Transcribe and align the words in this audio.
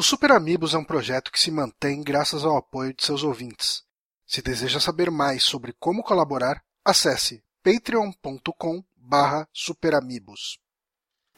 O 0.00 0.02
Super 0.02 0.32
Amigos 0.32 0.72
é 0.72 0.78
um 0.78 0.82
projeto 0.82 1.30
que 1.30 1.38
se 1.38 1.50
mantém 1.50 2.02
graças 2.02 2.42
ao 2.42 2.56
apoio 2.56 2.94
de 2.94 3.04
seus 3.04 3.22
ouvintes. 3.22 3.82
Se 4.26 4.40
deseja 4.40 4.80
saber 4.80 5.10
mais 5.10 5.42
sobre 5.42 5.74
como 5.78 6.02
colaborar, 6.02 6.62
acesse 6.82 7.42
patreon.com 7.62 8.82
barra 8.96 9.46
superamigos. 9.52 10.58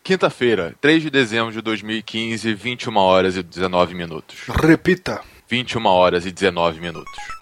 Quinta-feira, 0.05 0.77
3 0.81 1.03
de 1.03 1.11
dezembro 1.11 1.51
de 1.51 1.61
2015, 1.61 2.55
21 2.55 2.97
horas 2.99 3.37
e 3.37 3.43
19 3.43 3.97
minutos. 3.97 4.39
Repita. 4.47 5.21
21 5.49 5.85
horas 5.85 6.25
e 6.25 6.31
19 6.31 6.81
minutos. 6.81 7.42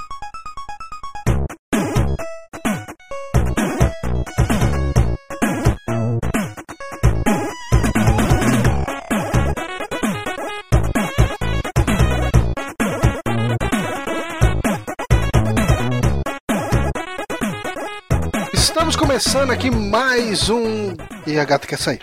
Começando 19.22 19.50
aqui 19.50 19.70
mais 19.70 20.48
um. 20.48 20.96
E 21.26 21.38
a 21.38 21.44
gata 21.44 21.66
quer 21.66 21.78
sair. 21.78 22.00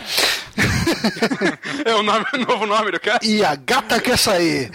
É 1.84 1.96
o 1.96 2.04
nome, 2.04 2.26
novo 2.48 2.68
nome 2.68 2.92
do 2.92 3.00
cara? 3.00 3.20
E 3.24 3.44
a 3.44 3.56
gata 3.56 4.00
quer 4.00 4.18
sair. 4.18 4.70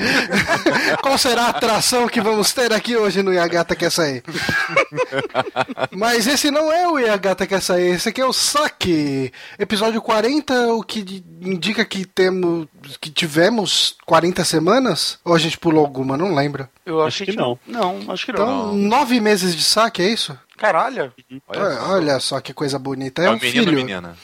Qual 1.00 1.16
será 1.16 1.44
a 1.44 1.48
atração 1.50 2.08
que 2.08 2.20
vamos 2.20 2.52
ter 2.52 2.72
aqui 2.72 2.96
hoje 2.96 3.22
no 3.22 3.32
E 3.32 3.38
a 3.38 3.46
gata 3.46 3.76
quer 3.76 3.90
sair? 3.90 4.24
Mas 5.92 6.26
esse 6.26 6.50
não 6.50 6.72
é 6.72 6.88
o 6.88 6.98
E 6.98 7.08
a 7.08 7.16
gata 7.16 7.46
quer 7.46 7.62
sair, 7.62 7.94
esse 7.94 8.08
aqui 8.08 8.20
é 8.20 8.26
o 8.26 8.32
Saque. 8.32 9.32
Episódio 9.56 10.02
40, 10.02 10.74
o 10.74 10.82
que 10.82 11.22
indica 11.40 11.84
que 11.84 12.04
temos 12.04 12.66
que 13.00 13.10
tivemos 13.10 13.96
40 14.04 14.44
semanas? 14.44 15.18
Ou 15.24 15.34
a 15.34 15.38
gente 15.38 15.58
pulou 15.58 15.84
alguma, 15.84 16.16
não 16.16 16.34
lembro. 16.34 16.68
Eu 16.84 17.02
Acho 17.02 17.24
que 17.24 17.36
não. 17.36 17.56
Não, 17.66 18.00
acho 18.08 18.26
que 18.26 18.32
não. 18.32 18.42
Então, 18.42 18.72
nove 18.74 19.20
meses 19.20 19.54
de 19.54 19.62
saque, 19.62 20.02
é 20.02 20.08
isso? 20.08 20.36
Caralho. 20.62 21.12
Olha, 21.48 21.74
só. 21.74 21.90
olha 21.90 22.20
só 22.20 22.40
que 22.40 22.54
coisa 22.54 22.78
bonita. 22.78 23.20
É, 23.20 23.26
É 23.26 23.30
um 23.30 23.34
um 23.34 23.38
menino 23.40 23.62
ou 23.62 23.68
filho. 23.70 23.84
menina? 23.84 24.16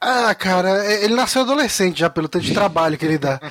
Ah, 0.00 0.32
cara, 0.36 0.84
é- 0.84 1.04
ele 1.04 1.14
nasceu 1.16 1.42
adolescente 1.42 1.98
já 1.98 2.08
pelo 2.08 2.28
tanto 2.28 2.44
de 2.44 2.54
trabalho 2.54 2.96
que 2.96 3.04
ele 3.04 3.18
dá. 3.18 3.40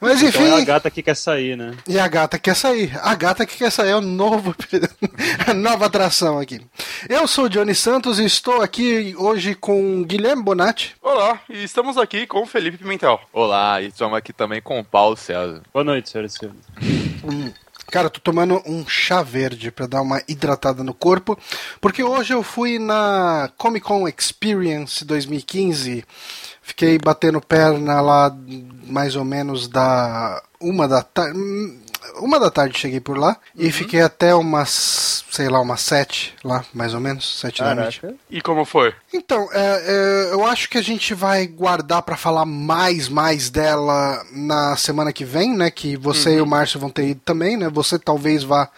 Mas 0.00 0.22
Então 0.22 0.42
é 0.42 0.50
a 0.50 0.54
enfim, 0.56 0.64
gata 0.64 0.90
que 0.90 1.02
quer 1.02 1.16
sair, 1.16 1.56
né? 1.56 1.74
e 1.88 1.98
a 1.98 2.06
gata 2.06 2.38
quer 2.38 2.54
sair. 2.54 2.96
A 3.02 3.14
gata 3.16 3.44
que 3.44 3.56
quer 3.56 3.72
sair 3.72 3.90
é 3.90 3.96
o 3.96 4.00
novo, 4.00 4.54
a 5.44 5.52
nova 5.54 5.86
atração 5.86 6.38
aqui. 6.38 6.60
Eu 7.08 7.26
sou 7.26 7.46
o 7.46 7.48
Johnny 7.48 7.74
Santos 7.74 8.20
e 8.20 8.24
estou 8.24 8.62
aqui 8.62 9.14
hoje 9.18 9.54
com 9.56 10.04
Guilherme 10.04 10.42
Bonatti. 10.42 10.94
Olá, 11.02 11.40
e 11.48 11.64
estamos 11.64 11.96
aqui 11.98 12.26
com 12.28 12.42
o 12.42 12.46
Felipe 12.46 12.78
Pimentel. 12.78 13.18
Olá, 13.32 13.80
e 13.82 13.86
estamos 13.88 14.16
aqui 14.16 14.32
também 14.32 14.60
com 14.62 14.78
o 14.78 14.84
Paulo 14.84 15.16
César. 15.16 15.62
Boa 15.72 15.82
noite, 15.82 16.10
senhoras 16.10 16.34
e 16.34 16.38
senhores. 16.38 17.54
Cara, 17.90 18.06
eu 18.06 18.10
tô 18.10 18.20
tomando 18.20 18.60
um 18.66 18.86
chá 18.86 19.22
verde 19.22 19.70
pra 19.70 19.86
dar 19.86 20.02
uma 20.02 20.20
hidratada 20.28 20.84
no 20.84 20.92
corpo, 20.92 21.38
porque 21.80 22.02
hoje 22.02 22.34
eu 22.34 22.42
fui 22.42 22.78
na 22.78 23.50
Comic 23.56 23.86
Con 23.86 24.06
Experience 24.06 25.02
2015. 25.06 26.04
Fiquei 26.60 26.98
batendo 26.98 27.40
perna 27.40 28.02
lá 28.02 28.36
mais 28.86 29.16
ou 29.16 29.24
menos 29.24 29.68
da 29.68 30.42
uma 30.60 30.86
da 30.86 31.02
tarde. 31.02 31.38
Uma 32.20 32.38
da 32.40 32.50
tarde 32.50 32.78
cheguei 32.78 33.00
por 33.00 33.16
lá 33.16 33.36
e 33.54 33.70
fiquei 33.70 34.00
até 34.00 34.34
umas, 34.34 35.24
sei 35.30 35.48
lá, 35.48 35.60
umas 35.60 35.80
sete 35.80 36.34
lá, 36.42 36.64
mais 36.72 36.94
ou 36.94 37.00
menos, 37.00 37.38
sete 37.38 37.62
da 37.62 37.74
noite. 37.74 38.00
Caraca. 38.00 38.18
E 38.30 38.40
como 38.40 38.64
foi? 38.64 38.94
Então, 39.12 39.48
é, 39.52 40.28
é, 40.30 40.32
eu 40.32 40.44
acho 40.44 40.68
que 40.68 40.78
a 40.78 40.82
gente 40.82 41.14
vai 41.14 41.46
guardar 41.46 42.02
pra 42.02 42.16
falar 42.16 42.44
mais, 42.44 43.08
mais 43.08 43.50
dela 43.50 44.24
na 44.32 44.76
semana 44.76 45.12
que 45.12 45.24
vem, 45.24 45.56
né? 45.56 45.70
Que 45.70 45.96
você 45.96 46.36
e 46.36 46.40
o 46.40 46.46
Márcio 46.46 46.80
vão 46.80 46.90
ter 46.90 47.08
ido 47.08 47.20
também, 47.24 47.56
né? 47.56 47.68
Você 47.68 47.98
talvez 47.98 48.42
vá 48.42 48.68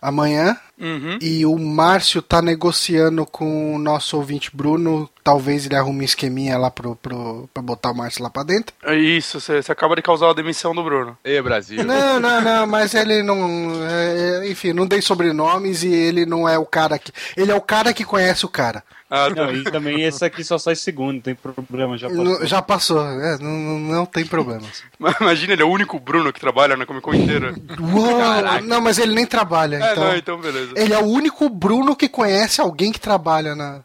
amanhã. 0.00 0.56
Uhum. 0.78 1.18
E 1.22 1.46
o 1.46 1.58
Márcio 1.58 2.20
tá 2.20 2.42
negociando 2.42 3.24
com 3.24 3.74
o 3.74 3.78
nosso 3.78 4.16
ouvinte 4.16 4.50
Bruno. 4.54 5.08
Talvez 5.24 5.66
ele 5.66 5.74
arrume 5.74 6.02
um 6.02 6.04
esqueminha 6.04 6.56
lá 6.58 6.70
pro, 6.70 6.94
pro, 6.96 7.48
pra 7.52 7.62
botar 7.62 7.90
o 7.90 7.94
Márcio 7.96 8.22
lá 8.22 8.30
pra 8.30 8.42
dentro. 8.42 8.74
É 8.84 8.94
isso, 8.94 9.40
você 9.40 9.60
acaba 9.72 9.96
de 9.96 10.02
causar 10.02 10.30
a 10.30 10.34
demissão 10.34 10.74
do 10.74 10.84
Bruno. 10.84 11.16
Ei, 11.24 11.40
Brasil. 11.42 11.82
Não, 11.82 12.20
não, 12.20 12.40
não, 12.40 12.66
mas 12.66 12.94
ele 12.94 13.22
não. 13.22 13.72
é, 13.88 14.48
enfim, 14.48 14.72
não 14.72 14.86
dei 14.86 15.00
sobrenomes 15.00 15.82
e 15.82 15.88
ele 15.92 16.24
não 16.26 16.48
é 16.48 16.58
o 16.58 16.66
cara 16.66 16.98
que. 16.98 17.10
Ele 17.36 17.50
é 17.50 17.54
o 17.54 17.60
cara 17.60 17.92
que 17.92 18.04
conhece 18.04 18.44
o 18.44 18.48
cara. 18.48 18.84
Ah, 19.08 19.28
tá. 19.32 19.46
Não, 19.46 19.54
e 19.54 19.62
também 19.64 20.02
esse 20.02 20.24
aqui 20.24 20.42
só 20.42 20.58
sai 20.58 20.74
segundo, 20.74 21.14
não 21.14 21.20
tem 21.20 21.34
problema, 21.36 21.96
já 21.96 22.08
passou. 22.08 22.24
Não- 22.24 22.46
Já 22.46 22.60
passou, 22.62 23.06
é, 23.06 23.38
não, 23.38 23.78
não- 23.78 24.06
tem 24.06 24.26
problemas. 24.26 24.82
Imagina, 25.20 25.52
ele 25.52 25.62
é 25.62 25.64
o 25.64 25.68
único 25.70 25.98
Bruno 26.00 26.32
que 26.32 26.40
trabalha 26.40 26.76
na 26.76 26.84
Comic 26.84 27.04
Con 27.04 27.14
inteira. 27.14 27.54
Uou, 27.80 28.62
não, 28.64 28.80
mas 28.80 28.98
ele 28.98 29.14
nem 29.14 29.24
trabalha, 29.24 29.76
É, 29.76 29.92
então. 29.92 30.04
não, 30.04 30.16
então 30.16 30.40
beleza. 30.40 30.65
Ele 30.74 30.94
é 30.94 30.98
o 30.98 31.06
único 31.06 31.48
Bruno 31.48 31.94
que 31.94 32.08
conhece 32.08 32.60
alguém 32.60 32.92
que 32.92 33.00
trabalha 33.00 33.54
na. 33.54 33.82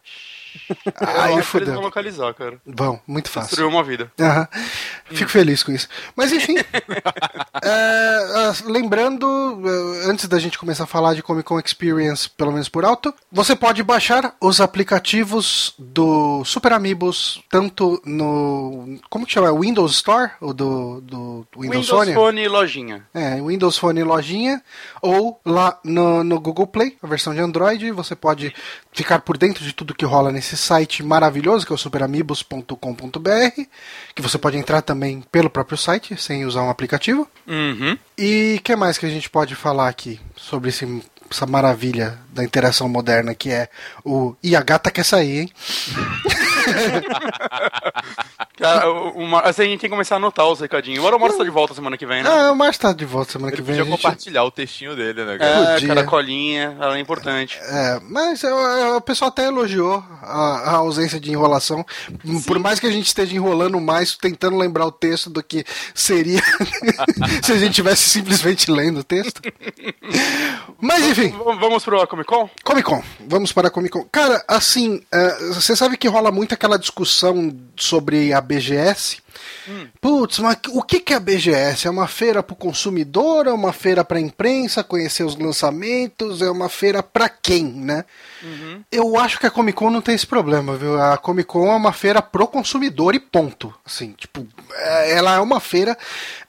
Aí 0.99 1.07
acho 1.07 1.27
que 1.27 1.33
eles 1.33 1.45
fudeu. 1.45 1.73
vão 1.75 1.83
localizar, 1.83 2.33
cara. 2.33 2.59
Bom, 2.65 2.99
muito 3.07 3.29
fácil. 3.29 3.49
Destruiu 3.49 3.69
uma 3.69 3.83
vida. 3.83 4.11
Aham. 4.19 4.47
Fico 5.05 5.29
feliz 5.29 5.63
com 5.63 5.71
isso. 5.71 5.87
Mas 6.15 6.31
enfim. 6.31 6.57
é, 7.63 7.63
ah, 7.63 8.53
lembrando, 8.65 9.27
antes 10.11 10.27
da 10.27 10.38
gente 10.38 10.59
começar 10.59 10.83
a 10.83 10.88
falar 10.88 11.13
de 11.13 11.23
Comic 11.23 11.45
Con 11.45 11.59
Experience, 11.59 12.29
pelo 12.29 12.51
menos 12.51 12.67
por 12.67 12.83
alto, 12.83 13.13
você 13.31 13.55
pode 13.55 13.81
baixar 13.81 14.35
os 14.41 14.59
aplicativos 14.59 15.73
do 15.79 16.44
Super 16.44 16.73
Amigos, 16.73 17.41
tanto 17.49 18.01
no. 18.05 18.99
Como 19.09 19.25
que 19.25 19.31
chama? 19.31 19.57
Windows 19.57 19.94
Store? 19.94 20.31
Ou 20.41 20.53
do, 20.53 20.99
do 21.01 21.47
Windows, 21.55 21.88
Windows 21.88 21.89
Phone? 21.89 22.13
Phone 22.13 22.41
e 22.41 22.47
lojinha. 22.47 23.07
É, 23.13 23.41
Windows 23.41 23.77
Phone 23.77 24.03
lojinha 24.03 24.61
ou 25.01 25.39
lá 25.45 25.79
no, 25.83 26.23
no 26.23 26.39
Google 26.39 26.67
Play, 26.67 26.97
a 27.01 27.07
versão 27.07 27.33
de 27.33 27.39
Android, 27.39 27.91
você 27.91 28.16
pode 28.16 28.53
ficar 28.91 29.19
por 29.19 29.38
dentro 29.38 29.63
de 29.63 29.73
tudo 29.73 29.95
que 29.95 30.03
rola 30.03 30.31
nesse 30.31 30.57
site 30.57 31.01
maravilhoso 31.01 31.66
que 31.66 31.72
é 31.72 31.75
o 31.75 31.78
superamigos.com.br, 31.78 33.61
que 34.13 34.22
você 34.22 34.38
pode 34.38 34.57
entrar 34.57 34.81
também 34.81 35.23
pelo 35.31 35.49
próprio 35.49 35.78
site, 35.78 36.22
sem 36.22 36.45
usar 36.45 36.63
um 36.63 36.69
aplicativo. 36.69 37.28
Uhum. 37.47 37.97
E 38.17 38.57
o 38.59 38.61
que 38.61 38.75
mais 38.75 38.97
que 38.97 39.05
a 39.05 39.09
gente 39.09 39.29
pode 39.29 39.55
falar 39.55 39.88
aqui 39.88 40.00
sobre 40.35 40.69
esse- 40.69 41.03
essa 41.29 41.45
maravilha 41.45 42.17
da 42.34 42.44
interação 42.44 42.88
moderna 42.89 43.34
que 43.34 43.50
é 43.51 43.69
o 44.03 44.35
E 44.44 44.56
a 44.56 44.62
gata 44.62 44.91
quer 44.91 45.06
sair, 45.06 45.39
hein? 45.41 45.51
Cara, 48.57 48.91
uma, 48.91 49.39
assim, 49.41 49.63
a 49.63 49.66
gente 49.66 49.79
tem 49.79 49.89
que 49.89 49.95
começar 49.95 50.16
a 50.16 50.17
anotar 50.17 50.45
os 50.47 50.59
recadinhos. 50.59 50.99
Agora 50.99 51.16
o 51.16 51.19
Márcio 51.19 51.39
tá 51.39 51.44
de 51.44 51.49
volta 51.49 51.73
semana 51.73 51.97
que 51.97 52.05
vem, 52.05 52.22
né? 52.22 52.29
Ah, 52.31 52.51
o 52.51 52.55
Márcio 52.55 52.81
tá 52.83 52.94
de 52.94 53.05
volta 53.05 53.31
semana 53.31 53.49
Ele 53.49 53.55
que 53.57 53.61
vem. 53.63 53.75
podia 53.77 53.81
a 53.81 53.85
gente- 53.85 54.01
compartilhar 54.03 54.44
o 54.44 54.51
textinho 54.51 54.95
dele, 54.95 55.25
né, 55.25 55.38
cara? 55.38 55.51
É, 55.51 55.73
podia. 55.73 55.88
caracolinha, 55.88 56.77
ela 56.79 56.95
é 56.97 56.99
importante. 56.99 57.57
É, 57.63 57.99
mas 58.07 58.44
é, 58.44 58.53
o 58.53 59.01
pessoal 59.01 59.29
até 59.29 59.47
elogiou 59.47 60.03
a, 60.22 60.69
a 60.69 60.75
ausência 60.75 61.19
de 61.19 61.31
enrolação. 61.31 61.83
Por 62.45 62.59
mais 62.59 62.79
que 62.79 62.85
a 62.85 62.91
gente 62.91 63.07
esteja 63.07 63.35
enrolando 63.35 63.79
mais, 63.81 64.16
tentando 64.16 64.57
lembrar 64.57 64.85
o 64.85 64.91
texto 64.91 65.29
do 65.29 65.41
que 65.41 65.66
seria 65.95 66.41
se 67.41 67.51
a 67.53 67.57
gente 67.57 67.73
tivesse 67.73 68.09
simplesmente 68.09 68.69
lendo 68.69 68.99
o 68.99 69.03
texto. 69.03 69.41
Mas 70.79 71.03
enfim, 71.05 71.29
V- 71.29 71.55
Vamos 71.59 71.83
pro 71.83 72.05
Comic 72.07 72.28
Con? 72.28 72.49
Comic 72.63 72.85
Con. 72.88 73.01
Vamos 73.28 73.51
para 73.51 73.69
a 73.69 73.72
Comic 73.72 73.91
Con. 73.91 74.05
Cara, 74.11 74.43
assim, 74.47 75.01
é, 75.11 75.45
você 75.53 75.75
sabe 75.75 75.97
que 75.97 76.07
rola 76.07 76.31
muito 76.31 76.50
aquela 76.53 76.78
discussão 76.78 77.56
sobre 77.75 78.34
a 78.34 78.41
BGS? 78.41 79.19
Putz, 79.99 80.39
mas 80.39 80.57
o 80.69 80.81
que 80.81 80.99
que 80.99 81.13
é 81.13 81.17
a 81.17 81.19
BGS? 81.19 81.87
É 81.87 81.91
uma 81.91 82.07
feira 82.07 82.41
para 82.43 82.53
o 82.53 82.57
consumidor? 82.57 83.47
É 83.47 83.53
uma 83.53 83.71
feira 83.73 84.03
para 84.03 84.17
a 84.17 84.21
imprensa 84.21 84.83
conhecer 84.83 85.23
os 85.23 85.35
lançamentos? 85.37 86.41
É 86.41 86.49
uma 86.49 86.69
feira 86.69 87.01
para 87.03 87.29
quem, 87.29 87.63
né? 87.65 88.05
Eu 88.91 89.17
acho 89.19 89.39
que 89.39 89.45
a 89.45 89.51
Comic 89.51 89.77
Con 89.77 89.89
não 89.91 90.01
tem 90.01 90.15
esse 90.15 90.25
problema, 90.25 90.75
viu? 90.75 90.99
A 90.99 91.17
Comic 91.17 91.47
Con 91.47 91.71
é 91.71 91.75
uma 91.75 91.93
feira 91.93 92.21
pro 92.21 92.47
consumidor 92.47 93.13
e 93.15 93.19
ponto. 93.19 93.73
Assim, 93.85 94.13
tipo, 94.17 94.47
é- 94.73 95.11
ela 95.17 95.35
é 95.35 95.39
uma 95.39 95.59
feira 95.59 95.97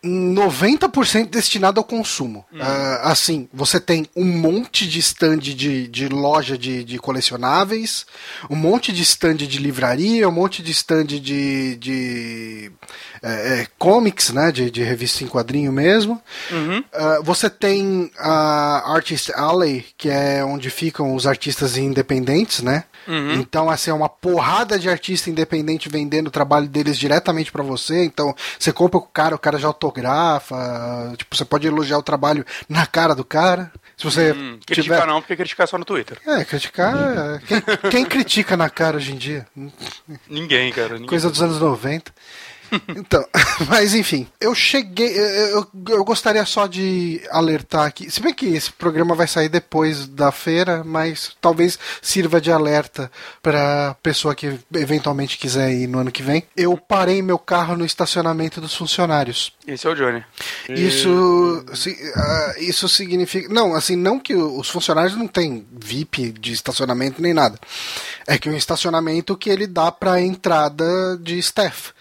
90% 0.02 1.28
destinada 1.30 1.78
ao 1.80 1.84
consumo. 1.84 2.44
Ah, 2.58 3.10
assim, 3.10 3.48
você 3.52 3.78
tem 3.80 4.06
um 4.16 4.24
monte 4.24 4.86
de 4.86 4.98
stand 4.98 5.38
de, 5.38 5.86
de 5.88 6.08
loja 6.08 6.56
de, 6.56 6.82
de 6.84 6.98
colecionáveis, 6.98 8.06
um 8.50 8.56
monte 8.56 8.92
de 8.92 9.02
stand 9.02 9.36
de 9.36 9.58
livraria, 9.58 10.28
um 10.28 10.32
monte 10.32 10.62
de 10.62 10.70
stand 10.72 11.04
de, 11.06 11.76
de 11.76 12.71
é, 13.22 13.60
é, 13.60 13.66
comics, 13.78 14.30
né? 14.30 14.50
De, 14.52 14.70
de 14.70 14.82
revista 14.82 15.22
em 15.24 15.28
quadrinho 15.28 15.72
mesmo. 15.72 16.20
Ah, 16.92 17.18
você 17.22 17.48
tem 17.50 18.10
a 18.18 18.92
Artist 18.94 19.30
Alley, 19.34 19.84
que 19.96 20.08
é 20.08 20.44
onde 20.44 20.70
ficam 20.70 21.14
os 21.14 21.26
artistas 21.26 21.76
independentes, 21.76 22.62
né? 22.62 22.84
Então, 23.34 23.68
assim, 23.68 23.90
é 23.90 23.94
uma 23.94 24.08
porrada 24.08 24.78
de 24.78 24.88
artista 24.88 25.28
independente 25.28 25.88
vendendo 25.88 26.28
o 26.28 26.30
trabalho 26.30 26.68
deles 26.68 26.96
diretamente 26.96 27.50
pra 27.50 27.62
você. 27.62 28.04
Então, 28.04 28.32
você 28.56 28.72
compra 28.72 29.00
com 29.00 29.06
o 29.06 29.10
cara, 29.10 29.34
o 29.34 29.38
cara 29.38 29.58
já 29.58 29.66
autografa. 29.66 31.12
Tipo, 31.16 31.36
você 31.36 31.44
pode 31.44 31.66
elogiar 31.66 31.98
o 31.98 32.02
trabalho 32.02 32.44
na 32.68 32.86
cara 32.86 33.12
do 33.14 33.24
cara. 33.24 33.72
Se 33.96 34.04
você 34.04 34.32
Hum, 34.32 34.58
criticar 34.64 35.00
tiver. 35.00 35.06
não, 35.12 35.20
porque 35.20 35.34
criticar 35.36 35.64
é 35.64 35.66
só 35.66 35.76
no 35.78 35.84
Twitter. 35.84 36.18
É, 36.26 36.44
criticar. 36.44 36.94
é- 36.96 37.40
Quem, 37.46 37.90
quem 37.90 38.04
critica 38.04 38.56
na 38.56 38.70
cara 38.70 38.96
hoje 38.96 39.12
em 39.12 39.16
dia? 39.16 39.46
Ninguém, 40.28 40.72
cara. 40.72 40.94
Ninguém. 40.94 41.06
Coisa 41.08 41.28
dos 41.30 41.42
anos 41.42 41.58
90. 41.60 42.12
Então, 42.96 43.24
mas 43.68 43.94
enfim, 43.94 44.26
eu 44.40 44.54
cheguei. 44.54 45.08
Eu, 45.18 45.66
eu- 45.88 46.04
gostaria 46.04 46.44
só 46.46 46.66
de 46.66 47.20
alertar 47.30 47.86
aqui. 47.86 48.10
Se 48.10 48.20
bem 48.20 48.32
que 48.34 48.46
esse 48.46 48.72
programa 48.72 49.14
vai 49.14 49.26
sair 49.28 49.48
depois 49.48 50.06
da 50.06 50.32
feira, 50.32 50.82
mas 50.84 51.36
talvez 51.40 51.78
sirva 52.00 52.40
de 52.40 52.50
alerta 52.50 53.10
pra 53.42 53.94
pessoa 54.02 54.34
que 54.34 54.58
eventualmente 54.74 55.36
quiser 55.38 55.70
ir 55.72 55.86
no 55.86 55.98
ano 55.98 56.10
que 56.12 56.22
vem. 56.22 56.44
Eu 56.56 56.76
parei 56.76 57.20
meu 57.22 57.38
carro 57.38 57.76
no 57.76 57.84
estacionamento 57.84 58.60
dos 58.60 58.74
funcionários. 58.74 59.52
Esse 59.66 59.86
é 59.86 59.90
o 59.90 59.94
Johnny. 59.94 60.24
Isso, 60.68 61.64
si- 61.74 61.96
ah, 62.16 62.54
isso 62.58 62.88
significa. 62.88 63.48
Não, 63.52 63.74
assim, 63.74 63.96
não 63.96 64.18
que 64.18 64.34
os 64.34 64.68
funcionários 64.68 65.16
não 65.16 65.26
têm 65.28 65.66
VIP 65.70 66.32
de 66.32 66.52
estacionamento 66.52 67.20
nem 67.22 67.34
nada. 67.34 67.58
É 68.26 68.38
que 68.38 68.48
é 68.48 68.52
um 68.52 68.56
estacionamento 68.56 69.36
que 69.36 69.50
ele 69.50 69.66
dá 69.66 69.90
pra 69.92 70.20
entrada 70.20 71.16
de 71.20 71.38
staff. 71.38 71.92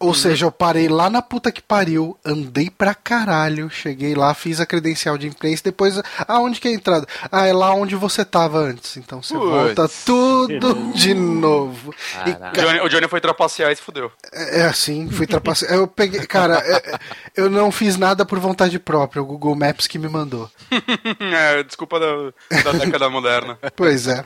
Ou 0.00 0.14
seja, 0.14 0.46
eu 0.46 0.50
parei 0.50 0.88
lá 0.88 1.10
na 1.10 1.20
puta 1.20 1.52
que 1.52 1.60
pariu, 1.60 2.18
andei 2.24 2.70
pra 2.70 2.94
caralho, 2.94 3.68
cheguei 3.68 4.14
lá, 4.14 4.32
fiz 4.32 4.58
a 4.58 4.64
credencial 4.64 5.18
de 5.18 5.26
imprensa, 5.26 5.62
depois, 5.64 6.00
aonde 6.26 6.58
que 6.58 6.68
é 6.68 6.70
a 6.70 6.74
entrada? 6.74 7.06
Ah, 7.30 7.46
é 7.46 7.52
lá 7.52 7.74
onde 7.74 7.94
você 7.94 8.24
tava 8.24 8.58
antes. 8.58 8.96
Então 8.96 9.22
você 9.22 9.34
Putz. 9.34 9.46
volta 9.50 9.90
tudo 10.06 10.92
de 10.94 11.12
novo. 11.12 11.94
E, 12.26 12.32
Caraca. 12.32 12.58
O 12.60 12.64
Johnny, 12.64 12.80
o 12.80 12.88
Johnny 12.88 13.08
foi 13.08 13.20
trapacear 13.20 13.70
e 13.70 13.76
se 13.76 13.82
fudeu. 13.82 14.10
é 14.32 14.60
é 14.60 14.64
assim, 14.64 15.08
fui 15.10 15.26
trapacear. 15.26 15.72
Eu 15.74 15.86
peguei, 15.86 16.26
cara, 16.26 16.56
é- 16.64 16.94
é- 16.94 16.98
eu 17.36 17.50
não 17.50 17.70
fiz 17.70 17.96
nada 17.98 18.24
por 18.24 18.38
vontade 18.38 18.78
própria, 18.78 19.20
o 19.22 19.26
Google 19.26 19.54
Maps 19.54 19.86
que 19.86 19.98
me 19.98 20.08
mandou. 20.08 20.50
é, 21.20 21.62
desculpa 21.62 22.00
da, 22.00 22.62
da 22.62 22.72
década 22.72 23.10
moderna. 23.10 23.58
Pois 23.76 24.06
é. 24.06 24.22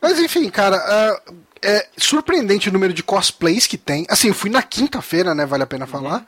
Mas 0.00 0.18
enfim, 0.20 0.48
cara, 0.48 0.76
ah, 0.76 1.32
é 1.62 1.86
surpreendente 1.96 2.68
o 2.68 2.72
número 2.72 2.92
de 2.92 3.02
cosplays 3.02 3.66
que 3.66 3.78
tem. 3.78 4.06
Assim, 4.08 4.28
eu 4.28 4.34
fui 4.34 4.50
na 4.50 4.62
quinta-feira, 4.62 5.34
né? 5.34 5.46
Vale 5.46 5.62
a 5.62 5.66
pena 5.66 5.86
falar. 5.86 6.26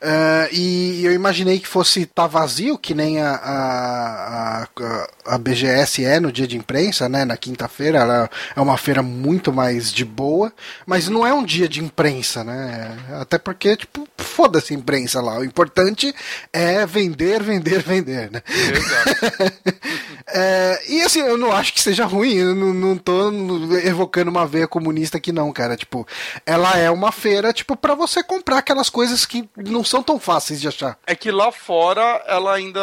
Ah, 0.00 0.48
e 0.52 1.04
eu 1.04 1.12
imaginei 1.12 1.58
que 1.58 1.66
fosse 1.66 2.02
estar 2.02 2.26
vazio, 2.26 2.78
que 2.78 2.94
nem 2.94 3.20
a, 3.20 3.30
a, 3.34 4.62
a, 4.62 5.34
a 5.34 5.38
BGS 5.38 6.04
é 6.04 6.20
no 6.20 6.30
dia 6.30 6.46
de 6.46 6.56
imprensa, 6.56 7.08
né? 7.08 7.24
Na 7.24 7.36
quinta-feira. 7.36 7.98
Ela 7.98 8.30
é 8.54 8.60
uma 8.60 8.76
feira 8.76 9.02
muito 9.02 9.52
mais 9.52 9.92
de 9.92 10.04
boa. 10.04 10.52
Mas 10.86 11.08
não 11.08 11.26
é 11.26 11.32
um 11.32 11.44
dia 11.44 11.68
de 11.68 11.82
imprensa, 11.82 12.44
né? 12.44 12.96
Até 13.20 13.38
porque, 13.38 13.76
tipo, 13.76 14.06
foda-se 14.16 14.72
a 14.72 14.76
imprensa 14.76 15.20
lá. 15.20 15.38
O 15.38 15.44
importante 15.44 16.14
é 16.52 16.86
vender, 16.86 17.42
vender, 17.42 17.82
vender, 17.82 18.30
né? 18.30 18.42
É, 20.30 20.82
e 20.86 21.00
assim, 21.00 21.20
eu 21.20 21.38
não 21.38 21.50
acho 21.50 21.72
que 21.72 21.80
seja 21.80 22.04
ruim, 22.04 22.34
eu 22.34 22.54
não, 22.54 22.74
não 22.74 22.98
tô 22.98 23.30
evocando 23.78 24.30
uma 24.30 24.46
veia 24.46 24.68
comunista 24.78 25.18
aqui 25.18 25.32
não, 25.32 25.52
cara. 25.52 25.76
Tipo, 25.76 26.06
ela 26.46 26.76
é 26.78 26.90
uma 26.90 27.12
feira, 27.12 27.52
tipo, 27.52 27.76
pra 27.76 27.94
você 27.94 28.22
comprar 28.22 28.58
aquelas 28.58 28.88
coisas 28.88 29.26
que 29.26 29.48
não 29.56 29.84
são 29.84 30.02
tão 30.02 30.18
fáceis 30.18 30.60
de 30.60 30.68
achar. 30.68 30.96
É 31.06 31.14
que 31.14 31.30
lá 31.30 31.50
fora 31.52 32.22
ela 32.26 32.54
ainda 32.54 32.80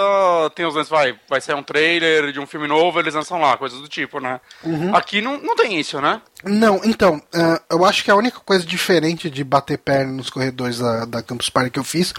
tem 0.53 0.65
os 0.65 0.75
lances, 0.75 0.89
vai, 0.89 1.18
vai 1.27 1.42
sair 1.42 1.56
um 1.56 1.63
trailer 1.63 2.31
de 2.31 2.39
um 2.39 2.45
filme 2.45 2.68
novo, 2.68 3.00
eles 3.00 3.13
lançam 3.13 3.39
lá, 3.39 3.57
coisas 3.57 3.80
do 3.80 3.88
tipo, 3.88 4.19
né? 4.19 4.39
Aqui 4.94 5.21
não, 5.21 5.38
não 5.38 5.56
tem 5.56 5.80
isso, 5.80 6.00
né? 6.01 6.21
Não, 6.44 6.80
então, 6.83 7.21
é, 7.33 7.62
eu 7.71 7.83
acho 7.83 8.03
que 8.03 8.12
a 8.12 8.15
única 8.15 8.39
coisa 8.39 8.65
diferente 8.65 9.30
de 9.30 9.44
bater 9.44 9.77
perna 9.77 10.12
nos 10.12 10.30
corredores 10.30 10.80
da, 10.80 11.06
da 11.06 11.24
Campus 11.24 11.50
Party 11.50 11.71
que 11.71 11.80
eu 11.80 11.83
fiz 11.83 12.13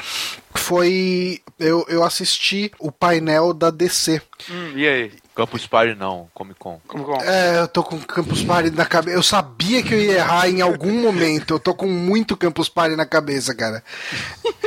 foi 0.54 1.40
eu, 1.58 1.84
eu 1.88 2.02
assisti 2.02 2.72
o 2.78 2.90
painel 2.90 3.52
da 3.52 3.70
DC. 3.70 4.20
Hum, 4.50 4.72
e 4.74 4.86
aí? 4.86 5.12
Campus 5.36 5.66
Party 5.66 5.94
não, 5.94 6.28
Comic 6.34 6.58
Con. 6.58 6.80
Como, 6.88 7.04
como? 7.04 7.22
É, 7.22 7.60
eu 7.60 7.68
tô 7.68 7.84
com 7.84 7.98
Campus 8.00 8.42
Party 8.42 8.70
na 8.70 8.86
cabeça. 8.86 9.16
Eu 9.16 9.22
sabia 9.22 9.82
que 9.82 9.92
eu 9.94 10.00
ia 10.00 10.14
errar 10.14 10.48
em 10.48 10.62
algum 10.62 10.92
momento. 11.02 11.54
Eu 11.54 11.58
tô 11.60 11.74
com 11.74 11.86
muito 11.86 12.36
Campus 12.36 12.68
Party 12.70 12.96
na 12.96 13.06
cabeça, 13.06 13.54
cara. 13.54 13.84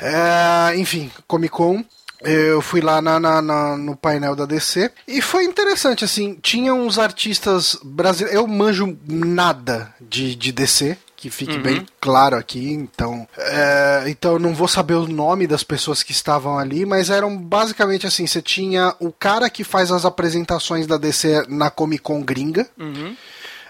É, 0.00 0.76
enfim, 0.76 1.10
Comic 1.26 1.52
Con. 1.52 1.82
Eu 2.22 2.60
fui 2.62 2.80
lá 2.80 3.00
na, 3.00 3.20
na- 3.20 3.42
na- 3.42 3.76
no 3.76 3.94
painel 3.94 4.34
da 4.34 4.46
DC 4.46 4.90
e 5.06 5.20
foi 5.22 5.44
interessante, 5.44 6.04
assim, 6.04 6.34
tinha 6.40 6.74
uns 6.74 6.98
artistas 6.98 7.78
brasileiros. 7.82 8.40
Eu 8.40 8.46
manjo 8.46 8.96
nada 9.06 9.94
de, 10.00 10.34
de 10.34 10.50
DC, 10.52 10.96
que 11.16 11.30
fique 11.30 11.58
bem 11.58 11.86
claro 12.00 12.36
aqui, 12.36 12.72
então. 12.72 13.26
é, 13.38 14.04
então 14.08 14.34
eu 14.34 14.38
não 14.38 14.54
vou 14.54 14.68
saber 14.68 14.94
o 14.94 15.08
nome 15.08 15.46
das 15.46 15.64
pessoas 15.64 16.02
que 16.02 16.12
estavam 16.12 16.58
ali, 16.58 16.84
mas 16.84 17.08
eram 17.08 17.36
basicamente 17.36 18.06
assim: 18.06 18.26
você 18.26 18.42
tinha 18.42 18.94
o 19.00 19.10
cara 19.10 19.48
que 19.48 19.64
faz 19.64 19.90
as 19.90 20.04
apresentações 20.04 20.86
da 20.86 20.98
DC 20.98 21.46
na 21.48 21.70
Comic 21.70 22.02
Con 22.02 22.22
gringa, 22.22 22.68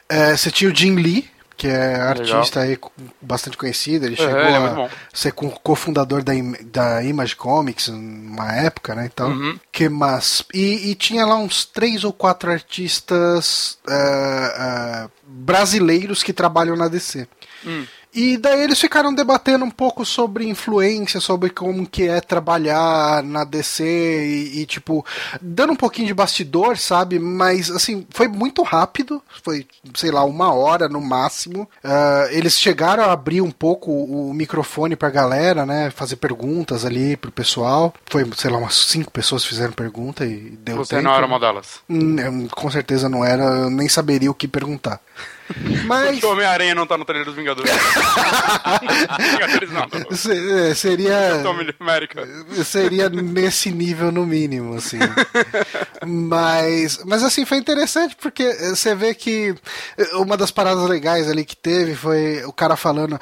é, 0.08 0.36
você 0.36 0.50
tinha 0.50 0.70
o 0.70 0.74
Jim 0.74 0.96
Lee. 0.96 1.35
Que 1.56 1.68
é 1.68 1.94
artista 2.00 2.60
aí 2.60 2.76
co- 2.76 2.92
bastante 3.20 3.56
conhecido, 3.56 4.04
ele 4.04 4.14
chegou 4.14 4.38
ele 4.38 4.50
é 4.52 4.56
a 4.58 4.90
ser 5.14 5.32
co- 5.32 5.48
cofundador 5.62 6.22
da, 6.22 6.32
da 6.64 7.02
Image 7.02 7.34
Comics 7.34 7.88
numa 7.88 8.52
época, 8.52 8.94
né? 8.94 9.06
Então, 9.10 9.30
Uhum. 9.30 9.58
que 9.72 9.88
mais? 9.88 10.44
E, 10.52 10.90
e 10.90 10.94
tinha 10.94 11.24
lá 11.24 11.36
uns 11.36 11.64
três 11.64 12.04
ou 12.04 12.12
quatro 12.12 12.50
artistas 12.50 13.78
ah, 13.88 14.52
ah, 15.06 15.10
brasileiros 15.26 16.22
que 16.22 16.32
trabalham 16.32 16.76
na 16.76 16.88
DC. 16.88 17.26
Hum. 17.64 17.86
E 18.16 18.38
daí 18.38 18.62
eles 18.62 18.80
ficaram 18.80 19.14
debatendo 19.14 19.62
um 19.66 19.70
pouco 19.70 20.02
sobre 20.02 20.48
influência, 20.48 21.20
sobre 21.20 21.50
como 21.50 21.86
que 21.86 22.08
é 22.08 22.18
trabalhar 22.18 23.22
na 23.22 23.44
DC 23.44 23.84
e, 23.84 24.62
e, 24.62 24.66
tipo, 24.66 25.04
dando 25.38 25.74
um 25.74 25.76
pouquinho 25.76 26.06
de 26.06 26.14
bastidor, 26.14 26.78
sabe? 26.78 27.18
Mas, 27.18 27.70
assim, 27.70 28.06
foi 28.08 28.26
muito 28.26 28.62
rápido, 28.62 29.20
foi, 29.44 29.66
sei 29.94 30.10
lá, 30.10 30.24
uma 30.24 30.54
hora 30.54 30.88
no 30.88 30.98
máximo. 30.98 31.68
Ah, 31.84 32.26
eles 32.30 32.58
chegaram 32.58 33.04
a 33.04 33.12
abrir 33.12 33.42
um 33.42 33.50
pouco 33.50 33.92
o 33.92 34.32
microfone 34.32 34.96
pra 34.96 35.10
galera, 35.10 35.66
né? 35.66 35.90
Fazer 35.90 36.16
perguntas 36.16 36.86
ali 36.86 37.18
pro 37.18 37.30
pessoal. 37.30 37.92
Foi, 38.06 38.26
sei 38.34 38.50
lá, 38.50 38.56
umas 38.56 38.76
cinco 38.76 39.12
pessoas 39.12 39.44
fizeram 39.44 39.74
pergunta 39.74 40.24
e 40.24 40.56
deu 40.62 40.76
Você 40.76 40.96
tempo. 40.96 41.08
não 41.08 41.14
era 41.14 41.26
uma 41.26 41.38
delas. 41.38 41.80
Hum, 41.86 42.48
com 42.48 42.70
certeza 42.70 43.10
não 43.10 43.22
era, 43.22 43.42
eu 43.42 43.70
nem 43.70 43.90
saberia 43.90 44.30
o 44.30 44.34
que 44.34 44.48
perguntar. 44.48 45.02
Mas 45.86 46.22
o 46.22 46.30
Homem-Aranha 46.32 46.74
não 46.74 46.86
tá 46.86 46.96
no 46.98 47.04
trailer 47.04 47.24
dos 47.26 47.34
Vingadores. 47.36 47.70
Vingadores 49.18 49.70
não. 49.70 49.88
tá 49.88 49.98
se- 50.16 50.70
é, 50.70 50.74
seria 50.74 51.42
América. 51.78 52.26
seria 52.64 53.08
nesse 53.08 53.70
nível 53.70 54.10
no 54.10 54.26
mínimo, 54.26 54.74
assim. 54.74 54.98
mas, 56.04 57.00
mas 57.04 57.22
assim 57.22 57.44
foi 57.44 57.58
interessante 57.58 58.16
porque 58.20 58.52
você 58.52 58.94
vê 58.94 59.14
que 59.14 59.54
uma 60.14 60.36
das 60.36 60.50
paradas 60.50 60.88
legais 60.88 61.28
ali 61.30 61.44
que 61.44 61.56
teve 61.56 61.94
foi 61.94 62.44
o 62.44 62.52
cara 62.52 62.76
falando 62.76 63.18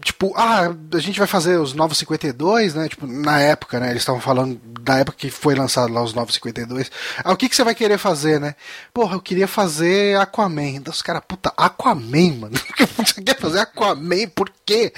tipo, 0.00 0.32
ah, 0.36 0.74
a 0.94 0.98
gente 0.98 1.18
vai 1.18 1.28
fazer 1.28 1.58
os 1.58 1.74
952, 1.74 2.74
né? 2.74 2.88
Tipo, 2.88 3.06
na 3.06 3.40
época, 3.40 3.78
né? 3.78 3.90
Eles 3.90 4.02
estavam 4.02 4.20
falando 4.20 4.60
da 4.80 4.98
época 4.98 5.16
que 5.18 5.30
foi 5.30 5.54
lançado 5.54 5.92
lá 5.92 6.02
os 6.02 6.14
952. 6.14 6.90
Ah, 7.22 7.32
o 7.32 7.36
que, 7.36 7.48
que 7.48 7.54
você 7.56 7.64
vai 7.64 7.74
querer 7.74 7.98
fazer, 7.98 8.40
né? 8.40 8.54
Porra, 8.92 9.16
eu 9.16 9.20
queria 9.20 9.46
fazer 9.46 10.18
Aquaman. 10.18 10.76
Então 10.76 10.92
os 10.92 11.02
caras, 11.02 11.22
puta, 11.26 11.52
Aquaman, 11.56 12.34
mano. 12.40 12.52
Você 13.02 13.20
quer 13.22 13.38
fazer 13.38 13.60
Aquaman? 13.60 14.28
Por 14.34 14.50
quê? 14.64 14.92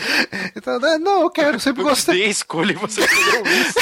Então, 0.55 0.79
né, 0.79 0.99
não, 0.99 1.23
eu 1.23 1.31
quero, 1.31 1.59
sempre 1.59 1.83
Eu 1.83 1.89
gostei. 1.89 2.25
a 2.25 2.29
escolha 2.29 2.77
você 2.79 3.03
isso. 3.03 3.79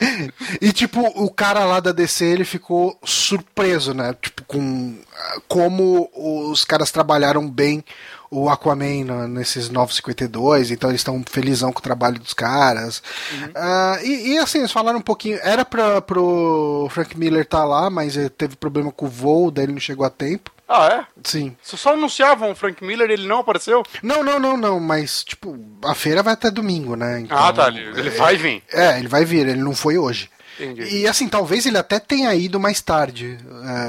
E 0.60 0.72
tipo, 0.72 1.00
o 1.00 1.30
cara 1.30 1.64
lá 1.64 1.80
da 1.80 1.92
DC, 1.92 2.24
ele 2.24 2.44
ficou 2.44 2.98
surpreso, 3.04 3.94
né? 3.94 4.14
Tipo, 4.20 4.44
com 4.44 4.98
ah, 5.14 5.40
como 5.46 6.10
os 6.14 6.64
caras 6.64 6.90
trabalharam 6.90 7.48
bem 7.48 7.84
o 8.30 8.48
Aquaman 8.48 9.26
nesses 9.28 9.68
952, 9.68 10.70
então 10.70 10.88
eles 10.88 11.00
estão 11.00 11.22
felizão 11.28 11.72
com 11.72 11.80
o 11.80 11.82
trabalho 11.82 12.18
dos 12.20 12.32
caras. 12.32 13.02
Ah, 13.54 13.98
e, 14.02 14.34
e, 14.34 14.38
assim, 14.38 14.58
eles 14.58 14.70
falaram 14.70 15.00
um 15.00 15.02
pouquinho. 15.02 15.38
Era 15.42 15.64
pra, 15.64 16.00
pro 16.00 16.88
Frank 16.90 17.18
Miller 17.18 17.42
estar 17.42 17.64
lá, 17.64 17.90
mas 17.90 18.16
ele 18.16 18.30
teve 18.30 18.54
problema 18.54 18.92
com 18.92 19.06
o 19.06 19.08
voo, 19.08 19.50
daí 19.50 19.64
ele 19.64 19.72
não 19.72 19.80
chegou 19.80 20.06
a 20.06 20.10
tempo. 20.10 20.52
Ah, 20.68 20.86
é? 20.86 21.06
Sim. 21.24 21.56
Se 21.60 21.76
só 21.76 21.94
anunciavam 21.94 22.52
o 22.52 22.54
Frank 22.54 22.84
Miller 22.84 23.10
ele 23.10 23.26
não 23.26 23.40
apareceu? 23.40 23.82
Não, 24.00 24.22
não, 24.22 24.38
não, 24.38 24.56
não, 24.56 24.78
mas, 24.78 25.24
tipo, 25.24 25.58
a 25.84 25.96
feira 25.96 26.22
vai 26.22 26.34
até 26.34 26.48
domingo, 26.48 26.94
né? 26.94 27.22
Então, 27.22 27.36
ah, 27.36 27.52
tá. 27.52 27.66
Ele, 27.66 27.80
ele 27.98 28.10
vai 28.10 28.36
vir. 28.36 28.62
É, 28.72 28.96
ele 29.00 29.08
vai 29.08 29.24
vir, 29.24 29.48
ele 29.48 29.60
não 29.60 29.74
foi 29.74 29.98
hoje. 29.98 30.30
Entendi. 30.58 30.82
E 30.96 31.06
assim, 31.06 31.28
talvez 31.28 31.64
ele 31.66 31.78
até 31.78 31.98
tenha 31.98 32.34
ido 32.34 32.58
mais 32.60 32.80
tarde. 32.80 33.38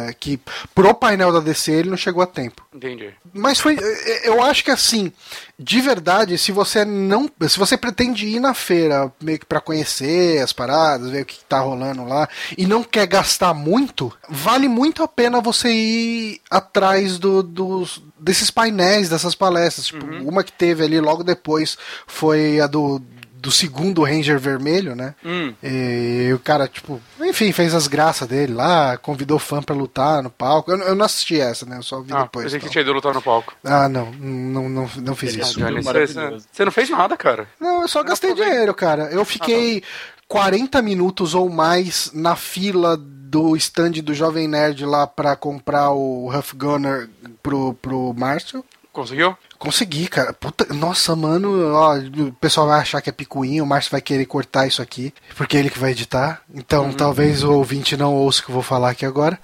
é, 0.08 0.14
que 0.14 0.40
pro 0.76 0.94
painel 0.94 1.32
da 1.32 1.40
DC 1.40 1.72
ele 1.72 1.90
não 1.90 1.98
chegou 1.98 2.22
a 2.22 2.28
tempo. 2.28 2.66
Entendi. 2.74 3.10
Mas 3.34 3.60
foi. 3.60 3.78
é, 3.80 4.28
Eu 4.28 4.42
acho 4.42 4.64
que 4.64 4.72
assim, 4.72 5.12
de 5.58 5.82
verdade, 5.82 6.38
se 6.38 6.52
você 6.52 6.86
não. 6.86 7.30
Se 7.48 7.58
você 7.60 7.78
pretende 7.78 8.28
ir 8.28 8.40
na 8.40 8.54
feira 8.54 9.12
meio 9.22 9.40
que 9.40 9.46
pra 9.46 9.60
conhecer 9.62 10.42
as 10.42 10.54
paradas, 10.54 11.10
ver 11.10 11.24
o 11.24 11.26
que 11.26 11.44
tá 11.46 11.60
rolando 11.60 12.06
lá, 12.06 12.28
e 12.58 12.66
não 12.66 12.84
quer 12.84 13.08
gastar 13.08 13.54
muito, 13.54 14.12
vale 14.30 14.68
muito 14.68 15.04
a 15.04 15.08
pena 15.08 15.42
você 15.42 15.70
ir 15.72 16.42
atrás 16.50 17.18
do, 17.20 17.44
dos, 17.44 18.02
desses 18.20 18.50
painéis, 18.52 19.10
dessas 19.10 19.36
palestras. 19.36 19.88
Tipo, 19.88 20.06
uma 20.24 20.44
que 20.44 20.52
teve 20.52 20.84
ali 20.84 21.00
logo 21.00 21.24
depois 21.24 21.78
foi 22.08 22.60
a 22.60 22.68
do 22.68 23.02
do 23.42 23.52
segundo 23.52 24.04
Ranger 24.04 24.40
vermelho, 24.40 24.96
né? 24.96 25.16
Hum. 25.26 25.52
E 25.64 26.32
o 26.32 26.38
cara, 26.38 26.68
tipo, 26.68 27.02
enfim, 27.20 27.52
fez 27.52 27.74
as 27.74 27.88
graças 27.88 28.28
dele 28.28 28.54
lá, 28.54 28.98
convidou 28.98 29.40
fã 29.40 29.64
pra 29.64 29.76
lutar 29.76 30.22
no 30.22 30.30
palco. 30.30 30.72
Eu, 30.72 30.78
eu 30.80 30.96
não 30.96 31.06
assisti 31.06 31.40
essa, 31.42 31.66
né? 31.66 31.78
Eu 31.78 31.84
só 31.84 32.02
vi 32.02 32.14
Ah, 32.14 32.24
depois. 32.24 32.46
pensei 32.46 32.60
que 32.60 32.66
então. 32.66 32.72
tinha 32.74 32.82
ido 32.84 32.94
lutar 32.94 33.14
no 33.16 33.22
palco. 33.22 33.54
Ah, 33.64 33.90
não, 33.90 34.12
não, 34.12 34.70
não, 34.70 34.90
não 34.98 35.16
fiz 35.16 35.34
Ele 35.34 35.42
isso. 35.42 35.60
Johnny, 35.60 35.82
você, 35.82 36.06
você 36.52 36.64
não 36.66 36.72
fez 36.72 36.90
nada, 36.92 37.18
cara. 37.18 37.48
Não, 37.60 37.82
eu 37.82 37.88
só 37.88 38.04
gastei 38.04 38.36
dinheiro, 38.36 38.74
cara. 38.76 39.06
Eu 39.12 39.26
fiquei 39.26 39.82
40 40.28 40.80
minutos 40.84 41.34
ou 41.34 41.50
mais 41.50 42.12
na 42.14 42.36
fila 42.36 42.96
do 42.96 43.56
stand 43.56 43.92
do 44.04 44.14
Jovem 44.14 44.48
Nerd 44.48 44.86
lá 44.86 45.08
pra 45.08 45.36
comprar 45.36 45.90
o 45.92 46.30
Huff 46.30 46.56
Gunner 46.56 47.10
pro, 47.42 47.74
pro 47.74 48.14
Márcio. 48.14 48.64
Conseguiu? 48.92 49.38
Consegui, 49.58 50.08
cara. 50.08 50.34
Puta, 50.34 50.66
nossa, 50.74 51.16
mano, 51.16 51.74
ó, 51.74 51.98
o 51.98 52.34
pessoal 52.34 52.68
vai 52.68 52.82
achar 52.82 53.02
que 53.02 53.10
é 53.10 53.14
picuinho, 53.14 53.64
o 53.64 53.68
Márcio 53.68 53.92
vai 53.92 54.02
querer 54.02 54.26
cortar 54.26 54.68
isso 54.68 54.82
aqui, 54.82 55.14
porque 55.38 55.56
é 55.56 55.60
ele 55.62 55.70
que 55.70 55.80
vai 55.80 55.92
editar. 55.92 56.42
Então 56.54 56.92
talvez 56.92 57.44
o 57.44 57.54
ouvinte 57.54 57.96
não 57.96 58.14
ouça 58.14 58.42
o 58.42 58.46
que 58.46 58.50
eu 58.50 58.56
vou 58.56 58.64
falar 58.64 58.90
aqui 58.90 59.06
agora. 59.06 59.40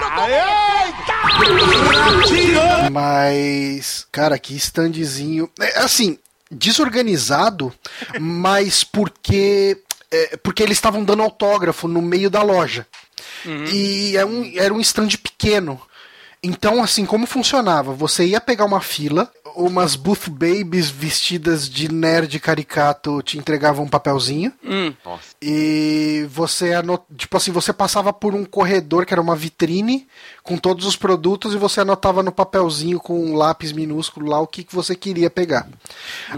Mas, 2.91 4.05
cara, 4.11 4.37
que 4.37 4.55
standzinho. 4.55 5.49
É, 5.59 5.79
assim, 5.79 6.17
desorganizado, 6.51 7.73
mas 8.19 8.83
porque. 8.83 9.77
é, 10.11 10.37
porque 10.37 10.63
eles 10.63 10.77
estavam 10.77 11.03
dando 11.03 11.23
autógrafo 11.23 11.87
no 11.87 12.01
meio 12.01 12.29
da 12.29 12.41
loja. 12.41 12.85
E 13.71 14.17
é 14.17 14.25
um, 14.25 14.51
era 14.55 14.73
um 14.73 14.81
stand 14.81 15.09
pequeno. 15.23 15.79
Então, 16.41 16.83
assim, 16.83 17.05
como 17.05 17.25
funcionava? 17.25 17.93
Você 17.93 18.25
ia 18.25 18.39
pegar 18.39 18.65
uma 18.65 18.79
fila, 18.79 19.31
umas 19.55 19.95
booth 19.95 20.29
babies 20.29 20.89
vestidas 20.89 21.67
de 21.67 21.91
nerd 21.91 22.39
caricato 22.39 23.21
te 23.23 23.37
entregavam 23.37 23.85
um 23.85 23.89
papelzinho. 23.89 24.53
Hum. 24.63 24.93
Nossa. 25.03 25.23
E 25.41 26.27
você 26.29 26.73
anot... 26.73 27.03
tipo 27.17 27.35
assim, 27.35 27.51
você 27.51 27.73
passava 27.73 28.13
por 28.13 28.35
um 28.35 28.45
corredor 28.45 29.05
que 29.05 29.13
era 29.13 29.21
uma 29.21 29.35
vitrine 29.35 30.07
com 30.43 30.57
todos 30.57 30.85
os 30.85 30.95
produtos 30.95 31.53
e 31.53 31.57
você 31.57 31.81
anotava 31.81 32.21
no 32.21 32.31
papelzinho 32.31 32.99
com 32.99 33.19
um 33.19 33.35
lápis 33.35 33.71
minúsculo 33.71 34.29
lá 34.29 34.39
o 34.39 34.47
que, 34.47 34.63
que 34.63 34.75
você 34.75 34.95
queria 34.95 35.29
pegar. 35.29 35.67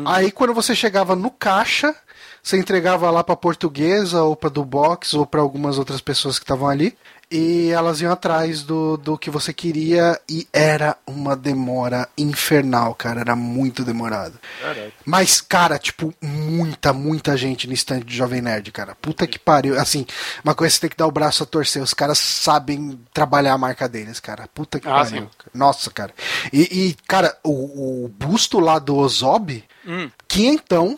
Aí 0.06 0.32
quando 0.32 0.54
você 0.54 0.74
chegava 0.74 1.16
no 1.16 1.30
caixa, 1.30 1.94
você 2.42 2.58
entregava 2.58 3.12
lá 3.12 3.24
pra 3.24 3.36
portuguesa 3.36 4.24
ou 4.24 4.36
pra 4.36 4.50
do 4.50 4.64
box 4.64 5.14
ou 5.14 5.26
pra 5.26 5.42
algumas 5.42 5.78
outras 5.78 6.00
pessoas 6.00 6.40
que 6.40 6.46
estavam 6.46 6.70
ali. 6.70 6.98
E 7.32 7.70
elas 7.70 8.02
iam 8.02 8.12
atrás 8.12 8.64
do, 8.64 8.98
do 8.98 9.16
que 9.16 9.30
você 9.30 9.54
queria 9.54 10.20
e 10.28 10.48
era 10.52 10.98
uma 11.06 11.36
demora 11.36 12.10
infernal, 12.18 12.96
cara. 12.96 13.22
Era 13.22 13.36
muito 13.36 13.84
demorado. 13.86 14.40
Caraca. 14.60 14.92
Mas, 15.06 15.40
cara, 15.40 15.78
tipo, 15.78 16.12
muita, 16.20 16.92
muita 16.92 17.38
gente 17.38 17.68
no 17.68 17.74
stand 17.74 18.00
de 18.00 18.16
Jovem 18.18 18.42
Nerd, 18.42 18.72
cara. 18.72 18.96
Puta 19.00 19.28
que 19.28 19.38
pariu. 19.38 19.80
Assim, 19.80 20.08
uma 20.44 20.56
coisa 20.56 20.72
que 20.72 20.76
você 20.78 20.82
tem 20.82 20.90
que 20.90 20.98
dar 20.98 21.06
o 21.06 21.12
braço 21.12 21.44
a 21.44 21.46
torcer. 21.46 21.84
Os 21.84 21.94
caras 21.94 22.18
sabem 22.18 23.00
trabalhar 23.14 23.54
a 23.54 23.58
marca 23.60 23.88
deles, 23.88 24.20
cara. 24.20 24.48
Puta 24.52 24.80
que 24.80 24.88
Ah, 24.88 25.04
pariu. 25.04 25.22
sim. 25.24 25.28
Nossa, 25.54 25.92
cara. 25.92 26.12
E, 26.52 26.62
e, 26.62 26.96
cara, 27.08 27.38
o, 27.44 28.06
o 28.06 28.08
busto 28.08 28.60
lá 28.60 28.80
do 28.80 28.96
Ozob, 28.98 29.64
Hum. 29.86 30.10
quinhentão. 30.28 30.98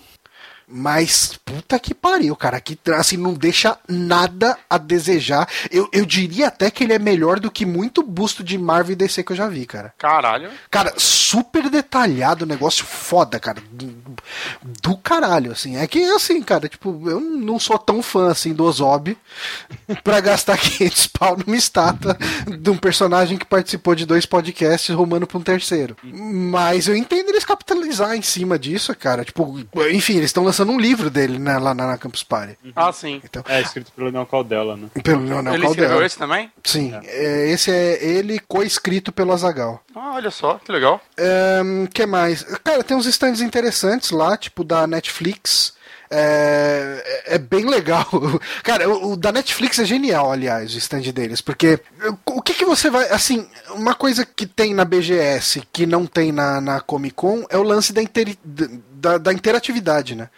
Mas, 0.72 1.40
puta 1.44 1.78
que 1.78 1.94
pariu, 1.94 2.36
cara. 2.36 2.60
Que, 2.62 2.78
assim, 2.94 3.18
não 3.18 3.34
deixa 3.34 3.78
nada 3.88 4.58
a 4.70 4.78
desejar. 4.78 5.48
Eu, 5.70 5.90
eu 5.92 6.06
diria 6.06 6.48
até 6.48 6.72
que 6.72 6.84
ele 6.84 6.94
é 6.94 7.00
melhor 7.00 7.40
do 7.40 7.52
que 7.52 7.66
muito 7.66 8.02
busto 8.02 8.44
de 8.44 8.58
Marvel 8.58 8.94
e 8.94 8.96
DC 8.96 9.24
que 9.24 9.34
eu 9.34 9.36
já 9.36 9.48
vi, 9.48 9.66
cara. 9.66 9.94
Caralho. 9.98 10.50
Cara, 10.70 10.94
super 10.98 11.70
detalhado, 11.70 12.46
negócio 12.46 12.86
foda, 12.86 13.40
cara. 13.40 13.62
Do 14.82 14.98
caralho, 14.98 15.52
assim. 15.52 15.78
É 15.78 15.86
que, 15.88 16.04
assim, 16.06 16.42
cara, 16.42 16.70
tipo, 16.70 17.10
eu 17.10 17.20
não 17.20 17.60
sou 17.60 17.78
tão 17.78 18.02
fã, 18.02 18.32
assim, 18.32 18.54
do 18.54 18.64
Ozob 18.64 19.18
pra 20.04 20.20
gastar 20.20 20.58
500 20.58 21.08
pau 21.08 21.38
numa 21.38 21.58
estátua 21.58 22.18
de 22.48 22.70
um 22.70 22.78
personagem 22.78 23.38
que 23.38 23.46
participou 23.46 23.96
de 23.96 24.06
dois 24.06 24.26
podcasts 24.26 24.96
rumando 24.96 25.28
pra 25.28 25.38
um 25.38 25.42
terceiro. 25.42 25.98
Mas 26.04 26.88
eu 26.88 26.96
entendo 26.96 27.30
eles 27.30 27.44
capitalizar 27.46 28.16
em 28.16 28.22
cima 28.22 28.58
disso, 28.58 28.96
cara. 28.96 29.26
Tipo, 29.26 29.60
enfim, 29.92 30.14
eles 30.14 30.30
estão 30.30 30.44
lançando 30.44 30.61
um 30.70 30.80
livro 30.80 31.10
dele, 31.10 31.40
né, 31.40 31.58
lá 31.58 31.74
na, 31.74 31.88
na 31.88 31.98
Campus 31.98 32.22
Party. 32.24 32.58
Ah, 32.76 32.92
sim. 32.92 33.22
Então, 33.24 33.44
É, 33.48 33.62
escrito 33.62 33.92
pelo 33.94 34.10
Leon 34.10 34.26
Caldela, 34.26 34.78
né? 34.78 34.88
pelo 35.04 35.24
Leonel 35.24 35.54
Ele 35.54 35.66
escreveu 35.66 35.90
Caldela. 35.90 36.06
esse 36.06 36.18
também? 36.18 36.52
Sim, 36.64 36.94
é, 37.04 37.50
esse 37.50 37.72
é 37.72 38.04
ele 38.04 38.40
co-escrito 38.48 39.12
pelo 39.12 39.32
Azagal. 39.34 39.82
Ah, 39.96 40.14
olha 40.16 40.30
só, 40.32 40.56
que 40.64 40.72
legal. 40.72 41.02
O 41.86 41.88
que 41.90 42.06
mais? 42.06 42.44
Cara, 42.64 42.84
tem 42.84 42.96
uns 42.98 43.06
stands 43.06 43.42
interessantes 43.42 44.12
lá, 44.12 44.38
tipo 44.38 44.64
da 44.64 44.86
Netflix. 44.86 45.74
É, 46.14 47.22
é 47.36 47.38
bem 47.38 47.66
legal. 47.70 48.06
Cara, 48.64 48.90
o, 48.90 49.14
o 49.14 49.16
da 49.18 49.32
Netflix 49.32 49.80
é 49.80 49.86
genial, 49.86 50.30
aliás, 50.32 50.74
o 50.76 50.78
stand 50.78 51.04
deles, 51.14 51.40
porque 51.40 51.80
o 52.26 52.42
que 52.42 52.54
que 52.54 52.66
você 52.66 52.90
vai. 52.90 53.08
Assim, 53.10 53.48
uma 53.70 53.96
coisa 53.96 54.26
que 54.26 54.46
tem 54.46 54.74
na 54.74 54.84
BGS 54.84 55.64
que 55.72 55.86
não 55.86 56.06
tem 56.06 56.32
na, 56.34 56.60
na 56.60 56.82
Comic 56.82 57.16
Con 57.16 57.46
é 57.50 57.58
o 57.58 57.64
lance 57.64 57.94
da, 57.94 58.02
interi- 58.04 58.38
da, 59.02 59.18
da 59.18 59.34
interatividade, 59.34 60.16
né? 60.16 60.30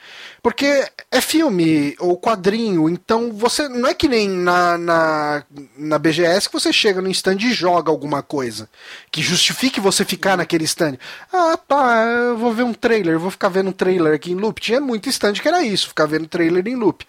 Porque 0.43 0.85
é 1.09 1.21
filme 1.21 1.95
ou 2.00 2.17
quadrinho, 2.17 2.89
então 2.89 3.31
você. 3.31 3.69
Não 3.69 3.88
é 3.88 3.93
que 3.93 4.09
nem 4.09 4.27
na, 4.27 4.77
na, 4.77 5.43
na 5.77 5.97
BGS 5.97 6.50
que 6.50 6.53
você 6.53 6.73
chega 6.73 7.01
no 7.01 7.09
stand 7.09 7.38
e 7.38 7.53
joga 7.53 7.89
alguma 7.89 8.21
coisa 8.21 8.67
que 9.09 9.21
justifique 9.21 9.79
você 9.79 10.03
ficar 10.03 10.35
naquele 10.35 10.65
stand. 10.65 10.97
Ah, 11.31 11.55
tá, 11.55 12.03
eu 12.27 12.38
vou 12.38 12.53
ver 12.53 12.63
um 12.63 12.73
trailer, 12.73 13.17
vou 13.17 13.31
ficar 13.31 13.47
vendo 13.47 13.69
um 13.69 13.71
trailer 13.71 14.13
aqui 14.13 14.33
em 14.33 14.35
loop. 14.35 14.59
Tinha 14.59 14.81
muito 14.81 15.07
stand 15.07 15.35
que 15.35 15.47
era 15.47 15.63
isso, 15.63 15.88
ficar 15.88 16.07
vendo 16.07 16.27
trailer 16.27 16.67
em 16.67 16.75
loop. 16.75 17.05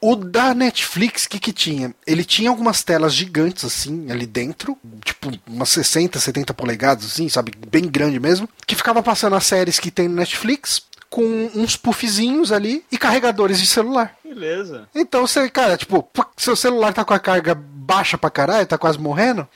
O 0.00 0.16
da 0.16 0.54
Netflix, 0.54 1.24
o 1.24 1.28
que 1.28 1.38
que 1.38 1.52
tinha? 1.52 1.94
Ele 2.06 2.24
tinha 2.24 2.48
algumas 2.48 2.82
telas 2.82 3.12
gigantes, 3.12 3.66
assim, 3.66 4.10
ali 4.10 4.24
dentro, 4.24 4.78
tipo 5.04 5.30
umas 5.46 5.68
60, 5.68 6.18
70 6.18 6.54
polegadas, 6.54 7.04
assim, 7.04 7.28
sabe? 7.28 7.52
Bem 7.70 7.86
grande 7.86 8.18
mesmo, 8.18 8.48
que 8.66 8.74
ficava 8.74 9.02
passando 9.02 9.36
as 9.36 9.44
séries 9.44 9.78
que 9.78 9.90
tem 9.90 10.08
no 10.08 10.14
Netflix 10.14 10.82
com 11.14 11.48
uns 11.54 11.76
puffzinhos 11.76 12.50
ali 12.50 12.84
e 12.90 12.98
carregadores 12.98 13.60
de 13.60 13.66
celular. 13.66 14.16
Beleza. 14.24 14.88
Então 14.92 15.24
você, 15.24 15.48
cara, 15.48 15.76
tipo, 15.76 16.10
seu 16.36 16.56
celular 16.56 16.92
tá 16.92 17.04
com 17.04 17.14
a 17.14 17.20
carga 17.20 17.54
baixa 17.54 18.18
pra 18.18 18.28
caralho, 18.28 18.66
tá 18.66 18.76
quase 18.76 18.98
morrendo, 18.98 19.46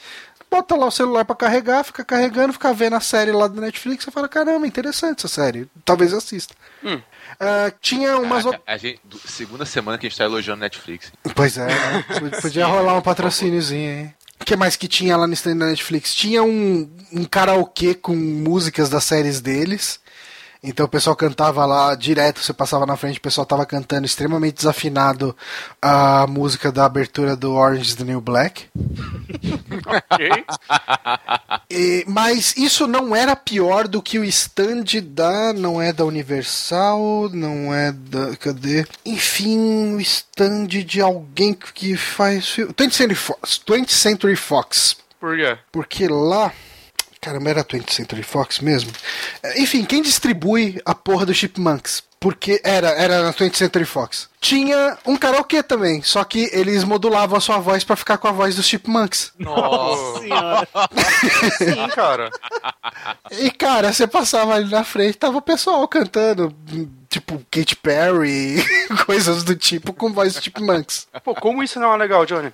bota 0.49 0.77
lá 0.77 0.87
o 0.87 0.91
celular 0.93 1.25
pra 1.25 1.35
carregar, 1.35 1.83
fica 1.83 2.05
carregando, 2.05 2.53
fica 2.53 2.73
vendo 2.73 2.95
a 2.95 3.00
série 3.00 3.33
lá 3.33 3.49
do 3.49 3.61
Netflix, 3.61 4.05
você 4.05 4.11
fala, 4.12 4.29
caramba, 4.29 4.69
interessante 4.69 5.19
essa 5.19 5.27
série, 5.27 5.69
talvez 5.85 6.12
eu 6.12 6.19
assista. 6.19 6.55
Hum. 6.85 7.00
Ah, 7.41 7.73
tinha 7.81 8.17
umas 8.19 8.45
Caraca, 8.45 8.62
a 8.65 8.77
gente, 8.77 9.00
segunda 9.27 9.67
semana 9.67 9.99
que 9.99 10.07
a 10.07 10.09
gente 10.09 10.17
tá 10.17 10.27
elogiando 10.27 10.61
Netflix. 10.61 11.11
Pois 11.35 11.59
é, 11.59 11.67
né? 11.67 12.05
podia 12.41 12.67
rolar 12.71 12.97
um 12.97 13.03
patrocíniozinho, 13.03 13.91
hein? 13.91 14.15
O 14.41 14.45
que 14.45 14.55
mais 14.55 14.77
que 14.77 14.87
tinha 14.87 15.17
lá 15.17 15.27
no 15.27 15.35
stand 15.35 15.57
da 15.57 15.67
Netflix? 15.67 16.15
Tinha 16.15 16.41
um, 16.41 16.88
um 17.12 17.25
karaokê 17.25 17.97
com 17.97 18.15
músicas 18.15 18.88
das 18.88 19.03
séries 19.03 19.41
deles. 19.41 19.99
Então 20.62 20.87
o 20.87 20.88
pessoal 20.88 21.15
cantava 21.15 21.65
lá 21.65 21.95
direto, 21.95 22.41
você 22.41 22.53
passava 22.53 22.85
na 22.85 22.97
frente, 22.97 23.19
o 23.19 23.23
pessoal 23.23 23.47
tava 23.47 23.65
cantando 23.65 24.05
extremamente 24.07 24.57
desafinado 24.57 25.37
a 25.81 26.27
música 26.27 26.73
da 26.73 26.85
abertura 26.85 27.37
do 27.37 27.55
Orange 27.55 27.83
is 27.91 27.95
the 27.95 28.05
New 28.05 28.21
Black. 28.21 28.67
Ok. 29.87 30.45
E- 31.71 32.05
mas 32.09 32.57
isso 32.57 32.87
não 32.87 33.15
era 33.15 33.37
pior 33.37 33.87
do 33.87 34.03
que 34.03 34.19
o 34.19 34.25
stand 34.25 34.85
da. 35.03 35.53
Não 35.53 35.81
é 35.81 35.93
da 35.93 36.05
Universal, 36.05 37.29
não 37.33 37.73
é 37.73 37.93
da. 37.93 38.37
Cadê? 38.37 38.85
Enfim, 39.05 39.95
o 39.95 40.00
stand 40.00 40.67
de 40.67 41.00
alguém 41.00 41.55
que 41.55 41.97
faz. 41.97 42.49
fi- 42.49 42.65
20th 42.67 42.93
Century 42.93 43.15
Fox. 43.15 43.61
20th 43.67 43.91
Century 43.91 44.37
Fox. 44.37 44.97
Por 45.21 45.37
quê? 45.37 45.59
Porque 45.73 46.09
lá. 46.09 46.53
Caramba, 47.21 47.51
era 47.51 47.65
20th 47.65 47.91
Century 47.91 48.23
Fox 48.23 48.61
mesmo? 48.61 48.91
É, 49.43 49.61
Enfim, 49.61 49.85
quem 49.85 50.03
distribui 50.03 50.81
a 50.85 50.95
porra 50.95 51.27
do 51.27 51.35
Chipmunks? 51.35 52.03
Porque 52.21 52.61
era, 52.65 52.89
era 52.91 53.23
na 53.23 53.33
20th 53.33 53.55
Century 53.57 53.85
Fox. 53.85 54.29
Tinha 54.41 54.99
um 55.07 55.17
karaokê 55.17 55.63
também, 55.63 56.03
só 56.03 56.25
que 56.25 56.51
eles 56.53 56.83
modulavam 56.83 57.39
a 57.39 57.41
sua 57.41 57.59
voz 57.59 57.85
pra 57.85 57.95
ficar 57.95 58.19
com 58.19 58.27
a 58.27 58.33
voz 58.33 58.57
dos 58.57 58.67
Chipmunks. 58.67 59.33
Nossa. 59.39 60.21
Senhora. 60.21 60.69
Sim, 61.59 61.89
cara. 61.95 62.31
E, 63.31 63.51
cara, 63.53 63.93
você 63.93 64.07
passava 64.07 64.55
ali 64.55 64.69
na 64.69 64.83
frente, 64.83 65.17
tava 65.17 65.39
o 65.39 65.43
pessoal 65.43 65.87
cantando, 65.87 66.53
tipo, 67.09 67.43
Katy 67.50 67.77
Perry, 67.77 68.65
coisas 69.07 69.43
do 69.43 69.55
tipo, 69.57 69.93
com 69.93 70.12
voz 70.12 70.35
de 70.35 70.43
Chipmunks. 70.43 71.07
Pô, 71.25 71.35
como 71.35 71.62
isso 71.62 71.79
não 71.81 71.93
é 71.95 71.97
legal, 71.97 72.25
Johnny? 72.27 72.53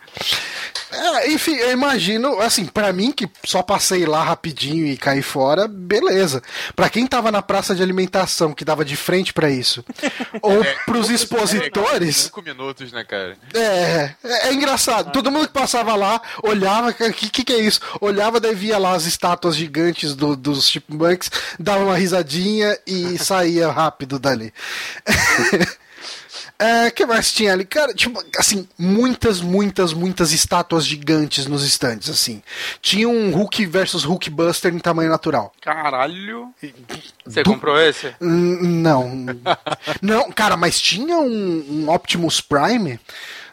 É, 0.92 1.30
enfim, 1.32 1.54
eu 1.56 1.72
imagino, 1.72 2.40
assim, 2.40 2.66
pra 2.66 2.92
mim 2.92 3.10
que 3.10 3.28
só 3.44 3.62
passei 3.62 4.06
lá 4.06 4.22
rapidinho 4.22 4.86
e 4.86 4.96
caí 4.96 5.22
fora, 5.22 5.66
beleza. 5.66 6.40
Pra 6.76 6.88
quem 6.88 7.04
tava 7.06 7.32
na 7.32 7.42
praça 7.42 7.74
de 7.74 7.82
alimentação, 7.82 8.52
que 8.52 8.64
dava 8.64 8.84
de 8.84 8.94
frente 8.94 9.32
pra 9.32 9.50
isso, 9.50 9.84
ou 10.40 10.64
pros 10.86 11.10
expositores, 11.10 12.16
Cinco 12.16 12.42
minutos, 12.42 12.92
né, 12.92 13.02
cara? 13.02 13.36
é, 13.54 14.14
é, 14.22 14.48
é 14.48 14.52
engraçado. 14.54 15.10
Todo 15.12 15.30
mundo 15.32 15.48
que 15.48 15.52
passava 15.54 15.96
lá 15.96 16.20
olhava, 16.44 16.90
o 16.90 16.94
que, 16.94 17.28
que, 17.30 17.44
que 17.44 17.52
é 17.52 17.58
isso? 17.60 17.80
Olhava, 18.00 18.38
daí 18.38 18.54
via 18.54 18.78
lá 18.78 18.92
as 18.92 19.04
estátuas 19.04 19.56
gigantes 19.56 20.14
do- 20.14 20.36
dos 20.36 20.68
chipmunks, 20.68 21.28
dava 21.58 21.84
uma 21.84 21.96
risadinha 21.96 22.78
e 22.86 23.18
saía 23.18 23.68
rápido 23.70 24.18
dali. 24.18 24.43
É, 26.56 26.88
que 26.90 27.04
mais 27.04 27.32
tinha 27.32 27.52
ali? 27.52 27.64
Cara, 27.64 27.92
tipo, 27.92 28.22
assim, 28.38 28.68
muitas, 28.78 29.40
muitas, 29.40 29.92
muitas 29.92 30.32
estátuas 30.32 30.86
gigantes 30.86 31.46
nos 31.46 31.64
estandes, 31.64 32.08
assim. 32.08 32.42
Tinha 32.80 33.08
um 33.08 33.32
Hulk 33.32 33.66
versus 33.66 34.04
Hulk 34.04 34.30
Buster 34.30 34.72
em 34.72 34.78
tamanho 34.78 35.10
natural. 35.10 35.52
Caralho. 35.60 36.54
Você 37.26 37.42
do... 37.42 37.50
comprou 37.50 37.78
esse? 37.80 38.14
Não. 38.20 39.26
Não, 40.00 40.30
cara, 40.30 40.56
mas 40.56 40.80
tinha 40.80 41.18
um, 41.18 41.64
um 41.68 41.90
Optimus 41.92 42.40
Prime 42.40 43.00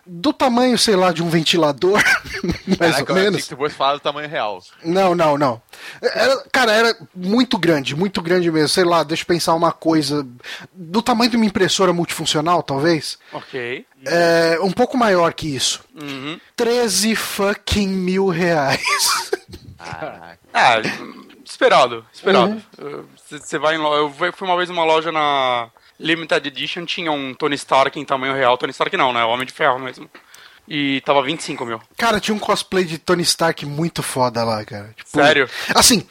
do 0.06 0.34
tamanho, 0.34 0.78
sei 0.78 0.96
lá, 0.96 1.12
de 1.12 1.24
um 1.24 1.30
ventilador, 1.30 2.02
mais 2.80 2.96
Caraca, 2.96 3.14
ou 3.14 3.20
menos. 3.20 3.48
Que 3.48 3.56
você 3.56 3.76
fala 3.76 3.98
do 3.98 4.02
tamanho 4.02 4.30
real. 4.30 4.62
Não, 4.84 5.14
não, 5.16 5.38
não. 5.38 5.62
Era, 6.02 6.44
cara, 6.52 6.72
era 6.72 6.98
muito 7.16 7.58
grande, 7.58 7.96
muito 7.96 8.22
grande 8.22 8.52
mesmo. 8.52 8.70
Sei 8.70 8.84
lá, 8.84 9.04
deixa 9.04 9.24
eu 9.24 9.28
pensar 9.28 9.54
uma 9.54 9.72
coisa. 9.72 10.28
Do 10.74 11.02
tamanho 11.02 11.32
de 11.32 11.38
uma 11.38 11.46
impressora 11.46 11.94
multifuncional, 11.94 12.64
talvez. 12.64 13.18
Ok. 13.32 13.86
É, 14.06 14.58
um 14.62 14.72
pouco 14.72 14.98
maior 14.98 15.34
que 15.34 15.56
isso. 15.56 15.84
Uhum. 16.00 16.40
13 16.56 17.16
fucking 17.16 17.88
mil 17.88 18.28
reais. 18.28 19.32
Ah, 20.54 20.82
esperado, 21.44 22.06
esperado. 22.14 22.62
Você 23.28 23.56
uhum. 23.56 23.62
vai 23.62 23.76
em 23.76 23.78
loja. 23.78 24.26
Eu 24.26 24.34
fui 24.34 24.48
uma 24.48 24.58
vez 24.58 24.70
numa 24.70 24.84
loja 24.84 25.12
na 25.12 25.70
Limited 26.02 26.48
Edition 26.48 26.86
tinha 26.86 27.12
um 27.12 27.34
Tony 27.34 27.56
Stark 27.56 28.00
em 28.00 28.06
tamanho 28.06 28.34
real. 28.34 28.58
Tony 28.58 28.72
Stark 28.72 28.96
não, 28.98 29.14
né? 29.14 29.24
O 29.24 29.30
Homem 29.30 29.46
de 29.46 29.54
Ferro 29.54 29.80
mesmo. 29.80 30.10
E 30.68 31.02
tava 31.02 31.22
25 31.24 31.66
mil. 31.66 31.82
Cara, 31.98 32.20
tinha 32.20 32.36
um 32.36 32.40
cosplay 32.40 32.86
de 32.86 32.98
Tony 32.98 33.24
Stark 33.24 33.66
muito 33.66 34.02
foda 34.02 34.44
lá, 34.44 34.64
cara. 34.64 34.94
Tipo, 34.96 35.10
Sério? 35.10 35.50
Assim, 35.76 36.06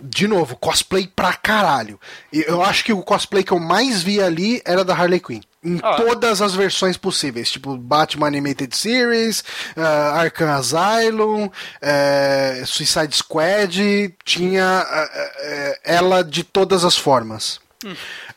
de 0.00 0.28
novo, 0.28 0.56
cosplay 0.56 1.06
pra 1.06 1.32
caralho. 1.32 1.98
Eu 2.32 2.62
acho 2.62 2.84
que 2.84 2.92
o 2.92 3.02
cosplay 3.02 3.42
que 3.42 3.52
eu 3.52 3.58
mais 3.58 4.02
vi 4.02 4.20
ali 4.20 4.60
era 4.64 4.84
da 4.84 4.94
Harley 4.94 5.20
Quinn. 5.20 5.40
Em 5.64 5.80
ah. 5.82 5.94
todas 5.94 6.42
as 6.42 6.54
versões 6.54 6.98
possíveis, 6.98 7.50
tipo 7.50 7.74
Batman 7.78 8.26
Animated 8.26 8.76
Series, 8.76 9.40
uh, 9.74 10.14
Arkham 10.14 10.50
Asylum, 10.50 11.46
uh, 11.46 12.66
Suicide 12.66 13.16
Squad, 13.16 14.14
tinha 14.22 14.86
uh, 14.86 15.80
ela 15.82 16.22
de 16.22 16.44
todas 16.44 16.84
as 16.84 16.98
formas. 16.98 17.60
Hum. 17.82 17.94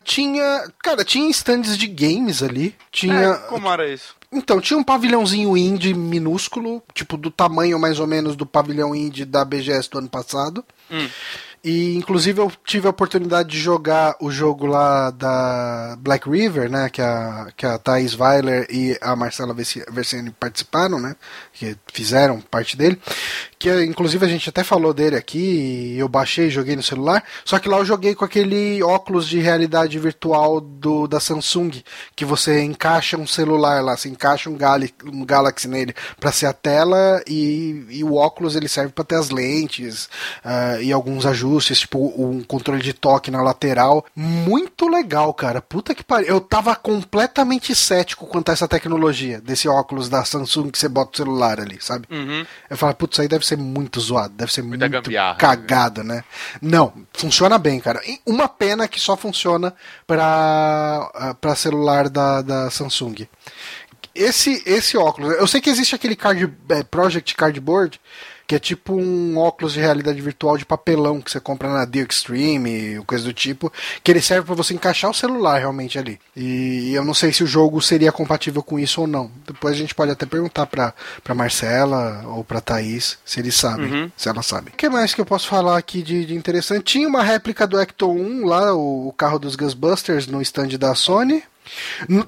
Tinha. 0.08 0.72
Cara, 0.82 1.04
tinha 1.04 1.30
stands 1.30 1.78
de 1.78 1.86
games 1.86 2.42
ali. 2.42 2.74
Tinha. 2.90 3.14
É, 3.14 3.38
como 3.50 3.68
era 3.68 3.86
isso? 3.86 4.16
Então, 4.32 4.62
tinha 4.62 4.80
um 4.80 4.84
pavilhãozinho 4.84 5.56
indie 5.58 5.94
minúsculo, 5.94 6.82
tipo 6.94 7.18
do 7.18 7.30
tamanho 7.30 7.78
mais 7.78 8.00
ou 8.00 8.08
menos 8.08 8.36
do 8.36 8.46
pavilhão 8.46 8.96
indie 8.96 9.26
da 9.26 9.44
BGS 9.44 9.90
do 9.90 10.00
ano 10.00 10.10
passado. 10.10 10.64
Hum. 10.90 11.10
E 11.64 11.96
inclusive 11.96 12.40
eu 12.40 12.50
tive 12.66 12.88
a 12.88 12.92
oportunidade 12.92 13.50
de 13.50 13.60
jogar 13.60 14.16
o 14.22 14.32
jogo 14.32 14.66
lá 14.66 15.10
da 15.12 15.98
Black 16.00 16.30
River, 16.30 16.70
né? 16.70 16.90
Que 16.90 17.02
a, 17.02 17.48
que 17.58 17.66
a 17.66 17.78
Thais 17.78 18.18
Weiler 18.18 18.66
e 18.70 18.98
a 19.02 19.14
Marcela 19.16 19.54
Versiani 19.54 20.32
participaram, 20.32 21.00
né? 21.00 21.18
Que 21.52 21.76
fizeram 21.92 22.40
parte 22.40 22.78
dele. 22.78 22.98
Que 23.60 23.84
inclusive 23.86 24.26
a 24.26 24.30
gente 24.30 24.50
até 24.50 24.64
falou 24.64 24.94
dele 24.94 25.16
aqui, 25.16 25.96
eu 25.98 26.08
baixei 26.08 26.48
e 26.48 26.52
joguei 26.52 26.76
no 26.76 26.84
celular. 26.84 27.24
Só 27.44 27.58
que 27.58 27.68
lá 27.68 27.78
eu 27.78 27.86
joguei 27.86 28.14
com 28.14 28.24
aquele 28.24 28.84
óculos 28.84 29.28
de 29.28 29.40
realidade 29.40 29.98
virtual 29.98 30.62
do 30.62 31.08
da 31.08 31.20
Samsung, 31.20 31.72
que 32.16 32.26
você 32.26 32.62
encaixa 32.62 33.18
um 33.18 33.26
celular 33.26 33.84
lá, 33.84 33.98
você 33.98 34.10
encaixa 34.10 34.50
um, 34.50 34.56
Gali, 34.56 34.94
um 35.06 35.26
Galaxy 35.26 35.68
nele 35.68 35.96
para 36.20 36.32
ser 36.32 36.46
a 36.46 36.54
tela 36.54 37.22
e, 37.28 37.86
e 37.90 38.04
o 38.04 38.16
óculos 38.16 38.56
ele 38.56 38.68
serve 38.68 38.92
para 38.92 39.04
ter 39.04 39.16
as 39.16 39.30
lentes 39.30 40.06
uh, 40.46 40.82
e 40.82 40.92
alguns 40.92 41.26
ajustes 41.26 41.80
tipo 41.80 42.14
um 42.18 42.44
controle 42.44 42.82
de 42.82 42.94
toque 42.94 43.32
na 43.32 43.42
lateral. 43.42 44.06
Muito 44.16 44.88
legal, 44.88 45.34
cara. 45.34 45.62
Puta 45.62 45.96
que 45.96 46.04
pariu. 46.04 46.28
Eu 46.28 46.42
tava 46.42 46.76
completamente 46.76 47.74
cético 47.76 48.28
quanto 48.28 48.50
a 48.50 48.54
essa 48.54 48.68
tecnologia 48.68 49.42
desse 49.42 49.68
óculos 49.68 50.10
da 50.10 50.24
Samsung 50.24 50.70
que 50.70 50.78
você 50.78 50.88
bota 50.88 51.12
o 51.14 51.18
celular 51.18 51.60
ali, 51.60 51.78
sabe? 51.80 52.08
Uhum. 52.12 52.46
Eu 52.70 52.78
falo, 52.78 52.94
putz, 52.94 53.16
isso 53.16 53.22
aí 53.22 53.28
deve 53.28 53.46
ser 53.48 53.58
muito 53.58 54.00
zoado, 54.00 54.34
deve 54.34 54.52
ser 54.52 54.62
Muita 54.62 54.90
muito 54.90 55.10
né? 55.10 55.36
cagado, 55.38 56.04
né? 56.04 56.24
Não, 56.62 56.94
funciona 57.14 57.58
bem, 57.58 57.80
cara. 57.80 58.02
Uma 58.26 58.48
pena 58.48 58.88
que 58.88 59.00
só 59.00 59.16
funciona 59.16 59.74
para 60.06 61.10
ah, 61.16 61.34
para 61.34 61.56
celular 61.56 62.10
da, 62.10 62.42
da 62.42 62.70
Samsung. 62.70 63.28
Esse, 64.14 64.64
esse 64.66 64.98
óculos, 64.98 65.34
eu 65.34 65.46
sei 65.46 65.62
que 65.62 65.70
existe 65.70 65.94
aquele 65.94 66.16
card, 66.16 66.52
é, 66.70 66.84
Project 66.84 67.36
Cardboard, 67.36 68.02
que 68.48 68.56
é 68.56 68.60
tipo 68.60 68.94
um 68.94 69.38
óculos 69.38 69.74
de 69.74 69.82
realidade 69.82 70.22
virtual 70.22 70.58
de 70.58 70.66
papelão 70.66 71.22
que 71.22 71.30
você 71.30 71.40
compra 71.40 71.68
na 71.68 71.86
The 71.86 72.00
Extreme, 72.00 73.04
coisa 73.06 73.26
do 73.26 73.34
tipo, 73.34 73.72
que 74.02 74.10
ele 74.10 74.22
serve 74.22 74.46
para 74.46 74.56
você 74.56 74.74
encaixar 74.74 75.12
o 75.12 75.14
celular 75.14 75.60
realmente 75.60 76.00
ali. 76.00 76.18
E 76.34 76.94
eu 76.94 77.04
não 77.04 77.14
sei 77.14 77.34
se 77.34 77.44
o 77.44 77.48
jogo 77.48 77.82
seria 77.82 78.12
compatível 78.12 78.64
com 78.64 78.80
isso 78.80 79.02
ou 79.02 79.08
não. 79.08 79.30
Depois 79.46 79.76
a 79.76 79.78
gente 79.78 79.94
pode 79.94 80.12
até 80.12 80.26
perguntar 80.26 80.66
pra, 80.66 80.94
pra 81.22 81.36
Marcela 81.36 82.24
ou 82.28 82.44
pra 82.44 82.62
Thaís 82.62 83.18
se 83.26 83.42
eles 83.42 83.54
sabem, 83.54 83.92
uhum. 83.92 84.12
se 84.16 84.30
ela 84.30 84.42
sabe. 84.42 84.70
O 84.70 84.78
que 84.78 84.88
mais 84.88 85.14
que 85.14 85.20
eu 85.20 85.26
posso 85.26 85.48
falar 85.48 85.78
aqui 85.78 86.02
de, 86.02 86.26
de 86.26 86.34
interessante? 86.34 86.86
Tinha 86.86 87.08
uma 87.08 87.24
réplica 87.24 87.68
do 87.68 87.78
Ecto 87.78 88.10
1 88.10 88.46
lá, 88.46 88.74
o, 88.74 89.10
o 89.10 89.14
carro 89.14 89.40
dos 89.40 89.58
Ghostbusters 89.58 90.26
no 90.26 90.42
stand 90.42 90.70
da 90.80 90.96
Sony. 90.96 91.44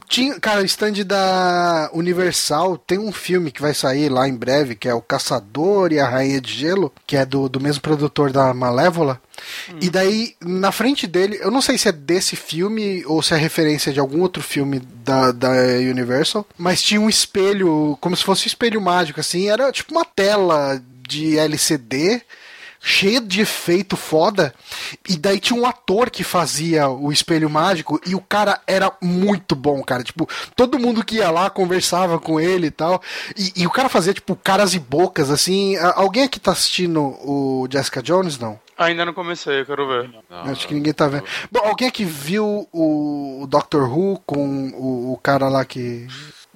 Tinha, 0.07 0.39
cara, 0.39 0.61
o 0.61 0.65
stand 0.65 1.03
da 1.05 1.89
Universal 1.93 2.77
tem 2.77 2.97
um 2.97 3.11
filme 3.11 3.51
que 3.51 3.61
vai 3.61 3.73
sair 3.73 4.09
lá 4.09 4.27
em 4.27 4.35
breve, 4.35 4.75
que 4.75 4.87
é 4.87 4.93
O 4.93 5.01
Caçador 5.01 5.91
e 5.91 5.99
a 5.99 6.07
Rainha 6.07 6.41
de 6.41 6.53
Gelo, 6.53 6.91
que 7.05 7.15
é 7.15 7.25
do, 7.25 7.47
do 7.47 7.59
mesmo 7.59 7.81
produtor 7.81 8.31
da 8.31 8.53
Malévola. 8.53 9.21
Hum. 9.69 9.77
E 9.81 9.89
daí, 9.89 10.35
na 10.41 10.71
frente 10.71 11.07
dele, 11.07 11.37
eu 11.41 11.51
não 11.51 11.61
sei 11.61 11.77
se 11.77 11.87
é 11.87 11.91
desse 11.91 12.35
filme 12.35 13.03
ou 13.05 13.21
se 13.21 13.33
é 13.33 13.37
referência 13.37 13.93
de 13.93 13.99
algum 13.99 14.21
outro 14.21 14.43
filme 14.43 14.79
da, 15.03 15.31
da 15.31 15.49
Universal, 15.49 16.45
mas 16.57 16.81
tinha 16.81 16.99
um 16.99 17.09
espelho, 17.09 17.97
como 18.01 18.15
se 18.15 18.23
fosse 18.23 18.45
um 18.45 18.47
espelho 18.47 18.81
mágico, 18.81 19.19
assim, 19.19 19.49
era 19.49 19.71
tipo 19.71 19.93
uma 19.93 20.05
tela 20.05 20.81
de 21.07 21.37
LCD 21.39 22.21
cheia 22.79 23.19
de 23.19 23.41
efeito 23.41 23.97
foda. 23.97 24.53
E 25.07 25.17
daí 25.17 25.39
tinha 25.39 25.59
um 25.59 25.65
ator 25.65 26.09
que 26.09 26.23
fazia 26.23 26.87
o 26.89 27.11
espelho 27.11 27.49
mágico 27.49 27.99
e 28.05 28.15
o 28.15 28.21
cara 28.21 28.61
era 28.65 28.91
muito 29.01 29.55
bom, 29.55 29.83
cara. 29.83 30.03
Tipo, 30.03 30.27
todo 30.55 30.79
mundo 30.79 31.03
que 31.03 31.17
ia 31.17 31.29
lá 31.31 31.49
conversava 31.49 32.19
com 32.19 32.39
ele 32.39 32.67
e 32.67 32.71
tal. 32.71 33.01
E, 33.37 33.63
e 33.63 33.67
o 33.67 33.71
cara 33.71 33.89
fazia, 33.89 34.13
tipo, 34.13 34.35
caras 34.35 34.73
e 34.73 34.79
bocas, 34.79 35.29
assim. 35.29 35.75
Alguém 35.77 36.23
aqui 36.23 36.39
tá 36.39 36.51
assistindo 36.51 37.01
o 37.01 37.67
Jessica 37.69 38.01
Jones, 38.01 38.37
não? 38.37 38.59
Ainda 38.77 39.03
não 39.03 39.13
comecei, 39.13 39.59
eu 39.59 39.65
quero 39.65 39.85
ver. 39.89 40.09
Não, 40.29 40.51
Acho 40.51 40.65
que 40.65 40.73
ninguém 40.73 40.93
tá 40.93 41.05
vendo. 41.07 41.25
Bom, 41.51 41.59
alguém 41.59 41.89
aqui 41.89 42.05
viu 42.05 42.65
o, 42.71 43.43
o 43.43 43.47
Doctor 43.47 43.91
Who 43.91 44.21
com 44.25 44.69
o, 44.69 45.11
o 45.13 45.17
cara 45.17 45.49
lá 45.49 45.65
que 45.65 46.07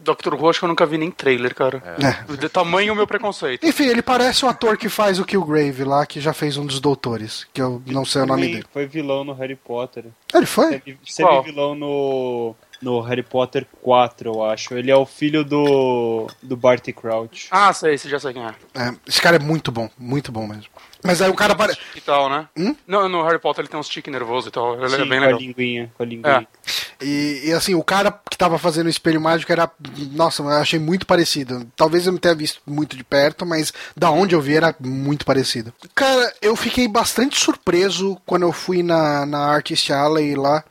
Doctor 0.03 0.35
Who 0.35 0.49
acho 0.49 0.59
que 0.59 0.65
eu 0.65 0.69
nunca 0.69 0.85
vi 0.85 0.97
nem 0.97 1.11
trailer, 1.11 1.55
cara. 1.55 1.81
É. 1.97 2.35
De 2.35 2.49
tamanho 2.49 2.93
o 2.93 2.95
meu 2.95 3.07
preconceito. 3.07 3.65
Enfim, 3.65 3.85
ele 3.85 4.01
parece 4.01 4.45
o 4.45 4.47
ator 4.47 4.77
que 4.77 4.89
faz 4.89 5.19
o 5.19 5.25
Killgrave 5.25 5.83
lá, 5.83 6.05
que 6.05 6.19
já 6.19 6.33
fez 6.33 6.57
um 6.57 6.65
dos 6.65 6.79
doutores, 6.79 7.47
que 7.53 7.61
eu 7.61 7.81
não 7.85 8.05
sei 8.05 8.21
o 8.21 8.25
nome 8.25 8.47
dele. 8.47 8.65
Foi 8.71 8.85
vilão 8.85 9.23
no 9.23 9.33
Harry 9.33 9.55
Potter. 9.55 10.05
Ele 10.33 10.45
foi? 10.45 10.79
Teve, 10.79 10.97
vilão 11.43 11.75
no 11.75 12.55
no 12.83 12.99
Harry 12.99 13.23
Potter 13.23 13.65
4, 13.81 14.29
eu 14.29 14.43
acho. 14.43 14.73
Ele 14.75 14.91
é 14.91 14.95
o 14.95 15.05
filho 15.05 15.43
do, 15.43 16.27
do 16.41 16.57
Barty 16.57 16.91
Crouch. 16.91 17.47
Ah, 17.49 17.71
sei, 17.71 17.97
você 17.97 18.09
já 18.09 18.19
sei 18.19 18.33
quem 18.33 18.43
é. 18.43 18.53
é. 18.75 18.93
Esse 19.07 19.21
cara 19.21 19.37
é 19.37 19.39
muito 19.39 19.71
bom, 19.71 19.89
muito 19.97 20.31
bom 20.31 20.45
mesmo. 20.45 20.67
Mas 21.03 21.21
aí 21.21 21.29
o 21.29 21.33
cara 21.33 21.53
parece. 21.53 21.79
E 21.95 22.01
tal, 22.01 22.29
né? 22.29 22.47
Hum? 22.57 22.75
Não, 22.87 23.09
no 23.09 23.23
Harry 23.23 23.39
Potter 23.39 23.61
ele 23.61 23.69
tem 23.69 23.79
uns 23.79 23.89
tique 23.89 24.09
nervoso 24.09 24.47
e 24.47 24.51
tal. 24.51 24.79
Ele 24.79 24.89
Sim, 24.89 24.95
é 24.95 25.05
bem 25.05 25.07
com 25.07 25.25
legal. 25.25 25.35
a 25.35 25.41
linguinha, 25.41 25.91
com 25.95 26.03
a 26.03 26.05
linguinha. 26.05 26.47
É. 26.49 27.05
E, 27.05 27.41
e, 27.45 27.51
assim, 27.51 27.75
o 27.75 27.83
cara 27.83 28.11
que 28.29 28.37
tava 28.37 28.57
fazendo 28.57 28.87
o 28.87 28.89
espelho 28.89 29.19
mágico 29.19 29.51
era. 29.51 29.69
Nossa, 30.11 30.41
eu 30.41 30.49
achei 30.49 30.79
muito 30.79 31.05
parecido. 31.05 31.67
Talvez 31.75 32.05
eu 32.05 32.13
não 32.13 32.19
tenha 32.19 32.35
visto 32.35 32.61
muito 32.65 32.95
de 32.95 33.03
perto, 33.03 33.45
mas 33.45 33.73
da 33.95 34.09
onde 34.09 34.33
eu 34.33 34.41
vi 34.41 34.55
era 34.55 34.73
muito 34.79 35.25
parecido. 35.25 35.73
Cara, 35.93 36.33
eu 36.41 36.55
fiquei 36.55 36.87
bastante 36.87 37.37
surpreso 37.37 38.17
quando 38.25 38.43
eu 38.43 38.53
fui 38.53 38.81
na, 38.81 39.25
na 39.25 39.39
Artist 39.39 39.91
Alley 39.91 40.35
lá, 40.35 40.63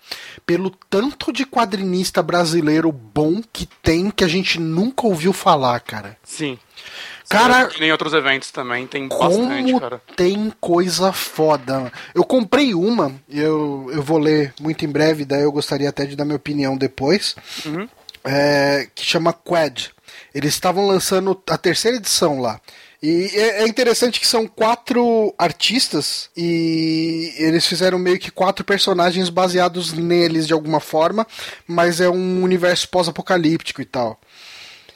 pelo 0.46 0.70
tanto 0.70 1.32
de 1.32 1.44
quadrinista 1.44 2.22
brasileiro 2.22 2.90
bom 2.90 3.42
que 3.52 3.66
tem 3.82 4.10
que 4.10 4.24
a 4.24 4.28
gente 4.28 4.58
nunca 4.58 5.06
ouviu 5.06 5.32
falar, 5.32 5.80
cara. 5.80 6.16
Sim. 6.24 6.58
Cara, 7.32 7.70
em 7.80 7.90
outros 7.90 8.12
eventos 8.12 8.50
também 8.50 8.86
tem 8.86 9.08
bastante, 9.08 9.78
cara. 9.78 10.02
Tem 10.14 10.52
coisa 10.60 11.12
foda. 11.12 11.90
Eu 12.14 12.24
comprei 12.24 12.74
uma, 12.74 13.12
eu, 13.28 13.88
eu 13.92 14.02
vou 14.02 14.18
ler 14.18 14.52
muito 14.60 14.84
em 14.84 14.88
breve, 14.88 15.24
daí 15.24 15.42
eu 15.42 15.52
gostaria 15.52 15.88
até 15.88 16.04
de 16.04 16.14
dar 16.14 16.24
minha 16.24 16.36
opinião 16.36 16.76
depois. 16.76 17.34
Uhum. 17.64 17.88
É, 18.24 18.86
que 18.94 19.04
chama 19.04 19.32
Quad. 19.32 19.90
Eles 20.34 20.54
estavam 20.54 20.86
lançando 20.86 21.40
a 21.48 21.58
terceira 21.58 21.96
edição 21.96 22.40
lá. 22.40 22.60
E 23.02 23.30
é, 23.34 23.62
é 23.62 23.66
interessante 23.66 24.20
que 24.20 24.26
são 24.28 24.46
quatro 24.46 25.34
artistas 25.36 26.30
e 26.36 27.34
eles 27.36 27.66
fizeram 27.66 27.98
meio 27.98 28.18
que 28.18 28.30
quatro 28.30 28.64
personagens 28.64 29.28
baseados 29.28 29.92
neles 29.92 30.46
de 30.46 30.52
alguma 30.52 30.78
forma, 30.78 31.26
mas 31.66 32.00
é 32.00 32.08
um 32.08 32.44
universo 32.44 32.88
pós-apocalíptico 32.88 33.82
e 33.82 33.84
tal. 33.84 34.20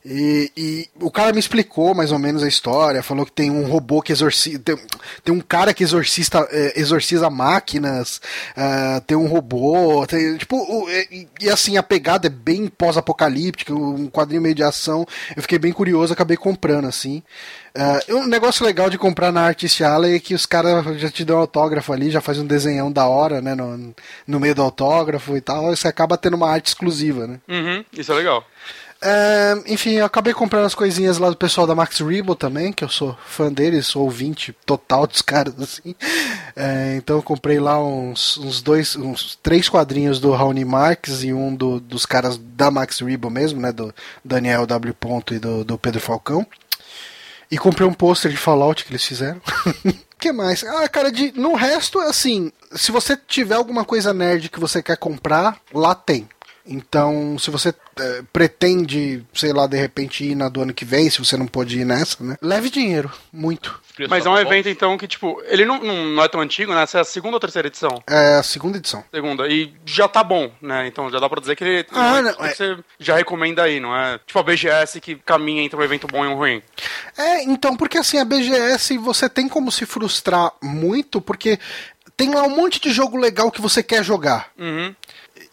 E, 0.09 0.53
e, 0.57 0.89
o 1.01 1.11
cara 1.11 1.33
me 1.33 1.41
explicou 1.41 1.93
mais 1.93 2.13
ou 2.13 2.19
menos 2.19 2.45
a 2.45 2.47
história, 2.47 3.03
falou 3.03 3.27
que 3.27 3.33
tem 3.33 3.51
um 3.51 3.67
robô 3.67 4.01
que 4.01 4.13
exorciza. 4.13 4.57
Tem, 4.61 4.79
tem 5.25 5.35
um 5.35 5.41
cara 5.41 5.75
que 5.75 5.83
exorcista, 5.83 6.47
é, 6.53 6.81
exorciza 6.81 7.29
máquinas, 7.29 8.21
uh, 8.57 9.01
tem 9.01 9.17
um 9.17 9.27
robô, 9.27 10.07
tem, 10.07 10.37
tipo, 10.37 10.57
o, 10.59 10.89
e, 10.89 11.27
e, 11.41 11.51
assim, 11.51 11.77
a 11.77 11.83
pegada 11.83 12.29
é 12.29 12.31
bem 12.31 12.69
pós-apocalíptica, 12.69 13.75
um 13.75 14.09
quadrinho 14.09 14.43
meio 14.43 14.55
de 14.55 14.63
ação. 14.63 15.05
Eu 15.35 15.43
fiquei 15.43 15.59
bem 15.59 15.73
curioso, 15.73 16.13
acabei 16.13 16.37
comprando, 16.37 16.87
assim. 16.87 17.21
Uh, 17.77 18.17
um 18.19 18.27
negócio 18.29 18.65
legal 18.65 18.89
de 18.89 18.97
comprar 18.97 19.33
na 19.33 19.43
Artist 19.43 19.83
Alley 19.83 20.15
é 20.15 20.21
que 20.21 20.35
os 20.35 20.47
caras 20.47 21.01
já 21.01 21.11
te 21.11 21.25
dão 21.25 21.39
autógrafo 21.39 21.93
ali, 21.93 22.13
já 22.13 22.21
faz 22.21 22.39
um 22.39 22.47
desenhão 22.47 22.93
da 22.93 23.09
hora, 23.09 23.43
né? 23.43 23.57
No, 23.57 23.93
no 24.25 24.41
meio 24.41 24.55
do 24.55 24.63
autógrafo 24.63 25.37
e 25.37 25.41
tal, 25.41 25.73
e 25.73 25.77
você 25.77 25.89
acaba 25.89 26.17
tendo 26.17 26.37
uma 26.37 26.49
arte 26.49 26.69
exclusiva, 26.69 27.27
né? 27.27 27.41
Uhum, 27.49 27.85
isso 27.93 28.13
é 28.13 28.15
legal. 28.15 28.45
Uh, 29.03 29.63
enfim, 29.67 29.93
eu 29.93 30.07
acabei 30.07 30.33
comprando 30.33 30.65
as 30.65 30.75
coisinhas 30.75 31.19
lá 31.19 31.29
do 31.29 31.37
pessoal 31.37 31.67
da 31.67 31.75
Max 31.75 32.01
Rebo 32.01 32.35
também, 32.35 32.73
que 32.73 32.83
eu 32.83 32.89
sou 32.89 33.17
fã 33.27 33.53
deles, 33.53 33.87
sou 33.87 34.03
ouvinte 34.03 34.57
total 34.65 35.07
dos 35.07 35.21
caras, 35.21 35.55
assim. 35.61 35.91
Uh, 35.91 36.97
então 36.97 37.17
eu 37.17 37.23
comprei 37.23 37.61
lá 37.61 37.79
uns, 37.83 38.39
uns 38.39 38.63
dois, 38.63 38.97
uns 38.97 39.37
três 39.43 39.69
quadrinhos 39.69 40.19
do 40.19 40.33
Raoni 40.33 40.65
Marques 40.65 41.23
e 41.23 41.33
um 41.33 41.55
do, 41.55 41.79
dos 41.79 42.07
caras 42.07 42.39
da 42.39 42.71
Max 42.71 43.01
Rebo 43.01 43.29
mesmo, 43.29 43.61
né? 43.61 43.71
Do 43.71 43.95
Daniel 44.25 44.67
W. 44.67 44.95
Ponto 44.95 45.35
e 45.35 45.39
do, 45.39 45.63
do 45.63 45.77
Pedro 45.77 46.01
Falcão. 46.01 46.47
E 47.51 47.59
comprei 47.59 47.87
um 47.87 47.93
pôster 47.93 48.31
de 48.31 48.37
Fallout 48.37 48.85
que 48.85 48.91
eles 48.91 49.05
fizeram. 49.05 49.41
que 50.19 50.33
mais? 50.33 50.65
Ah, 50.65 50.89
cara, 50.89 51.13
de, 51.13 51.33
no 51.39 51.55
resto, 51.55 52.01
assim, 52.01 52.51
se 52.75 52.91
você 52.91 53.17
tiver 53.17 53.55
alguma 53.55 53.85
coisa 53.85 54.13
nerd 54.13 54.49
que 54.49 54.59
você 54.59 54.83
quer 54.83 54.97
comprar, 54.97 55.61
lá 55.73 55.95
tem. 55.95 56.29
Então, 56.67 57.39
se 57.39 57.51
você 57.51 57.75
é, 57.99 58.23
pretende, 58.33 59.25
sei 59.33 59.53
lá, 59.53 59.67
de 59.67 59.77
repente 59.77 60.25
ir 60.25 60.35
na 60.35 60.49
do 60.49 60.63
ano 60.63 60.75
que 60.75 60.85
vem, 60.85 61.09
se 61.09 61.19
você 61.19 61.37
não 61.37 61.47
pode 61.47 61.79
ir 61.79 61.85
nessa, 61.85 62.23
né? 62.23 62.37
Leve 62.43 62.71
dinheiro, 62.71 63.11
muito. 63.33 63.81
Mas 64.11 64.27
é 64.27 64.29
um 64.29 64.37
evento, 64.37 64.69
então, 64.69 64.99
que, 64.99 65.07
tipo, 65.07 65.41
ele 65.47 65.65
não, 65.65 65.83
não 65.83 66.23
é 66.23 66.29
tão 66.29 66.41
antigo, 66.41 66.75
né? 66.75 66.83
Essa 66.83 66.99
é 66.99 67.01
a 67.01 67.05
segunda 67.05 67.37
ou 67.37 67.41
terceira 67.41 67.69
edição? 67.69 68.03
É 68.07 68.35
a 68.35 68.43
segunda 68.43 68.77
edição. 68.79 69.03
Segunda. 69.11 69.49
E 69.49 69.73
já 69.85 70.07
tá 70.07 70.23
bom, 70.23 70.51
né? 70.61 70.87
Então 70.87 71.11
já 71.11 71.19
dá 71.19 71.29
pra 71.29 71.41
dizer 71.41 71.57
que 71.57 71.65
ele. 71.65 71.87
Ah, 71.93 72.21
não, 72.21 72.45
é... 72.45 72.55
Você 72.55 72.77
já 72.99 73.17
recomenda 73.17 73.63
aí, 73.63 73.81
não 73.81 73.97
é? 73.97 74.19
Tipo 74.19 74.39
a 74.39 74.43
BGS 74.43 75.01
que 75.01 75.17
caminha 75.17 75.63
entre 75.63 75.79
um 75.79 75.83
evento 75.83 76.07
bom 76.07 76.25
e 76.25 76.29
um 76.29 76.35
ruim. 76.35 76.63
É, 77.17 77.43
então, 77.45 77.77
porque 77.77 77.99
assim, 77.99 78.19
a 78.19 78.25
BGS 78.25 78.99
você 78.99 79.29
tem 79.29 79.49
como 79.49 79.73
se 79.73 79.87
frustrar 79.87 80.53
muito, 80.63 81.21
porque 81.21 81.59
tem 82.17 82.35
lá 82.35 82.43
um 82.43 82.57
monte 82.57 82.81
de 82.81 82.91
jogo 82.91 83.17
legal 83.17 83.51
que 83.51 83.61
você 83.61 83.83
quer 83.83 84.03
jogar. 84.03 84.51
Uhum. 84.59 84.95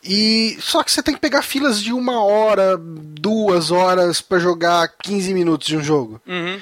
E 0.03 0.57
só 0.59 0.83
que 0.83 0.91
você 0.91 1.01
tem 1.01 1.13
que 1.13 1.21
pegar 1.21 1.41
filas 1.41 1.81
de 1.81 1.93
uma 1.93 2.23
hora, 2.23 2.77
duas 2.77 3.71
horas 3.71 4.19
para 4.19 4.37
jogar 4.37 4.87
15 5.01 5.33
minutos 5.33 5.67
de 5.67 5.77
um 5.77 5.83
jogo. 5.83 6.21
Uhum. 6.27 6.59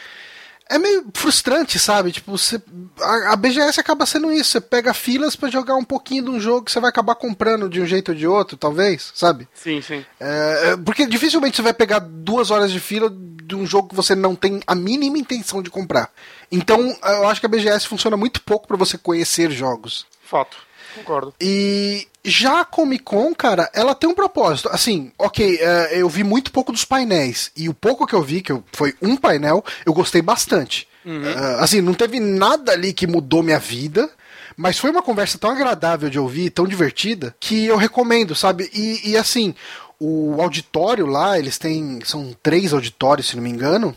É 0.69 0.77
meio 0.77 1.05
frustrante, 1.13 1.77
sabe? 1.77 2.13
Tipo, 2.13 2.37
você, 2.37 2.61
a, 3.01 3.33
a 3.33 3.35
BGS 3.35 3.77
acaba 3.77 4.05
sendo 4.05 4.31
isso. 4.31 4.51
Você 4.51 4.61
pega 4.61 4.93
filas 4.93 5.35
para 5.35 5.49
jogar 5.49 5.75
um 5.75 5.83
pouquinho 5.83 6.23
de 6.23 6.29
um 6.29 6.39
jogo 6.39 6.63
que 6.63 6.71
você 6.71 6.79
vai 6.79 6.89
acabar 6.89 7.15
comprando 7.15 7.67
de 7.67 7.81
um 7.81 7.85
jeito 7.85 8.09
ou 8.11 8.17
de 8.17 8.25
outro, 8.25 8.55
talvez, 8.55 9.11
sabe? 9.13 9.49
Sim, 9.53 9.81
sim. 9.81 10.05
É, 10.17 10.69
é 10.69 10.77
porque 10.77 11.05
dificilmente 11.05 11.57
você 11.57 11.61
vai 11.61 11.73
pegar 11.73 11.99
duas 11.99 12.51
horas 12.51 12.71
de 12.71 12.79
fila 12.79 13.11
de 13.11 13.53
um 13.53 13.65
jogo 13.65 13.89
que 13.89 13.95
você 13.95 14.15
não 14.15 14.33
tem 14.33 14.61
a 14.65 14.73
mínima 14.73 15.17
intenção 15.17 15.61
de 15.61 15.69
comprar. 15.69 16.09
Então, 16.49 16.95
eu 17.03 17.27
acho 17.27 17.41
que 17.41 17.45
a 17.47 17.49
BGS 17.49 17.85
funciona 17.85 18.15
muito 18.15 18.41
pouco 18.41 18.65
para 18.65 18.77
você 18.77 18.97
conhecer 18.97 19.51
jogos. 19.51 20.05
Fato. 20.23 20.70
Concordo. 20.95 21.33
E 21.39 22.07
já 22.23 22.61
a 22.61 22.65
Comic 22.65 23.03
Con, 23.03 23.33
cara, 23.33 23.69
ela 23.73 23.95
tem 23.95 24.09
um 24.09 24.15
propósito. 24.15 24.69
Assim, 24.71 25.11
ok, 25.17 25.55
uh, 25.55 25.59
eu 25.93 26.09
vi 26.09 26.23
muito 26.23 26.51
pouco 26.51 26.71
dos 26.71 26.85
painéis. 26.85 27.51
E 27.55 27.69
o 27.69 27.73
pouco 27.73 28.05
que 28.05 28.13
eu 28.13 28.21
vi, 28.21 28.41
que 28.41 28.53
foi 28.71 28.93
um 29.01 29.15
painel, 29.15 29.63
eu 29.85 29.93
gostei 29.93 30.21
bastante. 30.21 30.87
Uhum. 31.05 31.21
Uh, 31.23 31.59
assim, 31.59 31.81
não 31.81 31.93
teve 31.93 32.19
nada 32.19 32.71
ali 32.73 32.93
que 32.93 33.07
mudou 33.07 33.43
minha 33.43 33.59
vida. 33.59 34.09
Mas 34.57 34.77
foi 34.77 34.91
uma 34.91 35.01
conversa 35.01 35.37
tão 35.37 35.49
agradável 35.49 36.09
de 36.09 36.19
ouvir, 36.19 36.49
tão 36.49 36.67
divertida, 36.67 37.33
que 37.39 37.65
eu 37.65 37.77
recomendo, 37.77 38.35
sabe? 38.35 38.69
E, 38.73 39.11
e 39.11 39.17
assim, 39.17 39.55
o 39.99 40.41
auditório 40.41 41.05
lá, 41.05 41.39
eles 41.39 41.57
têm. 41.57 41.99
São 42.03 42.35
três 42.43 42.73
auditórios, 42.73 43.27
se 43.27 43.35
não 43.35 43.43
me 43.43 43.49
engano. 43.49 43.95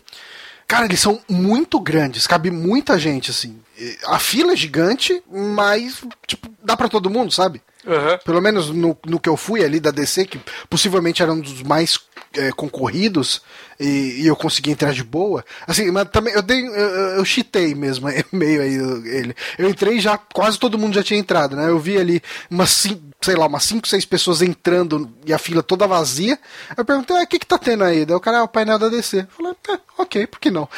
Cara, 0.67 0.87
eles 0.87 1.01
são 1.01 1.21
muito 1.29 1.79
grandes, 1.79 2.27
cabe 2.27 2.51
muita 2.51 2.99
gente, 2.99 3.31
assim. 3.31 3.59
A 4.07 4.19
fila 4.19 4.53
é 4.53 4.57
gigante, 4.57 5.23
mas, 5.31 6.03
tipo, 6.27 6.49
dá 6.63 6.77
para 6.77 6.89
todo 6.89 7.11
mundo, 7.11 7.33
sabe? 7.33 7.61
Uhum. 7.87 8.19
Pelo 8.25 8.41
menos 8.41 8.71
no, 8.71 8.97
no 9.07 9.21
que 9.21 9.29
eu 9.29 9.37
fui 9.37 9.65
ali 9.65 9.79
da 9.79 9.91
DC, 9.91 10.27
que 10.27 10.41
possivelmente 10.71 11.23
era 11.23 11.33
um 11.33 11.41
dos 11.41 11.63
mais 11.63 11.99
é, 12.37 12.51
concorridos, 12.53 13.43
e, 13.79 14.23
e, 14.23 14.27
eu 14.27 14.37
consegui 14.37 14.71
entrar 14.71 14.93
de 14.93 15.03
boa. 15.03 15.45
Assim, 15.67 15.91
mas 15.91 16.09
também 16.11 16.35
eu 16.35 16.43
dei. 16.43 16.67
Eu, 16.67 16.73
eu 17.17 17.25
cheatei 17.25 17.75
mesmo, 17.75 18.09
meio 18.33 18.63
aí 18.63 18.75
ele. 19.09 19.35
Eu 19.59 19.69
entrei 19.69 20.01
já, 20.01 20.17
quase 20.17 20.59
todo 20.59 20.79
mundo 20.79 20.95
já 20.95 21.03
tinha 21.03 21.19
entrado, 21.19 21.57
né? 21.57 21.69
Eu 21.69 21.79
vi 21.79 21.99
ali 21.99 22.23
umas 22.51 22.71
cinco, 22.71 23.03
sei 23.25 23.35
lá, 23.35 23.47
umas 23.47 23.65
5, 23.65 23.89
6 23.89 24.05
pessoas 24.05 24.43
entrando 24.43 25.11
e 25.25 25.33
a 25.33 25.39
fila 25.39 25.63
toda 25.63 25.87
vazia. 25.87 26.39
Eu 26.77 26.85
perguntei, 26.85 27.17
ah, 27.17 27.23
o 27.23 27.27
que 27.27 27.39
que 27.39 27.47
tá 27.47 27.59
tendo 27.59 27.83
aí? 27.83 28.05
Daí 28.05 28.17
o 28.17 28.21
cara, 28.21 28.39
é 28.39 28.43
o 28.43 28.49
painel 28.49 28.79
da 28.79 28.89
DC. 28.89 29.21
Eu 29.21 29.27
falei, 29.29 29.53
é, 29.71 29.79
ok, 29.99 30.27
por 30.27 30.39
que 30.39 30.51
não? 30.51 30.69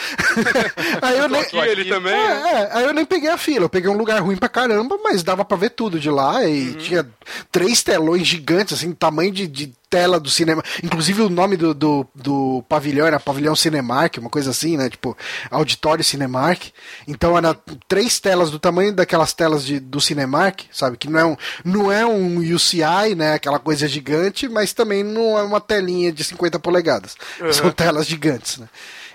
aí 1.03 1.19
eu 1.19 1.29
nem. 1.29 1.45
ele 1.69 1.85
também. 1.87 2.15
É, 2.15 2.53
é, 2.53 2.71
aí 2.73 2.85
eu 2.85 2.95
nem 2.95 3.05
peguei 3.05 3.31
a 3.31 3.37
fila. 3.37 3.65
Eu 3.65 3.69
peguei 3.69 3.91
um 3.91 3.97
lugar 3.97 4.21
ruim 4.23 4.37
pra 4.37 4.49
caramba, 4.49 4.97
mas 5.03 5.23
dava 5.23 5.45
pra 5.45 5.57
ver 5.57 5.71
tudo 5.71 5.99
de 5.99 6.11
lá. 6.11 6.45
E 6.45 6.69
uhum. 6.69 6.75
tinha 6.75 7.09
três 7.51 7.83
telões 7.83 8.27
gigantes, 8.27 8.75
assim, 8.75 8.93
tamanho 8.93 9.33
de, 9.33 9.47
de 9.49 9.73
tela 9.88 10.18
do 10.18 10.29
cinema. 10.29 10.62
Inclusive 10.83 11.22
o 11.22 11.29
nome 11.29 11.57
do, 11.57 11.72
do, 11.72 12.07
do, 12.14 12.64
pavilhão 12.68 13.07
era 13.07 13.20
Pavilhão 13.20 13.55
Cinemark, 13.55 14.18
uma 14.18 14.31
coisa 14.31 14.51
assim, 14.51 14.77
né? 14.77 14.90
Tipo, 14.90 15.16
Auditório 15.51 16.05
Cinemark. 16.05 16.70
Então 17.07 17.37
era 17.37 17.57
três 17.88 18.18
telas 18.18 18.51
do 18.51 18.59
tamanho 18.59 18.92
daquelas 18.92 19.33
telas 19.33 19.64
de, 19.64 19.79
do 19.79 20.01
Cinemark, 20.01 20.62
sabe? 20.72 20.96
Que 20.96 21.09
não 21.09 21.18
é 21.18 21.25
um, 21.25 21.37
não 21.64 21.92
é 21.92 22.07
um 22.07 22.38
UCI, 22.38 23.14
né? 23.16 23.35
Aquela 23.35 23.59
coisa 23.59 23.87
gigante, 23.87 24.49
mas 24.49 24.72
também 24.72 25.03
não 25.03 25.38
é 25.38 25.42
uma 25.42 25.61
telinha 25.61 26.12
de 26.12 26.25
50 26.25 26.59
polegadas. 26.59 27.16
Uhum. 27.40 27.53
São 27.53 27.70
telas 27.70 28.07
gigantes, 28.07 28.59
né? 28.59 28.68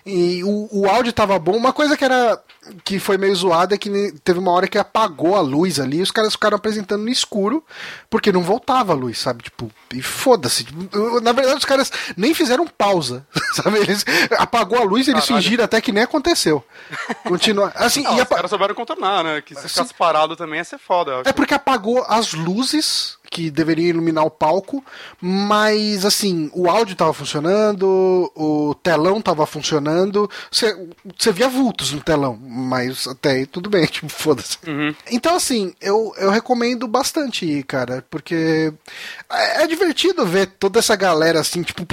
E 0.06 0.44
o, 0.44 0.68
o 0.72 0.90
áudio 0.90 1.14
tava 1.14 1.38
bom. 1.38 1.56
Uma 1.56 1.74
coisa 1.74 1.96
que 1.96 2.04
era 2.04 2.42
que 2.84 3.00
foi 3.00 3.18
meio 3.18 3.36
zoada 3.36 3.74
é 3.74 3.78
que 3.78 4.14
teve 4.24 4.38
uma 4.38 4.52
hora 4.52 4.68
que 4.68 4.78
apagou 4.78 5.36
a 5.36 5.42
luz 5.42 5.80
ali 5.80 5.98
e 5.98 6.02
os 6.02 6.12
caras 6.12 6.34
ficaram 6.34 6.56
apresentando 6.56 7.02
no 7.04 7.10
escuro 7.10 7.66
porque 8.10 8.32
não 8.32 8.44
voltava 8.44 8.94
a 8.94 8.96
luz, 8.96 9.18
sabe? 9.18 9.44
Tipo, 9.44 9.72
e 9.94 10.02
foda-se. 10.02 10.64
Tipo, 10.66 11.20
na 11.22 11.32
verdade, 11.32 11.58
os 11.58 11.66
caras 11.66 11.92
nem 12.16 12.34
fizeram 12.34 12.68
pausa, 12.68 13.26
sabe? 13.54 13.80
Eles 13.80 14.06
apagou 14.38 14.78
a 14.78 14.84
luz 14.84 15.08
e 15.08 15.12
eles 15.12 15.26
fingiram 15.26 15.66
até 15.66 15.82
que 15.82 15.92
nem 15.92 16.04
aconteceu. 16.04 16.64
Continua. 17.24 17.72
Assim, 17.76 18.04
não, 18.04 18.18
e 18.18 18.22
os 18.22 18.28
caras 18.28 18.50
souberam 18.50 18.76
contornar, 18.76 19.24
né? 19.24 19.42
Que 19.42 19.56
se 19.56 19.62
assim, 19.62 19.70
ficasse 19.70 19.94
parado 19.94 20.36
também 20.36 20.60
ia 20.60 20.64
ser 20.64 20.78
foda. 20.78 21.24
É 21.26 21.34
porque 21.34 21.54
apagou 21.54 22.06
as 22.08 22.34
luzes 22.34 23.18
que 23.32 23.50
deveria 23.50 23.88
iluminar 23.88 24.26
o 24.26 24.30
palco, 24.30 24.84
mas 25.22 26.06
assim, 26.06 26.52
o 26.54 26.70
áudio 26.70 26.92
estava 26.92 27.14
funcionando, 27.14 28.30
o 28.36 28.76
telão 28.84 29.20
estava 29.20 29.46
funcionando, 29.46 30.30
você 30.52 31.32
via 31.32 31.48
vultos 31.48 31.94
no 31.94 32.02
telão, 32.02 32.38
mas 32.38 33.08
até 33.08 33.32
aí 33.32 33.46
tudo 33.46 33.70
bem, 33.70 33.86
tipo, 33.88 34.10
foda-se. 34.10 34.58
Uhum. 34.68 34.94
Então, 35.10 35.34
assim, 35.34 35.74
eu, 35.80 36.14
eu 36.18 36.30
recomendo 36.30 36.86
bastante 36.90 37.46
ir, 37.46 37.64
cara, 37.64 38.04
porque 38.10 38.74
é, 39.30 39.64
é, 39.64 39.68
divertido 39.68 40.26
ver 40.26 40.48
toda 40.60 40.80
essa 40.80 40.98
galera, 40.98 41.40
assim, 41.40 41.64
tipo, 41.64 41.88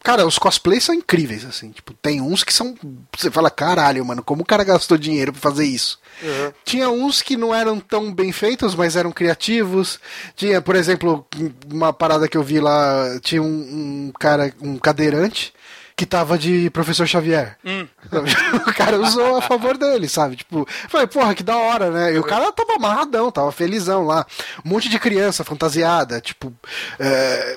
cara, 0.00 0.24
os 0.24 0.38
cosplays 0.38 0.84
são 0.84 0.94
incríveis, 0.94 1.44
assim, 1.44 1.72
tipo, 1.72 1.92
tem 1.94 2.20
uns 2.20 2.44
que 2.44 2.54
são, 2.54 2.76
você 3.18 3.32
fala, 3.32 3.50
caralho, 3.50 4.04
mano, 4.04 4.22
como 4.22 4.42
o 4.42 4.46
cara 4.46 4.62
gastou 4.62 4.96
dinheiro 4.96 5.32
pra 5.32 5.40
fazer 5.40 5.64
isso? 5.64 5.98
Uhum. 6.22 6.52
Tinha 6.64 6.88
uns 6.88 7.20
que 7.20 7.36
não 7.36 7.54
eram 7.54 7.80
tão 7.80 8.12
bem 8.12 8.30
feitos, 8.30 8.74
mas 8.74 8.96
eram 8.96 9.10
criativos. 9.10 9.98
Tinha, 10.36 10.60
por 10.60 10.76
exemplo, 10.84 11.26
uma 11.70 11.92
parada 11.92 12.28
que 12.28 12.36
eu 12.36 12.42
vi 12.42 12.60
lá, 12.60 13.18
tinha 13.20 13.42
um, 13.42 13.46
um 14.08 14.12
cara, 14.18 14.52
um 14.60 14.78
cadeirante, 14.78 15.52
que 15.96 16.04
tava 16.04 16.36
de 16.36 16.68
professor 16.70 17.06
Xavier. 17.06 17.56
Hum. 17.64 17.86
O 18.66 18.74
cara 18.74 19.00
usou 19.00 19.36
a 19.36 19.42
favor 19.42 19.78
dele, 19.78 20.08
sabe? 20.08 20.36
Tipo, 20.36 20.66
falei, 20.88 21.06
porra, 21.06 21.34
que 21.34 21.42
da 21.42 21.56
hora, 21.56 21.90
né? 21.90 22.14
E 22.14 22.18
o 22.18 22.24
cara 22.24 22.50
tava 22.50 22.74
amarradão, 22.74 23.30
tava 23.30 23.52
felizão 23.52 24.04
lá. 24.04 24.26
Um 24.64 24.70
monte 24.70 24.88
de 24.88 24.98
criança 24.98 25.44
fantasiada, 25.44 26.20
tipo. 26.20 26.52
É... 26.98 27.56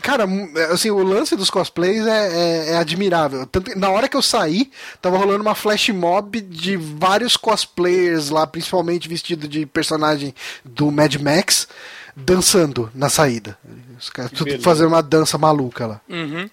Cara, 0.00 0.26
assim, 0.72 0.90
o 0.90 1.02
lance 1.02 1.36
dos 1.36 1.50
cosplays 1.50 2.06
é, 2.06 2.28
é, 2.28 2.72
é 2.72 2.76
admirável. 2.78 3.46
Tanto, 3.46 3.78
na 3.78 3.90
hora 3.90 4.08
que 4.08 4.16
eu 4.16 4.22
saí, 4.22 4.70
tava 5.00 5.18
rolando 5.18 5.42
uma 5.42 5.54
flash 5.54 5.90
mob 5.90 6.40
de 6.40 6.76
vários 6.76 7.36
cosplayers 7.36 8.30
lá, 8.30 8.46
principalmente 8.46 9.08
vestido 9.08 9.46
de 9.46 9.66
personagem 9.66 10.34
do 10.64 10.90
Mad 10.90 11.14
Max 11.16 11.68
dançando 12.16 12.90
na 12.94 13.10
saída. 13.10 13.58
Os 13.98 14.08
caras 14.08 14.32
tudo 14.32 14.58
fazendo 14.60 14.88
uma 14.88 15.02
dança 15.02 15.36
maluca 15.36 15.86
lá. 15.86 16.00
Uhum. 16.08 16.48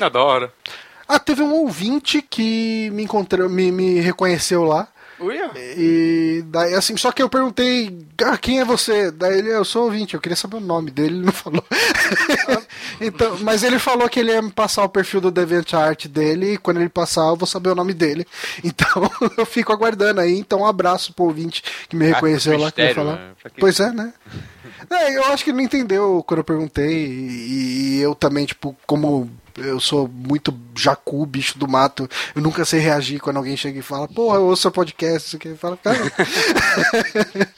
É 0.00 0.10
da 0.10 0.20
hora. 0.20 0.52
Ah, 1.06 1.18
teve 1.18 1.42
um 1.42 1.52
ouvinte 1.52 2.20
que 2.20 2.90
me 2.90 3.04
encontrou, 3.04 3.48
me, 3.48 3.70
me 3.70 4.00
reconheceu 4.00 4.64
lá. 4.64 4.88
Uia. 5.20 5.50
E 5.56 6.42
daí, 6.46 6.74
assim, 6.74 6.96
só 6.96 7.12
que 7.12 7.22
eu 7.22 7.28
perguntei, 7.28 7.96
ah, 8.24 8.36
quem 8.36 8.60
é 8.60 8.64
você? 8.64 9.10
Daí 9.10 9.38
ele, 9.38 9.50
eu 9.50 9.64
sou 9.64 9.84
ouvinte, 9.84 10.14
eu 10.14 10.20
queria 10.20 10.34
saber 10.36 10.56
o 10.56 10.60
nome 10.60 10.90
dele, 10.90 11.14
ele 11.16 11.24
não 11.26 11.32
falou. 11.32 11.64
então, 13.00 13.38
mas 13.40 13.62
ele 13.62 13.78
falou 13.78 14.08
que 14.08 14.20
ele 14.20 14.32
ia 14.32 14.42
me 14.42 14.50
passar 14.50 14.84
o 14.84 14.88
perfil 14.88 15.20
do 15.20 15.30
DeviantArt 15.30 16.06
dele, 16.08 16.54
e 16.54 16.58
quando 16.58 16.80
ele 16.80 16.88
passar 16.88 17.28
eu 17.28 17.36
vou 17.36 17.46
saber 17.46 17.70
o 17.70 17.74
nome 17.74 17.92
dele. 17.94 18.26
Então, 18.64 19.10
eu 19.36 19.44
fico 19.46 19.72
aguardando 19.72 20.20
aí. 20.20 20.38
Então, 20.38 20.60
um 20.60 20.66
abraço 20.66 21.12
pro 21.12 21.24
ouvinte 21.26 21.62
que 21.88 21.96
me 21.96 22.06
reconheceu 22.06 22.56
lá, 22.58 22.70
que 22.72 22.80
ia 22.80 22.94
falar. 22.94 23.16
né? 23.16 23.30
Que- 23.42 23.60
Pois 23.60 23.78
é, 23.80 23.90
né? 23.92 24.12
É, 24.90 25.16
eu 25.16 25.24
acho 25.26 25.44
que 25.44 25.50
ele 25.50 25.58
não 25.58 25.64
entendeu 25.64 26.22
quando 26.26 26.38
eu 26.38 26.44
perguntei. 26.44 27.06
E, 27.06 27.96
e 27.96 28.00
eu 28.00 28.14
também, 28.14 28.46
tipo, 28.46 28.76
como 28.86 29.30
eu 29.56 29.78
sou 29.80 30.08
muito 30.08 30.50
jacu, 30.76 31.24
bicho 31.26 31.58
do 31.58 31.68
mato, 31.68 32.08
eu 32.34 32.42
nunca 32.42 32.64
sei 32.64 32.80
reagir 32.80 33.20
quando 33.20 33.36
alguém 33.36 33.56
chega 33.56 33.78
e 33.78 33.82
fala, 33.82 34.08
porra, 34.08 34.36
eu 34.36 34.44
ouço 34.44 34.62
seu 34.62 34.70
podcast, 34.70 35.28
isso 35.28 35.36
aqui. 35.36 35.54
Fala, 35.54 35.76
cara. 35.76 35.98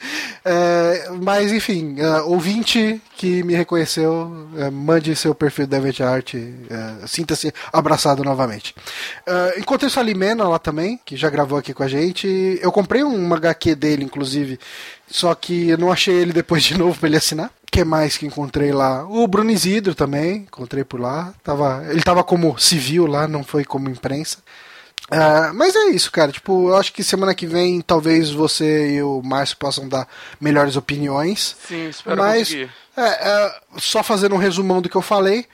É, 0.49 1.09
mas, 1.21 1.51
enfim, 1.51 1.97
é, 1.99 2.21
ouvinte 2.21 3.01
que 3.17 3.43
me 3.43 3.53
reconheceu, 3.53 4.47
é, 4.57 4.69
mande 4.69 5.13
seu 5.13 5.35
perfil 5.35 5.67
da 5.67 5.77
DeviantArt, 5.77 6.35
é, 6.35 7.05
sinta-se 7.05 7.53
abraçado 7.73 8.23
novamente. 8.23 8.73
Encontrei 9.57 9.89
o 9.89 9.91
Salimena 9.91 10.47
lá 10.47 10.57
também, 10.57 10.97
que 11.05 11.17
já 11.17 11.29
gravou 11.29 11.57
aqui 11.57 11.73
com 11.73 11.83
a 11.83 11.87
gente. 11.87 12.57
Eu 12.61 12.71
comprei 12.71 13.03
um 13.03 13.33
HQ 13.33 13.75
dele, 13.75 14.05
inclusive, 14.05 14.57
só 15.09 15.35
que 15.35 15.69
eu 15.69 15.77
não 15.77 15.91
achei 15.91 16.15
ele 16.15 16.31
depois 16.31 16.63
de 16.63 16.77
novo 16.77 16.97
pra 16.97 17.09
ele 17.09 17.17
assinar. 17.17 17.47
O 17.47 17.71
que 17.71 17.83
mais 17.83 18.17
que 18.17 18.25
encontrei 18.25 18.71
lá? 18.71 19.05
O 19.05 19.27
Bruno 19.27 19.51
Isidro 19.51 19.93
também, 19.93 20.37
encontrei 20.37 20.83
por 20.83 20.99
lá. 20.99 21.33
Tava, 21.43 21.85
ele 21.89 22.01
tava 22.01 22.23
como 22.23 22.57
civil 22.57 23.05
lá, 23.07 23.27
não 23.27 23.43
foi 23.43 23.63
como 23.65 23.89
imprensa. 23.89 24.37
Ah, 25.09 25.51
mas 25.53 25.75
é 25.75 25.85
isso, 25.91 26.11
cara. 26.11 26.31
Tipo, 26.31 26.69
eu 26.69 26.75
acho 26.75 26.91
que 26.91 27.03
semana 27.03 27.33
que 27.33 27.47
vem 27.47 27.79
talvez 27.81 28.29
você 28.29 28.95
e 28.95 29.01
o 29.03 29.21
Márcio 29.23 29.55
possam 29.57 29.87
dar 29.87 30.07
melhores 30.39 30.75
opiniões. 30.75 31.55
Sim, 31.67 31.87
espero 31.89 32.17
Mas, 32.17 32.49
conseguir. 32.49 32.69
é, 32.97 33.01
é, 33.03 33.59
só 33.77 34.03
fazendo 34.03 34.35
um 34.35 34.39
resumão 34.39 34.81
do 34.81 34.89
que 34.89 34.97
eu 34.97 35.01
falei. 35.01 35.45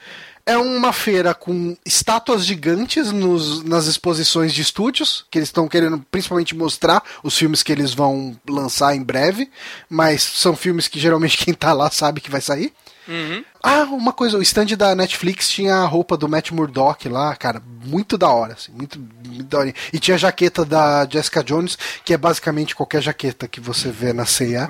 É 0.46 0.58
uma 0.58 0.92
feira 0.92 1.34
com 1.34 1.78
estátuas 1.86 2.44
gigantes 2.46 3.12
nos- 3.14 3.64
nas 3.64 3.86
exposições 3.86 4.54
de 4.54 4.62
estúdios, 4.62 5.26
que 5.32 5.38
eles 5.38 5.48
estão 5.48 5.70
querendo 5.70 6.04
principalmente 6.12 6.54
mostrar 6.54 7.02
os 7.24 7.38
filmes 7.38 7.64
que 7.64 7.72
eles 7.72 7.94
vão 7.94 8.36
lançar 8.50 8.94
em 8.94 9.02
breve, 9.04 9.50
mas 9.90 10.22
são 10.22 10.54
filmes 10.54 10.88
que 10.90 11.00
geralmente 11.00 11.38
quem 11.46 11.54
tá 11.54 11.72
lá 11.72 11.90
sabe 11.92 12.20
que 12.20 12.30
vai 12.32 12.42
sair. 12.42 12.74
Uhum. 13.08 13.44
Ah, 13.66 13.84
uma 13.84 14.12
coisa, 14.12 14.38
o 14.38 14.42
stand 14.42 14.66
da 14.78 14.94
Netflix 14.94 15.50
tinha 15.50 15.76
a 15.76 15.86
roupa 15.86 16.18
do 16.18 16.28
Matt 16.28 16.52
Murdock 16.52 17.08
lá, 17.08 17.34
cara, 17.34 17.62
muito 17.86 18.18
da 18.18 18.28
hora, 18.30 18.54
assim, 18.54 18.74
muito, 18.74 19.00
muito 19.26 19.44
da 19.46 19.60
hora. 19.60 19.74
E 19.94 20.00
tinha 20.00 20.16
a 20.16 20.18
jaqueta 20.18 20.66
da 20.66 21.08
Jessica 21.10 21.42
Jones, 21.42 21.78
que 22.04 22.14
é 22.14 22.18
basicamente 22.18 22.76
qualquer 22.76 23.02
jaqueta 23.02 23.48
que 23.48 23.62
você 23.62 23.90
vê 23.90 24.12
na 24.12 24.26
C&A. 24.26 24.66
Então, 24.66 24.70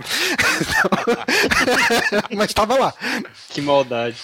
Mas 2.38 2.54
tava 2.54 2.78
lá. 2.78 2.94
Que 3.50 3.62
maldade. 3.62 4.18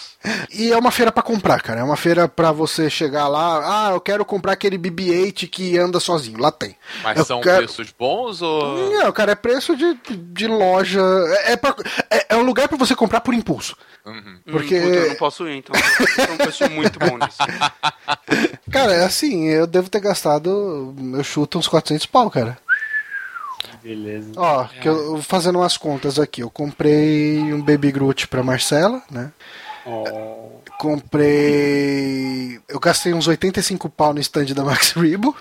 E 0.52 0.72
é 0.72 0.78
uma 0.78 0.92
feira 0.92 1.12
pra 1.12 1.24
comprar, 1.24 1.62
cara. 1.62 1.80
É 1.80 1.84
uma 1.84 1.96
feira 1.96 2.28
pra 2.28 2.52
você 2.52 2.90
chegar 2.90 3.28
lá, 3.28 3.88
ah, 3.88 3.92
eu 3.94 4.02
quero 4.02 4.26
comprar 4.26 4.54
aquele 4.54 4.78
BB-8 4.78 5.50
que 5.50 5.78
anda 5.78 6.00
sozinho. 6.00 6.40
Lá 6.40 6.52
tem. 6.52 6.76
Mas 7.04 7.18
Eu 7.18 7.26
são 7.26 7.42
quero- 7.42 7.66
preços 7.66 7.94
bons 7.98 8.42
ou. 8.42 8.92
Não, 8.92 9.12
cara, 9.12 9.32
é 9.32 9.36
preço 9.36 9.76
de, 9.76 9.98
de 10.16 10.48
loja. 10.48 11.02
É, 11.46 11.54
é, 11.54 11.58
pra- 11.58 11.76
é- 12.12 12.26
é 12.30 12.36
um 12.38 12.44
lugar 12.44 12.68
pra 12.68 12.78
você 12.78 12.96
comprar 12.96 13.22
por 13.22 13.34
impulso. 13.34 13.76
Uhum. 14.06 14.40
Porque- 14.62 14.80
Hum, 14.80 14.84
puta, 14.84 14.96
eu 14.98 15.08
não 15.10 15.16
posso 15.16 15.48
ir, 15.48 15.58
então. 15.58 15.76
Eu 16.20 16.26
sou 16.28 16.38
pessoa 16.38 16.70
muito 16.70 17.00
bom 17.00 17.18
nisso. 17.18 17.38
Cara, 18.72 18.94
é 18.94 19.04
assim, 19.06 19.46
eu 19.48 19.66
devo 19.68 19.90
ter 19.90 20.00
gastado, 20.00 20.96
eu 21.14 21.24
chuto 21.24 21.58
uns 21.60 21.68
400 21.68 22.06
pau, 22.06 22.30
cara. 22.30 22.58
Beleza. 23.84 24.32
Ó, 24.36 24.66
que 24.66 24.88
eu 24.88 25.22
fazendo 25.22 25.58
umas 25.60 25.76
contas 25.78 26.20
aqui, 26.20 26.42
eu 26.42 26.50
comprei 26.50 27.40
um 27.54 27.62
Baby 27.62 27.92
Groot 27.92 28.28
pra 28.28 28.44
Marcela, 28.44 29.02
né? 29.10 29.32
Oh, 29.86 30.60
Comprei. 30.78 32.60
Eu 32.68 32.80
gastei 32.80 33.14
uns 33.14 33.28
85 33.28 33.90
pau 33.90 34.14
no 34.14 34.20
stand 34.20 34.46
da 34.54 34.64
Max 34.64 34.92
Rebo. 34.94 35.36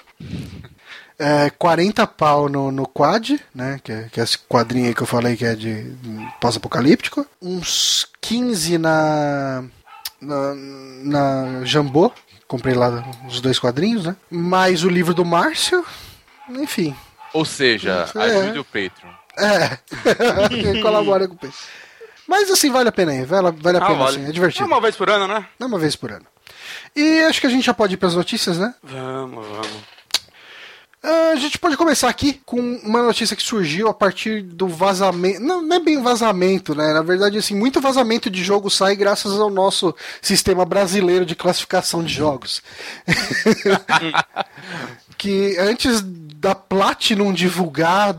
É, 1.19 1.51
40 1.51 2.07
pau 2.07 2.49
no, 2.49 2.71
no 2.71 2.87
Quad, 2.87 3.41
né? 3.55 3.81
Que, 3.83 3.91
é- 3.93 4.09
que 4.13 4.21
é 4.21 4.23
esse 4.23 4.39
quadrinho 4.39 4.87
aí 4.87 4.95
que 4.95 5.03
eu 5.03 5.07
falei 5.07 5.37
que 5.37 5.45
é 5.45 5.55
de 5.55 5.93
hum, 6.05 6.29
pós-apocalíptico. 6.41 7.27
Uns 7.43 8.07
15 8.21 8.79
na. 8.79 9.65
Na, 10.21 10.55
na 10.55 11.65
Jambô. 11.65 12.13
Comprei 12.47 12.75
lá 12.75 13.05
os 13.29 13.41
dois 13.41 13.59
quadrinhos, 13.59 14.05
né? 14.07 14.17
Mais 14.31 14.83
o 14.85 14.89
livro 14.89 15.13
do 15.13 15.25
Márcio. 15.25 15.85
Enfim. 16.49 16.95
Ou 17.35 17.45
seja, 17.45 18.09
É. 18.15 18.21
ajude 18.21 18.59
o 18.61 18.65
Patreon. 18.65 19.11
É. 19.37 19.79
Colabora 20.83 21.29
com 21.29 21.35
o 21.35 21.39
peixe. 21.39 21.59
Mas 22.27 22.51
assim, 22.51 22.71
vale 22.71 22.89
a 22.89 22.93
pena 22.93 23.13
aí. 23.13 23.25
Vale, 23.25 23.51
vale 23.61 23.79
a 23.79 23.83
Ah, 23.83 23.87
pena, 23.87 23.99
vale. 23.99 24.17
assim. 24.17 24.27
É 24.27 24.29
É 24.29 24.33
divertido. 24.33 24.67
uma 24.67 24.81
vez 24.81 24.97
por 24.97 25.11
ano, 25.11 25.27
né? 25.29 25.47
Não 25.59 25.67
uma 25.69 25.79
vez 25.79 25.95
por 25.97 26.11
ano. 26.11 26.27
E 26.97 27.21
acho 27.25 27.41
que 27.41 27.47
a 27.47 27.51
gente 27.51 27.65
já 27.67 27.75
pode 27.75 27.95
ir 27.95 27.97
para 27.97 28.09
as 28.09 28.15
notícias, 28.15 28.59
né? 28.59 28.75
Vamos, 28.83 29.47
vamos. 29.47 29.98
Ah, 31.03 31.31
a 31.33 31.37
gente 31.37 31.59
pode 31.59 31.77
começar 31.77 32.09
aqui 32.09 32.41
com 32.45 32.59
uma 32.83 33.03
notícia 33.03 33.37
que 33.37 33.43
surgiu 33.43 33.89
a 33.89 33.95
partir 33.95 34.43
do 34.43 34.67
vazamento. 34.67 35.41
Não, 35.41 35.63
não 35.63 35.77
é 35.77 35.81
bem 35.81 36.03
vazamento, 36.03 36.75
né? 36.75 36.93
Na 36.93 37.03
verdade, 37.03 37.39
assim, 37.39 37.55
muito 37.55 37.81
vazamento 37.81 38.29
de 38.29 38.43
jogo 38.43 38.69
sai 38.69 38.97
graças 38.97 39.39
ao 39.39 39.49
nosso 39.49 39.95
sistema 40.21 40.65
brasileiro 40.65 41.25
de 41.25 41.37
classificação 41.37 42.03
de 42.03 42.13
jogos. 42.13 42.63
que 45.17 45.57
antes 45.59 46.03
da 46.03 46.55
Platinum 46.55 47.33
divulgar, 47.33 48.17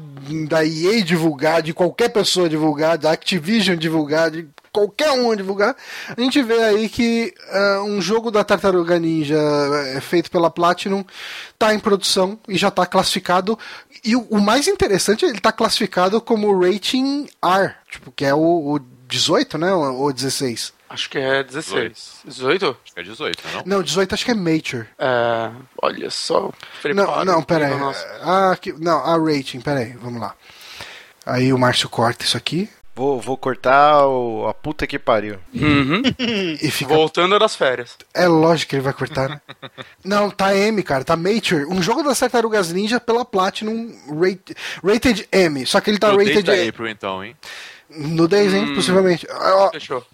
da 0.48 0.66
EA 0.66 1.04
divulgar, 1.04 1.62
de 1.62 1.74
qualquer 1.74 2.10
pessoa 2.10 2.48
divulgar, 2.48 2.98
da 2.98 3.12
Activision 3.12 3.78
divulgar, 3.78 4.32
de 4.32 4.48
qualquer 4.72 5.12
um 5.12 5.36
divulgar, 5.36 5.76
a 6.16 6.20
gente 6.20 6.42
vê 6.42 6.64
aí 6.64 6.90
que 6.90 7.34
ah, 7.50 7.84
um 7.86 8.02
jogo 8.02 8.32
da 8.32 8.44
Tartaruga 8.44 9.00
Ninja 9.00 9.38
eh, 9.38 10.02
feito 10.02 10.32
pela 10.32 10.50
Platinum 10.50 11.04
tá 11.58 11.74
em 11.74 11.80
produção 11.80 12.40
e 12.48 12.58
já 12.58 12.72
tá 12.72 12.86
classificado. 12.86 13.58
E 14.04 14.16
o, 14.16 14.22
o 14.30 14.42
mais 14.42 14.68
interessante, 14.68 15.26
ele 15.26 15.40
tá 15.40 15.52
classificado 15.52 16.22
como 16.22 16.58
rating 16.60 17.28
R, 17.44 17.74
tipo, 17.90 18.12
que 18.12 18.26
é 18.26 18.34
o, 18.34 18.76
o 18.76 18.80
18, 19.08 19.58
né? 19.58 19.74
Ou 19.74 20.00
ou 20.00 20.14
16. 20.14 20.74
Acho 20.90 21.10
que 21.10 21.20
é 21.20 21.44
16. 21.44 22.22
18? 22.26 22.78
Acho 22.84 22.94
que 22.94 23.00
é 23.00 23.04
18, 23.04 23.44
não? 23.54 23.64
Não, 23.66 23.84
18 23.84 24.14
acho 24.14 24.26
que 24.26 24.32
é 24.32 24.34
Mature. 24.34 24.88
É. 24.98 25.52
Olha 25.82 26.10
só. 26.10 26.52
Prepara. 26.82 27.26
Não, 27.26 27.36
não, 27.36 27.44
pera 27.44 27.68
aí. 27.68 27.78
Nossa. 27.78 28.06
Ah, 28.24 28.58
não, 28.80 28.98
a 28.98 29.18
rating, 29.18 29.62
pera 29.62 29.82
aí, 29.82 29.94
vamos 29.94 30.20
lá. 30.20 30.36
Aí 31.26 31.54
o 31.54 31.60
Márcio 31.60 31.88
corta 31.90 32.26
isso 32.26 32.36
aqui 32.36 32.68
Vou, 32.96 33.20
vou 33.20 33.38
cortar 33.38 34.06
o, 34.08 34.48
a 34.48 34.54
puta 34.54 34.86
que 34.86 35.00
pariu. 35.00 35.38
Uhum. 35.54 36.02
e 36.62 36.70
fica. 36.70 36.94
Voltando 36.94 37.40
das 37.40 37.56
férias. 37.56 37.96
É 38.14 38.28
lógico 38.28 38.72
que 38.72 38.76
ele 38.76 38.84
vai 38.84 38.94
cortar, 38.94 39.30
né? 39.30 39.42
não, 40.04 40.30
tá 40.30 40.56
M, 40.56 40.84
cara, 40.84 41.04
tá 41.04 41.16
Mature. 41.16 41.66
Um 41.66 41.82
jogo 41.82 42.04
das 42.04 42.20
Tartarugas 42.20 42.74
Ninja 42.74 43.00
pela 43.00 43.24
Platinum 43.24 43.96
rate, 44.20 44.56
Rated 44.84 45.28
M. 45.32 45.66
Só 45.66 45.80
que 45.80 45.90
ele 45.90 45.98
tá 46.00 46.12
No 46.12 46.18
rated 46.18 46.50
M. 46.50 46.70
April, 46.70 46.88
então, 46.90 47.24
hein? 47.24 47.36
Nudez, 47.90 48.54
hein? 48.54 48.76
Possivelmente. 48.76 49.28
Ó, 49.32 49.72
Fechou. 49.72 50.06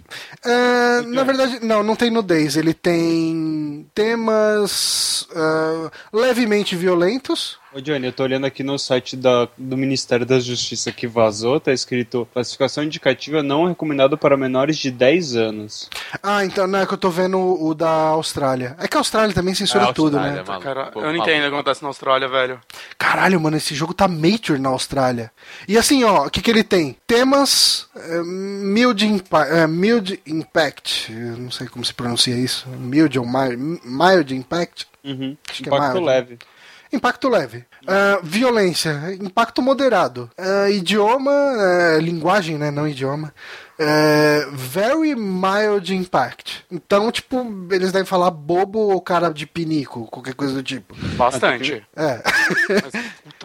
é, 0.46 1.02
na 1.02 1.24
verdade, 1.24 1.60
não, 1.62 1.84
não 1.84 1.96
tem 1.96 2.10
nudez. 2.10 2.56
Ele 2.56 2.74
tem 2.74 3.86
temas 3.94 5.28
ah, 5.36 5.92
levemente 6.14 6.76
violentos. 6.76 7.58
Ô 7.76 7.82
Johnny, 7.82 8.06
eu 8.06 8.14
tô 8.14 8.24
olhando 8.24 8.46
aqui 8.46 8.64
no 8.64 8.80
site 8.80 9.18
da, 9.18 9.50
do 9.58 9.76
Ministério 9.76 10.26
da 10.26 10.40
Justiça 10.40 10.94
que 10.94 11.06
vazou, 11.06 11.60
tá 11.60 11.74
escrito 11.74 12.26
classificação 12.32 12.86
indicativa 12.86 13.44
não 13.44 13.66
recomendado 13.68 14.18
para 14.18 14.38
menores 14.38 14.78
de 14.78 14.90
10 14.90 15.36
anos. 15.36 15.90
Ah, 16.24 16.46
então 16.46 16.68
não 16.68 16.80
é 16.80 16.86
que 16.86 16.94
eu 16.94 16.98
tô 16.98 17.10
vendo 17.10 17.38
o, 17.38 17.68
o 17.68 17.76
da 17.76 17.90
Austrália. 17.90 18.78
É 18.80 18.88
que 18.88 18.96
a 18.96 19.02
Austrália 19.02 19.36
também 19.36 19.54
censura 19.54 19.90
É, 19.90 19.94
tudo, 19.94 20.18
né? 20.18 20.42
maluco. 20.48 20.64
Cara, 20.64 20.86
Pô, 20.86 21.02
eu 21.02 21.08
não 21.12 21.18
entendo 21.18 21.40
o 21.40 21.50
que 21.50 21.54
acontece 21.54 21.82
na 21.82 21.90
Austrália, 21.90 22.30
velho. 22.30 22.62
Caralho, 22.98 23.42
mano, 23.42 23.58
esse 23.58 23.76
jogo 23.76 23.94
tá 23.94 24.08
Mature 24.08 24.58
na 24.58 24.70
Austrália. 24.70 25.30
E 25.68 25.78
assim, 25.78 26.02
ó, 26.06 26.28
o 26.28 26.30
que 26.30 26.42
que 26.42 26.50
ele 26.50 26.64
tem? 26.64 26.96
Temas 27.06 27.90
é, 27.94 28.24
mild, 28.24 29.06
impa 29.06 29.44
é, 29.48 29.68
mild 29.68 30.18
Impact. 30.26 31.12
Eu 31.12 31.36
não 31.36 31.52
sei 31.52 31.68
como 31.68 31.84
se 31.84 31.94
pronuncia 31.94 32.38
isso. 32.38 32.70
Mild 32.70 33.20
ou 33.20 33.26
mild, 33.28 33.82
mild 33.84 34.34
Impact. 34.34 34.88
Uhum. 35.04 35.36
Acho 35.50 35.62
que 35.62 35.68
é 35.70 35.74
Impacto 35.74 35.94
mild. 35.96 36.06
leve. 36.06 36.40
Impacto 36.96 37.28
leve. 37.28 37.66
Ah, 37.86 38.20
violência, 38.24 39.16
impacto 39.22 39.62
moderado. 39.62 40.30
Ah, 40.38 40.70
idioma, 40.70 41.32
eh, 41.32 42.00
linguagem, 42.00 42.58
né? 42.58 42.72
Não 42.72 42.88
idioma. 42.88 43.34
Eh, 43.78 44.48
very 44.54 45.14
mild 45.16 45.94
impact. 45.94 46.66
Então, 46.72 47.12
tipo, 47.12 47.46
eles 47.70 47.92
devem 47.92 48.06
falar 48.06 48.32
bobo 48.32 48.80
ou 48.80 49.02
cara 49.02 49.30
de 49.30 49.46
pinico, 49.46 50.08
qualquer 50.08 50.34
coisa 50.34 50.54
do 50.54 50.64
tipo. 50.64 50.96
Bastante. 51.18 51.86
É. 51.96 52.22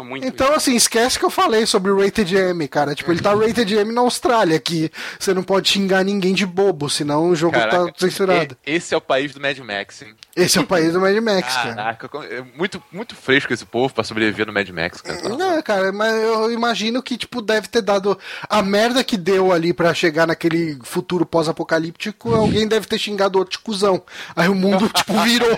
Dificulta 0.01 0.05
muito. 0.05 0.27
Então, 0.27 0.55
assim, 0.55 0.75
esquece 0.75 1.19
que 1.19 1.25
eu 1.25 1.31
falei 1.31 1.67
sobre 1.67 1.91
o 1.91 2.03
Rated 2.03 2.35
M, 2.35 2.69
cara. 2.69 2.95
Tipo, 2.95 3.13
ele 3.13 3.21
tá 3.21 3.35
Rated 3.35 3.75
M 3.75 3.93
na 3.93 4.01
Austrália, 4.01 4.59
que 4.59 4.91
você 5.19 5.35
não 5.35 5.43
pode 5.43 5.69
xingar 5.69 6.05
ninguém 6.05 6.35
de 6.35 6.47
bobo, 6.47 6.89
senão 6.89 7.29
o 7.29 7.37
jogo 7.37 7.53
Caraca, 7.53 7.87
tá 7.87 7.93
censurado. 7.97 8.57
Esse 8.65 8.95
é 8.95 8.97
o 8.97 9.01
país 9.01 9.33
do 9.33 9.41
Mad 9.41 9.59
Max, 9.59 10.03
hein? 10.03 10.15
Esse 10.35 10.59
é 10.59 10.61
o 10.61 10.67
país 10.67 10.93
do 10.93 11.01
Mad 11.01 11.17
Max, 11.17 11.55
cara. 11.55 11.75
Caraca, 11.75 12.11
é 12.31 12.43
muito, 12.57 12.83
muito 12.91 13.15
fresco 13.15 13.53
esse 13.53 13.65
povo 13.65 13.93
pra 13.93 14.05
sobreviver 14.05 14.47
no 14.47 14.53
Mad 14.53 14.69
Max, 14.71 15.01
cara. 15.01 15.29
Não, 15.29 15.63
cara, 15.63 15.93
mas 15.93 16.15
eu 16.23 16.51
imagino 16.53 17.03
que, 17.03 17.17
tipo, 17.17 17.43
deve 17.43 17.69
ter 17.69 17.83
dado 17.83 18.19
a 18.49 18.63
merda 18.63 19.05
que 19.05 19.17
deu 19.17 19.53
ali 19.53 19.73
pra 19.73 19.93
chegar 19.95 20.27
naquele 20.27 20.79
futuro 20.83 21.27
pós-apocalíptico, 21.27 22.35
alguém 22.35 22.67
deve 22.67 22.87
ter 22.87 22.99
xingado 22.99 23.39
outro 23.39 23.59
de 23.59 23.65
cuzão. 23.65 24.03
Aí 24.35 24.49
o 24.49 24.55
mundo, 24.55 24.89
tipo, 24.95 25.13
virou 25.21 25.51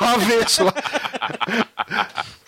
avesso 0.00 0.64
lá. 0.64 0.74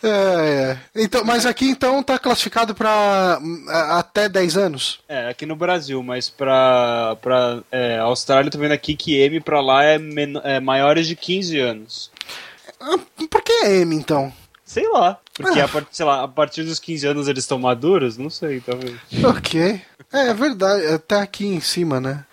É, 0.02 0.08
é. 0.08 0.78
Então, 0.96 1.21
mas 1.24 1.46
aqui, 1.46 1.66
então, 1.68 2.02
tá 2.02 2.18
classificado 2.18 2.74
pra 2.74 3.38
hum, 3.42 3.64
a- 3.68 3.98
até 3.98 4.28
10 4.28 4.56
anos? 4.56 5.00
É, 5.08 5.28
aqui 5.28 5.46
no 5.46 5.56
Brasil, 5.56 6.02
mas 6.02 6.28
pra, 6.30 7.16
pra 7.20 7.60
é, 7.70 7.98
Austrália, 7.98 8.50
tô 8.50 8.58
vendo 8.58 8.72
aqui 8.72 8.94
que 8.96 9.14
M 9.16 9.40
pra 9.40 9.60
lá 9.60 9.84
é, 9.84 9.98
é 10.44 10.60
maiores 10.60 11.06
de 11.06 11.16
15 11.16 11.58
anos. 11.58 12.10
Ah, 12.80 12.96
Por 13.30 13.42
que 13.42 13.52
M, 13.66 13.94
então? 13.94 14.32
Sei 14.64 14.88
lá, 14.88 15.18
porque 15.34 15.60
Ah. 15.60 15.64
a, 15.66 15.68
part- 15.68 15.88
sei 15.92 16.06
lá, 16.06 16.22
a 16.24 16.28
partir 16.28 16.62
dos 16.62 16.78
15 16.78 17.06
anos 17.06 17.28
eles 17.28 17.44
estão 17.44 17.58
maduros? 17.58 18.16
Não 18.16 18.30
sei, 18.30 18.58
talvez. 18.60 18.94
Ok. 19.22 19.82
É, 20.12 20.28
é 20.28 20.34
verdade, 20.34 20.86
até 20.86 21.16
aqui 21.16 21.46
em 21.46 21.60
cima, 21.60 22.00
né? 22.00 22.24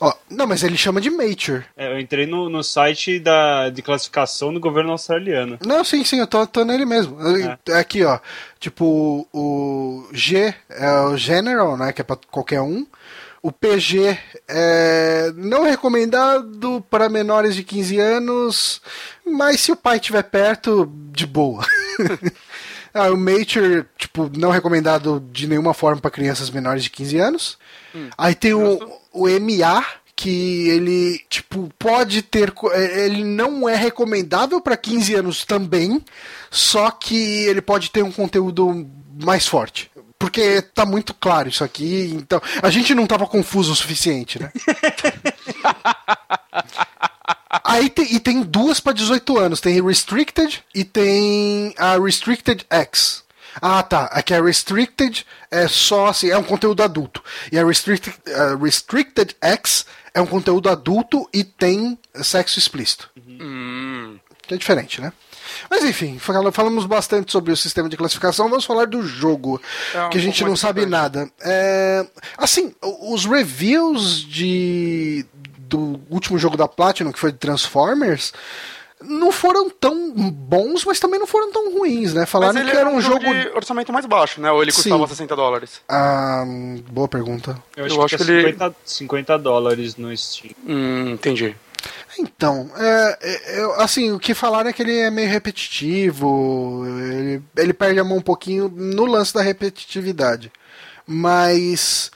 Ó, 0.00 0.12
não, 0.30 0.46
mas 0.46 0.62
ele 0.62 0.76
chama 0.76 1.00
de 1.00 1.10
Mature. 1.10 1.64
É, 1.76 1.92
eu 1.92 2.00
entrei 2.00 2.26
no, 2.26 2.48
no 2.48 2.62
site 2.62 3.18
da, 3.20 3.68
de 3.68 3.82
classificação 3.82 4.52
do 4.52 4.58
governo 4.60 4.92
australiano. 4.92 5.58
Não, 5.64 5.84
sim, 5.84 6.04
sim, 6.04 6.20
eu 6.20 6.26
tô, 6.26 6.46
tô 6.46 6.64
nele 6.64 6.84
mesmo. 6.84 7.18
É 7.66 7.78
Aqui, 7.78 8.02
ó. 8.04 8.18
Tipo, 8.58 9.28
o 9.32 10.08
G 10.12 10.54
é 10.70 10.90
o 11.02 11.16
General, 11.16 11.76
né? 11.76 11.92
Que 11.92 12.00
é 12.00 12.04
pra 12.04 12.16
qualquer 12.30 12.60
um. 12.60 12.86
O 13.42 13.50
PG 13.50 14.16
é 14.46 15.32
não 15.34 15.64
recomendado 15.64 16.84
para 16.88 17.08
menores 17.08 17.56
de 17.56 17.64
15 17.64 17.98
anos, 17.98 18.80
mas 19.26 19.60
se 19.60 19.72
o 19.72 19.76
pai 19.76 19.96
estiver 19.96 20.22
perto, 20.22 20.88
de 21.10 21.26
boa. 21.26 21.66
Ah, 22.94 23.10
o 23.10 23.16
Mature, 23.16 23.86
tipo, 23.96 24.30
não 24.36 24.50
recomendado 24.50 25.22
de 25.32 25.46
nenhuma 25.46 25.72
forma 25.74 26.00
para 26.00 26.10
crianças 26.10 26.50
menores 26.50 26.84
de 26.84 26.90
15 26.90 27.18
anos. 27.18 27.58
Aí 28.16 28.34
tem 28.34 28.54
o, 28.54 28.78
o 29.12 29.26
MA, 29.28 29.84
que 30.14 30.68
ele, 30.68 31.20
tipo, 31.28 31.68
pode 31.78 32.22
ter. 32.22 32.52
eh, 32.72 33.06
Ele 33.06 33.24
não 33.24 33.68
é 33.68 33.74
recomendável 33.74 34.60
para 34.60 34.76
15 34.76 35.14
anos 35.14 35.44
também, 35.44 36.02
só 36.50 36.90
que 36.90 37.16
ele 37.44 37.60
pode 37.62 37.90
ter 37.90 38.02
um 38.02 38.12
conteúdo 38.12 38.86
mais 39.22 39.46
forte. 39.46 39.90
Porque 40.18 40.62
tá 40.62 40.86
muito 40.86 41.12
claro 41.14 41.48
isso 41.48 41.64
aqui, 41.64 42.12
então. 42.14 42.40
A 42.62 42.70
gente 42.70 42.94
não 42.94 43.06
tava 43.08 43.26
confuso 43.26 43.72
o 43.72 43.76
suficiente, 43.76 44.40
né? 44.40 44.52
Aí 47.64 47.90
tem, 47.90 48.14
e 48.14 48.20
tem 48.20 48.42
duas 48.42 48.80
para 48.80 48.92
18 48.92 49.38
anos. 49.38 49.60
Tem 49.60 49.80
Restricted 49.84 50.62
e 50.74 50.84
tem 50.84 51.74
a 51.78 51.98
Restricted 51.98 52.64
X. 52.70 53.22
Ah, 53.60 53.82
tá. 53.82 54.04
Aqui 54.06 54.32
a 54.34 54.42
Restricted 54.42 55.26
é 55.50 55.68
só 55.68 56.06
assim, 56.06 56.30
é 56.30 56.38
um 56.38 56.42
conteúdo 56.42 56.82
adulto. 56.82 57.22
E 57.50 57.58
a 57.58 57.64
Restricted, 57.64 58.14
a 58.34 58.56
Restricted 58.56 59.36
X 59.40 59.84
é 60.14 60.20
um 60.20 60.26
conteúdo 60.26 60.68
adulto 60.70 61.28
e 61.32 61.44
tem 61.44 61.98
sexo 62.22 62.58
explícito. 62.58 63.10
Hum, 63.26 64.18
Que 64.46 64.54
é 64.54 64.56
diferente, 64.56 65.00
né? 65.00 65.12
Mas 65.70 65.84
enfim, 65.84 66.18
fala- 66.18 66.50
falamos 66.50 66.86
bastante 66.86 67.30
sobre 67.30 67.52
o 67.52 67.56
sistema 67.56 67.88
de 67.88 67.96
classificação, 67.96 68.48
vamos 68.48 68.64
falar 68.64 68.86
do 68.86 69.02
jogo, 69.06 69.60
É 69.94 70.02
um 70.04 70.10
que 70.10 70.16
a 70.18 70.20
gente 70.20 70.42
não 70.44 70.56
sabe 70.56 70.86
nada. 70.86 71.30
É, 71.42 72.06
assim, 72.38 72.74
os 72.82 73.26
reviews 73.26 74.22
de 74.24 75.26
do 75.76 76.00
último 76.10 76.38
jogo 76.38 76.56
da 76.56 76.66
Platinum, 76.68 77.12
que 77.12 77.18
foi 77.18 77.32
de 77.32 77.38
Transformers, 77.38 78.32
não 79.00 79.32
foram 79.32 79.68
tão 79.68 80.12
bons, 80.30 80.84
mas 80.84 81.00
também 81.00 81.18
não 81.18 81.26
foram 81.26 81.50
tão 81.50 81.76
ruins, 81.76 82.14
né? 82.14 82.20
mas 82.20 82.30
Falaram 82.30 82.60
ele 82.60 82.70
que 82.70 82.76
era 82.76 82.88
um 82.88 83.00
jogo. 83.00 83.18
de 83.24 83.48
orçamento 83.48 83.92
mais 83.92 84.06
baixo, 84.06 84.40
né? 84.40 84.50
Ou 84.52 84.62
ele 84.62 84.70
custava 84.72 85.02
Sim. 85.08 85.14
60 85.14 85.34
dólares? 85.36 85.80
Ah, 85.88 86.44
boa 86.90 87.08
pergunta. 87.08 87.60
Eu 87.76 87.84
acho 87.86 87.94
Eu 87.94 87.98
que 88.06 88.14
acho 88.14 88.14
é 88.14 88.18
que 88.26 88.30
ele- 88.32 88.42
50, 88.52 88.74
50 88.84 89.38
dólares 89.38 89.96
no 89.96 90.16
Steam. 90.16 90.52
Hum, 90.66 91.10
entendi. 91.10 91.56
Então, 92.18 92.70
é, 92.76 93.18
é, 93.22 93.82
assim, 93.82 94.12
o 94.12 94.18
que 94.20 94.34
falaram 94.34 94.68
é 94.70 94.72
que 94.72 94.82
ele 94.82 94.96
é 94.96 95.10
meio 95.10 95.28
repetitivo, 95.28 96.84
ele, 96.86 97.42
ele 97.56 97.72
perde 97.72 97.98
a 97.98 98.04
mão 98.04 98.18
um 98.18 98.22
pouquinho 98.22 98.68
no 98.68 99.04
lance 99.06 99.34
da 99.34 99.42
repetitividade. 99.42 100.52
Mas, 101.04 102.10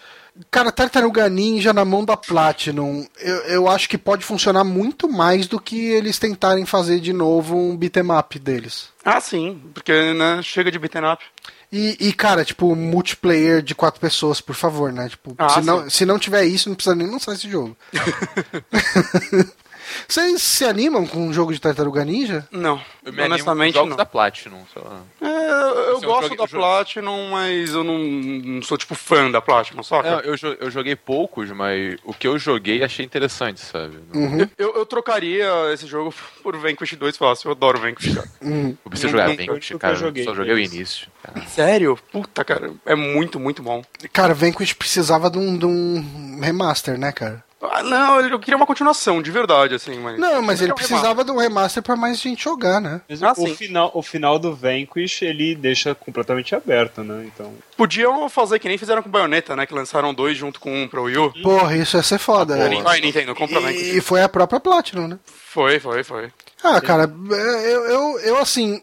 cara, 0.51 0.72
Tartaruga 0.72 1.29
Ninja 1.29 1.72
na 1.72 1.85
mão 1.85 2.05
da 2.05 2.16
Platinum, 2.16 3.07
eu, 3.18 3.37
eu 3.44 3.68
acho 3.68 3.88
que 3.88 3.99
pode 3.99 4.25
funcionar 4.25 4.64
muito 4.64 5.09
mais 5.09 5.46
do 5.46 5.61
que 5.61 5.77
eles 5.90 6.18
tentarem 6.18 6.64
fazer 6.66 7.01
de 7.01 7.12
novo 7.12 7.57
um 7.57 7.77
beat'em 7.77 8.11
up 8.11 8.38
deles. 8.38 8.88
Ah, 9.05 9.20
sim, 9.20 9.61
porque 9.72 10.12
né, 10.14 10.40
chega 10.42 10.70
de 10.70 10.79
beaten 10.79 11.05
up. 11.12 11.25
E, 11.72 11.96
e, 12.09 12.12
cara, 12.12 12.44
tipo, 12.44 12.75
multiplayer 12.77 13.61
de 13.61 13.75
quatro 13.75 14.01
pessoas, 14.01 14.40
por 14.40 14.55
favor, 14.55 14.92
né? 14.92 15.09
Tipo, 15.09 15.35
Ah, 15.37 15.49
se, 15.49 15.61
não, 15.62 15.90
se 15.90 16.07
não 16.07 16.18
tiver 16.18 16.44
isso, 16.44 16.68
não 16.68 16.77
precisa 16.77 16.94
nem 16.94 17.11
lançar 17.11 17.33
esse 17.35 17.51
jogo. 17.51 17.77
Vocês 20.09 20.42
se 20.42 20.64
animam 20.64 21.07
com 21.07 21.18
um 21.29 21.33
jogo 21.33 21.53
de 21.53 21.61
Tartaruga 21.61 22.05
Ninja? 22.05 22.46
Não, 22.51 22.81
Eu 23.05 23.12
me 23.12 23.20
animo 23.22 23.27
com 23.29 23.33
honestamente 23.35 23.75
jogos 23.75 23.90
não. 23.90 23.96
da 23.96 24.07
Platinum. 24.07 24.62
Só... 24.72 24.81
É, 25.20 25.27
eu 25.27 25.96
Esse 25.96 26.05
é 26.05 26.09
um 26.09 26.11
gosto 26.12 26.29
jogo- 26.29 26.37
da 26.37 26.49
Platinum, 26.49 27.31
mas 27.31 27.70
eu 27.70 27.85
não, 27.85 27.99
não 27.99 28.62
sou 28.62 28.77
tipo 28.79 28.94
fã 28.94 29.31
da 29.31 29.40
Platinum, 29.40 29.83
saca? 29.83 30.11
Não, 30.11 30.20
eu, 30.20 30.37
jo- 30.37 30.57
eu 30.61 30.70
joguei 30.70 30.96
poucos, 30.96 31.51
mas 31.51 31.96
o 32.05 32.12
que 32.12 32.27
eu 32.27 32.38
joguei 32.38 32.83
achei 32.83 33.05
interessante, 33.05 33.61
sabe? 33.61 33.99
Não- 34.12 34.20
Uhum. 34.27 34.49
Eu, 34.59 34.75
eu 34.77 34.87
trocaria 34.87 35.46
esse 35.72 35.87
jogo 35.87 36.12
por 36.42 36.57
Vanquish 36.57 36.94
2 36.96 37.16
fácil, 37.16 37.49
eu 37.49 37.53
adoro 37.53 37.79
Vanquish. 37.79 38.14
cara. 38.14 38.29
Uhum. 38.42 38.77
Eu 38.85 38.90
preciso 38.90 39.12
jogar 39.12 39.29
bem, 39.37 39.46
eu 39.46 39.55
nunca 39.55 39.79
cara. 39.79 39.94
joguei 39.94 40.25
só 40.25 40.35
joguei 40.35 40.55
o 40.55 40.59
início. 40.59 41.09
cara. 41.22 41.46
Sério? 41.46 41.99
Puta, 42.12 42.44
cara, 42.44 42.72
é 42.85 42.94
muito, 42.94 43.38
muito 43.38 43.62
bom. 43.62 43.83
Cara, 44.12 44.35
Vanquish 44.35 44.72
precisava 44.72 45.31
de 45.31 45.38
um, 45.38 45.57
de 45.57 45.66
um 45.66 46.40
remaster, 46.42 46.99
né, 46.99 47.12
cara? 47.12 47.44
Ah, 47.62 47.83
não, 47.83 48.21
eu 48.21 48.38
queria 48.38 48.57
uma 48.57 48.66
continuação, 48.66 49.23
de 49.23 49.31
verdade, 49.31 49.75
assim, 49.75 49.99
mas... 49.99 50.19
Não, 50.19 50.42
mas 50.42 50.61
ele 50.61 50.75
precisava 50.75 51.25
de 51.25 51.31
um 51.31 51.38
remaster 51.38 51.83
pra 51.83 51.97
mais 51.97 52.21
gente 52.21 52.45
jogar, 52.45 52.81
né? 52.81 53.01
Ah, 53.23 53.33
o, 53.33 53.47
sim. 53.47 53.57
final, 53.57 53.90
o 53.95 54.03
final 54.03 54.38
do 54.38 54.55
Vanquish, 54.55 55.23
ele 55.23 55.55
deixa 55.55 55.95
completamente 55.95 56.55
aberto, 56.55 57.03
né? 57.03 57.25
Então, 57.27 57.55
Podiam 57.77 58.29
fazer 58.29 58.59
que 58.59 58.69
nem 58.69 58.77
fizeram 58.77 59.03
com 59.03 59.09
Bayonetta, 59.09 59.57
né, 59.57 59.64
que 59.64 59.75
lançaram 59.75 60.12
dois 60.12 60.37
junto 60.37 60.61
com 60.61 60.83
um 60.83 60.87
pro 60.87 61.05
Wii 61.05 61.19
U. 61.19 61.33
Porra, 61.42 61.75
isso 61.77 61.97
ia 61.97 62.03
ser 62.03 62.19
foda. 62.19 62.57
Vai, 62.57 62.69
né? 62.69 62.83
Vai, 62.83 63.01
Nintendo, 63.01 63.35
compra 63.35 63.61
Vanquish. 63.61 63.95
E 63.95 64.01
foi 64.03 64.23
a 64.23 64.29
própria 64.29 64.61
Platinum, 64.61 65.09
né? 65.09 65.19
Foi, 65.25 65.81
foi, 65.81 66.05
foi. 66.05 66.31
Ah, 66.62 66.81
cara, 66.81 67.05
é, 67.05 67.75
eu, 67.75 67.85
eu, 67.85 68.21
eu, 68.21 68.38
assim, 68.38 68.83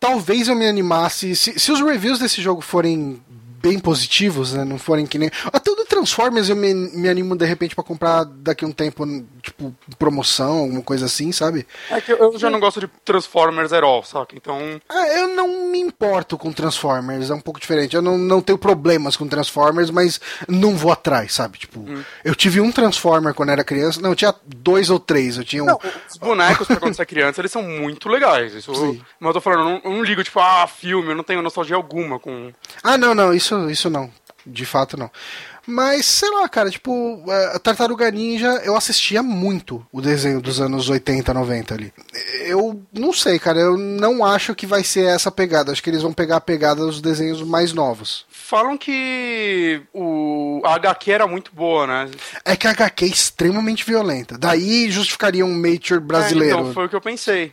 talvez 0.00 0.48
eu 0.48 0.54
me 0.54 0.66
animasse. 0.66 1.36
Se, 1.36 1.58
se 1.58 1.72
os 1.72 1.80
reviews 1.80 2.18
desse 2.18 2.40
jogo 2.40 2.62
forem 2.62 3.20
bem 3.64 3.78
positivos, 3.78 4.52
né? 4.52 4.62
Não 4.64 4.78
forem 4.78 5.06
que 5.06 5.18
nem. 5.18 5.30
Até 5.46 5.73
do 5.84 5.88
Transformers 5.88 6.48
eu 6.48 6.56
me, 6.56 6.72
me 6.74 7.08
animo 7.08 7.36
de 7.36 7.44
repente 7.44 7.74
pra 7.74 7.84
comprar 7.84 8.24
daqui 8.24 8.64
a 8.64 8.68
um 8.68 8.72
tempo, 8.72 9.04
tipo, 9.42 9.74
promoção, 9.98 10.58
alguma 10.60 10.82
coisa 10.82 11.06
assim, 11.06 11.30
sabe? 11.32 11.66
É 11.90 12.00
que 12.00 12.12
eu- 12.12 12.16
eu 12.18 12.38
já 12.38 12.50
não 12.50 12.58
gosto 12.60 12.80
de 12.80 12.88
Transformers 13.04 13.72
at 13.72 13.82
all, 13.82 14.02
saca? 14.02 14.34
Então, 14.36 14.80
Ah, 14.88 15.08
eu 15.08 15.28
não 15.28 15.70
me 15.70 15.78
importo 15.80 16.36
com 16.38 16.52
Transformers, 16.52 17.30
é 17.30 17.34
um 17.34 17.40
pouco 17.40 17.60
diferente. 17.60 17.94
Eu 17.96 18.02
não, 18.02 18.16
não 18.18 18.40
tenho 18.40 18.58
problemas 18.58 19.16
com 19.16 19.26
Transformers, 19.28 19.90
mas 19.90 20.20
não 20.48 20.76
vou 20.76 20.90
atrás, 20.92 21.32
sabe? 21.34 21.58
Tipo, 21.58 21.84
eu 22.24 22.34
tive 22.34 22.60
um 22.60 22.72
Transformer 22.72 23.34
quando 23.34 23.50
era 23.50 23.62
criança. 23.64 24.00
Não, 24.00 24.10
eu 24.10 24.16
tinha 24.16 24.34
dois 24.46 24.90
ou 24.90 24.98
três. 24.98 25.36
Eu 25.36 25.44
tinha 25.44 25.62
um. 25.62 25.66
Não, 25.66 25.78
os 26.10 26.16
bonecos, 26.18 26.66
pra 26.66 26.76
quando 26.76 26.94
você 26.94 27.02
é 27.02 27.06
criança, 27.06 27.40
eles 27.40 27.52
são 27.52 27.62
muito 27.62 28.08
legais. 28.08 28.54
Isso, 28.54 28.74
Sim. 28.74 29.00
mas 29.20 29.28
eu 29.28 29.34
tô 29.34 29.40
falando, 29.40 29.60
eu 29.60 29.64
não, 29.64 29.80
eu 29.84 29.90
não 29.98 30.02
ligo, 30.04 30.22
tipo, 30.24 30.38
ah, 30.40 30.66
filme, 30.66 31.10
eu 31.10 31.16
não 31.16 31.24
tenho 31.24 31.42
nostalgia 31.42 31.76
alguma 31.76 32.18
com. 32.18 32.52
Ah, 32.82 32.96
não, 32.96 33.14
não, 33.14 33.32
isso, 33.34 33.68
isso 33.70 33.90
não. 33.90 34.10
De 34.46 34.66
fato, 34.66 34.96
não. 34.98 35.10
Mas, 35.66 36.04
sei 36.06 36.30
lá, 36.30 36.48
cara, 36.48 36.70
tipo, 36.70 37.24
a 37.54 37.58
Tartaruga 37.58 38.10
Ninja, 38.10 38.60
eu 38.64 38.76
assistia 38.76 39.22
muito 39.22 39.84
o 39.90 40.00
desenho 40.00 40.40
dos 40.40 40.60
anos 40.60 40.88
80, 40.88 41.32
90 41.32 41.74
ali. 41.74 41.92
Eu 42.46 42.82
não 42.92 43.12
sei, 43.12 43.38
cara, 43.38 43.58
eu 43.60 43.76
não 43.76 44.24
acho 44.24 44.54
que 44.54 44.66
vai 44.66 44.84
ser 44.84 45.06
essa 45.06 45.30
pegada. 45.30 45.72
Acho 45.72 45.82
que 45.82 45.88
eles 45.88 46.02
vão 46.02 46.12
pegar 46.12 46.36
a 46.36 46.40
pegada 46.40 46.84
dos 46.84 47.00
desenhos 47.00 47.40
mais 47.42 47.72
novos. 47.72 48.26
Falam 48.28 48.76
que 48.76 49.80
o 49.94 50.60
a 50.64 50.74
HQ 50.74 51.10
era 51.10 51.26
muito 51.26 51.50
boa, 51.54 51.86
né? 51.86 52.10
É 52.44 52.54
que 52.56 52.66
a 52.66 52.70
HQ 52.70 53.04
é 53.04 53.08
extremamente 53.08 53.84
violenta. 53.84 54.36
Daí 54.36 54.90
justificaria 54.90 55.44
um 55.46 55.54
Mature 55.54 55.98
brasileiro. 56.00 56.56
É, 56.56 56.60
então 56.60 56.72
foi 56.74 56.86
o 56.86 56.88
que 56.88 56.96
eu 56.96 57.00
pensei. 57.00 57.52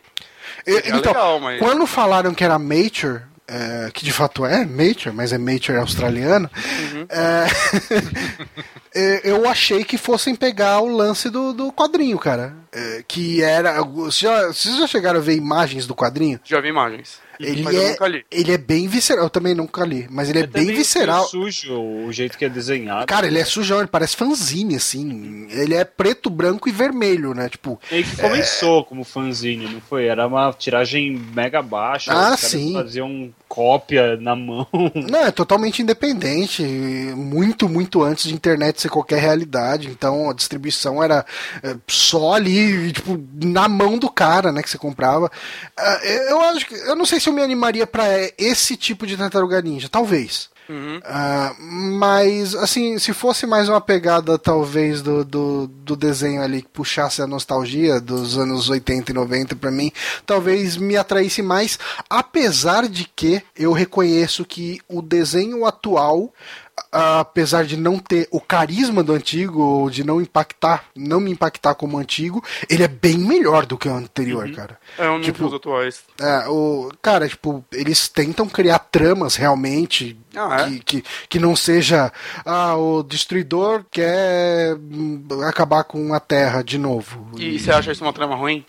Eu- 0.66 0.80
então, 0.80 0.98
legal, 1.14 1.40
mas- 1.40 1.60
quando 1.60 1.88
falaram 1.88 2.34
que 2.34 2.44
era 2.44 2.60
Mature, 2.60 3.22
é, 3.54 3.92
que 3.92 4.06
de 4.06 4.12
fato 4.14 4.46
é 4.46 4.66
Mature, 4.66 5.14
mas 5.14 5.34
é 5.34 5.38
Mature 5.38 5.78
australiano, 5.78 6.50
Uhum. 6.94 7.06
é, 7.10 7.46
é, 8.96 9.22
eu 9.32 9.48
achei 9.50 9.84
que 9.84 9.98
fossem 9.98 10.36
pegar 10.36 10.80
o 10.82 10.88
lance 10.88 11.30
do, 11.30 11.54
do 11.54 11.72
quadrinho, 11.72 12.18
cara. 12.18 12.56
É, 12.74 13.04
que 13.06 13.42
era. 13.44 13.82
Vocês 13.84 14.18
já, 14.20 14.48
vocês 14.48 14.78
já 14.78 14.88
chegaram 14.88 15.20
a 15.20 15.22
ver 15.22 15.36
imagens 15.36 15.86
do 15.86 15.94
quadrinho? 15.94 16.40
Já 16.44 16.62
vi 16.62 16.70
imagens. 16.70 17.20
Ele 17.38 17.64
Mas 17.64 17.74
eu 17.76 17.82
é, 17.82 17.90
nunca 17.90 18.08
li. 18.08 18.26
ele 18.32 18.52
é 18.54 18.58
bem 18.58 18.88
visceral. 18.88 19.24
Eu 19.26 19.30
também 19.30 19.56
nunca 19.56 19.84
li, 19.84 20.08
mas 20.12 20.30
ele 20.30 20.40
é, 20.40 20.44
É 20.44 20.48
bem 20.48 20.68
visceral. 20.68 21.26
sujo 21.26 21.74
o 21.74 22.12
jeito 22.14 22.38
que 22.38 22.46
é 22.46 22.50
desenhado. 22.50 23.08
Cara, 23.08 23.26
ele 23.28 23.40
é 23.40 23.44
sujão, 23.46 23.80
ele 23.80 23.88
parece 23.88 24.16
fanzine, 24.16 24.76
assim. 24.76 25.48
Ele 25.50 25.74
é 25.74 25.84
preto, 25.84 26.30
branco 26.30 26.70
e 26.70 26.72
vermelho, 26.72 27.34
né? 27.34 27.50
Tipo, 27.50 27.80
Meio 27.92 28.04
que 28.06 28.16
começou 28.18 28.86
como 28.86 29.04
fanzine, 29.04 29.68
não 29.68 29.82
foi? 29.82 30.06
Era 30.06 30.28
uma 30.28 30.54
tiragem 30.54 31.20
mega 31.36 31.62
baixa. 31.64 32.12
Ah, 32.14 32.16
os 32.16 32.24
caras 32.26 32.40
sim. 32.42 32.74
faziam 32.74 33.34
cópia 33.52 34.16
na 34.16 34.34
mão. 34.34 34.66
Não, 34.96 35.26
é 35.26 35.30
totalmente 35.32 35.82
independente, 35.82 36.64
muito, 36.64 37.68
muito 37.68 38.02
antes 38.02 38.30
de 38.30 38.34
internet 38.34 38.80
ser 38.80 38.88
qualquer 38.88 39.20
realidade. 39.20 39.90
Então 39.90 40.30
a 40.30 40.34
distribuição 40.34 41.04
era 41.04 41.26
é, 41.62 41.76
só 41.86 42.36
ali, 42.36 42.94
tipo, 42.94 43.22
na 43.34 43.68
mão 43.68 43.98
do 43.98 44.10
cara, 44.10 44.54
né, 44.54 44.64
que 44.64 44.70
você 44.70 44.78
comprava. 44.78 45.30
Ah, 45.78 46.00
eu 46.30 46.40
acho 46.40 46.66
que, 46.66 46.76
eu 46.76 46.96
não 46.96 47.06
sei 47.06 47.20
se 47.20 47.28
eu 47.28 47.34
me 47.34 47.42
animaria 47.42 47.86
pra 47.86 48.06
esse 48.38 48.78
tipo 48.78 49.06
de 49.06 49.18
Tartaruga 49.18 49.62
Ninja, 49.62 49.90
talvez. 49.90 50.50
Uhum. 50.72 51.02
Ah, 51.04 51.54
mas, 51.60 52.56
assim, 52.56 52.98
se 52.98 53.12
fosse 53.12 53.46
mais 53.46 53.68
uma 53.68 53.82
pegada, 53.82 54.40
talvez, 54.40 55.02
do, 55.02 55.26
do, 55.26 55.68
do 55.68 55.98
desenho 55.98 56.42
ali 56.42 56.62
que 56.62 56.70
puxasse 56.70 57.22
a 57.22 57.28
nostalgia 57.28 58.00
dos 58.00 58.38
anos 58.38 58.70
80 58.70 59.12
e 59.12 59.14
90 59.14 59.56
pra 59.58 59.70
mim, 59.70 59.92
talvez 60.26 60.78
me 60.78 60.96
atraísse 60.96 61.42
mais, 61.42 61.78
apesar 62.10 62.88
de 62.88 63.04
que 63.14 63.44
eu 63.54 63.74
reconheço 63.74 64.46
que 64.46 64.80
o 64.88 65.02
desenho 65.02 65.66
atual, 65.66 66.34
apesar 66.92 67.64
de 67.66 67.78
não 67.78 67.98
ter 67.98 68.28
o 68.32 68.42
carisma 68.42 69.02
do 69.04 69.14
antigo, 69.14 69.62
ou 69.62 69.90
de 69.90 70.04
não 70.04 70.20
impactar, 70.22 70.86
não 70.96 71.20
me 71.20 71.32
impactar 71.32 71.74
como 71.76 71.98
antigo, 71.98 72.44
ele 72.70 72.84
é 72.84 72.88
bem 72.88 73.18
melhor 73.18 73.66
do 73.66 73.78
que 73.78 73.88
o 73.88 73.94
anterior, 73.94 74.50
cara. 74.52 74.78
É 74.98 75.10
um 75.10 75.22
Tipo- 75.22 75.44
dos 75.46 75.54
atuais. 75.54 76.04
É, 76.20 76.48
o, 76.50 76.92
cara, 77.02 77.28
tipo, 77.28 77.64
eles 77.72 78.08
tentam 78.08 78.48
criar 78.50 78.80
tramas 78.80 79.36
realmente 79.36 80.18
Ah, 80.36 80.64
é? 80.68 80.70
que, 80.70 80.80
que, 80.80 81.04
que 81.30 81.40
não 81.40 81.56
seja 81.56 82.12
ah, 82.46 82.76
o 82.76 83.04
destruidor 83.04 83.86
quer 83.90 84.76
acabar 85.48 85.84
com 85.84 86.14
a 86.14 86.20
Terra 86.20 86.62
de 86.64 86.78
novo. 86.78 87.30
E 87.38 87.58
você 87.60 87.72
acha 87.72 87.92
isso 87.92 88.04
uma 88.04 88.14
trama 88.14 88.36
ruim? 88.36 88.66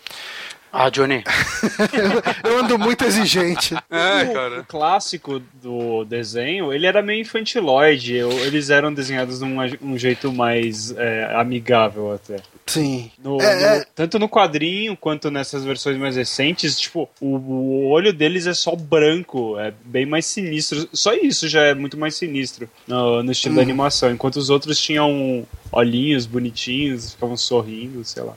Ah, 0.73 0.89
Johnny. 0.89 1.23
Eu 2.43 2.59
ando 2.61 2.79
muito 2.79 3.05
exigente. 3.05 3.75
É, 3.91 4.23
o, 4.25 4.33
cara. 4.33 4.61
o 4.61 4.65
clássico 4.65 5.41
do 5.63 6.03
desenho, 6.05 6.73
ele 6.73 6.87
era 6.87 7.03
meio 7.03 7.21
infantiloide. 7.21 8.15
eu- 8.17 8.31
Eles 8.47 8.71
eram 8.71 8.93
desenhados 8.93 9.39
de 9.41 9.45
um, 9.45 9.59
um 9.83 9.99
jeito 9.99 10.33
mais 10.33 10.91
é, 10.97 11.31
amigável 11.35 12.13
até. 12.13 12.37
Sim. 12.67 13.11
No- 13.23 13.39
É, 13.41 13.81
no- 13.81 13.85
tanto 13.95 14.19
no 14.19 14.29
quadrinho 14.29 14.97
quanto 14.97 15.31
nessas 15.31 15.63
versões 15.65 15.99
mais 15.99 16.17
recentes, 16.17 16.81
tipo, 16.81 17.09
o, 17.21 17.37
o 17.37 17.89
olho 17.91 18.13
deles 18.13 18.47
é 18.47 18.55
só 18.55 18.75
branco, 18.75 19.59
é 19.59 19.75
bem 19.85 20.07
mais 20.07 20.25
sinistro. 20.25 20.89
Só 20.93 21.13
isso 21.13 21.49
já 21.49 21.65
é 21.65 21.75
muito 21.75 21.99
mais 21.99 22.15
sinistro 22.15 22.67
no, 22.87 23.23
no 23.23 23.31
estilo 23.33 23.57
da 23.57 23.63
animação, 23.63 24.11
enquanto 24.11 24.37
os 24.37 24.49
outros 24.49 24.81
tinham 24.81 25.47
olhinhos 25.73 26.27
bonitinhos, 26.27 27.13
ficavam 27.13 27.37
sorrindo, 27.37 28.05
sei 28.05 28.23
lá. 28.23 28.35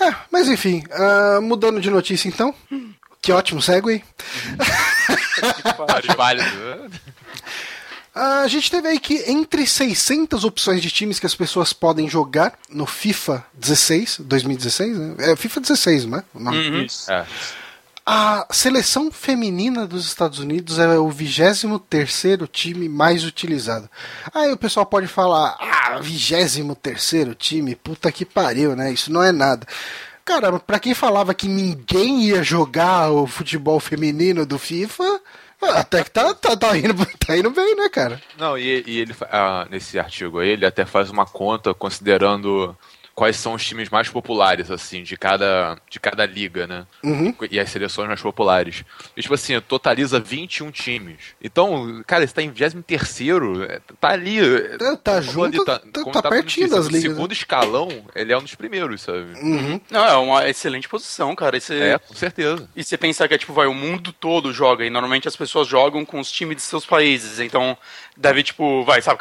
É, 0.00 0.14
mas 0.30 0.46
enfim, 0.46 0.84
ah, 0.92 1.40
mudando 1.42 1.80
de 1.80 1.90
notícia 1.90 2.28
então. 2.28 2.54
Que 3.20 3.32
ótimo 3.32 3.60
segue. 3.60 4.04
Válido. 6.16 6.90
A 8.14 8.48
gente 8.48 8.70
teve 8.70 8.88
aí 8.88 8.98
que 8.98 9.30
entre 9.30 9.66
600 9.66 10.44
opções 10.44 10.82
de 10.82 10.90
times 10.90 11.18
que 11.18 11.26
as 11.26 11.34
pessoas 11.34 11.72
podem 11.72 12.08
jogar 12.08 12.58
no 12.68 12.84
FIFA 12.84 13.44
16, 13.54 14.20
2016, 14.20 14.98
né? 14.98 15.14
É 15.32 15.36
FIFA 15.36 15.60
16, 15.60 16.04
não 16.06 16.18
é? 16.18 16.24
O 16.34 16.40
nome. 16.40 16.86
Isso. 16.86 17.10
É. 17.10 17.24
A 18.12 18.44
seleção 18.50 19.08
feminina 19.08 19.86
dos 19.86 20.04
Estados 20.04 20.40
Unidos 20.40 20.80
é 20.80 20.98
o 20.98 21.08
23 21.08 22.26
time 22.50 22.88
mais 22.88 23.24
utilizado. 23.24 23.88
Aí 24.34 24.50
o 24.50 24.56
pessoal 24.56 24.84
pode 24.84 25.06
falar: 25.06 25.56
ah, 25.60 26.00
23 26.02 27.36
time, 27.38 27.76
puta 27.76 28.10
que 28.10 28.24
pariu, 28.24 28.74
né? 28.74 28.92
Isso 28.92 29.12
não 29.12 29.22
é 29.22 29.30
nada. 29.30 29.64
Cara, 30.24 30.58
pra 30.58 30.80
quem 30.80 30.92
falava 30.92 31.32
que 31.32 31.46
ninguém 31.46 32.24
ia 32.24 32.42
jogar 32.42 33.12
o 33.12 33.28
futebol 33.28 33.78
feminino 33.78 34.44
do 34.44 34.58
FIFA, 34.58 35.20
até 35.62 36.02
que 36.02 36.10
tá, 36.10 36.34
tá, 36.34 36.56
tá, 36.56 36.76
indo, 36.76 37.06
tá 37.24 37.36
indo 37.36 37.50
bem, 37.52 37.76
né, 37.76 37.88
cara? 37.88 38.20
Não, 38.36 38.58
e, 38.58 38.82
e 38.88 38.98
ele, 38.98 39.14
ah, 39.30 39.68
nesse 39.70 40.00
artigo 40.00 40.40
aí, 40.40 40.48
ele 40.48 40.66
até 40.66 40.84
faz 40.84 41.10
uma 41.10 41.26
conta 41.26 41.72
considerando 41.72 42.76
quais 43.20 43.36
são 43.36 43.52
os 43.52 43.62
times 43.66 43.90
mais 43.90 44.08
populares, 44.08 44.70
assim, 44.70 45.02
de 45.02 45.14
cada, 45.14 45.76
de 45.90 46.00
cada 46.00 46.24
liga, 46.24 46.66
né? 46.66 46.86
Uhum. 47.04 47.34
E 47.50 47.60
as 47.60 47.68
seleções 47.68 48.08
mais 48.08 48.22
populares. 48.22 48.82
E, 49.14 49.20
tipo 49.20 49.34
assim, 49.34 49.60
totaliza 49.60 50.18
21 50.18 50.70
times. 50.70 51.18
Então, 51.42 52.02
cara, 52.06 52.26
você 52.26 52.32
tá 52.32 52.40
em 52.40 52.48
23 52.48 52.72
tá 54.00 54.08
ali. 54.08 54.40
Tá- 54.78 54.96
tá 54.96 55.12
como 55.20 55.32
junto, 55.32 55.56
ele 55.58 55.64
tá- 55.66 55.82
como 55.92 56.12
tá 56.12 56.22
na 56.22 56.30
pertinho 56.30 56.70
das 56.70 56.86
no 56.86 56.92
ligas, 56.92 57.12
segundo 57.12 57.32
escalão, 57.32 57.90
ele 58.14 58.32
é 58.32 58.38
um 58.38 58.42
dos 58.42 58.54
primeiros, 58.54 59.02
sabe? 59.02 59.38
Uhum. 59.42 59.78
Não, 59.90 60.04
é 60.06 60.16
uma 60.16 60.48
excelente 60.48 60.88
posição, 60.88 61.36
cara. 61.36 61.58
Esse... 61.58 61.74
É, 61.78 61.98
com 61.98 62.14
certeza. 62.14 62.66
E 62.74 62.82
você 62.82 62.96
pensar 62.96 63.28
que 63.28 63.34
é 63.34 63.38
tipo, 63.38 63.52
vai, 63.52 63.66
o 63.66 63.74
mundo 63.74 64.14
todo 64.14 64.50
joga, 64.50 64.86
e 64.86 64.88
normalmente 64.88 65.28
as 65.28 65.36
pessoas 65.36 65.68
jogam 65.68 66.06
com 66.06 66.20
os 66.20 66.32
times 66.32 66.56
de 66.56 66.62
seus 66.62 66.86
países. 66.86 67.38
Então, 67.38 67.76
deve, 68.20 68.42
tipo, 68.42 68.84
vai, 68.84 69.00
sabe? 69.00 69.20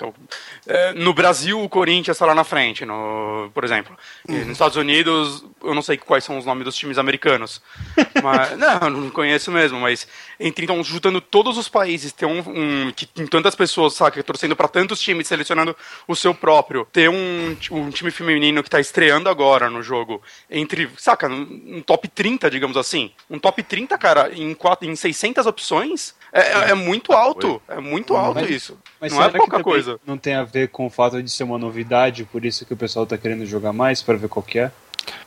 é, 0.68 0.94
no 0.94 1.14
Brasil, 1.14 1.62
o 1.62 1.70
Corinthians 1.70 2.18
tá 2.18 2.26
lá 2.26 2.36
na 2.36 2.44
frente, 2.44 2.86
no, 2.86 3.50
por 3.54 3.64
exemplo. 3.64 3.98
E 4.28 4.34
nos 4.34 4.52
Estados 4.52 4.76
Unidos, 4.76 5.46
eu 5.64 5.74
não 5.74 5.82
sei 5.82 5.98
quais 5.98 6.24
são 6.24 6.38
os 6.38 6.46
nomes 6.46 6.66
dos 6.66 6.76
times 6.76 6.98
americanos. 6.98 7.62
Mas, 8.22 8.58
não, 8.58 8.90
não 8.90 9.10
conheço 9.10 9.52
mesmo, 9.52 9.80
mas 9.80 10.06
entre, 10.40 10.66
então, 10.66 10.84
juntando 10.84 11.22
todos 11.22 11.58
os 11.58 11.70
países, 11.70 12.12
ter 12.12 12.26
um, 12.26 12.40
um 12.40 12.92
que 12.92 13.06
tem 13.06 13.26
tantas 13.26 13.56
pessoas, 13.56 13.94
saca, 13.94 14.22
torcendo 14.22 14.56
pra 14.56 14.68
tantos 14.68 15.00
times, 15.00 15.28
selecionando 15.28 15.76
o 16.08 16.16
seu 16.16 16.34
próprio, 16.34 16.86
ter 16.92 17.10
um, 17.10 17.56
um 17.72 17.90
time 17.90 18.12
feminino 18.12 18.62
que 18.62 18.70
tá 18.70 18.80
estreando 18.80 19.30
agora 19.30 19.70
no 19.70 19.82
jogo, 19.82 20.22
entre, 20.50 20.90
saca, 20.98 21.30
um, 21.30 21.78
um 21.78 21.82
top 21.82 22.08
30, 22.10 22.50
digamos 22.50 22.76
assim. 22.76 23.12
Um 23.30 23.40
top 23.40 23.64
30, 23.64 23.98
cara, 23.98 24.32
em, 24.34 24.54
quatro, 24.54 24.90
em 24.90 24.96
600 24.96 25.46
opções, 25.46 26.14
é, 26.32 26.40
é- 26.42 26.70
é 26.72 26.74
muito 26.74 27.12
alto. 27.14 27.62
É 27.68 27.80
muito 27.80 28.16
alto 28.16 28.42
Mas- 28.42 28.50
isso. 28.50 28.78
Mas 29.00 29.14
não 29.14 29.24
é 29.24 29.30
pouca 29.30 29.64
coisa. 29.64 30.00
Não 30.06 30.18
tem 30.18 30.34
a 30.36 30.44
ver 30.44 30.70
com 30.70 30.86
o 30.86 30.90
fato 30.90 31.22
de 31.24 31.30
ser 31.30 31.44
uma 31.44 31.58
novidade, 31.58 32.26
por 32.26 32.44
isso 32.46 32.66
que 32.66 32.74
o 32.74 32.78
pessoal 32.78 33.06
tá 33.06 33.18
querendo 33.18 33.46
jogar 33.46 33.72
mais 33.74 34.02
pra 34.02 34.16
ver 34.16 34.28
qual 34.28 34.44
que 34.44 34.60
é? 34.60 34.72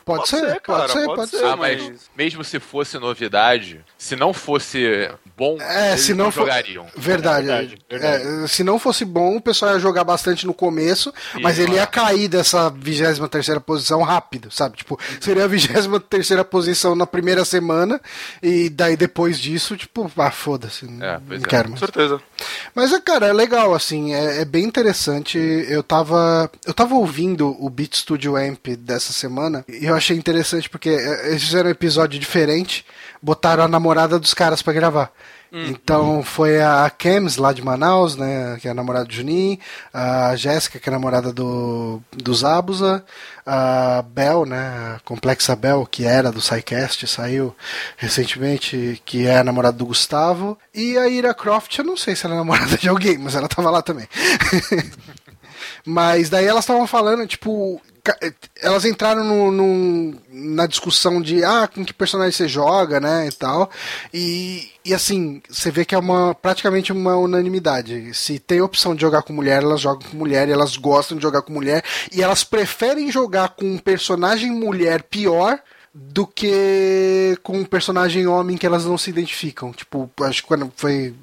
Pode, 0.04 0.18
Pode 0.20 0.28
ser, 0.28 0.36
ser, 0.40 0.46
pode 0.46 0.60
cara, 0.62 0.88
ser, 0.88 1.04
pode 1.04 1.16
pode 1.16 1.30
ser. 1.30 1.38
ser. 1.38 1.44
Ah, 1.46 1.56
mas 1.56 1.92
mesmo 2.16 2.42
se 2.44 2.58
fosse 2.58 2.98
novidade, 2.98 3.80
se 3.96 4.16
não 4.16 4.32
fosse 4.34 5.08
bom, 5.36 5.56
É, 5.60 5.90
eles 5.90 6.00
se 6.00 6.12
não 6.14 6.30
for- 6.32 6.40
jogariam. 6.40 6.86
Verdade. 6.96 7.48
É 7.48 7.56
verdade, 7.56 7.78
verdade. 7.88 8.44
É, 8.44 8.46
se 8.48 8.64
não 8.64 8.78
fosse 8.78 9.04
bom, 9.04 9.36
o 9.36 9.40
pessoal 9.40 9.72
ia 9.74 9.78
jogar 9.78 10.04
bastante 10.04 10.46
no 10.46 10.52
começo, 10.54 11.12
mas 11.40 11.58
ele 11.58 11.74
ia 11.76 11.86
cair 11.86 12.28
dessa 12.28 12.68
23 12.70 13.58
posição 13.64 14.02
rápido, 14.02 14.50
sabe? 14.50 14.76
Tipo, 14.76 14.98
seria 15.20 15.44
a 15.44 15.48
23 15.48 16.42
posição 16.50 16.94
na 16.94 17.06
primeira 17.06 17.44
semana, 17.44 18.00
e 18.42 18.68
daí 18.68 18.96
depois 18.96 19.38
disso, 19.38 19.76
tipo, 19.76 20.10
ah, 20.16 20.30
foda-se. 20.30 20.84
não- 20.84 21.04
É, 21.06 21.20
não 21.28 21.36
é. 21.36 21.40
quero 21.40 21.64
Com 21.64 21.70
mais. 21.70 21.80
certeza. 21.80 22.20
Mas, 22.74 22.92
é, 22.92 23.00
cara, 23.00 23.26
é 23.26 23.32
legal, 23.32 23.74
assim, 23.74 24.14
é, 24.14 24.40
é 24.40 24.44
bem 24.44 24.64
interessante. 24.64 25.38
Eu 25.38 25.82
tava, 25.82 26.50
eu 26.66 26.74
tava 26.74 26.94
ouvindo 26.94 27.56
o 27.64 27.70
Beat 27.70 27.94
Studio 27.96 28.36
Amp 28.36 28.66
dessa 28.78 29.12
semana 29.12 29.64
eu 29.80 29.94
achei 29.94 30.16
interessante 30.16 30.68
porque 30.68 30.90
é, 30.90 31.30
eles 31.30 31.42
fizeram 31.42 31.68
um 31.68 31.72
episódio 31.72 32.18
diferente, 32.18 32.84
botaram 33.20 33.64
a 33.64 33.68
namorada 33.68 34.18
dos 34.18 34.34
caras 34.34 34.62
pra 34.62 34.72
gravar. 34.72 35.12
Então 35.54 36.22
foi 36.22 36.62
a 36.62 36.88
Kems 36.88 37.36
lá 37.36 37.52
de 37.52 37.62
Manaus, 37.62 38.16
né, 38.16 38.56
que 38.58 38.66
é 38.66 38.70
a 38.70 38.74
namorada 38.74 39.04
do 39.04 39.12
Juninho, 39.12 39.58
a 39.92 40.34
Jéssica, 40.34 40.80
que 40.80 40.88
é 40.88 40.90
a 40.90 40.96
namorada 40.96 41.30
do, 41.30 42.00
do 42.10 42.34
Zabuza, 42.34 43.04
a 43.44 44.02
Bel, 44.02 44.46
né, 44.46 44.96
a 44.96 45.00
Complexa 45.04 45.54
Bel, 45.54 45.84
que 45.84 46.06
era 46.06 46.32
do 46.32 46.40
SciCast, 46.40 47.06
saiu 47.06 47.54
recentemente, 47.98 49.02
que 49.04 49.26
é 49.26 49.40
a 49.40 49.44
namorada 49.44 49.76
do 49.76 49.84
Gustavo, 49.84 50.56
e 50.74 50.96
a 50.96 51.06
Ira 51.06 51.34
Croft, 51.34 51.76
eu 51.78 51.84
não 51.84 51.98
sei 51.98 52.16
se 52.16 52.24
ela 52.24 52.34
é 52.34 52.38
namorada 52.38 52.78
de 52.78 52.88
alguém, 52.88 53.18
mas 53.18 53.34
ela 53.34 53.46
tava 53.46 53.70
lá 53.70 53.82
também. 53.82 54.08
Mas 55.84 56.30
daí 56.30 56.46
elas 56.46 56.62
estavam 56.62 56.86
falando, 56.86 57.26
tipo, 57.26 57.80
elas 58.60 58.84
entraram 58.84 59.22
no, 59.24 59.50
no- 59.52 60.18
na 60.30 60.66
discussão 60.66 61.20
de 61.22 61.44
ah, 61.44 61.68
com 61.72 61.84
que 61.84 61.92
personagem 61.92 62.32
você 62.32 62.48
joga, 62.48 62.98
né, 63.00 63.28
e 63.28 63.32
tal. 63.32 63.70
E, 64.12 64.70
e 64.84 64.92
assim, 64.92 65.40
você 65.48 65.70
vê 65.70 65.84
que 65.84 65.94
é 65.94 65.98
uma 65.98 66.34
praticamente 66.34 66.90
uma 66.92 67.16
unanimidade. 67.16 68.12
Se 68.14 68.38
tem 68.38 68.60
opção 68.60 68.94
de 68.94 69.00
jogar 69.02 69.22
com 69.22 69.32
mulher, 69.32 69.62
elas 69.62 69.80
jogam 69.80 70.08
com 70.10 70.16
mulher, 70.16 70.48
e 70.48 70.52
elas 70.52 70.76
gostam 70.76 71.16
de 71.16 71.22
jogar 71.22 71.42
com 71.42 71.52
mulher, 71.52 71.84
e 72.12 72.22
elas 72.22 72.42
preferem 72.44 73.10
jogar 73.10 73.50
com 73.50 73.64
um 73.66 73.78
personagem 73.78 74.50
mulher 74.50 75.02
pior 75.04 75.58
do 75.94 76.26
que 76.26 77.38
com 77.42 77.58
um 77.58 77.64
personagem 77.66 78.26
homem 78.26 78.56
que 78.56 78.64
elas 78.66 78.84
não 78.86 78.96
se 78.96 79.10
identificam. 79.10 79.72
Tipo, 79.72 80.10
acho 80.22 80.40
que 80.42 80.48
quando 80.48 80.72
foi. 80.74 81.14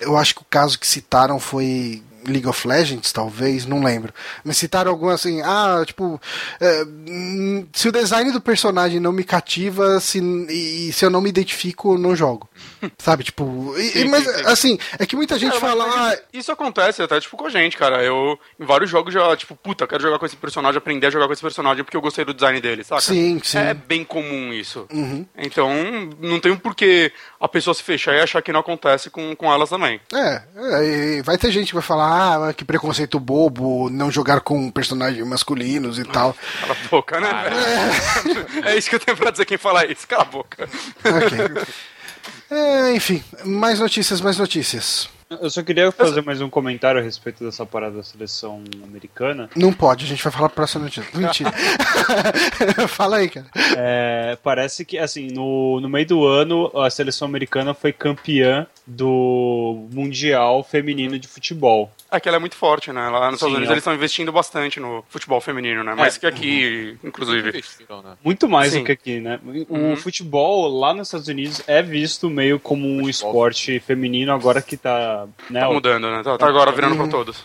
Eu 0.00 0.16
acho 0.16 0.34
que 0.34 0.42
o 0.42 0.46
caso 0.50 0.78
que 0.78 0.86
citaram 0.86 1.38
foi 1.38 2.02
League 2.30 2.46
of 2.48 2.66
Legends, 2.66 3.12
talvez, 3.12 3.66
não 3.66 3.82
lembro. 3.82 4.12
Mas 4.44 4.56
citaram 4.56 4.90
algum 4.90 5.08
assim, 5.08 5.40
ah, 5.42 5.82
tipo, 5.86 6.20
é, 6.60 6.84
hum, 6.84 7.66
se 7.72 7.88
o 7.88 7.92
design 7.92 8.30
do 8.32 8.40
personagem 8.40 9.00
não 9.00 9.12
me 9.12 9.24
cativa, 9.24 9.98
se, 10.00 10.18
e, 10.48 10.92
se 10.92 11.04
eu 11.04 11.10
não 11.10 11.20
me 11.20 11.28
identifico, 11.28 11.96
não 11.98 12.14
jogo. 12.14 12.48
Sabe, 12.98 13.24
tipo. 13.24 13.74
E, 13.76 13.90
Sim, 13.90 14.08
mas, 14.08 14.24
sim, 14.24 14.32
sim. 14.32 14.42
assim, 14.46 14.78
é 14.98 15.06
que 15.06 15.16
muita 15.16 15.38
gente 15.38 15.52
mas- 15.52 15.60
fala, 15.60 15.86
mas 15.86 15.96
ah, 16.18 16.22
isso 16.32 16.52
acontece 16.52 17.02
até, 17.02 17.20
tipo, 17.20 17.36
com 17.36 17.46
a 17.46 17.50
gente, 17.50 17.76
cara. 17.76 18.02
Eu, 18.02 18.38
em 18.58 18.64
vários 18.64 18.90
jogos, 18.90 19.12
já, 19.12 19.36
tipo, 19.36 19.54
puta, 19.56 19.86
quero 19.86 20.02
jogar 20.02 20.18
com 20.18 20.26
esse 20.26 20.36
personagem, 20.36 20.78
aprender 20.78 21.06
a 21.06 21.10
jogar 21.10 21.26
com 21.26 21.32
esse 21.32 21.42
personagem 21.42 21.84
porque 21.84 21.96
eu 21.96 22.00
gostei 22.00 22.24
do 22.24 22.34
design 22.34 22.60
dele, 22.60 22.84
saca? 22.84 23.00
Sim, 23.00 23.40
sim. 23.42 23.58
É 23.58 23.74
bem 23.74 24.04
comum 24.04 24.52
isso. 24.52 24.86
Uhum. 24.92 25.26
Então, 25.36 25.70
não 26.20 26.38
tem 26.40 26.54
por 26.56 26.74
que 26.74 27.12
a 27.40 27.48
pessoa 27.48 27.74
se 27.74 27.82
fechar 27.82 28.14
e 28.14 28.20
achar 28.20 28.42
que 28.42 28.52
não 28.52 28.60
acontece 28.60 29.10
com, 29.10 29.34
com 29.34 29.52
elas 29.52 29.68
também. 29.68 30.00
É, 30.12 30.42
é, 30.56 30.84
e 31.18 31.22
vai 31.22 31.38
ter 31.38 31.50
gente 31.50 31.68
que 31.68 31.74
vai 31.74 31.82
falar, 31.82 32.17
ah, 32.18 32.52
que 32.52 32.64
preconceito 32.64 33.20
bobo, 33.20 33.88
não 33.90 34.10
jogar 34.10 34.40
com 34.40 34.70
personagens 34.70 35.26
masculinos 35.26 35.98
e 35.98 36.04
tal. 36.04 36.34
Cala 36.60 36.72
a 36.72 36.88
boca, 36.88 37.20
né? 37.20 37.28
É 38.64 38.76
isso 38.76 38.90
que 38.90 38.96
eu 38.96 39.00
tenho 39.00 39.16
pra 39.16 39.30
dizer 39.30 39.44
quem 39.44 39.58
fala 39.58 39.86
isso. 39.86 40.06
Cala 40.06 40.22
a 40.22 40.26
boca. 40.26 40.68
Ok. 41.04 41.66
É, 42.50 42.94
enfim, 42.94 43.22
mais 43.44 43.78
notícias, 43.78 44.20
mais 44.20 44.38
notícias. 44.38 45.08
Eu 45.30 45.50
só 45.50 45.62
queria 45.62 45.92
fazer 45.92 46.22
mais 46.22 46.40
um 46.40 46.48
comentário 46.48 46.98
a 46.98 47.04
respeito 47.04 47.44
dessa 47.44 47.66
parada 47.66 47.98
da 47.98 48.02
seleção 48.02 48.64
americana. 48.82 49.50
Não 49.54 49.74
pode, 49.74 50.06
a 50.06 50.08
gente 50.08 50.22
vai 50.22 50.32
falar 50.32 50.48
pra 50.48 50.56
próxima 50.56 50.84
notícia. 50.84 51.06
Mentira. 51.12 51.52
Fala 52.88 53.18
aí, 53.18 53.28
cara. 53.28 53.46
É, 53.76 54.38
parece 54.42 54.86
que, 54.86 54.96
assim, 54.96 55.28
no, 55.30 55.80
no 55.82 55.88
meio 55.88 56.06
do 56.06 56.26
ano, 56.26 56.72
a 56.74 56.88
seleção 56.88 57.28
americana 57.28 57.74
foi 57.74 57.92
campeã 57.92 58.66
do 58.86 59.86
Mundial 59.92 60.64
Feminino 60.64 61.18
de 61.18 61.28
Futebol. 61.28 61.92
Aqui 62.10 62.26
ela 62.28 62.36
é 62.36 62.40
muito 62.40 62.56
forte, 62.56 62.90
né? 62.90 63.08
Lá 63.10 63.26
nos 63.26 63.34
Estados 63.34 63.54
Unidos 63.54 63.68
é. 63.68 63.72
eles 63.74 63.82
estão 63.82 63.94
investindo 63.94 64.32
bastante 64.32 64.80
no 64.80 65.04
futebol 65.10 65.40
feminino, 65.42 65.84
né? 65.84 65.94
Mais 65.94 66.16
que 66.16 66.26
aqui, 66.26 66.96
inclusive. 67.04 67.50
Investiram, 67.50 68.00
né? 68.02 68.16
Muito 68.24 68.48
mais 68.48 68.72
Sim. 68.72 68.78
do 68.80 68.84
que 68.86 68.92
aqui, 68.92 69.20
né? 69.20 69.38
O 69.68 69.74
Uhum. 69.76 69.96
futebol 69.96 70.68
lá 70.68 70.94
nos 70.94 71.08
Estados 71.08 71.28
Unidos 71.28 71.62
é 71.66 71.82
visto 71.82 72.30
meio 72.30 72.58
como 72.58 72.86
um 72.88 73.08
esporte 73.08 73.78
feminino 73.80 74.32
agora 74.32 74.62
que 74.62 74.76
tá, 74.76 75.26
né? 75.50 75.60
Tá 75.60 75.68
o- 75.68 75.74
mudando, 75.74 76.10
né? 76.10 76.22
Tá, 76.22 76.38
tá 76.38 76.46
agora 76.48 76.72
virando 76.72 76.96
pra 76.96 77.08
todos. 77.08 77.44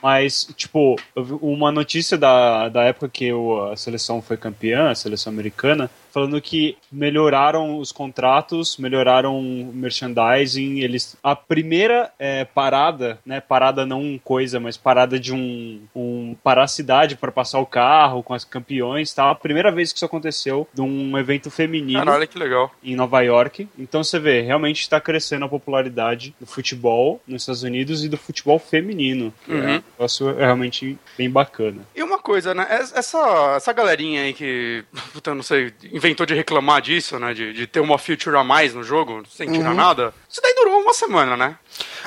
Mas, 0.00 0.44
tipo, 0.56 0.94
uma 1.40 1.72
notícia 1.72 2.16
da, 2.16 2.68
da 2.68 2.84
época 2.84 3.08
que 3.08 3.32
o- 3.32 3.64
a 3.72 3.76
seleção 3.76 4.22
foi 4.22 4.36
campeã, 4.36 4.90
a 4.90 4.94
seleção 4.94 5.32
americana, 5.32 5.90
falando 6.14 6.40
que 6.40 6.76
melhoraram 6.92 7.78
os 7.78 7.90
contratos, 7.90 8.76
melhoraram 8.78 9.36
o 9.38 9.72
merchandising, 9.74 10.78
eles... 10.80 11.16
A 11.22 11.34
primeira 11.34 12.12
é, 12.18 12.44
parada, 12.44 13.18
né, 13.26 13.40
parada 13.40 13.84
não 13.84 14.18
coisa, 14.22 14.60
mas 14.60 14.76
parada 14.76 15.18
de 15.18 15.34
um... 15.34 15.82
um 15.94 16.36
parar 16.42 16.64
a 16.64 16.68
cidade 16.68 17.16
para 17.16 17.32
passar 17.32 17.58
o 17.58 17.66
carro 17.66 18.22
com 18.22 18.32
as 18.32 18.44
campeões, 18.44 19.12
tá? 19.12 19.30
A 19.30 19.34
primeira 19.34 19.70
vez 19.72 19.92
que 19.92 19.96
isso 19.98 20.04
aconteceu, 20.04 20.68
de 20.72 20.80
um 20.80 21.18
evento 21.18 21.50
feminino 21.50 21.98
Caralho, 22.04 22.28
que 22.28 22.38
legal. 22.38 22.70
em 22.82 22.94
Nova 22.94 23.20
York. 23.22 23.68
Então 23.78 24.04
você 24.04 24.18
vê, 24.18 24.40
realmente 24.40 24.80
está 24.82 25.00
crescendo 25.00 25.44
a 25.44 25.48
popularidade 25.48 26.34
do 26.40 26.46
futebol 26.46 27.20
nos 27.26 27.42
Estados 27.42 27.62
Unidos 27.64 28.04
e 28.04 28.08
do 28.08 28.16
futebol 28.16 28.58
feminino. 28.58 29.32
que 29.44 29.52
Uhum. 29.52 29.58
É 29.64 29.78
um 29.78 29.82
negócio 29.98 30.34
realmente 30.36 30.98
bem 31.18 31.28
bacana. 31.30 31.82
E 31.94 32.02
uma 32.02 32.18
coisa, 32.18 32.54
né? 32.54 32.66
es- 32.80 32.92
Essa, 32.94 33.54
essa 33.56 33.72
galerinha 33.72 34.22
aí 34.22 34.32
que, 34.32 34.84
puta, 35.12 35.34
não 35.34 35.42
sei, 35.42 35.72
inventou 36.04 36.26
de 36.26 36.34
reclamar 36.34 36.82
disso, 36.82 37.18
né? 37.18 37.32
De, 37.32 37.52
de 37.52 37.66
ter 37.66 37.80
uma 37.80 37.98
feature 37.98 38.36
a 38.36 38.44
mais 38.44 38.74
no 38.74 38.82
jogo, 38.82 39.22
sem 39.34 39.50
tirar 39.50 39.70
Uhum. 39.70 39.74
nada. 39.76 40.14
Isso 40.28 40.40
daí 40.42 40.54
durou 40.54 40.80
uma 40.80 40.92
semana, 40.92 41.36
né? 41.36 41.56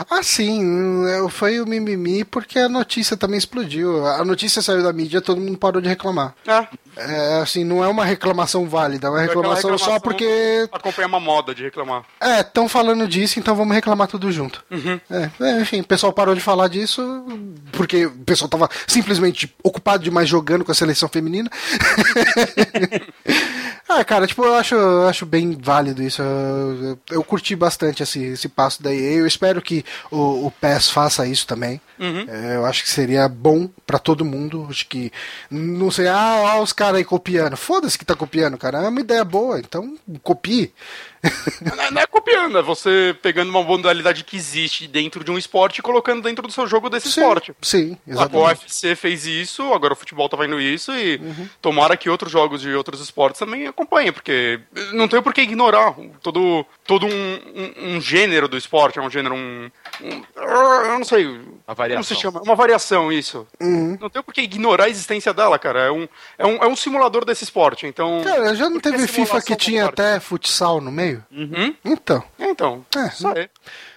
Ah, 0.09 0.21
sim, 0.23 0.61
é, 1.07 1.27
foi 1.29 1.59
o 1.59 1.65
mimimi 1.67 2.23
porque 2.23 2.59
a 2.59 2.69
notícia 2.69 3.17
também 3.17 3.37
explodiu. 3.37 4.05
A 4.05 4.23
notícia 4.23 4.61
saiu 4.61 4.83
da 4.83 4.93
mídia, 4.93 5.19
todo 5.21 5.41
mundo 5.41 5.57
parou 5.57 5.81
de 5.81 5.89
reclamar. 5.89 6.33
É, 6.47 6.67
É, 6.99 7.41
assim, 7.41 7.63
não 7.63 7.83
é 7.83 7.87
uma 7.87 8.03
reclamação 8.03 8.67
válida, 8.67 9.05
é 9.07 9.09
uma 9.09 9.17
Foi 9.17 9.25
aquela 9.27 9.41
reclamação, 9.55 9.77
só 9.77 9.85
reclamação- 9.97 10.01
porque. 10.01 10.67
acompanha 10.71 11.07
uma 11.07 11.19
moda 11.19 11.53
de 11.53 11.63
reclamar. 11.63 12.03
É, 12.19 12.39
estão 12.41 12.67
falando 12.69 13.07
disso, 13.07 13.39
então 13.39 13.55
vamos 13.55 13.75
reclamar 13.75 14.07
tudo 14.07 14.31
junto. 14.31 14.63
Uhum. 14.71 14.99
É, 15.09 15.29
é, 15.41 15.61
enfim, 15.61 15.81
o 15.81 15.83
pessoal 15.83 16.11
parou 16.13 16.33
de 16.33 16.41
falar 16.41 16.67
disso 16.69 17.23
porque 17.73 18.05
o 18.07 18.11
pessoal 18.25 18.49
tava 18.49 18.69
simplesmente 18.87 19.53
ocupado 19.63 20.03
demais 20.03 20.27
jogando 20.29 20.63
com 20.65 20.71
a 20.71 20.75
seleção 20.75 21.07
feminina. 21.09 21.49
ah, 23.89 24.03
cara, 24.03 24.27
tipo, 24.27 24.43
eu 24.43 24.53
acho, 24.55 24.75
eu 24.75 25.07
acho 25.07 25.25
bem 25.25 25.57
válido 25.59 26.03
isso. 26.03 26.21
Eu, 26.21 26.83
eu- 26.83 26.99
eu 27.11 27.23
curti 27.23 27.55
bastante 27.55 28.03
esse, 28.03 28.21
esse 28.23 28.49
passo 28.49 28.83
da 28.83 28.93
EA. 28.93 29.13
Eu 29.17 29.27
espero 29.27 29.61
que 29.61 29.83
o, 30.11 30.47
o 30.47 30.51
PES 30.51 30.89
faça 30.89 31.25
isso 31.27 31.47
também. 31.47 31.79
Uhum. 31.99 32.25
É, 32.27 32.55
eu 32.57 32.65
acho 32.65 32.83
que 32.83 32.89
seria 32.89 33.27
bom 33.27 33.69
pra 33.85 33.97
todo 33.99 34.25
mundo. 34.25 34.67
Acho 34.69 34.87
que. 34.87 35.11
Não 35.49 35.89
sei, 35.89 36.07
ah, 36.07 36.41
ó 36.57 36.61
os 36.61 36.73
caras 36.73 36.97
aí 36.97 37.03
copiando. 37.05 37.55
Foda-se 37.57 37.97
que 37.97 38.05
tá 38.05 38.15
copiando, 38.15 38.57
cara. 38.57 38.79
É 38.83 38.87
uma 38.89 38.99
ideia 38.99 39.23
boa, 39.23 39.59
então 39.59 39.95
copie. 40.21 40.73
Não 41.75 41.83
é- 41.83 41.91
não 41.91 42.01
é 42.01 42.05
copiando, 42.07 42.57
é 42.57 42.61
você 42.61 43.15
pegando 43.21 43.49
uma 43.49 43.63
modalidade 43.63 44.23
que 44.23 44.35
existe 44.37 44.87
dentro 44.87 45.23
de 45.23 45.31
um 45.31 45.37
esporte 45.37 45.79
e 45.79 45.81
colocando 45.81 46.21
dentro 46.21 46.45
do 46.45 46.51
seu 46.53 46.67
jogo 46.67 46.89
desse 46.89 47.09
Sim, 47.11 47.21
esporte. 47.21 47.53
Sim, 47.61 47.97
A 48.07 48.11
exatamente. 48.11 48.61
UFC 48.61 48.95
fez 48.95 49.25
isso, 49.25 49.73
agora 49.73 49.93
o 49.93 49.95
futebol 49.95 50.29
tá 50.29 50.37
fazendo 50.37 50.59
isso 50.61 50.91
e 50.93 51.15
Uhum. 51.17 51.49
tomara 51.61 51.97
que 51.97 52.09
outros 52.09 52.31
jogos 52.31 52.61
de 52.61 52.73
outros 52.73 52.99
esportes 53.01 53.39
também 53.39 53.67
acompanhem, 53.67 54.11
porque 54.13 54.59
não 54.93 55.07
tem 55.07 55.21
por 55.21 55.33
que 55.33 55.41
ignorar 55.41 55.95
todo, 56.21 56.65
todo 56.85 57.05
um, 57.07 57.09
um- 57.09 57.95
um 57.95 58.01
gênero 58.01 58.47
do 58.47 58.57
esporte, 58.57 58.99
é 58.99 59.01
um 59.01 59.09
gênero, 59.09 59.33
um, 59.35 59.69
um- 60.01 60.23
Eu 60.37 60.99
não 60.99 61.03
sei. 61.05 61.25
Uma 61.27 61.39
Como 61.65 61.75
variação. 61.77 62.03
se 62.03 62.21
chama? 62.21 62.41
Uma 62.41 62.55
variação, 62.55 63.11
isso. 63.11 63.47
Uhum. 63.59 63.97
Não 63.99 64.09
tem 64.09 64.21
por 64.21 64.33
que 64.33 64.41
ignorar 64.41 64.85
a 64.85 64.89
existência 64.89 65.33
dela, 65.33 65.57
cara. 65.59 65.79
É 65.85 65.91
um, 65.91 66.07
é 66.37 66.45
um, 66.45 66.55
é 66.63 66.67
um 66.67 66.75
simulador 66.75 67.25
desse 67.25 67.43
esporte, 67.43 67.85
então. 67.87 68.21
Cara, 68.23 68.55
já 68.55 68.69
não 68.69 68.79
teve 68.79 69.07
FIFA 69.07 69.41
que 69.41 69.55
tinha 69.55 69.81
esporte? 69.83 70.01
até 70.01 70.19
futsal 70.19 70.79
no 70.81 70.91
meio? 70.91 71.06
Hum? 71.31 71.73
Então. 71.85 72.23
Então, 72.39 72.85
É, 72.95 73.07
isso 73.07 73.27
aí. 73.27 73.49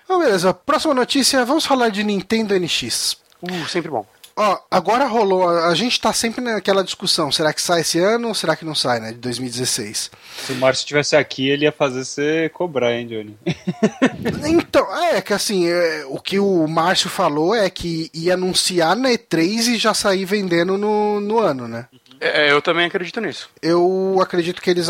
Então, 0.05 0.19
beleza. 0.19 0.53
Próxima 0.53 0.95
notícia, 0.95 1.45
vamos 1.45 1.65
falar 1.65 1.89
de 1.89 2.03
Nintendo 2.03 2.59
NX. 2.59 3.17
Uh, 3.43 3.69
sempre 3.69 3.91
bom. 3.91 4.07
Ó, 4.37 4.59
agora 4.71 5.05
rolou, 5.07 5.47
a 5.47 5.75
gente 5.75 6.01
tá 6.01 6.15
sempre 6.15 6.41
naquela 6.43 6.83
discussão, 6.83 7.31
será 7.31 7.53
que 7.53 7.61
sai 7.61 7.83
esse 7.83 7.99
ano 7.99 8.29
ou 8.29 8.35
será 8.35 8.57
que 8.57 8.65
não 8.65 8.75
sai, 8.75 8.99
né, 8.99 9.13
de 9.13 9.19
2016? 9.19 10.11
Se 10.47 10.53
o 10.53 10.57
Márcio 10.57 10.81
estivesse 10.83 11.15
aqui, 11.15 11.51
ele 11.51 11.65
ia 11.65 11.73
fazer 11.73 12.07
você 12.07 12.49
cobrar, 12.49 12.95
hein, 12.95 13.07
Johnny? 13.07 13.37
Então, 14.49 14.87
é 15.05 15.21
que 15.21 15.35
assim, 15.35 15.69
é, 15.69 16.07
o 16.09 16.19
que 16.19 16.39
o 16.39 16.67
Márcio 16.67 17.11
falou 17.11 17.55
é 17.55 17.69
que 17.69 18.11
ia 18.15 18.35
anunciar 18.35 18.97
na 18.97 19.11
E3 19.11 19.75
e 19.75 19.77
já 19.77 19.93
sair 19.93 20.25
vendendo 20.25 20.79
no, 20.79 21.21
no 21.21 21.39
ano, 21.39 21.69
né? 21.69 21.87
É, 22.21 22.51
eu 22.53 22.61
também 22.61 22.87
acredito 22.87 23.21
nisso. 23.21 23.49
Eu 23.62 24.18
acredito 24.21 24.61
que 24.61 24.68
eles. 24.71 24.89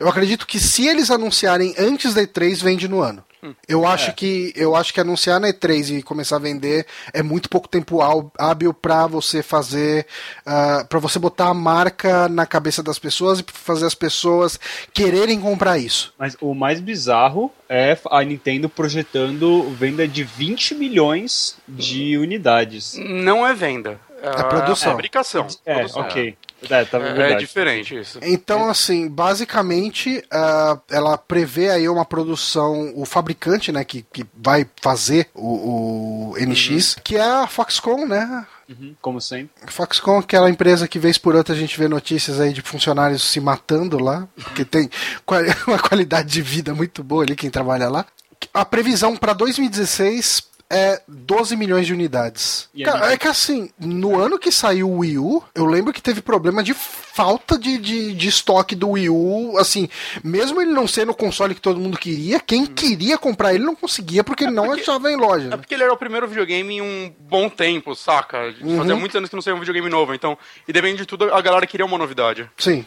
Eu 0.00 0.08
acredito 0.08 0.46
que 0.46 0.58
se 0.58 0.86
eles 0.88 1.10
anunciarem 1.10 1.74
antes 1.78 2.12
da 2.14 2.22
E3, 2.22 2.62
vende 2.62 2.88
no 2.88 3.00
ano. 3.00 3.24
Eu 3.66 3.84
acho 3.84 4.12
que 4.14 4.52
eu 4.54 4.76
acho 4.76 4.94
que 4.94 5.00
anunciar 5.00 5.40
na 5.40 5.48
E3 5.48 5.98
e 5.98 6.02
começar 6.02 6.36
a 6.36 6.38
vender 6.38 6.86
é 7.12 7.24
muito 7.24 7.48
pouco 7.50 7.66
tempo 7.66 8.00
há- 8.00 8.24
hábil 8.38 8.72
pra 8.72 9.08
você 9.08 9.42
fazer 9.42 10.06
para 10.44 10.84
pra 10.84 10.98
você 11.00 11.18
botar 11.18 11.48
a 11.48 11.54
marca 11.54 12.28
na 12.28 12.46
cabeça 12.46 12.84
das 12.84 13.00
pessoas 13.00 13.40
e 13.40 13.44
fazer 13.52 13.84
as 13.84 13.96
pessoas 13.96 14.60
quererem 14.94 15.40
comprar 15.40 15.76
isso. 15.76 16.14
Mas 16.16 16.36
o 16.40 16.54
mais 16.54 16.78
bizarro 16.78 17.50
é 17.68 17.98
a 18.12 18.22
Nintendo 18.22 18.68
projetando 18.68 19.68
venda 19.70 20.06
de 20.06 20.22
20 20.22 20.76
milhões 20.76 21.56
de 21.66 22.16
unidades. 22.16 22.94
Não 22.96 23.44
é 23.44 23.52
venda. 23.54 23.98
É 24.22 24.42
produção. 24.44 24.92
fabricação. 24.92 25.48
É, 25.66 25.74
Produção. 25.80 26.02
ok. 26.02 26.36
É, 26.68 26.84
tá 26.84 26.98
É, 26.98 27.32
é 27.32 27.36
diferente 27.36 27.96
isso. 27.98 28.18
Então, 28.22 28.68
assim, 28.68 29.08
basicamente, 29.08 30.22
ah, 30.30 30.78
ela 30.90 31.18
prevê 31.18 31.70
aí 31.70 31.88
uma 31.88 32.04
produção, 32.04 32.92
o 32.94 33.04
fabricante, 33.04 33.72
né, 33.72 33.84
que, 33.84 34.04
que 34.12 34.24
vai 34.36 34.66
fazer 34.80 35.28
o, 35.34 36.32
o 36.32 36.34
NX, 36.38 36.96
que 37.02 37.16
é 37.16 37.22
a 37.22 37.46
Foxconn, 37.46 38.06
né? 38.06 38.46
Uhum, 38.68 38.94
como 39.00 39.20
sempre. 39.20 39.50
Foxconn, 39.66 40.20
aquela 40.20 40.48
empresa 40.48 40.88
que 40.88 40.98
vez 40.98 41.18
por 41.18 41.34
outra 41.34 41.54
a 41.54 41.58
gente 41.58 41.78
vê 41.78 41.88
notícias 41.88 42.40
aí 42.40 42.52
de 42.52 42.62
funcionários 42.62 43.22
se 43.22 43.40
matando 43.40 43.98
lá, 43.98 44.26
porque 44.36 44.64
tem 44.64 44.88
uma 45.66 45.78
qualidade 45.78 46.30
de 46.30 46.42
vida 46.42 46.74
muito 46.74 47.02
boa 47.02 47.24
ali 47.24 47.36
quem 47.36 47.50
trabalha 47.50 47.88
lá. 47.88 48.06
A 48.52 48.64
previsão 48.64 49.16
para 49.16 49.32
2016 49.32 50.51
é 50.72 51.02
12 51.06 51.54
milhões 51.54 51.86
de 51.86 51.92
unidades. 51.92 52.70
A 52.74 52.84
Cara, 52.84 53.12
é 53.12 53.16
que 53.18 53.28
assim, 53.28 53.70
no 53.78 54.18
ano 54.18 54.38
que 54.38 54.50
saiu 54.50 54.90
o 54.90 54.98
Wii 55.00 55.18
U, 55.18 55.44
eu 55.54 55.66
lembro 55.66 55.92
que 55.92 56.00
teve 56.00 56.22
problema 56.22 56.62
de 56.62 56.72
falta 56.72 57.58
de, 57.58 57.76
de, 57.76 58.14
de 58.14 58.28
estoque 58.28 58.74
do 58.74 58.90
Wii 58.90 59.10
U. 59.10 59.58
Assim, 59.58 59.86
mesmo 60.24 60.62
ele 60.62 60.72
não 60.72 60.88
sendo 60.88 61.12
o 61.12 61.14
console 61.14 61.54
que 61.54 61.60
todo 61.60 61.78
mundo 61.78 61.98
queria, 61.98 62.40
quem 62.40 62.64
queria 62.64 63.18
comprar 63.18 63.54
ele 63.54 63.64
não 63.64 63.76
conseguia 63.76 64.24
porque 64.24 64.44
ele 64.44 64.52
não 64.52 64.72
achava 64.72 65.12
em 65.12 65.16
loja. 65.16 65.48
É 65.48 65.50
né? 65.50 65.56
porque 65.58 65.74
ele 65.74 65.82
era 65.82 65.92
o 65.92 65.96
primeiro 65.96 66.26
videogame 66.26 66.76
em 66.76 66.80
um 66.80 67.12
bom 67.20 67.50
tempo, 67.50 67.94
saca? 67.94 68.54
Uhum. 68.62 68.78
Fazia 68.78 68.96
muitos 68.96 69.16
anos 69.16 69.28
que 69.28 69.36
não 69.36 69.42
saiu 69.42 69.56
um 69.56 69.60
videogame 69.60 69.90
novo, 69.90 70.14
então, 70.14 70.38
e 70.66 70.72
depende 70.72 70.96
de 70.96 71.06
tudo, 71.06 71.32
a 71.32 71.40
galera 71.42 71.66
queria 71.66 71.84
uma 71.84 71.98
novidade. 71.98 72.48
Sim. 72.56 72.86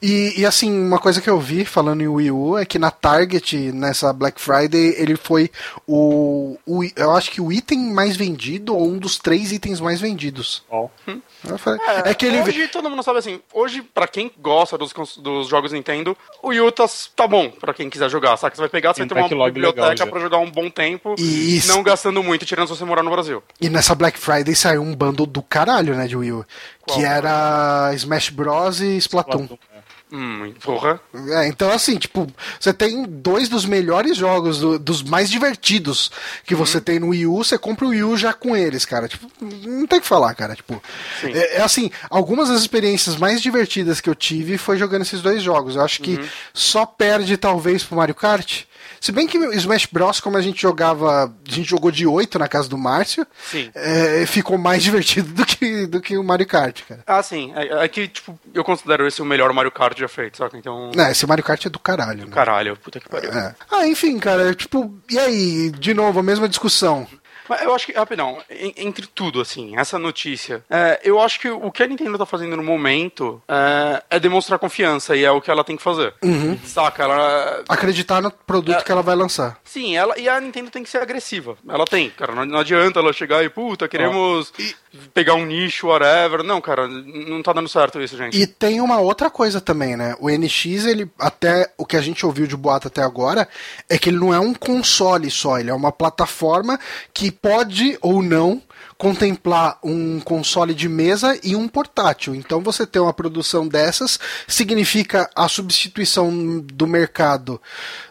E, 0.00 0.40
e, 0.40 0.46
assim, 0.46 0.72
uma 0.72 0.98
coisa 0.98 1.20
que 1.20 1.30
eu 1.30 1.38
vi 1.38 1.64
falando 1.64 2.02
em 2.02 2.08
Wii 2.08 2.30
U 2.30 2.58
é 2.58 2.64
que 2.64 2.78
na 2.78 2.90
Target, 2.90 3.72
nessa 3.72 4.12
Black 4.12 4.40
Friday, 4.40 4.94
ele 4.98 5.16
foi 5.16 5.50
o, 5.86 6.56
o 6.66 6.82
eu 6.96 7.12
acho 7.12 7.30
que 7.30 7.40
o 7.40 7.52
item 7.52 7.92
mais 7.92 8.16
vendido 8.16 8.74
ou 8.74 8.86
um 8.86 8.98
dos 8.98 9.18
três 9.18 9.52
itens 9.52 9.80
mais 9.80 10.00
vendidos. 10.00 10.64
Oh. 10.70 10.88
Hum. 11.06 11.20
Falei, 11.58 11.80
é, 12.04 12.10
é, 12.10 12.14
que 12.14 12.26
ele 12.26 12.40
hoje 12.40 12.68
todo 12.68 12.88
mundo 12.88 13.02
sabe 13.02 13.18
assim, 13.18 13.40
hoje 13.52 13.82
para 13.82 14.06
quem 14.06 14.30
gosta 14.38 14.78
dos, 14.78 14.92
dos 15.16 15.48
jogos 15.48 15.72
Nintendo, 15.72 16.16
o 16.40 16.48
Wii 16.48 16.60
U 16.60 16.72
tá, 16.72 16.84
tá 17.16 17.26
bom 17.26 17.50
para 17.50 17.74
quem 17.74 17.90
quiser 17.90 18.08
jogar, 18.08 18.36
sabe? 18.36 18.54
Você 18.54 18.62
vai 18.62 18.68
pegar, 18.68 18.94
você 18.94 19.04
vai 19.04 19.28
ter 19.28 19.34
uma 19.34 19.46
biblioteca 19.46 20.06
para 20.06 20.20
jogar 20.20 20.38
um 20.38 20.50
bom 20.50 20.70
tempo, 20.70 21.16
e 21.18 21.60
não 21.66 21.82
gastando 21.82 22.22
muito, 22.22 22.46
tirando 22.46 22.68
se 22.68 22.76
você 22.76 22.84
morar 22.84 23.02
no 23.02 23.10
Brasil. 23.10 23.42
E 23.60 23.68
nessa 23.68 23.94
Black 23.94 24.18
Friday 24.18 24.54
saiu 24.54 24.82
um 24.82 24.94
bundle 24.94 25.26
do 25.26 25.42
caralho, 25.42 25.94
né, 25.94 26.06
de 26.06 26.16
Wii 26.16 26.32
U, 26.32 26.46
Qual? 26.86 26.98
que 26.98 27.04
era 27.04 27.92
Smash 27.94 28.30
Bros 28.30 28.80
e 28.80 28.96
Splatoon. 28.96 29.44
Splatoon. 29.44 29.72
Hum, 30.14 30.52
porra. 30.62 31.00
É, 31.30 31.48
então, 31.48 31.70
assim, 31.70 31.96
tipo, 31.96 32.30
você 32.60 32.70
tem 32.74 33.02
dois 33.04 33.48
dos 33.48 33.64
melhores 33.64 34.14
jogos, 34.14 34.58
do, 34.58 34.78
dos 34.78 35.02
mais 35.02 35.30
divertidos 35.30 36.12
que 36.44 36.54
você 36.54 36.76
uhum. 36.76 36.82
tem 36.82 36.98
no 37.00 37.08
Wii 37.08 37.26
U, 37.26 37.42
você 37.42 37.56
compra 37.56 37.86
o 37.86 37.88
Wii 37.88 38.04
U 38.04 38.16
já 38.18 38.34
com 38.34 38.54
eles, 38.54 38.84
cara. 38.84 39.08
Tipo, 39.08 39.26
não 39.40 39.86
tem 39.86 39.98
o 39.98 40.02
que 40.02 40.06
falar, 40.06 40.34
cara. 40.34 40.54
Tipo, 40.54 40.82
é, 41.24 41.56
é, 41.56 41.62
assim, 41.62 41.90
algumas 42.10 42.50
das 42.50 42.60
experiências 42.60 43.16
mais 43.16 43.40
divertidas 43.40 44.02
que 44.02 44.10
eu 44.10 44.14
tive 44.14 44.58
foi 44.58 44.76
jogando 44.76 45.00
esses 45.00 45.22
dois 45.22 45.42
jogos. 45.42 45.76
Eu 45.76 45.82
acho 45.82 46.02
que 46.02 46.16
uhum. 46.16 46.28
só 46.52 46.84
perde, 46.84 47.38
talvez, 47.38 47.82
pro 47.82 47.96
Mario 47.96 48.14
Kart. 48.14 48.64
Se 49.02 49.10
bem 49.10 49.26
que 49.26 49.36
Smash 49.36 49.86
Bros, 49.86 50.20
como 50.20 50.36
a 50.36 50.40
gente 50.40 50.62
jogava, 50.62 51.24
a 51.24 51.52
gente 51.52 51.68
jogou 51.68 51.90
de 51.90 52.06
8 52.06 52.38
na 52.38 52.46
casa 52.46 52.68
do 52.68 52.78
Márcio, 52.78 53.26
é, 53.74 54.24
ficou 54.26 54.56
mais 54.56 54.80
divertido 54.84 55.32
do 55.32 55.44
que, 55.44 55.86
do 55.88 56.00
que 56.00 56.16
o 56.16 56.22
Mario 56.22 56.46
Kart, 56.46 56.82
cara. 56.84 57.02
Ah, 57.04 57.20
sim. 57.20 57.52
É, 57.56 57.84
é, 57.84 57.88
que, 57.88 58.06
tipo, 58.06 58.38
eu 58.54 58.62
considero 58.62 59.04
esse 59.04 59.20
o 59.20 59.24
melhor 59.24 59.52
Mario 59.52 59.72
Kart 59.72 59.98
já 59.98 60.06
feito, 60.06 60.38
saca? 60.38 60.56
Então. 60.56 60.92
É, 60.96 61.10
esse 61.10 61.26
Mario 61.26 61.42
Kart 61.42 61.66
é 61.66 61.68
do 61.68 61.80
caralho, 61.80 62.26
né? 62.26 62.32
Caralho, 62.32 62.76
puta 62.76 63.00
que 63.00 63.08
pariu. 63.08 63.32
É. 63.32 63.56
Ah, 63.72 63.88
enfim, 63.88 64.20
cara, 64.20 64.54
tipo, 64.54 64.96
e 65.10 65.18
aí, 65.18 65.72
de 65.72 65.92
novo, 65.94 66.20
a 66.20 66.22
mesma 66.22 66.48
discussão. 66.48 67.04
Mas 67.48 67.62
eu 67.62 67.74
acho 67.74 67.86
que, 67.86 67.92
rapidão, 67.92 68.38
entre 68.76 69.06
tudo, 69.06 69.40
assim, 69.40 69.76
essa 69.76 69.98
notícia, 69.98 70.64
é, 70.70 71.00
eu 71.04 71.20
acho 71.20 71.40
que 71.40 71.48
o 71.48 71.70
que 71.70 71.82
a 71.82 71.86
Nintendo 71.86 72.18
tá 72.18 72.26
fazendo 72.26 72.56
no 72.56 72.62
momento 72.62 73.42
é, 73.48 74.02
é 74.10 74.20
demonstrar 74.20 74.58
confiança 74.58 75.16
e 75.16 75.24
é 75.24 75.30
o 75.30 75.40
que 75.40 75.50
ela 75.50 75.64
tem 75.64 75.76
que 75.76 75.82
fazer. 75.82 76.14
Uhum. 76.22 76.58
Saca? 76.64 77.02
Ela. 77.02 77.64
Acreditar 77.68 78.20
no 78.20 78.30
produto 78.30 78.78
é, 78.78 78.82
que 78.82 78.92
ela 78.92 79.02
vai 79.02 79.16
lançar. 79.16 79.58
Sim, 79.64 79.96
ela 79.96 80.18
e 80.18 80.28
a 80.28 80.40
Nintendo 80.40 80.70
tem 80.70 80.82
que 80.82 80.90
ser 80.90 80.98
agressiva. 80.98 81.56
Ela 81.68 81.84
tem, 81.84 82.10
cara. 82.10 82.34
Não, 82.34 82.44
não 82.44 82.58
adianta 82.58 83.00
ela 83.00 83.12
chegar 83.12 83.44
e, 83.44 83.48
puta, 83.48 83.88
queremos 83.88 84.52
e... 84.58 84.74
pegar 85.12 85.34
um 85.34 85.44
nicho, 85.44 85.88
whatever. 85.88 86.42
Não, 86.42 86.60
cara, 86.60 86.86
não 86.86 87.42
tá 87.42 87.52
dando 87.52 87.68
certo 87.68 88.00
isso, 88.00 88.16
gente. 88.16 88.40
E 88.40 88.46
tem 88.46 88.80
uma 88.80 89.00
outra 89.00 89.30
coisa 89.30 89.60
também, 89.60 89.96
né? 89.96 90.14
O 90.20 90.30
NX, 90.30 90.86
ele, 90.86 91.10
até 91.18 91.72
o 91.76 91.84
que 91.84 91.96
a 91.96 92.00
gente 92.02 92.24
ouviu 92.24 92.46
de 92.46 92.56
boato 92.56 92.88
até 92.88 93.02
agora, 93.02 93.48
é 93.88 93.98
que 93.98 94.10
ele 94.10 94.18
não 94.18 94.32
é 94.32 94.38
um 94.38 94.54
console 94.54 95.30
só, 95.30 95.58
ele 95.58 95.70
é 95.70 95.74
uma 95.74 95.90
plataforma 95.90 96.78
que 97.12 97.31
pode 97.32 97.98
ou 98.00 98.22
não 98.22 98.62
contemplar 98.96 99.78
um 99.82 100.20
console 100.20 100.72
de 100.74 100.88
mesa 100.88 101.36
e 101.42 101.56
um 101.56 101.66
portátil. 101.66 102.34
Então 102.34 102.60
você 102.60 102.86
ter 102.86 103.00
uma 103.00 103.12
produção 103.12 103.66
dessas 103.66 104.18
significa 104.46 105.28
a 105.34 105.48
substituição 105.48 106.60
do 106.60 106.86
mercado 106.86 107.60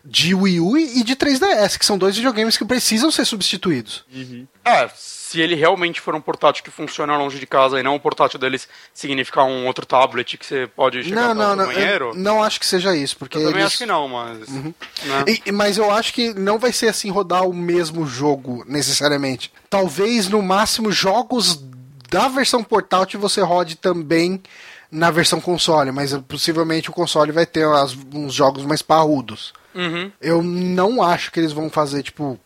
de 0.03 0.35
Wii 0.35 0.59
U 0.59 0.77
e 0.77 1.03
de 1.03 1.15
3DS, 1.15 1.77
que 1.77 1.85
são 1.85 1.97
dois 1.97 2.15
videogames 2.15 2.57
que 2.57 2.65
precisam 2.65 3.09
ser 3.09 3.25
substituídos. 3.25 4.03
Uhum. 4.13 4.45
É, 4.65 4.89
se 5.31 5.39
ele 5.39 5.55
realmente 5.55 6.01
for 6.01 6.13
um 6.13 6.19
portátil 6.19 6.61
que 6.61 6.69
funciona 6.69 7.15
longe 7.15 7.39
de 7.39 7.47
casa 7.47 7.79
e 7.79 7.83
não 7.83 7.95
um 7.95 7.99
portátil 7.99 8.37
deles 8.37 8.67
significar 8.93 9.45
um 9.45 9.65
outro 9.65 9.85
tablet 9.85 10.37
que 10.37 10.45
você 10.45 10.67
pode 10.67 11.05
chegar 11.05 11.33
não, 11.33 11.33
não, 11.33 11.49
no 11.51 11.55
não, 11.55 11.73
banheiro. 11.73 12.11
Não 12.13 12.43
acho 12.43 12.59
que 12.59 12.65
seja 12.65 12.93
isso, 12.93 13.15
porque 13.15 13.37
eu 13.37 13.43
também 13.43 13.61
eles... 13.61 13.67
acho 13.67 13.77
que 13.77 13.85
não, 13.85 14.09
mas. 14.09 14.49
Uhum. 14.49 14.73
Né? 15.03 15.25
E, 15.45 15.51
mas 15.53 15.77
eu 15.77 15.89
acho 15.89 16.13
que 16.13 16.33
não 16.33 16.59
vai 16.59 16.73
ser 16.73 16.89
assim 16.89 17.09
rodar 17.09 17.47
o 17.47 17.53
mesmo 17.53 18.05
jogo 18.05 18.65
necessariamente. 18.67 19.53
Talvez 19.69 20.27
no 20.27 20.41
máximo 20.41 20.91
jogos 20.91 21.63
da 22.09 22.27
versão 22.27 22.61
portátil 22.61 23.17
você 23.17 23.39
rode 23.39 23.77
também 23.77 24.43
na 24.91 25.09
versão 25.09 25.39
console, 25.39 25.91
mas 25.91 26.13
possivelmente 26.27 26.89
o 26.89 26.93
console 26.93 27.31
vai 27.31 27.45
ter 27.45 27.65
as, 27.65 27.95
uns 28.13 28.33
jogos 28.33 28.65
mais 28.65 28.81
parrudos. 28.81 29.53
Uhum. 29.73 30.11
Eu 30.19 30.43
não 30.43 31.01
acho 31.01 31.31
que 31.31 31.39
eles 31.39 31.53
vão 31.53 31.69
fazer, 31.69 32.03
tipo, 32.03 32.37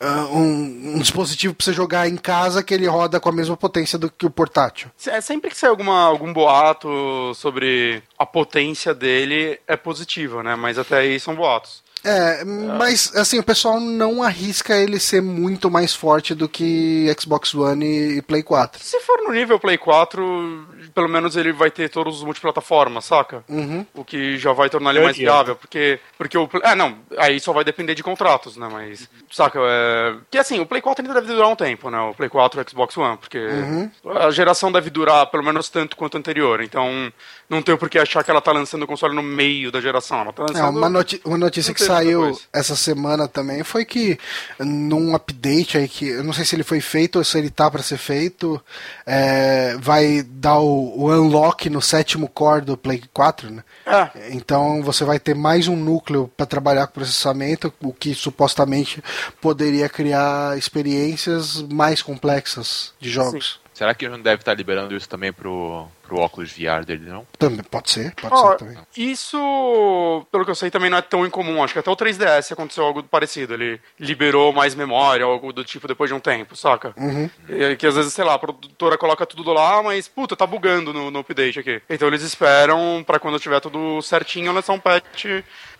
uh, 0.00 0.06
um, 0.34 0.94
um, 0.94 0.98
dispositivo 0.98 1.54
pra 1.54 1.64
você 1.64 1.72
jogar 1.74 2.08
em 2.08 2.16
casa 2.16 2.62
que 2.62 2.72
ele 2.72 2.86
roda 2.86 3.20
com 3.20 3.28
a 3.28 3.32
mesma 3.32 3.56
potência 3.56 3.98
do 3.98 4.10
que 4.10 4.24
o 4.24 4.30
portátil. 4.30 4.90
É, 5.06 5.20
sempre 5.20 5.50
que 5.50 5.58
sai 5.58 5.68
alguma, 5.68 6.04
algum 6.04 6.32
boato 6.32 7.34
sobre 7.34 8.02
a 8.18 8.24
potência 8.24 8.94
dele, 8.94 9.60
é 9.68 9.76
positivo, 9.76 10.42
né? 10.42 10.56
Mas 10.56 10.78
até 10.78 10.98
aí 10.98 11.20
são 11.20 11.34
boatos. 11.34 11.82
É, 12.04 12.44
mas 12.44 13.14
assim, 13.14 13.38
o 13.38 13.42
pessoal 13.42 13.78
não 13.78 14.22
arrisca 14.22 14.76
ele 14.76 14.98
ser 14.98 15.20
muito 15.20 15.70
mais 15.70 15.94
forte 15.94 16.34
do 16.34 16.48
que 16.48 17.14
Xbox 17.18 17.54
One 17.54 18.16
e 18.18 18.22
Play 18.22 18.42
4. 18.42 18.82
Se 18.82 19.00
for 19.00 19.18
no 19.22 19.32
nível 19.32 19.58
Play 19.58 19.76
4, 19.76 20.66
pelo 20.94 21.08
menos 21.08 21.36
ele 21.36 21.52
vai 21.52 21.70
ter 21.70 21.88
todos 21.88 22.18
os 22.18 22.24
multiplataformas, 22.24 23.04
saca? 23.04 23.44
Uhum. 23.48 23.84
O 23.94 24.04
que 24.04 24.38
já 24.38 24.52
vai 24.52 24.70
tornar 24.70 24.90
ele 24.90 25.04
mais 25.04 25.16
viável, 25.16 25.56
porque 25.56 26.00
porque 26.16 26.36
o 26.38 26.48
Ah, 26.62 26.74
não, 26.74 26.98
aí 27.18 27.38
só 27.38 27.52
vai 27.52 27.64
depender 27.64 27.94
de 27.94 28.02
contratos, 28.02 28.56
né, 28.56 28.68
mas 28.70 29.08
saca, 29.30 29.58
é... 29.62 30.14
que 30.30 30.38
assim, 30.38 30.60
o 30.60 30.66
Play 30.66 30.80
4 30.80 31.04
ainda 31.04 31.20
deve 31.20 31.32
durar 31.32 31.48
um 31.48 31.56
tempo, 31.56 31.90
né? 31.90 32.00
O 32.00 32.14
Play 32.14 32.28
4 32.28 32.60
e 32.60 32.62
o 32.62 32.70
Xbox 32.70 32.96
One, 32.96 33.16
porque 33.18 33.38
uhum. 33.38 33.90
a 34.16 34.30
geração 34.30 34.72
deve 34.72 34.90
durar 34.90 35.26
pelo 35.26 35.44
menos 35.44 35.68
tanto 35.68 35.96
quanto 35.96 36.16
a 36.16 36.20
anterior. 36.20 36.62
Então, 36.62 37.12
não 37.48 37.62
tem 37.62 37.76
por 37.76 37.90
que 37.90 37.98
achar 37.98 38.22
que 38.22 38.30
ela 38.30 38.40
tá 38.40 38.52
lançando 38.52 38.84
o 38.84 38.86
console 38.86 39.14
no 39.14 39.22
meio 39.22 39.72
da 39.72 39.80
geração, 39.80 40.20
ela 40.20 40.32
tá 40.32 40.42
lançando 40.42 40.76
é, 40.76 40.78
uma, 40.78 40.88
noti 40.88 41.20
uma 41.24 41.38
notícia 41.38 41.74
que 41.74 41.82
saiu 41.90 42.40
essa 42.52 42.76
semana 42.76 43.26
também 43.28 43.62
foi 43.62 43.84
que 43.84 44.18
num 44.58 45.14
update 45.14 45.76
aí 45.76 45.88
que 45.88 46.08
eu 46.08 46.24
não 46.24 46.32
sei 46.32 46.44
se 46.44 46.56
ele 46.56 46.62
foi 46.62 46.80
feito 46.80 47.16
ou 47.16 47.24
se 47.24 47.38
ele 47.38 47.50
tá 47.50 47.70
para 47.70 47.82
ser 47.82 47.98
feito, 47.98 48.62
é, 49.06 49.76
vai 49.78 50.22
dar 50.22 50.58
o, 50.58 50.98
o, 50.98 51.10
unlock 51.10 51.68
no 51.68 51.82
sétimo 51.82 52.28
core 52.28 52.64
do 52.64 52.76
Play 52.76 53.02
4, 53.12 53.50
né? 53.50 53.64
É. 53.86 54.30
Então 54.30 54.82
você 54.82 55.04
vai 55.04 55.18
ter 55.18 55.34
mais 55.34 55.68
um 55.68 55.76
núcleo 55.76 56.30
para 56.36 56.46
trabalhar 56.46 56.86
com 56.86 56.94
processamento, 56.94 57.72
o 57.80 57.92
que 57.92 58.14
supostamente 58.14 59.02
poderia 59.40 59.88
criar 59.88 60.56
experiências 60.56 61.62
mais 61.62 62.02
complexas 62.02 62.92
de 63.00 63.10
jogos. 63.10 63.60
Sim. 63.62 63.69
Será 63.80 63.94
que 63.94 64.06
não 64.10 64.20
deve 64.20 64.42
estar 64.42 64.52
liberando 64.52 64.94
isso 64.94 65.08
também 65.08 65.32
pro, 65.32 65.88
pro 66.02 66.18
óculos 66.18 66.52
VR 66.52 66.84
dele, 66.84 67.08
não? 67.08 67.26
Também, 67.38 67.64
pode 67.64 67.90
ser, 67.90 68.14
pode 68.14 68.34
oh, 68.34 68.50
ser 68.50 68.56
também. 68.58 68.76
Isso, 68.94 70.26
pelo 70.30 70.44
que 70.44 70.50
eu 70.50 70.54
sei, 70.54 70.70
também 70.70 70.90
não 70.90 70.98
é 70.98 71.00
tão 71.00 71.24
incomum. 71.24 71.64
Acho 71.64 71.72
que 71.72 71.78
até 71.78 71.90
o 71.90 71.96
3DS 71.96 72.52
aconteceu 72.52 72.84
algo 72.84 73.02
parecido. 73.02 73.54
Ele 73.54 73.80
liberou 73.98 74.52
mais 74.52 74.74
memória, 74.74 75.24
algo 75.24 75.50
do 75.50 75.64
tipo, 75.64 75.88
depois 75.88 76.10
de 76.10 76.14
um 76.14 76.20
tempo, 76.20 76.54
saca? 76.54 76.92
Uhum. 76.94 77.30
E, 77.48 77.74
que 77.76 77.86
às 77.86 77.94
vezes, 77.94 78.12
sei 78.12 78.22
lá, 78.22 78.34
a 78.34 78.38
produtora 78.38 78.98
coloca 78.98 79.24
tudo 79.24 79.50
lá, 79.50 79.82
mas, 79.82 80.06
puta, 80.06 80.36
tá 80.36 80.46
bugando 80.46 80.92
no, 80.92 81.10
no 81.10 81.20
update 81.20 81.60
aqui. 81.60 81.80
Então 81.88 82.06
eles 82.06 82.20
esperam 82.20 83.02
para 83.06 83.18
quando 83.18 83.40
tiver 83.40 83.60
tudo 83.60 84.02
certinho 84.02 84.52
lançar 84.52 84.74
um 84.74 84.78
patch 84.78 85.24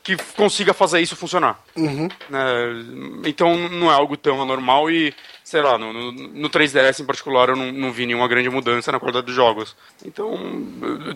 que 0.02 0.16
consiga 0.34 0.72
fazer 0.72 1.00
isso 1.00 1.14
funcionar. 1.14 1.60
Uhum. 1.76 2.08
Né? 2.30 2.40
Então 3.26 3.68
não 3.68 3.90
é 3.90 3.94
algo 3.94 4.16
tão 4.16 4.40
anormal 4.40 4.90
e 4.90 5.14
sei 5.50 5.62
lá, 5.62 5.76
no, 5.76 5.92
no, 5.92 6.12
no 6.12 6.48
3DS 6.48 7.00
em 7.00 7.04
particular 7.04 7.48
eu 7.48 7.56
não, 7.56 7.72
não, 7.72 7.90
vi 7.90 8.06
nenhuma 8.06 8.28
grande 8.28 8.48
mudança 8.48 8.92
na 8.92 9.00
qualidade 9.00 9.26
dos 9.26 9.34
jogos. 9.34 9.76
Então, 10.06 10.38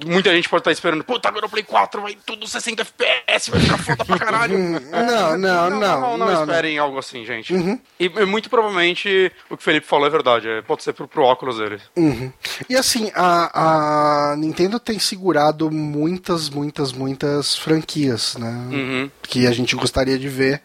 muita 0.04 0.34
gente 0.34 0.48
pode 0.48 0.62
estar 0.62 0.72
esperando, 0.72 1.04
puta, 1.04 1.28
agora 1.28 1.46
o 1.46 1.48
Play 1.48 1.62
4 1.62 2.02
vai 2.02 2.18
tudo 2.26 2.44
60 2.44 2.82
FPS, 2.82 3.48
vai 3.52 3.60
ficar 3.60 3.78
foda 3.78 4.04
pra 4.04 4.18
caralho. 4.18 4.58
não, 4.90 5.38
não, 5.38 5.38
não, 5.38 5.70
não. 5.70 6.00
Não, 6.00 6.18
não, 6.18 6.40
esperem 6.42 6.76
algo 6.78 6.98
assim, 6.98 7.24
gente. 7.24 7.54
Uhum. 7.54 7.78
E, 8.00 8.06
e, 8.06 8.24
muito 8.24 8.50
provavelmente 8.50 9.30
o 9.48 9.56
que 9.56 9.62
o 9.62 9.64
Felipe 9.64 9.86
falou 9.86 10.08
é 10.08 10.10
verdade, 10.10 10.48
é, 10.48 10.62
pode 10.62 10.82
ser 10.82 10.94
pro, 10.94 11.06
pro 11.06 11.22
óculos 11.22 11.58
dele. 11.58 11.78
Uhum. 11.94 12.32
E 12.68 12.74
assim, 12.74 13.12
a, 13.14 14.32
a 14.32 14.36
Nintendo 14.36 14.80
tem 14.80 14.98
segurado 14.98 15.70
muitas, 15.70 16.50
muitas, 16.50 16.92
muitas 16.92 17.56
franquias, 17.56 18.34
né? 18.36 18.50
Uhum. 18.72 19.10
Que 19.22 19.46
a 19.46 19.52
gente 19.52 19.76
gostaria 19.76 20.18
de 20.18 20.28
ver 20.28 20.60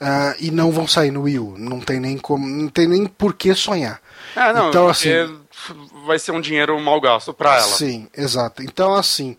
uh, 0.00 0.34
e 0.38 0.50
não 0.50 0.70
vão 0.70 0.86
sair 0.86 1.10
no 1.10 1.22
Wii 1.22 1.38
U. 1.38 1.54
Não 1.58 1.80
tem 1.80 2.00
nem 2.00 2.18
como, 2.18 2.46
não 2.46 2.68
tem 2.68 2.86
nem 2.86 3.06
por 3.06 3.34
que 3.34 3.54
sonhar. 3.54 4.00
É, 4.36 4.52
não, 4.52 4.68
então 4.68 4.88
assim, 4.88 5.10
vai 6.06 6.18
ser 6.18 6.32
um 6.32 6.40
dinheiro 6.40 6.78
mal 6.80 7.00
gasto 7.00 7.32
para 7.32 7.56
ela. 7.56 7.62
Sim, 7.62 8.08
exato. 8.16 8.62
Então 8.62 8.94
assim, 8.94 9.36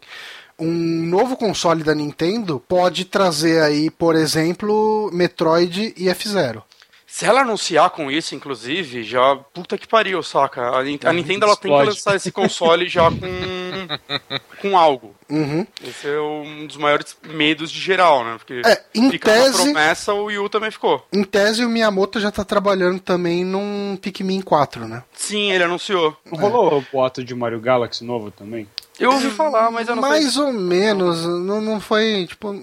um 0.58 0.72
novo 1.06 1.38
console 1.38 1.84
da 1.84 1.96
Nintendo 1.96 2.62
pode 2.68 3.06
trazer 3.06 3.62
aí, 3.62 3.90
por 3.90 4.16
exemplo, 4.16 5.10
Metroid 5.14 5.94
e 5.96 6.10
F-Zero. 6.10 6.64
Se 7.10 7.26
ela 7.26 7.42
anunciar 7.42 7.90
com 7.90 8.12
isso, 8.12 8.36
inclusive, 8.36 9.04
já 9.04 9.36
puta 9.36 9.80
que 9.80 9.88
pariu, 9.88 10.22
saca? 10.22 10.62
A, 10.62 10.80
a 10.80 10.84
Nintendo 10.84 11.46
ela 11.46 11.58
tem 11.58 11.76
que 11.76 11.86
lançar 11.86 12.16
esse 12.16 12.32
console 12.32 12.88
já 12.88 13.10
com, 13.10 14.60
com 14.62 14.78
algo. 14.78 15.16
Uhum. 15.28 15.66
Esse 15.84 16.08
é 16.08 16.22
um 16.22 16.68
dos 16.68 16.78
maiores 16.78 17.18
medos 17.24 17.72
de 17.72 17.80
geral, 17.80 18.24
né? 18.24 18.38
Porque 18.38 18.62
é, 18.64 18.84
em 18.94 19.10
fica 19.10 19.32
tese, 19.32 19.64
promessa, 19.64 20.14
o 20.14 20.26
Wii 20.26 20.38
U 20.38 20.50
também 20.50 20.70
ficou. 20.70 21.04
Em 21.12 21.24
tese, 21.24 21.66
o 21.66 21.70
Miyamoto 21.70 22.20
já 22.20 22.32
tá 22.32 22.46
trabalhando 22.46 23.00
também 23.00 23.44
num 23.44 23.98
Pikmin 24.00 24.42
4, 24.42 24.88
né? 24.88 25.04
Sim, 25.12 25.52
ele 25.52 25.64
anunciou. 25.64 26.16
Não 26.32 26.38
rolou 26.38 26.78
o 26.78 26.86
boato 26.94 27.24
de 27.24 27.34
Mario 27.34 27.60
Galaxy 27.60 28.04
novo 28.04 28.30
também? 28.30 28.68
Eu 29.00 29.14
ouvi 29.14 29.30
falar, 29.32 29.72
mas 29.72 29.88
eu 29.88 29.96
não 29.96 30.02
Mais 30.02 30.34
sei. 30.34 30.44
ou 30.44 30.54
menos, 30.54 31.26
não, 31.26 31.60
não 31.60 31.80
foi, 31.80 32.28
tipo, 32.28 32.54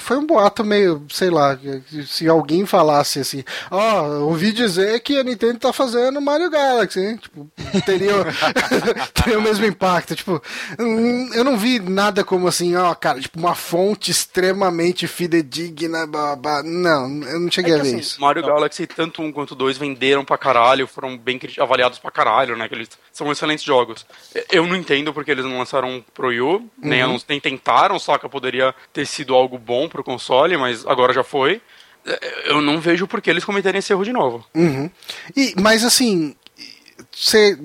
foi 0.00 0.16
um 0.16 0.26
boato 0.26 0.64
meio, 0.64 1.04
sei 1.10 1.30
lá, 1.30 1.58
se 2.06 2.28
alguém 2.28 2.64
falasse 2.66 3.20
assim, 3.20 3.44
ó, 3.70 4.06
ouvi 4.20 4.52
dizer 4.52 5.00
que 5.00 5.18
a 5.18 5.24
Nintendo 5.24 5.58
tá 5.58 5.72
fazendo 5.72 6.20
Mario 6.20 6.50
Galaxy, 6.50 7.00
hein? 7.00 7.16
Tipo, 7.16 7.50
teria, 7.84 8.12
teria 9.14 9.38
o 9.38 9.42
mesmo 9.42 9.64
impacto, 9.66 10.14
tipo, 10.14 10.42
hum, 10.78 11.30
eu 11.34 11.44
não 11.44 11.56
vi 11.56 11.78
nada 11.80 12.24
como 12.24 12.48
assim, 12.48 12.74
ó, 12.76 12.94
cara, 12.94 13.20
tipo, 13.20 13.38
uma 13.38 13.54
fonte 13.54 14.10
extremamente 14.10 15.06
fidedigna, 15.06 16.06
blá, 16.06 16.36
blá. 16.36 16.62
não, 16.62 17.22
eu 17.24 17.40
não 17.40 17.50
cheguei 17.50 17.72
É 17.72 17.76
a 17.76 17.78
que, 17.78 17.82
ver 17.84 17.88
assim, 17.90 17.98
isso. 18.00 18.20
Mario 18.20 18.42
Galaxy, 18.44 18.86
tanto 18.86 19.22
um 19.22 19.32
quanto 19.32 19.54
dois, 19.54 19.76
venderam 19.78 20.24
pra 20.24 20.38
caralho, 20.38 20.86
foram 20.86 21.16
bem 21.16 21.38
avaliados 21.60 21.98
pra 21.98 22.10
caralho, 22.10 22.56
né? 22.56 22.68
Que 22.68 22.74
eles 22.74 22.88
são 23.12 23.30
excelentes 23.30 23.64
jogos. 23.64 24.06
Eu 24.50 24.66
não 24.66 24.74
entendo 24.76 25.12
porque 25.12 25.30
eles 25.30 25.44
não 25.44 25.58
lançaram 25.58 26.04
pro 26.14 26.28
Wii 26.28 26.40
U, 26.40 26.70
nem, 26.78 27.02
Uhum. 27.02 27.10
anun- 27.10 27.20
nem 27.28 27.40
tentaram, 27.40 27.98
saca? 27.98 28.28
Poderia 28.28 28.74
ter 28.92 29.06
sido 29.06 29.34
algo 29.34 29.55
bom 29.58 29.88
pro 29.88 30.04
console, 30.04 30.56
mas 30.56 30.86
agora 30.86 31.12
já 31.12 31.22
foi. 31.22 31.60
Eu 32.44 32.60
não 32.60 32.80
vejo 32.80 33.06
por 33.06 33.20
que 33.20 33.28
eles 33.28 33.44
cometerem 33.44 33.80
esse 33.80 33.92
erro 33.92 34.04
de 34.04 34.12
novo. 34.12 34.44
Uhum. 34.54 34.88
E, 35.36 35.54
mas 35.60 35.84
assim, 35.84 36.36
cê- 37.18 37.56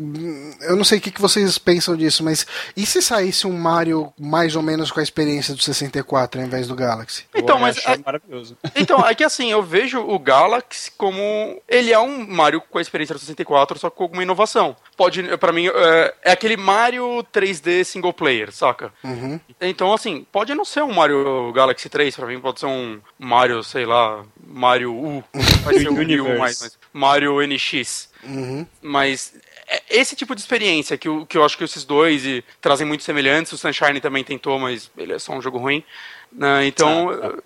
eu 0.62 0.76
não 0.78 0.84
sei 0.84 0.98
o 0.98 1.02
que, 1.02 1.12
que 1.12 1.20
vocês 1.22 1.58
pensam 1.58 1.96
disso, 1.96 2.24
mas 2.24 2.46
e 2.78 2.86
se 2.86 3.02
saísse 3.02 3.46
um 3.46 3.52
Mario 3.58 4.14
mais 4.18 4.56
ou 4.56 4.62
menos 4.62 4.92
com 4.92 5.00
a 5.00 5.04
experiência 5.04 5.54
do 5.54 5.62
64 5.62 6.40
ao 6.40 6.48
invés 6.48 6.68
do 6.68 6.76
Galaxy? 6.76 7.26
Então, 7.36 7.60
mas 7.60 7.78
é- 7.86 7.98
maravilhoso. 7.98 8.58
Então, 8.76 9.06
é 9.06 9.14
que 9.14 9.24
assim, 9.24 9.52
eu 9.52 9.62
vejo 9.62 10.00
o 10.00 10.18
Galaxy 10.18 10.92
como. 10.98 11.22
Ele 11.68 11.92
é 11.92 12.00
um 12.00 12.26
Mario 12.28 12.62
com 12.62 12.78
a 12.78 12.82
experiência 12.82 13.14
do 13.14 13.20
64, 13.20 13.78
só 13.78 13.90
que 13.90 13.98
com 13.98 14.04
alguma 14.04 14.24
inovação. 14.24 14.76
Pode, 14.96 15.22
pra 15.38 15.52
mim, 15.52 15.68
é, 15.68 16.14
é 16.24 16.32
aquele 16.32 16.56
Mario 16.58 17.24
3D 17.34 17.84
single 17.84 18.14
player, 18.14 18.52
saca? 18.52 18.92
Uhum. 19.04 19.40
Então, 19.60 19.94
assim, 19.94 20.26
pode 20.32 20.54
não 20.56 20.64
ser 20.66 20.84
um 20.84 20.94
Mario 20.94 21.52
Galaxy 21.54 21.90
3, 21.90 22.16
pra 22.16 22.26
mim, 22.28 22.40
pode 22.40 22.60
ser 22.60 22.68
um 22.68 23.00
Mario, 23.20 23.64
sei 23.64 23.86
lá, 23.86 24.24
Mario 24.48 24.94
U. 24.94 25.24
Vai 25.64 25.80
ser 25.80 25.90
o 25.90 25.94
Wii 25.96 26.20
U 26.20 26.24
Universe. 26.26 26.40
mais, 26.40 26.62
mas 26.62 26.78
Mario 26.94 27.42
NX. 27.42 28.10
Uhum. 28.24 28.66
Mas 28.82 29.34
é 29.68 29.82
esse 29.90 30.16
tipo 30.16 30.36
de 30.36 30.42
experiência 30.42 30.98
que 30.98 31.08
eu, 31.08 31.26
que 31.26 31.38
eu 31.38 31.44
acho 31.44 31.58
que 31.58 31.64
esses 31.64 31.84
dois 31.84 32.26
e, 32.26 32.44
trazem 32.60 32.86
muito 32.86 33.04
semelhantes. 33.04 33.54
O 33.54 33.58
Sunshine 33.58 34.02
também 34.02 34.24
tentou, 34.24 34.60
mas 34.60 34.92
ele 34.98 35.14
é 35.14 35.20
só 35.20 35.34
um 35.34 35.42
jogo 35.42 35.58
ruim. 35.58 35.84
né? 36.32 36.66
então. 36.66 37.10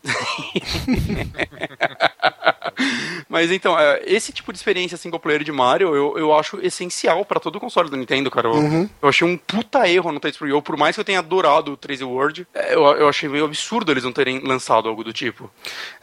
mas 3.30 3.51
então, 3.51 3.78
é, 3.80 4.01
esse 4.05 4.32
tipo 4.32 4.51
de 4.51 4.57
experiência 4.59 4.97
single 4.97 5.20
player 5.20 5.43
de 5.43 5.51
Mario 5.51 5.95
eu, 5.95 6.18
eu 6.18 6.34
acho 6.38 6.59
essencial 6.61 7.24
pra 7.26 7.39
todo 7.39 7.55
o 7.57 7.59
console 7.59 7.89
da 7.89 7.97
Nintendo, 7.97 8.30
cara. 8.32 8.47
Eu, 8.47 8.89
eu 9.01 9.09
achei 9.09 9.28
um 9.28 9.38
puta 9.38 9.88
erro 9.88 10.11
no 10.11 10.20
3 10.20 10.38
pro 10.38 10.45
Wii 10.47 10.53
U, 10.55 10.61
por 10.61 10.78
mais 10.78 10.95
que 10.95 10.99
eu 10.99 11.05
tenha 11.05 11.20
adorado 11.20 11.74
o 11.74 11.78
3D 11.78 12.05
World, 12.07 12.47
é, 12.53 12.74
eu, 12.74 12.84
eu 12.84 13.07
achei 13.09 13.28
meio 13.30 13.45
absurdo 13.45 13.91
eles 13.91 14.03
não 14.03 14.11
terem 14.11 14.39
lançado 14.39 14.88
algo 14.89 15.03
do 15.03 15.13
tipo. 15.13 15.49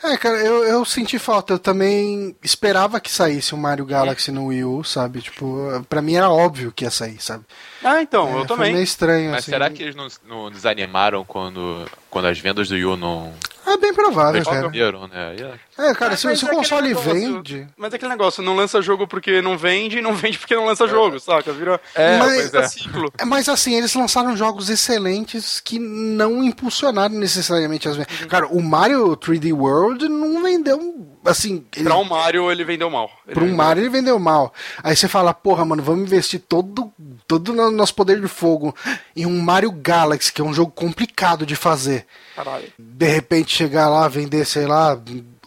É, 0.02 0.16
cara, 0.16 0.38
eu, 0.38 0.64
eu 0.64 0.84
senti 0.84 1.18
falta. 1.18 1.54
Eu 1.54 1.58
também 1.58 2.34
esperava 2.42 3.00
que 3.00 3.10
saísse 3.10 3.54
um 3.54 3.58
Mario 3.58 3.84
Galaxy 3.86 4.30
no 4.30 4.46
Wii 4.46 4.64
U, 4.64 4.84
sabe? 4.84 5.20
Tipo, 5.20 5.84
pra 5.88 6.02
mim 6.02 6.14
era 6.14 6.30
óbvio 6.30 6.72
que 6.72 6.84
ia 6.84 6.90
sair, 6.90 7.20
sabe? 7.22 7.44
Ah, 7.82 8.00
então, 8.02 8.28
É, 8.28 8.32
eu 8.32 8.36
Foi 8.38 8.46
também. 8.46 8.72
meio 8.72 8.84
estranho, 8.84 9.30
Mas 9.30 9.40
assim. 9.40 9.50
será 9.50 9.68
que 9.70 9.82
eles 9.82 9.94
não, 9.94 10.08
não 10.26 10.50
desanimaram 10.50 11.24
quando, 11.24 11.84
quando 12.10 12.26
as 12.26 12.38
vendas 12.38 12.68
do 12.68 12.74
Wii 12.74 12.84
U 12.84 12.96
não 12.96 13.32
É 13.66 13.76
bem 13.76 13.94
provável, 13.94 14.44
cara. 14.44 14.68
né? 14.70 15.36
E, 15.38 15.80
É, 15.82 15.94
cara, 15.94 16.16
se, 16.16 16.26
Mas 16.26 16.38
se 16.38 16.44
o 16.44 16.46
é 16.46 16.50
aquele 16.50 16.56
console 16.62 16.88
negócio- 16.88 17.12
vende. 17.12 17.66
Mas 17.76 17.92
é 17.92 17.96
aquele 17.96 18.10
negócio, 18.10 18.42
não 18.42 18.54
lança 18.56 18.82
jogo 18.82 19.06
porque 19.06 19.40
não 19.40 19.56
vende, 19.56 20.00
não 20.00 20.14
vende 20.14 20.38
porque 20.38 20.54
não 20.54 20.64
lança 20.66 20.86
jogo, 20.88 21.18
saca? 21.20 21.52
Vira 21.52 21.80
É, 21.94 22.18
Mas- 22.18 22.52
é. 22.54 22.68
ciclo. 22.68 23.12
É, 23.18 23.24
Mas 23.24 23.48
assim, 23.48 23.74
eles 23.74 23.94
lançaram 23.94 24.36
jogos 24.36 24.68
excelentes 24.68 25.60
que 25.60 25.78
não 25.78 26.42
impulsionaram 26.44 27.14
necessariamente 27.14 27.88
as 27.88 27.96
vendas. 27.96 28.24
Cara, 28.26 28.46
o 28.46 28.60
Mario 28.62 29.16
3D 29.16 29.52
World 29.52 30.08
não 30.08 30.42
vendeu. 30.42 31.08
Assim, 31.24 31.64
ele, 31.76 31.84
Pra 31.84 31.96
um 31.96 32.04
Mario 32.04 32.50
ele 32.50 32.64
vendeu 32.64 32.90
mal. 32.90 33.08
Ele 33.26 33.34
pra 33.34 33.42
um 33.44 33.46
vendeu- 33.46 33.56
Mario 33.56 33.82
ele 33.82 33.88
vendeu 33.88 34.18
mal. 34.18 34.52
Aí 34.82 34.96
você 34.96 35.06
fala, 35.06 35.32
porra, 35.32 35.64
mano, 35.64 35.82
vamos 35.82 36.02
investir 36.02 36.40
todo, 36.40 36.92
todo 37.40 37.52
o 37.52 37.70
nosso 37.70 37.94
poder 37.94 38.20
de 38.20 38.28
fogo 38.28 38.74
em 39.16 39.26
um 39.26 39.40
Mario 39.40 39.72
Galaxy, 39.72 40.32
que 40.32 40.40
é 40.40 40.44
um 40.44 40.54
jogo 40.54 40.70
complicado 40.70 41.44
de 41.44 41.56
fazer. 41.56 42.06
Caralho. 42.36 42.72
De 42.78 43.06
repente 43.06 43.54
chegar 43.54 43.88
lá, 43.88 44.08
vender, 44.08 44.44
sei 44.44 44.66
lá, 44.66 44.98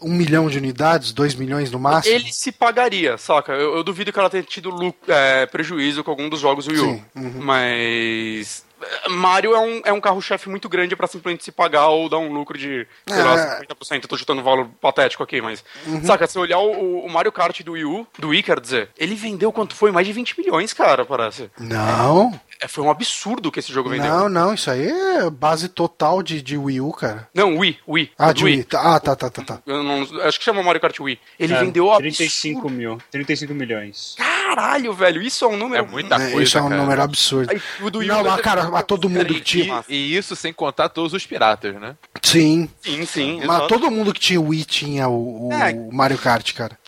um 0.02 0.12
milhão 0.12 0.48
de 0.48 0.58
unidades, 0.58 1.12
dois 1.12 1.34
milhões 1.34 1.70
no 1.70 1.78
máximo. 1.78 2.14
Ele 2.14 2.32
se 2.32 2.52
pagaria, 2.52 3.16
saca? 3.16 3.52
Eu, 3.52 3.76
eu 3.76 3.84
duvido 3.84 4.12
que 4.12 4.18
ela 4.18 4.30
tenha 4.30 4.42
tido 4.42 4.70
é, 5.08 5.46
prejuízo 5.46 6.04
com 6.04 6.10
algum 6.10 6.28
dos 6.28 6.40
jogos 6.40 6.66
Wii 6.66 6.78
U. 6.78 6.84
Sim, 6.84 7.04
uhum. 7.14 7.32
Mas. 7.38 8.65
Mario 9.08 9.54
é 9.54 9.58
um, 9.60 9.80
é 9.86 9.92
um 9.92 10.00
carro-chefe 10.00 10.48
muito 10.48 10.68
grande 10.68 10.94
pra 10.94 11.06
simplesmente 11.06 11.44
se 11.44 11.50
pagar 11.52 11.88
ou 11.88 12.08
dar 12.08 12.18
um 12.18 12.32
lucro 12.32 12.58
de, 12.58 12.86
sei 13.08 13.18
É. 13.20 13.22
lá, 13.22 13.60
50%. 13.62 14.02
Eu 14.02 14.08
tô 14.08 14.16
chutando 14.16 14.40
um 14.40 14.44
valor 14.44 14.68
patético 14.80 15.22
aqui, 15.22 15.40
mas. 15.40 15.64
Uhum. 15.86 16.04
Saca, 16.04 16.26
se 16.26 16.38
olhar 16.38 16.58
o, 16.58 17.04
o 17.04 17.10
Mario 17.10 17.32
Kart 17.32 17.62
do 17.62 17.72
Wii 17.72 17.84
U, 17.84 18.06
do 18.18 18.28
Wii, 18.28 18.42
quer 18.42 18.60
dizer, 18.60 18.90
ele 18.98 19.14
vendeu 19.14 19.50
quanto 19.52 19.74
foi? 19.74 19.90
Mais 19.90 20.06
de 20.06 20.12
20 20.12 20.38
milhões, 20.38 20.72
cara, 20.72 21.04
parece. 21.04 21.50
Não, 21.58 22.38
foi 22.68 22.82
um 22.84 22.90
absurdo 22.90 23.50
que 23.52 23.58
esse 23.60 23.72
jogo 23.72 23.88
vendeu. 23.90 24.08
não, 24.08 24.28
não, 24.28 24.54
isso 24.54 24.70
aí 24.70 24.88
é 24.88 25.30
base 25.30 25.68
total 25.68 26.22
de, 26.22 26.40
de 26.42 26.56
Wii 26.56 26.80
U, 26.80 26.92
cara. 26.92 27.28
Não, 27.34 27.58
Wii, 27.58 27.78
Wii. 27.86 28.10
Ah, 28.18 28.32
de 28.32 28.44
Wii. 28.44 28.64
tá- 28.64 28.94
Ah, 28.94 29.00
tá, 29.00 29.14
tá, 29.16 29.28
tá, 29.30 29.42
tá. 29.42 29.58
Eu 29.66 29.82
não, 29.82 30.02
acho 30.22 30.38
que 30.38 30.44
chama 30.44 30.62
Mario 30.62 30.80
Kart 30.80 30.98
Wii. 30.98 31.18
Ele 31.38 31.52
É, 31.54 31.60
vendeu 31.60 31.86
absurdo. 31.90 32.02
35 32.16 32.70
mil. 32.70 32.98
35 33.10 33.52
milhões. 33.54 34.14
Caralho, 34.16 34.92
velho, 34.92 35.20
isso 35.22 35.44
é 35.44 35.48
um 35.48 35.56
número. 35.56 35.84
É 35.84 35.86
muita 35.86 36.14
É, 36.16 36.30
coisa, 36.30 36.42
isso 36.42 36.58
é 36.58 36.62
um 36.62 36.68
cara. 36.68 36.80
número 36.80 37.02
absurdo. 37.02 37.50
Aí, 37.50 37.60
o 37.82 37.90
do 37.90 37.98
Wii 37.98 38.08
Não, 38.08 38.20
U 38.22 38.24
mas, 38.24 38.40
cara, 38.40 38.70
mas 38.70 38.84
todo 38.84 39.08
mundo 39.08 39.26
que 39.26 39.34
E, 39.34 39.40
tinha. 39.40 39.84
e 39.88 40.16
isso 40.16 40.34
sem 40.36 40.52
contar 40.52 40.88
todos 40.88 41.12
os 41.12 41.26
piratas, 41.26 41.74
né? 41.80 41.96
Sim. 42.22 42.68
Sim, 42.80 43.04
sim. 43.06 43.36
Mas 43.44 43.56
exato. 43.56 43.68
todo 43.68 43.90
mundo 43.90 44.12
que 44.12 44.20
tinha 44.20 44.40
Wii 44.40 44.64
tinha 44.64 45.08
o, 45.08 45.48
o 45.48 45.52
É. 45.52 45.72
Mario 45.92 46.18
Kart, 46.18 46.52
cara. 46.54 46.78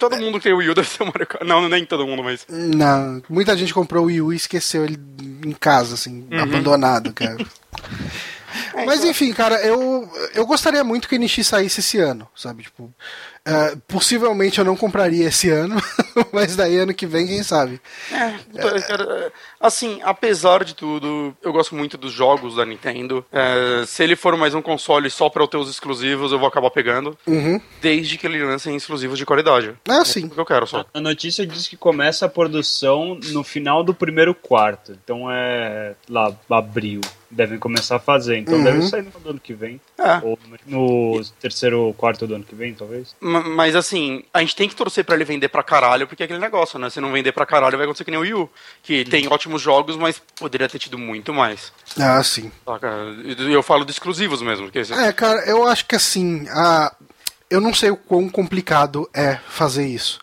Todo 0.00 0.16
mundo 0.16 0.38
que 0.38 0.44
tem 0.44 0.52
o 0.52 0.56
Wii 0.56 0.70
U 0.70 0.74
deve 0.74 0.88
ter 0.88 1.02
o 1.02 1.06
Mario 1.06 1.26
Kart. 1.26 1.44
Não, 1.46 1.68
nem 1.68 1.84
todo 1.84 2.04
mundo, 2.06 2.24
mas. 2.24 2.44
Não, 2.48 3.22
muita 3.28 3.56
gente 3.56 3.72
comprou 3.72 4.02
o 4.04 4.06
Wii 4.06 4.20
U 4.22 4.32
e 4.32 4.36
esqueceu 4.36 4.82
ele 4.84 4.98
em 5.46 5.52
casa, 5.52 5.94
assim, 5.94 6.26
Uhum. 6.32 6.42
abandonado, 6.42 7.12
cara. 7.12 7.36
Mas 8.84 9.04
enfim, 9.04 9.32
cara, 9.32 9.64
eu, 9.64 10.10
eu 10.34 10.44
gostaria 10.44 10.82
muito 10.82 11.08
que 11.08 11.14
o 11.14 11.18
NX 11.18 11.46
saísse 11.46 11.78
esse 11.80 11.98
ano, 11.98 12.26
sabe? 12.34 12.64
Tipo, 12.64 12.92
é, 13.44 13.76
possivelmente 13.88 14.58
eu 14.58 14.64
não 14.64 14.76
compraria 14.76 15.28
esse 15.28 15.48
ano, 15.50 15.76
mas 16.32 16.56
daí 16.56 16.76
ano 16.76 16.94
que 16.94 17.06
vem, 17.06 17.26
quem 17.26 17.42
sabe? 17.42 17.80
É, 18.12 18.80
cara, 18.80 19.32
assim, 19.58 20.00
apesar 20.02 20.64
de 20.64 20.74
tudo, 20.74 21.36
eu 21.42 21.52
gosto 21.52 21.74
muito 21.74 21.96
dos 21.96 22.12
jogos 22.12 22.56
da 22.56 22.66
Nintendo. 22.66 23.24
É, 23.32 23.84
se 23.86 24.02
ele 24.02 24.16
for 24.16 24.36
mais 24.36 24.54
um 24.54 24.62
console 24.62 25.10
só 25.10 25.28
pra 25.28 25.42
eu 25.42 25.48
ter 25.48 25.56
os 25.56 25.70
exclusivos, 25.70 26.32
eu 26.32 26.38
vou 26.38 26.48
acabar 26.48 26.70
pegando. 26.70 27.16
Uhum. 27.26 27.60
Desde 27.80 28.18
que 28.18 28.26
ele 28.26 28.44
lancem 28.44 28.76
exclusivos 28.76 29.18
de 29.18 29.26
qualidade. 29.26 29.74
É, 29.88 30.04
sim. 30.04 30.28
que 30.28 30.38
eu 30.38 30.46
quero 30.46 30.66
só. 30.66 30.84
A 30.92 31.00
notícia 31.00 31.46
diz 31.46 31.66
que 31.66 31.76
começa 31.76 32.26
a 32.26 32.28
produção 32.28 33.18
no 33.30 33.42
final 33.42 33.82
do 33.82 33.94
primeiro 33.94 34.34
quarto. 34.34 34.92
Então 35.02 35.30
é 35.30 35.94
lá, 36.08 36.34
abril. 36.50 37.00
Devem 37.30 37.58
começar 37.60 37.96
a 37.96 38.00
fazer. 38.00 38.38
Então 38.38 38.54
Uhum. 38.56 38.64
deve 38.64 38.82
sair 38.82 39.02
no 39.02 39.30
ano 39.30 39.38
que 39.38 39.54
vem. 39.54 39.80
É. 39.96 40.20
Ou 40.24 40.36
no 40.66 41.24
terceiro 41.40 41.94
quarto 41.96 42.26
do 42.26 42.34
ano 42.34 42.42
que 42.44 42.54
vem, 42.56 42.74
talvez. 42.74 43.14
Ma- 43.20 43.40
Mas 43.42 43.76
assim, 43.76 44.24
a 44.34 44.40
gente 44.40 44.56
tem 44.56 44.68
que 44.68 44.74
torcer 44.74 45.04
pra 45.04 45.14
ele 45.14 45.24
vender 45.24 45.48
pra 45.48 45.62
caralho, 45.62 46.08
porque 46.08 46.22
é 46.22 46.24
aquele 46.24 46.40
negócio, 46.40 46.76
né? 46.78 46.90
Se 46.90 47.00
não 47.00 47.12
vender 47.12 47.30
pra 47.32 47.46
caralho, 47.46 47.76
vai 47.76 47.84
acontecer 47.84 48.04
que 48.04 48.10
nem 48.10 48.18
o 48.18 48.22
Wii 48.22 48.34
U. 48.34 48.50
Que 48.82 49.04
tem 49.04 49.28
ótimos 49.28 49.62
jogos, 49.62 49.96
mas 49.96 50.20
poderia 50.38 50.68
ter 50.68 50.80
tido 50.80 50.98
muito 50.98 51.32
mais. 51.32 51.72
Ah, 51.98 52.20
sim. 52.24 52.50
E 53.24 53.52
Eu 53.52 53.62
falo 53.62 53.84
de 53.84 53.92
exclusivos 53.92 54.42
mesmo. 54.42 54.68
Porque 54.70 54.92
É, 54.92 55.12
cara, 55.12 55.40
eu 55.48 55.66
acho 55.68 55.86
que 55.86 55.94
assim, 55.94 56.46
a... 56.48 56.92
eu 57.48 57.60
não 57.60 57.72
sei 57.72 57.90
o 57.90 57.96
quão 57.96 58.28
complicado 58.28 59.08
é 59.14 59.36
fazer 59.48 59.86
isso. 59.86 60.18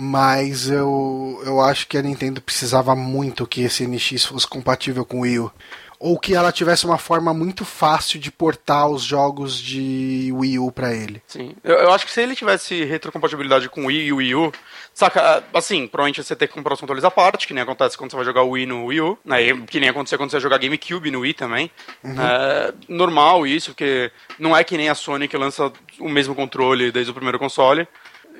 Mas 0.00 0.70
eu, 0.70 1.42
eu 1.44 1.60
acho 1.60 1.88
que 1.88 1.98
a 1.98 2.02
Nintendo 2.02 2.40
precisava 2.40 2.94
muito 2.94 3.46
que 3.46 3.62
esse 3.62 3.84
NX 3.86 4.24
fosse 4.26 4.46
compatível 4.46 5.04
com 5.04 5.18
o 5.18 5.20
Wii 5.22 5.38
U. 5.40 5.52
Ou 6.00 6.16
que 6.16 6.32
ela 6.32 6.52
tivesse 6.52 6.86
uma 6.86 6.96
forma 6.96 7.34
muito 7.34 7.64
fácil 7.64 8.20
de 8.20 8.30
portar 8.30 8.88
os 8.88 9.02
jogos 9.02 9.58
de 9.58 10.30
Wii 10.32 10.58
U 10.60 10.70
pra 10.70 10.94
ele. 10.94 11.20
Sim. 11.26 11.56
Eu, 11.64 11.74
eu 11.74 11.92
acho 11.92 12.06
que 12.06 12.12
se 12.12 12.22
ele 12.22 12.36
tivesse 12.36 12.84
retrocompatibilidade 12.84 13.68
com 13.68 13.86
Wii 13.86 14.06
e 14.06 14.12
Wii 14.12 14.34
U, 14.36 14.52
saca, 14.94 15.42
assim, 15.52 15.88
provavelmente 15.88 16.22
você 16.22 16.36
ter 16.36 16.46
que 16.46 16.54
comprar 16.54 16.74
os 16.74 16.80
controles 16.80 17.02
à 17.02 17.10
parte, 17.10 17.48
que 17.48 17.54
nem 17.54 17.64
acontece 17.64 17.98
quando 17.98 18.12
você 18.12 18.16
vai 18.16 18.24
jogar 18.24 18.42
o 18.42 18.50
Wii 18.50 18.66
no 18.66 18.84
Wii 18.86 19.00
U, 19.00 19.18
né, 19.24 19.38
que 19.66 19.80
nem 19.80 19.88
aconteceu 19.88 20.16
quando 20.16 20.30
você 20.30 20.36
vai 20.36 20.42
jogar 20.42 20.58
GameCube 20.58 21.10
no 21.10 21.20
Wii 21.20 21.34
também. 21.34 21.68
É 22.04 22.72
normal 22.88 23.44
isso, 23.44 23.70
porque 23.70 24.12
não 24.38 24.56
é 24.56 24.62
que 24.62 24.76
nem 24.76 24.88
a 24.88 24.94
Sony 24.94 25.26
que 25.26 25.36
lança 25.36 25.72
o 25.98 26.08
mesmo 26.08 26.32
controle 26.32 26.92
desde 26.92 27.10
o 27.10 27.14
primeiro 27.14 27.40
console, 27.40 27.88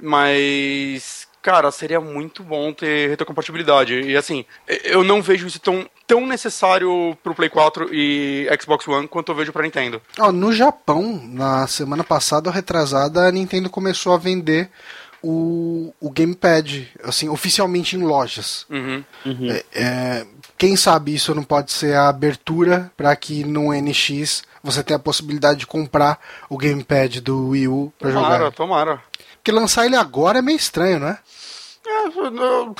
mas... 0.00 1.26
Cara, 1.40 1.70
seria 1.70 2.00
muito 2.00 2.42
bom 2.42 2.72
ter 2.72 3.08
retrocompatibilidade. 3.08 4.00
E 4.00 4.16
assim, 4.16 4.44
eu 4.84 5.04
não 5.04 5.22
vejo 5.22 5.46
isso 5.46 5.60
tão, 5.60 5.88
tão 6.08 6.26
necessário 6.26 7.16
pro 7.22 7.34
Play 7.34 7.50
4 7.50 7.94
e 7.94 8.48
Xbox 8.60 8.88
One 8.88 9.06
quanto 9.06 9.30
eu 9.30 9.36
vejo 9.36 9.52
pra 9.52 9.62
Nintendo. 9.62 10.00
Ó, 10.18 10.32
no 10.32 10.52
Japão, 10.52 11.20
na 11.22 11.66
semana 11.66 12.02
passada 12.02 12.48
ou 12.48 12.54
retrasada, 12.54 13.28
a 13.28 13.30
Nintendo 13.30 13.68
começou 13.68 14.14
a 14.14 14.18
vender 14.18 14.70
o, 15.22 15.92
o 16.00 16.10
gamepad, 16.10 16.88
assim, 17.04 17.28
oficialmente 17.28 17.94
em 17.94 18.02
lojas. 18.02 18.64
Uhum. 18.70 19.04
É, 19.50 19.64
é, 19.74 20.26
quem 20.56 20.76
sabe 20.76 21.14
isso 21.14 21.34
não 21.34 21.42
pode 21.42 21.72
ser 21.72 21.94
a 21.94 22.08
abertura 22.08 22.90
para 22.96 23.14
que 23.14 23.44
no 23.44 23.72
NX 23.72 24.42
você 24.62 24.82
tenha 24.82 24.96
a 24.96 25.00
possibilidade 25.00 25.60
de 25.60 25.66
comprar 25.66 26.18
o 26.48 26.56
gamepad 26.56 27.20
do 27.20 27.48
Wii 27.50 27.68
U 27.68 27.92
pra 27.98 28.10
Tomara, 28.12 28.38
jogar. 28.38 28.52
tomara. 28.52 29.02
Porque 29.36 29.52
lançar 29.52 29.86
ele 29.86 29.96
agora 29.96 30.38
é 30.38 30.42
meio 30.42 30.56
estranho, 30.56 30.98
né? 30.98 31.18
É, 31.88 32.06
eu, 32.06 32.74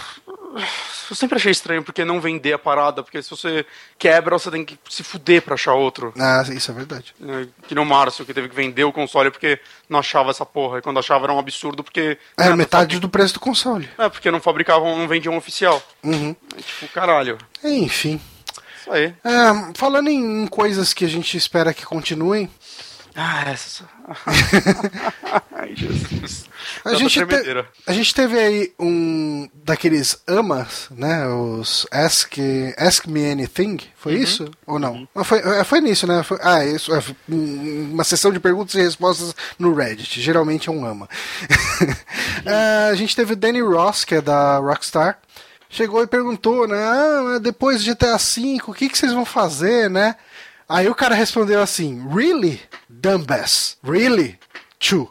sempre 1.15 1.37
achei 1.37 1.51
estranho 1.51 1.83
porque 1.83 2.05
não 2.05 2.21
vender 2.21 2.53
a 2.53 2.59
parada, 2.59 3.03
porque 3.03 3.23
se 3.23 3.31
você 3.31 3.65
quebra, 3.99 4.39
você 4.39 4.51
tem 4.51 4.65
que 4.65 4.79
se 4.89 5.03
fuder 5.03 5.41
pra 5.41 5.55
achar 5.55 5.73
outro. 5.73 6.13
Ah, 6.19 6.45
isso 6.51 6.71
é 6.71 6.75
verdade. 6.75 7.15
É, 7.23 7.47
Que 7.67 7.75
no 7.75 7.87
Márcio, 7.87 8.27
que 8.27 8.35
teve 8.35 8.51
que 8.51 8.55
vender 8.55 8.85
o 8.85 8.93
console 8.93 9.31
porque 9.31 9.59
não 9.89 9.99
achava 9.99 10.31
essa 10.31 10.45
porra. 10.45 10.79
E 10.79 10.83
quando 10.83 10.99
achava 10.99 11.25
era 11.25 11.33
um 11.33 11.39
absurdo 11.39 11.83
porque. 11.83 12.19
É, 12.37 12.55
metade 12.55 13.01
do 13.01 13.09
preço 13.09 13.35
do 13.35 13.41
console. 13.41 13.89
É, 13.97 14.09
porque 14.09 14.31
não 14.31 14.41
fabricavam, 14.41 14.99
não 14.99 15.09
vendiam 15.09 15.37
oficial. 15.37 15.83
Uhum. 16.03 16.37
É, 16.57 16.61
tipo, 16.61 16.93
caralho. 16.93 17.39
Enfim. 17.65 18.21
Isso 18.79 18.93
aí. 18.93 19.15
É, 19.25 19.73
falando 19.75 20.09
em 20.09 20.47
coisas 20.47 20.93
que 20.93 21.05
a 21.05 21.09
gente 21.09 21.37
espera 21.37 21.73
que 21.73 21.87
continuem, 21.87 22.51
Ah, 23.21 23.51
essa. 23.51 23.85
Ai, 25.53 25.75
Jesus. 25.75 26.45
a 26.85 26.95
gente, 26.95 27.19
te- 27.27 27.67
a 27.85 27.93
gente 27.93 28.15
teve 28.15 28.39
aí 28.39 28.73
um 28.79 29.49
daqueles 29.65 30.23
amas, 30.27 30.87
né? 30.91 31.27
Os 31.27 31.85
Ask, 31.91 32.35
Ask 32.77 33.07
Me 33.07 33.29
Anything. 33.31 33.79
Foi 33.97 34.15
Uhum. 34.15 34.23
isso? 34.23 34.51
Ou 34.67 34.79
não? 34.79 35.09
Ah, 35.17 35.25
Foi, 35.25 35.39
é, 35.41 35.65
foi 35.65 35.81
nisso, 35.81 36.07
né? 36.07 36.23
Foi- 36.23 36.39
ah, 36.43 36.65
isso. 36.65 36.95
é, 36.95 37.03
um- 37.29 37.91
uma 37.95 38.05
sessão 38.05 38.33
de 38.33 38.39
perguntas 38.39 38.75
e 38.77 38.83
respostas 38.83 39.35
no 39.59 39.75
Reddit. 39.75 40.21
Geralmente 40.21 40.69
é 40.69 40.73
um 40.73 40.85
ama. 40.87 41.09
É, 42.47 42.91
a 42.93 42.95
gente 42.95 43.17
teve 43.17 43.33
o 43.33 43.37
Danny 43.37 43.61
Ross, 43.61 44.05
que 44.05 44.15
é 44.15 44.21
da 44.21 44.59
Rockstar. 44.59 45.19
Chegou 45.71 46.03
e 46.03 46.07
perguntou, 46.07 46.67
né? 46.69 46.79
Ah, 46.83 47.39
depois 47.43 47.83
de 47.83 47.91
GTA 47.91 48.17
V, 48.17 48.59
o 48.69 48.73
que, 48.73 48.89
que 48.89 48.97
vocês 48.97 49.13
vão 49.13 49.25
fazer, 49.27 49.91
né? 49.91 50.15
Aí 50.69 50.89
o 50.89 50.95
cara 50.95 51.15
respondeu 51.15 51.61
assim: 51.63 52.07
Really? 52.15 52.61
Dumbass. 52.89 53.77
Really? 53.83 54.39
True. 54.79 55.09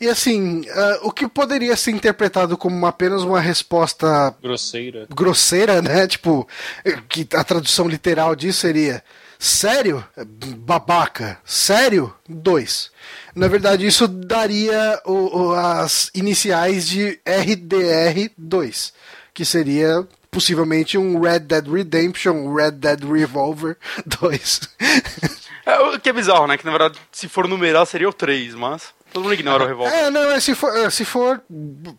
E 0.00 0.08
assim, 0.08 0.64
ah, 0.70 0.98
o 1.02 1.12
que 1.12 1.28
poderia 1.28 1.76
ser 1.76 1.92
interpretado 1.92 2.56
como 2.56 2.84
apenas 2.86 3.22
uma 3.22 3.40
resposta 3.40 4.34
Grosseira. 4.42 5.06
grosseira, 5.14 5.80
né? 5.80 6.06
Tipo, 6.08 6.46
que 7.08 7.26
a 7.34 7.42
tradução 7.44 7.88
literal 7.88 8.34
disso 8.36 8.60
seria: 8.60 9.02
Sério? 9.38 10.04
Babaca. 10.58 11.38
Sério? 11.44 12.12
Dois. 12.28 12.90
Na 13.34 13.48
verdade, 13.48 13.86
isso 13.86 14.06
daria 14.08 15.00
o- 15.06 15.38
o- 15.38 15.52
as 15.54 16.10
iniciais 16.14 16.86
de 16.86 17.18
RDR2, 17.24 18.92
que 19.32 19.44
seria 19.44 20.06
possivelmente 20.30 20.96
um 20.96 21.20
Red 21.20 21.40
Dead 21.40 21.66
Redemption, 21.66 22.54
Red 22.54 22.72
Dead 22.72 23.02
Revolver 23.02 23.76
2. 24.20 24.60
É, 25.66 25.78
o 25.80 26.00
que 26.00 26.08
é 26.08 26.12
bizarro, 26.12 26.46
né? 26.46 26.56
Que 26.56 26.64
na 26.64 26.70
verdade, 26.70 26.98
se 27.12 27.28
for 27.28 27.46
numerar, 27.46 27.86
seria 27.86 28.08
o 28.08 28.12
3, 28.12 28.54
mas. 28.54 28.94
Todo 29.12 29.24
mundo 29.24 29.34
ignora 29.34 29.74
o. 29.74 29.86
É, 29.86 30.08
não, 30.10 30.30
é, 30.30 30.40
se 30.40 30.54
for, 30.54 30.76
é, 30.76 30.88
se 30.88 31.04
for, 31.04 31.42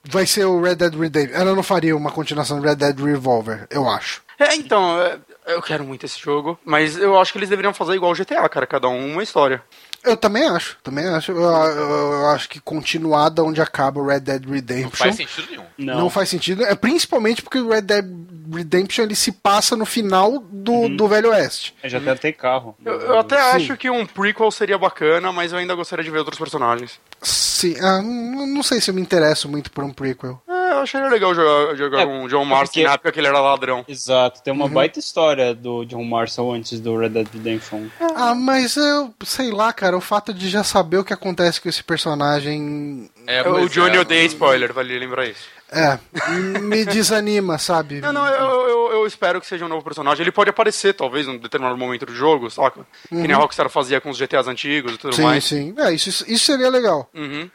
vai 0.10 0.26
ser 0.26 0.46
o 0.46 0.62
Red 0.62 0.76
Dead 0.76 0.94
Redemption. 0.94 1.38
Ela 1.38 1.54
não 1.54 1.64
faria 1.64 1.96
uma 1.96 2.12
continuação 2.12 2.60
do 2.60 2.66
Red 2.66 2.76
Dead 2.76 3.00
Revolver, 3.00 3.68
eu 3.70 3.90
acho. 3.90 4.22
É, 4.40 4.56
então, 4.56 5.00
é, 5.02 5.20
eu 5.46 5.62
quero 5.62 5.84
muito 5.84 6.06
esse 6.06 6.20
jogo, 6.20 6.58
mas 6.66 6.98
eu 6.98 7.20
acho 7.20 7.32
que 7.32 7.38
eles 7.38 7.50
deveriam 7.50 7.74
fazer 7.74 7.96
igual 7.96 8.12
o 8.12 8.16
GTA, 8.16 8.48
cara, 8.48 8.66
cada 8.66 8.88
um 8.88 9.14
uma 9.14 9.24
história. 9.24 9.62
Eu 10.04 10.18
também 10.18 10.44
acho, 10.48 10.78
também 10.84 11.06
acho. 11.08 11.32
Eu, 11.32 11.42
eu- 11.42 12.12
eu 12.14 12.28
acho 12.30 12.50
que 12.50 12.60
continuar 12.60 13.30
da 13.30 13.44
onde 13.44 13.62
acaba 13.62 14.00
o 14.00 14.06
Red 14.08 14.22
Dead 14.22 14.44
Não 14.46 14.54
Redemption 14.54 14.90
faz 14.92 15.16
sentido 15.16 15.48
nenhum. 15.50 15.64
Não. 15.78 16.00
não 16.00 16.10
faz 16.10 16.30
sentido. 16.30 16.64
É 16.64 16.74
principalmente 16.76 17.42
porque 17.42 17.60
o 17.60 17.70
Red 17.70 17.82
Dead 17.82 18.06
Redemption 18.54 19.04
ele 19.06 19.16
se 19.16 19.32
passa 19.32 19.76
no 19.76 19.86
final 19.86 20.40
do, 20.52 20.90
do 20.90 21.08
Velho 21.08 21.30
Oeste. 21.30 21.76
É, 21.84 21.88
Já 21.90 22.00
tem 22.00 22.10
até 22.10 22.32
carro. 22.32 22.76
Eu, 22.84 23.00
eu 23.00 23.20
até 23.20 23.40
acho 23.40 23.78
que 23.78 23.90
um 23.90 24.06
prequel 24.06 24.50
seria 24.52 24.78
bacana, 24.78 25.32
mas 25.32 25.52
eu 25.54 25.60
ainda 25.60 25.76
gostaria 25.76 26.04
de 26.04 26.10
ver 26.12 26.18
outros 26.20 26.38
personagens. 26.40 27.00
Sim, 27.22 27.76
ah, 27.80 28.02
não 28.02 28.48
não 28.48 28.64
sei 28.64 28.82
se 28.82 28.90
eu 28.90 28.94
me 28.96 29.02
interesso 29.02 29.48
muito 29.48 29.72
por 29.72 29.84
um 29.84 29.94
prequel. 29.94 30.42
É, 30.50 30.61
eu 30.72 30.80
acharia 30.80 31.10
legal 31.10 31.34
jogar, 31.36 31.76
jogar 31.76 32.02
É, 32.02 32.06
com 32.06 32.24
o 32.24 32.28
John 32.28 32.46
Marston 32.46 32.74
porque- 32.74 32.84
na 32.88 32.94
época 32.94 33.12
que 33.12 33.20
ele 33.20 33.28
era 33.28 33.40
ladrão. 33.40 33.84
Exato, 33.88 34.42
tem 34.44 34.54
uma 34.54 34.66
Uhum. 34.66 34.72
baita 34.72 35.00
história 35.00 35.54
do 35.54 35.86
John 35.86 36.04
Marston 36.04 36.54
antes 36.54 36.80
do 36.80 36.98
Red 36.98 37.10
Dead 37.10 37.28
Redemption. 37.34 37.88
Ah, 38.16 38.34
mas 38.36 38.76
eu 38.78 39.14
sei 39.24 39.52
lá, 39.52 39.72
cara, 39.74 39.96
o 39.98 40.02
fato 40.02 40.34
de 40.34 40.50
já 40.50 40.64
saber 40.64 40.98
o 40.98 41.04
que 41.04 41.14
acontece 41.14 41.60
com 41.62 41.70
esse 41.70 41.84
personagem. 41.84 43.10
É, 43.28 43.42
o 43.42 43.46
pois 43.54 43.72
Johnny 43.72 43.98
é, 43.98 44.00
odeia 44.00 44.26
spoiler, 44.26 44.74
vale 44.74 44.98
lembrar 44.98 45.26
isso. 45.28 45.44
É, 45.74 45.98
me 46.60 46.84
desanima, 46.84 47.58
sabe? 47.58 48.02
Não, 48.02 48.12
não, 48.12 48.28
eu, 48.28 48.68
eu, 48.68 48.92
eu 48.92 49.08
espero 49.08 49.40
que 49.40 49.48
seja 49.48 49.66
um 49.66 49.70
novo 49.70 49.84
personagem. 49.84 50.22
Ele 50.22 50.32
pode 50.32 50.50
aparecer, 50.50 50.94
talvez, 50.94 51.26
num 51.26 51.38
determinado 51.38 51.78
momento 51.78 52.06
do 52.06 52.14
jogo, 52.14 52.50
saca? 52.50 52.86
Que 53.08 53.16
nem 53.16 53.32
a 53.32 53.38
Rockstar 53.38 53.70
fazia 53.70 54.02
com 54.02 54.10
os 54.10 54.18
GTAs 54.18 54.48
antigos 54.48 54.94
e 54.94 54.98
tudo 54.98 55.12
Uhum. 55.12 55.16
Sim, 55.16 55.24
mais. 55.24 55.44
sim. 55.46 55.74
É, 55.78 55.94
isso, 55.94 56.10
isso 56.28 56.46
seria 56.46 56.70
legal. 56.70 57.10
Uhum. 57.14 57.50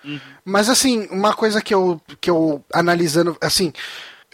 Mas 0.45 0.71
assim, 0.71 1.07
uma 1.11 1.35
coisa 1.35 1.61
que 1.61 1.75
eu, 1.75 2.01
que 2.19 2.31
eu 2.31 2.65
analisando, 2.73 3.37
assim, 3.41 3.71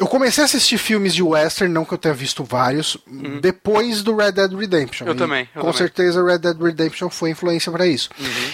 eu 0.03 0.07
comecei 0.09 0.43
a 0.43 0.45
assistir 0.45 0.79
filmes 0.79 1.15
de 1.15 1.23
western, 1.23 1.73
não 1.73 1.85
que 1.85 1.93
eu 1.95 1.99
tenha 1.99 2.13
visto 2.15 2.43
vários, 2.45 2.97
depois 3.41 4.03
do 4.03 4.17
Red 4.17 4.33
Dead 4.33 4.53
Redemption. 4.53 5.07
Eu 5.07 5.15
E 5.15 5.17
também, 5.17 5.43
eu 5.55 5.61
com 5.61 5.69
também. 5.69 5.75
certeza 5.79 6.25
Red 6.25 6.39
Dead 6.39 6.61
Redemption 6.61 7.09
foi 7.09 7.31
influência 7.31 7.71
pra 7.71 7.87
isso. 7.87 8.11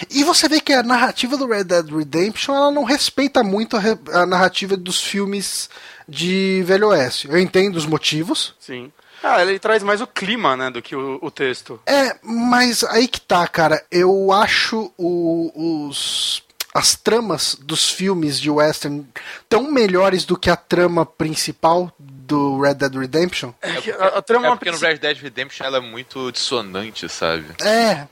E 0.09 0.23
você 0.23 0.47
vê 0.47 0.61
que 0.61 0.71
a 0.73 0.83
narrativa 0.83 1.35
do 1.37 1.47
Red 1.47 1.63
Dead 1.65 1.89
Redemption, 1.89 2.55
ela 2.55 2.71
não 2.71 2.83
respeita 2.83 3.43
muito 3.43 3.75
a, 3.77 3.81
a 4.21 4.25
narrativa 4.25 4.77
dos 4.77 5.01
filmes 5.01 5.69
de 6.07 6.63
Velho 6.65 6.87
Oeste. 6.89 7.27
Eu 7.29 7.37
entendo 7.39 7.75
os 7.75 7.85
motivos, 7.85 8.53
Sim. 8.59 8.91
Ah, 9.21 9.41
ele 9.41 9.59
traz 9.59 9.83
mais 9.83 9.99
o 9.99 10.07
clima, 10.07 10.55
né, 10.55 10.69
do 10.71 10.81
que 10.81 10.95
o, 10.95 11.19
o 11.21 11.29
texto. 11.29 11.77
É, 11.85 12.15
mas 12.23 12.85
aí 12.85 13.05
que 13.05 13.19
tá, 13.19 13.45
cara. 13.47 13.83
Eu 13.91 14.31
acho 14.31 14.93
o- 14.97 15.87
os 15.89 16.41
as 16.73 16.95
tramas 16.95 17.55
dos 17.59 17.89
filmes 17.89 18.39
de 18.39 18.49
western 18.49 19.05
tão 19.47 19.71
melhores 19.71 20.23
do 20.23 20.37
que 20.37 20.49
a 20.49 20.55
trama 20.55 21.05
principal 21.05 21.91
do 21.97 22.61
Red 22.61 22.75
Dead 22.75 22.95
Redemption. 22.95 23.51
É, 23.61 23.81
que 23.81 23.91
a, 23.91 24.07
a 24.07 24.21
trama 24.21 24.47
É 24.47 24.49
porque 24.51 24.69
no 24.69 24.77
Red 24.77 24.97
Dead 24.97 25.17
Redemption 25.17 25.65
ela 25.65 25.77
é 25.77 25.81
muito 25.81 26.31
dissonante, 26.31 27.09
sabe? 27.09 27.45
É. 27.61 28.07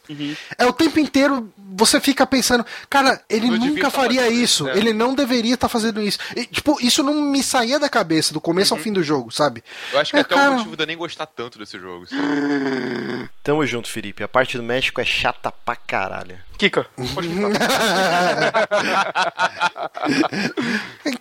É 0.58 0.66
o 0.66 0.74
tempo 0.74 1.00
inteiro 1.00 1.52
você 1.78 2.02
fica 2.02 2.26
pensando, 2.26 2.66
cara, 2.90 3.22
ele 3.30 3.50
devia 3.50 3.68
nunca 3.70 3.82
tá 3.84 3.92
faria 3.92 4.28
isso. 4.30 4.66
isso, 4.66 4.70
é. 4.70 4.78
Ele 4.78 4.92
não 4.94 5.14
deveria 5.14 5.54
estar 5.54 5.70
fazendo 5.70 6.02
isso. 6.02 6.18
E, 6.36 6.46
tipo, 6.46 6.78
isso 6.82 7.04
não 7.04 7.14
me 7.14 7.42
saía 7.44 7.80
da 7.80 7.88
cabeça 7.88 8.34
do 8.34 8.42
começo 8.42 8.74
ao 8.74 8.80
fim 8.80 8.92
do 8.92 9.04
jogo, 9.04 9.32
sabe? 9.32 9.64
Eu 9.94 10.00
acho 10.00 10.12
que 10.12 10.18
É, 10.18 10.22
até 10.22 10.36
cara. 10.36 10.52
o 10.52 10.54
motivo 10.58 10.76
de 10.76 10.84
eu 10.84 10.88
nem 10.88 10.98
gostar 10.98 11.26
tanto 11.28 11.60
desse 11.60 11.78
jogo. 11.80 12.08
sabe? 12.08 12.22
Tamo 13.44 13.66
junto, 13.66 13.88
Felipe. 13.90 14.24
A 14.24 14.28
parte 14.28 14.58
do 14.58 14.64
México 14.64 15.00
é 15.00 15.06
chata 15.06 15.52
pra 15.52 15.76
caralho. 15.76 16.38
Kika. 16.58 16.88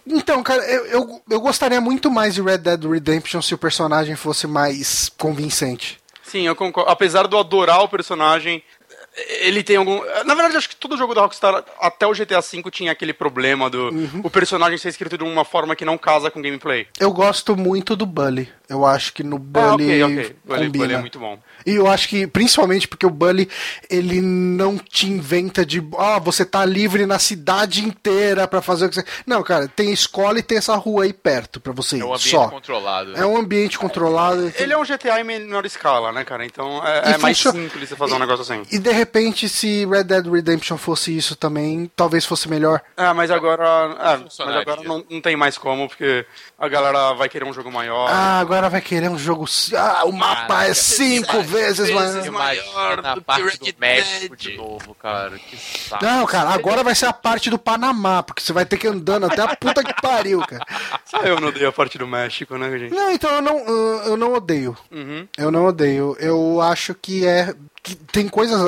Então, 0.06 0.42
cara, 0.42 0.62
eu, 0.64 0.86
eu, 0.86 1.22
eu 1.30 1.40
gostaria 1.40 1.80
muito 1.80 2.10
mais 2.10 2.34
de 2.34 2.42
Red 2.42 2.58
Dead 2.58 2.84
Redemption 2.84 3.42
se 3.42 3.54
o 3.54 3.58
personagem 3.58 4.16
fosse 4.16 4.46
mais 4.46 5.08
convincente. 5.16 5.98
Sim, 6.22 6.42
eu 6.46 6.56
concordo. 6.56 6.90
Apesar 6.90 7.26
de 7.28 7.34
eu 7.34 7.38
adorar 7.40 7.82
o 7.82 7.88
personagem, 7.88 8.62
ele 9.40 9.62
tem 9.62 9.76
algum. 9.76 10.00
Na 10.24 10.34
verdade, 10.34 10.56
acho 10.56 10.68
que 10.68 10.76
todo 10.76 10.96
jogo 10.96 11.14
da 11.14 11.22
Rockstar, 11.22 11.64
até 11.80 12.06
o 12.06 12.12
GTA 12.12 12.40
V, 12.40 12.70
tinha 12.70 12.92
aquele 12.92 13.12
problema 13.12 13.70
do 13.70 13.86
Uhum. 13.88 14.20
o 14.24 14.30
personagem 14.30 14.76
ser 14.78 14.88
escrito 14.90 15.16
de 15.16 15.24
uma 15.24 15.44
forma 15.44 15.74
que 15.74 15.84
não 15.84 15.96
casa 15.96 16.30
com 16.30 16.38
o 16.40 16.42
gameplay. 16.42 16.86
Eu 17.00 17.12
gosto 17.12 17.56
muito 17.56 17.96
do 17.96 18.04
Bully. 18.04 18.48
Eu 18.68 18.84
acho 18.84 19.12
que 19.12 19.22
no 19.22 19.38
Bully 19.38 19.66
Ah, 19.66 19.74
ok, 19.74 20.02
ok. 20.04 20.36
Bully, 20.44 20.66
combina. 20.66 20.84
Bully 20.84 20.94
é 20.94 20.98
muito 21.00 21.18
bom. 21.18 21.38
E 21.66 21.74
eu 21.74 21.86
acho 21.88 22.08
que, 22.08 22.26
principalmente 22.26 22.86
porque 22.86 23.04
o 23.04 23.10
Bully, 23.10 23.48
ele 23.90 24.20
não 24.20 24.78
te 24.78 25.06
inventa 25.08 25.66
de, 25.66 25.82
ah, 25.98 26.18
você 26.18 26.44
tá 26.44 26.64
livre 26.64 27.04
na 27.06 27.18
cidade 27.18 27.84
inteira 27.84 28.46
pra 28.46 28.62
fazer 28.62 28.86
o 28.86 28.88
que 28.88 28.94
você... 28.94 29.04
Não, 29.26 29.42
cara, 29.42 29.66
tem 29.68 29.92
escola 29.92 30.38
e 30.38 30.42
tem 30.42 30.58
essa 30.58 30.76
rua 30.76 31.04
aí 31.04 31.12
perto 31.12 31.60
pra 31.60 31.72
você 31.72 31.96
ir, 31.96 32.00
É 32.00 32.04
um 32.04 32.08
ambiente 32.14 32.30
só. 32.30 32.48
controlado. 32.48 33.16
É 33.16 33.26
um 33.26 33.36
ambiente 33.36 33.78
controlado. 33.78 34.52
Ele 34.56 34.72
é 34.72 34.78
um 34.78 34.84
GTA 34.84 35.20
em 35.20 35.24
menor 35.24 35.66
escala, 35.66 36.12
né, 36.12 36.24
cara? 36.24 36.44
Então 36.46 36.86
é, 36.86 37.12
é 37.14 37.18
mais 37.18 37.38
simples 37.38 37.88
você 37.88 37.96
fazer 37.96 38.14
um 38.14 38.18
negócio 38.18 38.42
assim. 38.42 38.62
E 38.70 38.78
de 38.78 38.92
repente, 38.92 39.48
se 39.48 39.84
Red 39.86 40.04
Dead 40.04 40.26
Redemption 40.26 40.76
fosse 40.76 41.16
isso 41.16 41.34
também, 41.34 41.90
talvez 41.96 42.24
fosse 42.24 42.48
melhor. 42.48 42.80
Ah, 42.96 43.12
mas 43.12 43.30
agora. 43.30 43.64
É, 44.00 44.16
mas 44.18 44.56
agora 44.56 44.82
não, 44.82 45.04
não 45.10 45.20
tem 45.20 45.36
mais 45.36 45.58
como, 45.58 45.88
porque 45.88 46.24
a 46.58 46.68
galera 46.68 47.12
vai 47.14 47.28
querer 47.28 47.44
um 47.44 47.52
jogo 47.52 47.70
maior. 47.72 48.08
Ah, 48.10 48.38
agora 48.38 48.68
vai 48.68 48.80
querer 48.80 49.08
um 49.10 49.18
jogo. 49.18 49.46
Ah, 49.76 50.04
o 50.04 50.12
mapa 50.12 50.64
é 50.64 50.74
cinco 50.74 51.42
vezes 51.56 51.90
maior. 51.90 52.26
Imagina 52.26 53.12
a 53.12 53.20
parte 53.20 53.58
do 53.72 53.78
México 53.80 54.36
de 54.36 54.56
novo, 54.56 54.94
cara. 54.94 55.38
Que 55.38 55.56
saco. 55.56 56.04
Não, 56.04 56.26
cara, 56.26 56.50
agora 56.50 56.82
vai 56.82 56.94
ser 56.94 57.06
a 57.06 57.12
parte 57.12 57.50
do 57.50 57.58
Panamá, 57.58 58.22
porque 58.22 58.42
você 58.42 58.52
vai 58.52 58.64
ter 58.66 58.76
que 58.76 58.86
ir 58.86 58.90
andando 58.90 59.26
até 59.26 59.42
a 59.42 59.56
puta 59.56 59.82
que 59.84 59.94
pariu, 60.00 60.40
cara. 60.40 60.64
Só 61.04 61.18
eu 61.22 61.40
não 61.40 61.48
odeio 61.48 61.68
a 61.68 61.72
parte 61.72 61.98
do 61.98 62.06
México, 62.06 62.56
né, 62.56 62.78
gente? 62.78 62.94
Não, 62.94 63.10
então 63.12 63.30
eu 63.30 63.42
não, 63.42 63.58
eu- 64.04 64.16
não 64.16 64.32
odeio. 64.34 64.76
Uhum. 64.90 65.26
Eu 65.36 65.50
não 65.50 65.66
odeio. 65.66 66.16
Eu 66.18 66.60
acho 66.60 66.94
que 66.94 67.26
é 67.26 67.54
que 67.75 67.75
tem 67.94 68.28
coisas. 68.28 68.60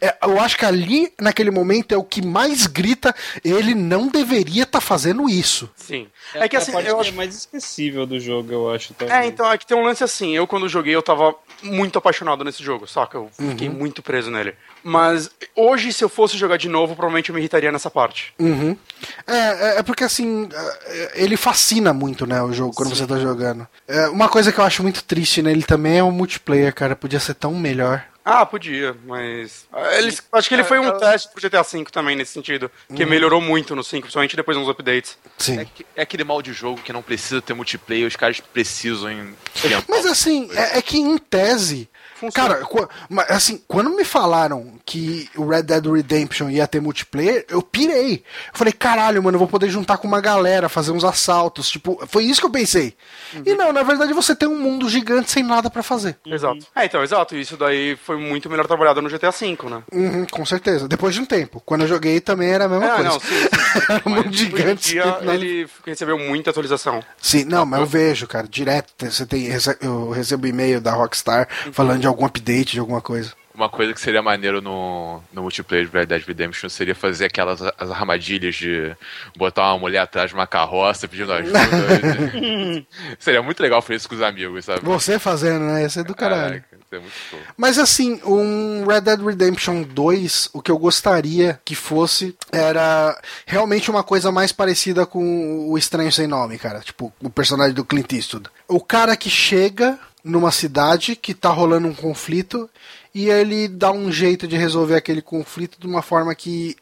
é, 0.00 0.16
eu 0.22 0.40
acho 0.40 0.56
que 0.58 0.64
ali, 0.64 1.12
naquele 1.20 1.50
momento, 1.50 1.92
é 1.92 1.96
o 1.96 2.04
que 2.04 2.20
mais 2.24 2.66
grita. 2.66 3.14
Ele 3.44 3.74
não 3.74 4.08
deveria 4.08 4.64
estar 4.64 4.80
fazendo 4.80 5.28
isso. 5.28 5.70
Sim. 5.76 6.08
É, 6.34 6.48
que 6.48 6.56
assim, 6.56 6.70
a 6.72 6.74
parte 6.74 6.88
eu 6.88 6.94
que 6.96 7.00
acho 7.02 7.10
é 7.10 7.14
mais 7.14 7.34
esquecível 7.36 8.06
do 8.06 8.18
jogo, 8.20 8.52
eu 8.52 8.70
acho. 8.70 8.92
Também. 8.94 9.14
É, 9.14 9.26
então, 9.26 9.50
é 9.50 9.56
que 9.56 9.66
tem 9.66 9.76
um 9.76 9.82
lance 9.84 10.02
assim, 10.04 10.34
eu 10.36 10.46
quando 10.46 10.68
joguei 10.68 10.94
eu 10.94 11.02
tava 11.02 11.34
muito 11.62 11.98
apaixonado 11.98 12.44
nesse 12.44 12.62
jogo, 12.62 12.86
saca? 12.86 13.16
Eu 13.16 13.30
fiquei 13.36 13.68
Uhum. 13.68 13.74
muito 13.74 14.02
preso 14.02 14.30
nele. 14.30 14.54
Mas 14.84 15.30
hoje, 15.54 15.92
se 15.92 16.04
eu 16.04 16.08
fosse 16.08 16.36
jogar 16.36 16.58
de 16.58 16.68
novo, 16.68 16.94
provavelmente 16.94 17.30
eu 17.30 17.34
me 17.34 17.40
irritaria 17.40 17.72
nessa 17.72 17.90
parte. 17.90 18.32
Uhum. 18.38 18.76
É, 19.26 19.36
é, 19.36 19.78
é 19.78 19.82
porque 19.82 20.04
assim, 20.04 20.48
é, 20.86 21.12
ele 21.22 21.36
fascina 21.36 21.92
muito, 21.92 22.26
né, 22.26 22.42
o 22.42 22.52
jogo 22.52 22.74
quando 22.74 22.90
você 22.94 23.06
tá 23.06 23.18
jogando. 23.18 23.66
É, 23.88 24.08
uma 24.08 24.28
coisa 24.28 24.52
que 24.52 24.58
eu 24.58 24.64
acho 24.64 24.82
muito 24.82 25.02
triste 25.02 25.42
nele 25.42 25.62
também 25.62 25.98
é 25.98 26.02
o 26.02 26.10
multiplayer, 26.12 26.74
cara. 26.74 26.94
Podia 26.94 27.18
ser 27.20 27.34
tão 27.34 27.52
melhor. 27.54 28.04
Ah, 28.28 28.44
podia, 28.44 28.96
mas. 29.06 29.68
ah, 29.72 29.94
Eles, 29.98 30.20
acho 30.32 30.48
que 30.48 30.54
ele 30.56 30.64
foi 30.64 30.80
um 30.80 30.98
teste 30.98 31.28
pro 31.32 31.40
GTA 31.40 31.62
V 31.62 31.84
também, 31.92 32.16
nesse 32.16 32.32
sentido. 32.32 32.68
Que 32.92 33.04
Uhum. 33.04 33.08
melhorou 33.08 33.40
muito 33.40 33.76
no 33.76 33.84
5, 33.84 34.02
principalmente 34.02 34.34
depois 34.34 34.58
dos 34.58 34.68
updates. 34.68 35.16
Sim. 35.38 35.60
É, 35.60 35.64
que- 35.64 35.86
é 35.94 36.02
aquele 36.02 36.24
mal 36.24 36.42
de 36.42 36.52
jogo 36.52 36.82
que 36.82 36.92
não 36.92 37.02
precisa 37.02 37.40
ter 37.40 37.54
multiplayer, 37.54 38.08
os 38.08 38.16
caras 38.16 38.40
precisam 38.40 39.08
em. 39.12 39.36
Mas 39.88 40.04
assim, 40.06 40.50
é, 40.52 40.78
é 40.78 40.82
que 40.82 40.98
em 40.98 41.16
tese. 41.18 41.88
Funciona. 42.18 42.54
Cara, 42.56 42.88
mas, 43.08 43.30
assim, 43.30 43.62
quando 43.68 43.90
me 43.90 44.04
falaram 44.04 44.72
que 44.84 45.28
o 45.36 45.46
Red 45.48 45.62
Dead 45.62 45.84
Redemption 45.86 46.48
ia 46.50 46.66
ter 46.66 46.80
multiplayer, 46.80 47.44
eu 47.48 47.60
pirei. 47.62 48.14
Eu 48.52 48.58
falei, 48.58 48.72
caralho, 48.72 49.22
mano, 49.22 49.36
eu 49.36 49.38
vou 49.38 49.48
poder 49.48 49.68
juntar 49.68 49.98
com 49.98 50.08
uma 50.08 50.20
galera, 50.20 50.68
fazer 50.68 50.92
uns 50.92 51.04
assaltos. 51.04 51.68
Tipo, 51.68 52.00
foi 52.06 52.24
isso 52.24 52.40
que 52.40 52.46
eu 52.46 52.50
pensei. 52.50 52.94
E 53.44 53.54
não, 53.54 53.72
na 53.72 53.82
verdade 53.82 54.12
você 54.12 54.34
tem 54.34 54.48
um 54.48 54.58
mundo 54.58 54.88
gigante 54.88 55.30
sem 55.30 55.42
nada 55.42 55.68
pra 55.70 55.82
fazer. 55.82 56.16
Exato. 56.26 56.66
É, 56.74 56.84
então, 56.86 57.02
exato. 57.02 57.36
Isso 57.36 57.56
daí 57.56 57.96
foi 57.96 58.16
muito 58.16 58.48
melhor 58.48 58.66
trabalhado 58.66 59.02
no 59.02 59.08
GTA 59.10 59.30
V, 59.30 59.56
né? 59.68 59.82
Uhum, 59.92 60.26
com 60.30 60.44
certeza. 60.46 60.88
Depois 60.88 61.14
de 61.14 61.20
um 61.20 61.24
tempo. 61.26 61.62
Quando 61.64 61.82
eu 61.82 61.88
joguei 61.88 62.20
também 62.20 62.50
era 62.50 62.64
a 62.64 62.68
mesma 62.68 62.86
Ah, 62.86 62.94
coisa. 62.96 63.10
não, 63.10 63.20
sim, 63.20 63.26
sim. 63.28 63.48
Era 63.88 64.02
um 64.06 64.10
mundo 64.10 64.28
em 64.28 64.32
gigante. 64.32 64.90
dia, 64.92 65.04
nada. 65.04 65.34
ele 65.34 65.68
recebeu 65.84 66.18
muita 66.18 66.50
atualização. 66.50 67.02
Sim, 67.20 67.44
não, 67.44 67.66
mas 67.66 67.80
eu 67.80 67.86
vejo, 67.86 68.26
cara, 68.26 68.46
direto. 68.48 68.92
Você 68.98 69.26
tem, 69.26 69.48
eu 69.80 70.10
recebo 70.10 70.46
e-mail 70.46 70.80
da 70.80 70.92
Rockstar 70.92 71.46
falando 71.72 72.00
de 72.00 72.05
algum 72.06 72.24
update, 72.24 72.72
de 72.72 72.80
alguma 72.80 73.00
coisa. 73.00 73.32
Uma 73.56 73.70
coisa 73.70 73.94
que 73.94 74.00
seria 74.00 74.22
maneiro 74.22 74.60
no, 74.60 75.22
no 75.32 75.40
multiplayer 75.40 75.86
de 75.86 75.92
Red 75.92 76.04
Dead 76.04 76.22
Redemption 76.26 76.68
seria 76.68 76.94
fazer 76.94 77.24
aquelas 77.24 77.62
as 77.62 77.90
armadilhas 77.90 78.54
de 78.54 78.94
botar 79.34 79.72
uma 79.72 79.78
mulher 79.78 80.00
atrás 80.00 80.28
de 80.28 80.34
uma 80.34 80.46
carroça 80.46 81.08
pedindo 81.08 81.32
ajuda. 81.32 81.58
seria 83.18 83.42
muito 83.42 83.62
legal 83.62 83.80
fazer 83.80 83.94
isso 83.94 84.08
com 84.10 84.14
os 84.14 84.20
amigos, 84.20 84.66
sabe? 84.66 84.80
Você 84.84 85.18
fazendo, 85.18 85.64
né? 85.64 85.80
Ia 85.80 85.88
ser 85.88 86.04
do 86.04 86.14
caralho. 86.14 86.62
Caraca, 86.62 86.76
isso 86.76 86.94
é 86.94 86.98
muito 86.98 87.14
show. 87.30 87.38
Mas 87.56 87.78
assim, 87.78 88.20
um 88.26 88.84
Red 88.86 89.00
Dead 89.00 89.20
Redemption 89.20 89.84
2, 89.84 90.50
o 90.52 90.60
que 90.60 90.70
eu 90.70 90.76
gostaria 90.76 91.58
que 91.64 91.74
fosse 91.74 92.36
era 92.52 93.18
realmente 93.46 93.90
uma 93.90 94.04
coisa 94.04 94.30
mais 94.30 94.52
parecida 94.52 95.06
com 95.06 95.66
o 95.70 95.78
Estranho 95.78 96.12
Sem 96.12 96.26
Nome, 96.26 96.58
cara. 96.58 96.80
Tipo, 96.80 97.10
o 97.22 97.30
personagem 97.30 97.74
do 97.74 97.86
Clint 97.86 98.12
Eastwood. 98.12 98.50
O 98.68 98.80
cara 98.80 99.16
que 99.16 99.30
chega 99.30 99.98
numa 100.26 100.50
cidade 100.50 101.14
que 101.14 101.32
tá 101.32 101.48
rolando 101.50 101.86
um 101.86 101.94
conflito 101.94 102.68
e 103.14 103.30
ele 103.30 103.68
dá 103.68 103.92
um 103.92 104.10
jeito 104.10 104.48
de 104.48 104.56
resolver 104.56 104.96
aquele 104.96 105.22
conflito 105.22 105.78
de 105.80 105.86
uma 105.86 106.02
forma 106.02 106.34
que, 106.34 106.76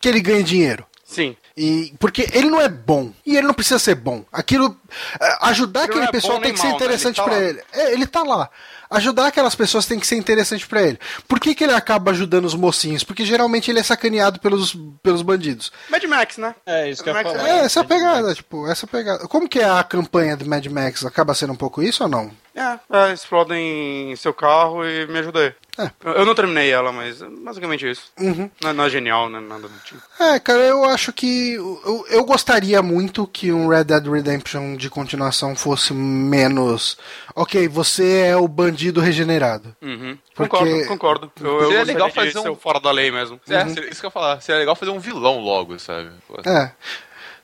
que 0.00 0.08
ele 0.08 0.20
ganhe 0.20 0.44
dinheiro. 0.44 0.86
Sim. 1.04 1.36
E, 1.56 1.94
porque 2.00 2.26
ele 2.32 2.48
não 2.48 2.60
é 2.60 2.68
bom. 2.68 3.12
E 3.24 3.36
ele 3.36 3.46
não 3.46 3.54
precisa 3.54 3.78
ser 3.78 3.94
bom. 3.94 4.24
Aquilo. 4.32 4.76
é, 5.20 5.36
Ajudar 5.48 5.82
Ele 5.84 5.90
aquele 5.90 6.04
é 6.06 6.10
pessoal 6.10 6.40
tem 6.40 6.52
que 6.52 6.58
ser 6.58 6.68
mal, 6.68 6.72
né? 6.72 6.84
interessante 6.84 7.20
Ele 7.20 7.24
tá 7.24 7.24
pra 7.24 7.34
lá. 7.34 7.42
ele. 7.42 7.62
É, 7.72 7.92
ele 7.92 8.06
tá 8.06 8.22
lá. 8.22 8.50
Ajudar 8.90 9.26
aquelas 9.26 9.54
pessoas 9.54 9.86
tem 9.86 9.98
que 9.98 10.06
ser 10.06 10.16
interessante 10.16 10.66
pra 10.66 10.82
ele. 10.82 10.98
Por 11.26 11.40
que, 11.40 11.54
que 11.54 11.64
ele 11.64 11.72
acaba 11.72 12.10
ajudando 12.10 12.44
os 12.44 12.54
mocinhos? 12.54 13.02
Porque 13.02 13.24
geralmente 13.24 13.70
ele 13.70 13.80
é 13.80 13.82
sacaneado 13.82 14.38
pelos, 14.40 14.76
pelos 15.02 15.22
bandidos. 15.22 15.72
Mad 15.88 16.04
Max, 16.04 16.38
né? 16.38 16.54
É, 16.64 16.90
isso 16.90 17.02
que 17.02 17.10
eu 17.10 17.14
Max 17.14 17.30
falar. 17.30 17.48
É, 17.48 17.58
essa 17.64 17.80
é 17.80 17.82
a 17.82 17.84
pegada, 17.84 18.34
tipo, 18.34 18.68
essa 18.68 18.86
pegada. 18.86 19.26
Como 19.26 19.48
que 19.48 19.58
é 19.58 19.68
a 19.68 19.82
campanha 19.82 20.36
do 20.36 20.46
Mad 20.46 20.64
Max? 20.66 21.04
Acaba 21.04 21.34
sendo 21.34 21.52
um 21.52 21.56
pouco 21.56 21.82
isso 21.82 22.02
ou 22.04 22.08
não? 22.08 22.30
É, 22.54 22.78
é, 22.92 23.12
explodem 23.12 24.14
seu 24.16 24.32
carro 24.32 24.86
e 24.86 25.06
me 25.08 25.18
ajudei. 25.18 25.54
É. 25.76 25.90
Eu- 26.04 26.24
não 26.24 26.34
terminei 26.36 26.70
ela, 26.70 26.92
mas 26.92 27.20
é 27.20 27.26
basicamente 27.28 27.90
isso. 27.90 28.04
Uhum. 28.20 28.48
Não, 28.62 28.72
não 28.72 28.84
é 28.84 28.90
genial, 28.90 29.28
né? 29.28 29.40
Nada 29.40 29.68
do 29.68 29.78
tipo. 29.80 30.00
É, 30.20 30.38
cara, 30.38 30.60
eu 30.60 30.84
acho 30.84 31.12
que. 31.12 31.54
Eu, 31.54 32.04
eu 32.10 32.24
gostaria 32.24 32.80
muito 32.80 33.26
que 33.26 33.50
um 33.52 33.66
Red 33.68 33.84
Dead 33.84 34.06
Redemption 34.06 34.76
de 34.76 34.88
continuação 34.88 35.56
fosse 35.56 35.92
menos. 35.92 36.96
Ok, 37.34 37.66
você 37.68 38.20
é 38.28 38.36
o 38.36 38.46
bandido 38.46 39.00
regenerado. 39.00 39.74
Uhum. 39.82 40.16
Porque- 40.34 40.50
Concordo, 40.56 40.86
concordo. 40.86 41.32
Eu, 41.40 41.46
eu 41.46 41.50
Seria 41.52 41.66
gostaria 41.78 41.84
legal 41.94 42.08
de 42.08 42.14
fazer 42.14 42.30
ser 42.32 42.50
um- 42.50 42.56
fora 42.56 42.78
da 42.78 42.90
lei 42.92 43.10
mesmo. 43.10 43.40
É, 43.48 43.66
seria- 43.68 43.90
isso 43.90 44.00
que 44.00 44.06
eu 44.06 44.08
ia 44.08 44.12
falar. 44.12 44.40
Seria 44.40 44.60
legal 44.60 44.76
fazer 44.76 44.92
um 44.92 45.00
vilão 45.00 45.40
logo, 45.40 45.76
sabe? 45.78 46.10
Pô, 46.28 46.40
É. 46.48 46.72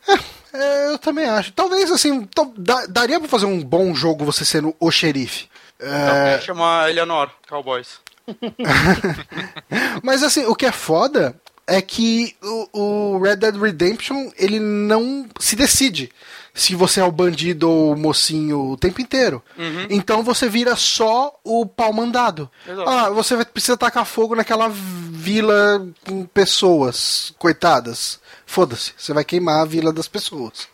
É, 0.08 0.18
é, 0.54 0.86
eu 0.92 0.98
também 0.98 1.26
acho. 1.28 1.52
Talvez 1.52 1.90
assim, 1.90 2.24
to- 2.26 2.54
da- 2.56 2.86
daria 2.86 3.18
pra 3.20 3.28
fazer 3.28 3.46
um 3.46 3.62
bom 3.62 3.94
jogo 3.94 4.24
você 4.24 4.44
sendo 4.44 4.74
o 4.78 4.90
xerife. 4.90 5.48
É, 5.78 6.34
Então, 6.34 6.42
Chama 6.46 6.88
Eleanor, 6.90 7.30
Cowboys. 7.48 8.00
mas 10.02 10.22
assim, 10.22 10.44
o 10.46 10.54
que 10.54 10.66
é 10.66 10.72
foda 10.72 11.34
é 11.66 11.80
que 11.80 12.34
o, 12.42 13.14
o 13.14 13.18
Red 13.22 13.36
Dead 13.36 13.56
Redemption 13.56 14.30
ele 14.36 14.58
não 14.58 15.28
se 15.38 15.54
decide 15.54 16.10
se 16.52 16.74
você 16.74 17.00
é 17.00 17.04
o 17.04 17.12
bandido 17.12 17.70
ou 17.70 17.92
o 17.92 17.96
mocinho 17.96 18.72
o 18.72 18.76
tempo 18.76 19.00
inteiro. 19.00 19.42
Então 19.88 20.22
você 20.22 20.48
vira 20.48 20.74
só 20.74 21.38
o 21.44 21.64
pau 21.64 21.92
mandado. 21.92 22.50
Exato. 22.66 22.88
Ah, 22.88 23.10
você 23.10 23.36
vai 23.36 23.44
precisa 23.44 23.76
tacar 23.76 24.04
fogo 24.04 24.34
naquela 24.34 24.68
vila 24.68 25.86
com 26.04 26.26
pessoas 26.26 27.32
coitadas. 27.38 28.20
Foda-se, 28.44 28.92
você 28.96 29.12
vai 29.12 29.24
queimar 29.24 29.60
a 29.60 29.64
vila 29.64 29.92
das 29.92 30.08
pessoas. 30.08 30.68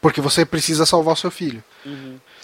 Porque 0.00 0.20
você 0.20 0.44
precisa 0.44 0.84
salvar 0.84 1.14
o 1.14 1.16
seu 1.16 1.30
filho. 1.30 1.62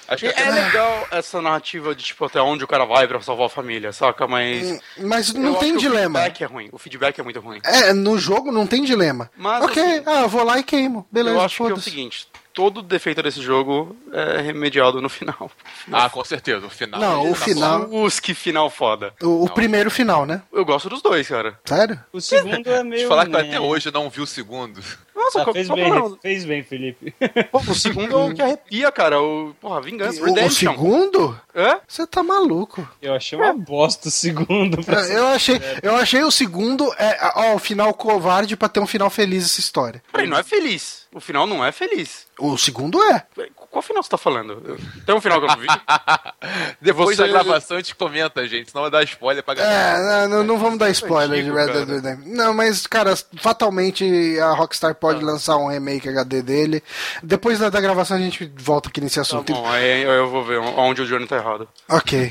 Acho 0.09 0.21
que 0.21 0.27
É 0.27 0.31
até 0.31 0.51
legal 0.51 1.09
essa 1.11 1.41
narrativa 1.43 1.95
de, 1.95 2.05
tipo, 2.05 2.25
até 2.25 2.41
onde 2.41 2.65
o 2.65 2.69
cara 2.69 2.85
vai 2.85 3.07
pra 3.07 3.21
salvar 3.21 3.47
a 3.47 3.51
família, 3.51 3.93
saca? 3.93 4.27
Mas... 4.27 4.81
Mas 4.99 5.35
eu 5.35 5.41
não 5.41 5.51
acho 5.53 5.61
tem 5.61 5.75
que 5.75 5.81
dilema. 5.81 6.19
O 6.19 6.23
feedback 6.23 6.43
é 6.43 6.47
ruim. 6.47 6.69
O 6.73 6.79
feedback 6.79 7.19
é 7.21 7.23
muito 7.23 7.41
ruim. 7.41 7.61
É, 7.65 7.93
no 7.93 8.19
jogo 8.19 8.51
não 8.53 8.67
tem 8.67 8.85
dilema. 8.85 9.31
Mas, 9.37 9.65
ok, 9.65 9.83
assim, 9.83 10.03
ah, 10.07 10.21
eu 10.23 10.29
vou 10.29 10.45
lá 10.45 10.59
e 10.59 10.63
queimo. 10.63 11.07
Beleza, 11.11 11.37
eu 11.37 11.41
acho 11.41 11.57
que 11.65 11.71
é 11.71 11.75
o 11.75 11.81
seguinte, 11.81 12.29
todo 12.53 12.81
defeito 12.83 13.23
desse 13.23 13.43
jogo 13.43 13.95
é 14.13 14.41
remediado 14.41 15.01
no 15.03 15.09
final. 15.09 15.51
Ah, 15.93 16.09
com 16.09 16.25
certeza. 16.25 16.67
O 16.67 16.71
final. 16.71 16.99
Não, 17.01 17.31
o 17.31 17.35
tá 17.35 17.41
final- 17.45 17.89
Os 17.93 18.19
que 18.19 18.33
final 18.35 18.71
foda. 18.71 19.13
O, 19.23 19.45
o 19.45 19.51
primeiro 19.51 19.91
final, 19.91 20.25
né? 20.25 20.41
Eu 20.53 20.65
gosto 20.65 20.89
dos 20.89 21.03
dois, 21.03 21.29
cara. 21.29 21.59
Sério? 21.65 22.01
O 22.13 22.21
segundo 22.21 22.57
é 22.69 22.83
Deixa 22.83 22.85
meio. 22.85 23.03
eu 23.03 23.09
falar 23.09 23.27
que 23.27 23.35
eu 23.35 23.39
né? 23.41 23.49
até 23.49 23.61
hoje 23.61 23.91
não 23.93 24.09
vi 24.09 24.21
o 24.21 24.27
segundo. 24.27 24.81
Nossa, 25.27 25.43
Ah, 25.51 25.53
fez, 25.53 25.69
bem, 25.69 25.91
problema? 25.91 26.19
fez 26.23 26.45
bem, 26.45 26.63
Felipe. 26.63 27.15
Pô, 27.51 27.59
o 27.59 27.75
segundo 27.75 28.13
é 28.19 28.25
o 28.31 28.35
que 28.35 28.43
arrepia, 28.43 28.93
cara. 28.93 29.21
O, 29.21 29.55
porra, 29.61 29.81
Vingança, 29.83 30.21
O, 30.21 30.23
o 30.23 30.27
Redemption. 30.27 30.73
segundo? 30.73 31.41
Hã? 31.55 31.79
Você 31.87 32.07
tá 32.07 32.23
maluco. 32.23 32.89
Eu 33.03 33.15
achei 33.15 33.39
uma 33.39 33.53
bosta 33.53 34.09
o 34.09 34.11
segundo. 34.11 34.79
Eu 35.11 35.27
achei, 35.29 35.61
eu 35.83 35.97
achei 35.97 36.23
o 36.23 36.31
segundo, 36.31 36.93
é, 36.99 37.33
ó, 37.35 37.55
o 37.55 37.59
final 37.59 37.93
covarde 37.95 38.57
pra 38.57 38.69
ter 38.69 38.81
um 38.81 38.87
final 38.87 39.11
feliz 39.11 39.45
essa 39.45 39.61
história. 39.61 40.03
Peraí, 40.13 40.27
não 40.29 40.39
é 40.39 40.43
feliz. 40.43 41.06
O 41.17 41.21
final 41.21 41.47
não 41.47 41.65
é 41.65 41.73
feliz. 41.73 42.27
O 42.39 42.59
segundo 42.59 43.03
é. 43.03 43.25
Qual 43.71 43.81
final 43.81 44.03
você 44.03 44.11
tá 44.11 44.19
falando? 44.19 44.79
Tem 45.07 45.15
um 45.15 45.21
final 45.21 45.39
que 45.41 45.47
eu 45.47 45.49
não 45.49 45.57
vi? 45.57 45.67
Depois 46.79 47.17
Você- 47.17 47.23
da 47.23 47.29
gravação 47.29 47.79
a 47.79 47.81
gente 47.81 47.95
comenta, 47.95 48.47
gente, 48.47 48.71
senão 48.71 48.83
vai 48.83 48.91
dar 48.91 49.03
spoiler 49.05 49.43
pra 49.43 49.55
galera. 49.55 50.25
É, 50.25 50.29
não, 50.29 50.45
não 50.45 50.59
vamos 50.59 50.79
dar 50.79 50.91
spoiler 50.91 51.43
de 51.43 51.51
Red 51.51 51.67
Dead. 51.73 51.89
Redemption. 51.89 52.35
Não, 52.35 52.53
mas, 52.53 52.87
cara, 52.87 53.15
fatalmente 53.39 54.39
a 54.41 54.53
Rockstar 54.53 54.95
pode 54.95 55.23
Ah. 55.23 55.27
lançar 55.27 55.57
um 55.57 55.69
remake 55.69 56.07
HD 56.07 56.43
dele. 56.43 56.83
Depois 57.23 57.59
da, 57.59 57.71
da 57.71 57.81
gravação 57.81 58.19
a 58.19 58.21
gente 58.21 58.53
volta 58.55 58.91
aqui 58.91 59.01
nesse 59.01 59.15
Tá 59.15 59.23
assunto. 59.23 59.55
bom, 59.55 59.67
aí 59.71 60.03
eu 60.03 60.29
vou 60.29 60.45
ver 60.45 60.59
onde 60.59 61.01
o 61.01 61.07
Johnny 61.07 61.27
tá 61.27 61.37
errado. 61.37 61.67
Ok. 61.89 62.31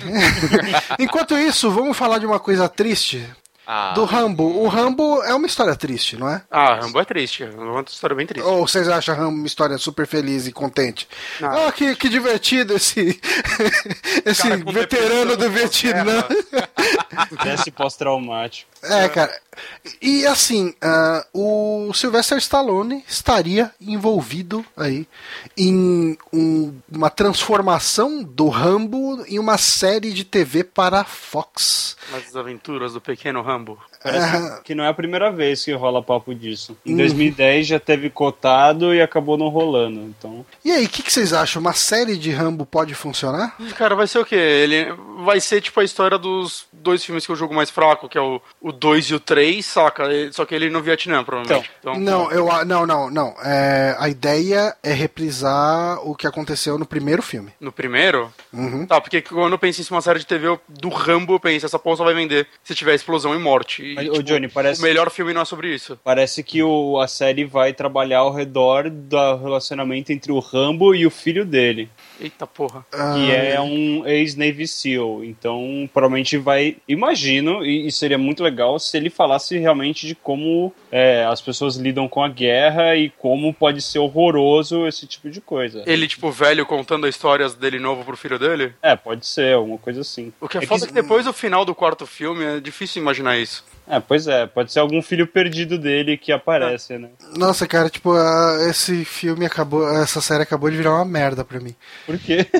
Enquanto 0.99 1.35
isso, 1.35 1.71
vamos 1.71 1.97
falar 1.97 2.19
de 2.19 2.27
uma 2.27 2.39
coisa 2.39 2.69
triste. 2.69 3.27
Ah, 3.67 3.93
Do 3.93 4.05
Rambo. 4.05 4.43
O 4.43 4.67
Rambo 4.67 5.23
é 5.23 5.33
uma 5.33 5.47
história 5.47 5.75
triste, 5.75 6.17
não 6.17 6.29
é? 6.29 6.41
Ah, 6.51 6.75
Rambo 6.75 6.99
é 6.99 7.05
triste. 7.05 7.43
É 7.43 7.49
uma 7.49 7.81
história 7.81 8.15
bem 8.15 8.25
triste. 8.27 8.45
Ou 8.45 8.67
vocês 8.67 8.87
acham 8.87 9.15
Rambo 9.15 9.37
uma 9.37 9.47
história 9.47 9.77
super 9.77 10.05
feliz 10.05 10.45
e 10.47 10.51
contente? 10.51 11.07
Não. 11.39 11.67
Ah, 11.67 11.71
que, 11.71 11.95
que 11.95 12.07
divertido 12.09 12.75
esse, 12.75 13.19
esse 14.25 14.55
veterano 14.57 15.35
do 15.35 15.49
Vietnã. 15.49 16.23
Teste 17.43 17.71
pós-traumático. 17.71 18.69
É, 18.89 19.09
cara. 19.09 19.41
E 20.01 20.25
assim, 20.27 20.73
ah, 20.81 21.25
o 21.33 21.91
Sylvester 21.93 22.37
Stallone 22.37 23.03
estaria 23.07 23.71
envolvido 23.79 24.65
aí 24.75 25.07
em 25.57 26.17
um- 26.33 26.73
uma 26.91 27.09
transformação 27.09 28.21
do 28.23 28.49
Rambo 28.49 29.23
em 29.27 29.39
uma 29.39 29.57
série 29.57 30.11
de 30.13 30.23
TV 30.25 30.63
para 30.63 31.01
a 31.01 31.05
Fox. 31.05 31.95
As 32.13 32.35
aventuras 32.35 32.93
do 32.93 33.01
pequeno 33.01 33.41
Rambo. 33.41 33.79
Parece 34.11 34.61
que 34.63 34.75
não 34.75 34.83
é 34.83 34.87
a 34.89 34.93
primeira 34.93 35.31
vez 35.31 35.63
que 35.65 35.71
rola 35.73 36.01
papo 36.01 36.33
disso. 36.33 36.77
Em 36.85 36.91
Uhum. 36.91 36.97
2010 36.97 37.67
já 37.67 37.79
teve 37.79 38.09
cotado 38.09 38.93
e 38.93 39.01
acabou 39.01 39.37
não 39.37 39.47
rolando. 39.49 40.01
Então, 40.01 40.45
E 40.63 40.71
aí, 40.71 40.85
o 40.85 40.89
que, 40.89 41.01
que 41.03 41.11
vocês 41.11 41.33
acham? 41.33 41.59
Uma 41.59 41.73
série 41.73 42.17
de 42.17 42.31
Rambo 42.31 42.65
pode 42.65 42.93
funcionar? 42.93 43.55
Cara, 43.77 43.95
vai 43.95 44.07
ser 44.07 44.19
o 44.19 44.25
quê? 44.25 44.35
Ele 44.35 44.93
vai 45.23 45.39
ser 45.39 45.61
tipo 45.61 45.79
a 45.79 45.83
história 45.83 46.17
dos 46.17 46.65
dois 46.71 47.03
filmes 47.03 47.25
que 47.25 47.31
eu 47.31 47.35
jogo 47.35 47.53
mais 47.55 47.69
fraco, 47.69 48.07
que 48.07 48.17
é 48.17 48.21
o, 48.21 48.39
o 48.61 48.71
2 48.71 49.05
e 49.07 49.15
o 49.15 49.19
3, 49.19 49.65
saca? 49.65 50.03
Só 50.31 50.45
que 50.45 50.53
ele 50.53 50.69
no 50.69 50.81
Vietnã, 50.81 51.23
provavelmente. 51.23 51.71
Então, 51.79 51.99
Não, 51.99 52.31
eu, 52.31 52.47
não, 52.65 52.85
não, 52.85 53.09
não. 53.09 53.35
É, 53.43 53.95
a 53.99 54.07
ideia 54.07 54.75
é 54.83 54.93
reprisar 54.93 55.99
o 56.07 56.13
que 56.15 56.27
aconteceu 56.27 56.77
no 56.77 56.85
primeiro 56.85 57.21
filme. 57.21 57.51
No 57.59 57.71
primeiro? 57.71 58.31
Uhum. 58.55 58.85
Tá, 58.87 59.01
porque 59.01 59.21
quando 59.21 59.51
eu 59.53 59.59
penso 59.59 59.81
em 59.81 59.93
uma 59.95 60.01
série 60.01 60.19
de 60.19 60.25
TV 60.25 60.47
eu- 60.47 60.61
do 60.67 60.89
Rambo, 60.89 61.33
eu 61.35 61.39
penso, 61.39 61.65
essa 61.65 61.77
porra 61.77 61.97
só 61.97 62.03
vai 62.05 62.13
vender 62.13 62.47
se 62.63 62.73
tiver 62.73 62.95
explosão 62.95 63.35
e 63.35 63.39
morte. 63.39 63.83
E, 63.83 63.95
Mas, 63.95 64.05
tipo, 64.05 64.23
Johnny, 64.23 64.47
parece- 64.47 64.79
O 64.79 64.83
melhor 64.83 65.09
filme 65.11 65.33
não 65.33 65.41
é 65.41 65.45
sobre 65.45 65.73
isso. 65.73 65.99
Parece 66.03 66.41
que 66.43 66.63
o, 66.63 66.99
a 66.99 67.07
série 67.07 67.43
vai 67.43 67.73
trabalhar 67.73 68.19
ao 68.19 68.33
redor 68.33 68.89
do 68.89 69.35
relacionamento 69.37 70.11
entre 70.11 70.31
o 70.31 70.39
Rambo 70.39 70.95
e 70.95 71.05
o 71.05 71.11
filho 71.11 71.45
dele, 71.45 71.89
Eita 72.19 72.47
porra. 72.47 72.85
que 72.91 73.31
é 73.31 73.59
um 73.61 74.05
ex-Navy 74.07 74.67
SEAL. 74.67 75.23
Então, 75.23 75.89
provavelmente 75.93 76.37
vai. 76.37 76.77
Imagino, 76.87 77.65
e, 77.65 77.87
e 77.87 77.91
seria 77.91 78.17
muito 78.17 78.43
legal 78.43 78.79
se 78.79 78.95
ele 78.97 79.09
falasse 79.09 79.57
realmente 79.57 80.07
de 80.07 80.15
como 80.15 80.73
é, 80.91 81.25
as 81.25 81.41
pessoas 81.41 81.75
lidam 81.75 82.07
com 82.07 82.23
a 82.23 82.29
guerra 82.29 82.95
e 82.95 83.09
como 83.09 83.53
pode 83.53 83.81
ser 83.81 83.99
horroroso 83.99 84.87
esse 84.87 85.05
tipo 85.07 85.29
de 85.29 85.41
coisa. 85.41 85.83
Ele, 85.85 86.07
tipo, 86.07 86.31
velho, 86.31 86.65
contando 86.65 87.07
histórias 87.07 87.53
dele 87.53 87.79
novo 87.79 88.03
pro 88.03 88.17
filho 88.17 88.39
dele? 88.39 88.73
É, 88.81 88.95
pode 88.95 89.25
ser, 89.25 89.55
alguma 89.55 89.77
coisa 89.77 90.01
assim. 90.01 90.31
O 90.39 90.47
que 90.47 90.57
é, 90.57 90.59
É 90.59 90.61
que- 90.61 90.67
foda 90.67 90.85
é 90.85 90.87
que 90.87 90.93
depois 90.93 91.25
do 91.25 91.33
final 91.33 91.65
do 91.65 91.75
quarto 91.75 92.05
filme 92.07 92.43
é 92.43 92.59
difícil 92.59 93.01
imaginar 93.01 93.37
isso. 93.37 93.63
É, 93.87 93.99
pois 93.99 94.27
é, 94.27 94.47
pode 94.47 94.71
ser 94.73 94.79
algum 94.79 94.99
filho 94.99 95.27
perdido 95.27 95.77
dele 95.77 96.17
que 96.17 96.31
aparece, 96.31 96.97
né? 96.97 97.09
Nossa, 97.37 97.67
cara, 97.67 97.87
tipo, 97.87 98.13
ah, 98.13 98.57
esse 98.67 99.05
filme 99.05 99.45
acabou. 99.45 99.87
Essa 99.87 100.21
série 100.21 100.41
acabou 100.41 100.71
de 100.71 100.77
virar 100.77 100.95
uma 100.95 101.05
merda 101.05 101.45
pra 101.45 101.59
mim. 101.59 101.75
Por 102.05 102.17
quê? 102.19 102.45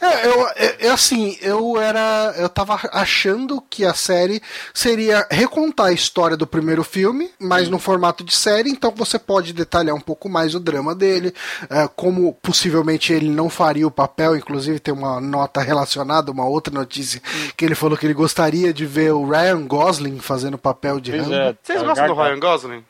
É, 0.00 0.26
eu, 0.26 0.48
é, 0.48 0.86
é 0.86 0.90
assim, 0.90 1.36
eu 1.40 1.80
era. 1.80 2.32
Eu 2.36 2.48
tava 2.48 2.78
achando 2.92 3.60
que 3.60 3.84
a 3.84 3.92
série 3.92 4.40
seria 4.72 5.26
recontar 5.30 5.86
a 5.86 5.92
história 5.92 6.36
do 6.36 6.46
primeiro 6.46 6.84
filme, 6.84 7.30
mas 7.38 7.68
no 7.68 7.78
formato 7.78 8.22
de 8.22 8.34
série, 8.34 8.70
então 8.70 8.92
você 8.94 9.18
pode 9.18 9.52
detalhar 9.52 9.94
um 9.94 10.00
pouco 10.00 10.28
mais 10.28 10.54
o 10.54 10.60
drama 10.60 10.94
dele, 10.94 11.34
é, 11.68 11.88
como 11.96 12.32
possivelmente 12.34 13.12
ele 13.12 13.28
não 13.28 13.50
faria 13.50 13.86
o 13.86 13.90
papel, 13.90 14.36
inclusive 14.36 14.78
tem 14.78 14.94
uma 14.94 15.20
nota 15.20 15.60
relacionada, 15.60 16.30
uma 16.30 16.46
outra 16.46 16.72
notícia, 16.72 17.20
que 17.56 17.64
ele 17.64 17.74
falou 17.74 17.98
que 17.98 18.06
ele 18.06 18.14
gostaria 18.14 18.72
de 18.72 18.86
ver 18.86 19.12
o 19.12 19.28
Ryan 19.28 19.66
Gosling 19.66 20.20
fazendo 20.20 20.54
o 20.54 20.58
papel 20.58 21.00
de 21.00 21.16
Rambo. 21.16 21.34
é, 21.34 21.56
Vocês 21.62 21.82
gostam 21.82 22.06
do. 22.06 22.14
Ryan 22.14 22.38
Gosling? 22.38 22.84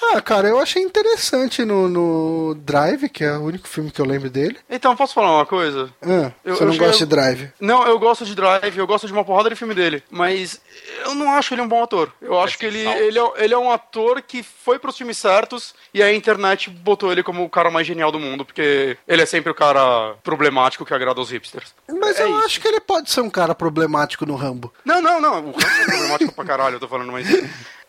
Ah, 0.00 0.20
cara, 0.20 0.48
eu 0.48 0.58
achei 0.60 0.82
interessante 0.82 1.64
no, 1.64 1.88
no 1.88 2.54
Drive, 2.54 3.08
que 3.08 3.24
é 3.24 3.32
o 3.36 3.42
único 3.42 3.66
filme 3.68 3.90
que 3.90 4.00
eu 4.00 4.04
lembro 4.06 4.30
dele. 4.30 4.56
Então, 4.70 4.94
posso 4.96 5.12
falar 5.14 5.34
uma 5.36 5.44
coisa? 5.46 5.90
Ah, 6.02 6.32
Eu- 6.44 6.56
você 6.56 6.62
eu 6.62 6.66
não 6.66 6.72
cheguei- 6.72 6.86
gosta 6.88 7.04
de 7.04 7.10
Drive? 7.10 7.48
Não, 7.60 7.86
eu 7.86 7.98
gosto 7.98 8.24
de 8.24 8.34
Drive, 8.34 8.76
eu 8.78 8.86
gosto 8.86 9.06
de 9.06 9.12
uma 9.12 9.24
porrada 9.24 9.50
de 9.50 9.56
filme 9.56 9.74
dele, 9.74 10.02
mas 10.10 10.60
eu 11.04 11.14
não 11.14 11.32
acho 11.32 11.52
ele 11.52 11.62
um 11.62 11.68
bom 11.68 11.82
ator. 11.82 12.12
Eu 12.22 12.38
acho 12.40 12.56
que 12.58 12.64
ele, 12.66 12.78
ele, 12.78 13.18
é, 13.18 13.32
ele 13.38 13.54
é 13.54 13.58
um 13.58 13.70
ator 13.70 14.22
que 14.22 14.42
foi 14.42 14.78
pros 14.78 14.96
filmes 14.96 15.18
certos 15.18 15.74
e 15.92 16.02
a 16.02 16.12
internet 16.14 16.70
botou 16.70 17.10
ele 17.12 17.22
como 17.22 17.44
o 17.44 17.50
cara 17.50 17.70
mais 17.70 17.86
genial 17.86 18.12
do 18.12 18.20
mundo, 18.20 18.44
porque 18.44 18.96
ele 19.06 19.22
é 19.22 19.26
sempre 19.26 19.50
o 19.50 19.54
cara 19.54 20.14
problemático 20.22 20.84
que 20.84 20.94
agrada 20.94 21.20
os 21.20 21.30
hipsters. 21.30 21.74
Mas 22.00 22.18
É 22.18 22.22
eu 22.22 22.30
isso. 22.36 22.44
acho 22.46 22.60
que 22.60 22.68
ele 22.68 22.80
pode 22.80 23.10
ser 23.10 23.20
um 23.20 23.30
cara 23.30 23.54
problemático 23.54 24.24
no 24.24 24.36
Rambo. 24.36 24.72
Não, 24.84 25.02
não, 25.02 25.20
não, 25.20 25.50
o 25.50 25.52
cara 25.54 25.82
é 25.82 25.84
problemático 25.84 26.32
pra 26.32 26.44
caralho, 26.44 26.76
eu 26.76 26.80
tô 26.80 26.88
falando, 26.88 27.10
mas... 27.12 27.26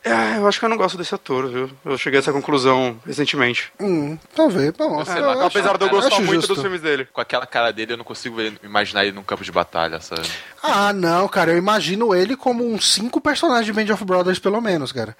É, 0.09 0.37
eu 0.37 0.47
acho 0.47 0.59
que 0.59 0.65
eu 0.65 0.69
não 0.69 0.77
gosto 0.77 0.97
desse 0.97 1.13
ator, 1.13 1.47
viu? 1.49 1.69
Eu 1.85 1.97
cheguei 1.97 2.19
a 2.19 2.21
essa 2.21 2.31
conclusão 2.33 2.99
recentemente. 3.05 3.71
Hum, 3.79 4.17
talvez. 4.35 4.71
Bom, 4.71 5.03
Sei 5.05 5.17
eu 5.17 5.25
lá, 5.25 5.31
acho- 5.33 5.41
Apesar 5.43 5.77
de 5.77 5.85
eu 5.85 5.89
gostar 5.89 6.15
muito 6.19 6.33
justo. 6.33 6.53
dos 6.53 6.61
filmes 6.61 6.81
dele. 6.81 7.07
Com 7.11 7.21
aquela 7.21 7.45
cara 7.45 7.71
dele, 7.71 7.93
eu 7.93 7.97
não 7.97 8.03
consigo 8.05 8.35
ver- 8.37 8.59
imaginar 8.63 9.03
ele 9.03 9.11
num 9.13 9.23
campo 9.23 9.43
de 9.43 9.51
batalha, 9.51 9.99
sabe? 9.99 10.27
Ah, 10.63 10.91
não, 10.93 11.27
cara, 11.27 11.51
eu 11.51 11.57
imagino 11.57 12.13
ele 12.15 12.35
como 12.35 12.65
uns 12.65 12.91
cinco 12.93 13.21
personagens 13.21 13.65
de 13.65 13.73
Band 13.73 13.93
of 13.93 14.03
Brothers, 14.05 14.39
pelo 14.39 14.59
menos, 14.61 14.91
cara. 14.91 15.15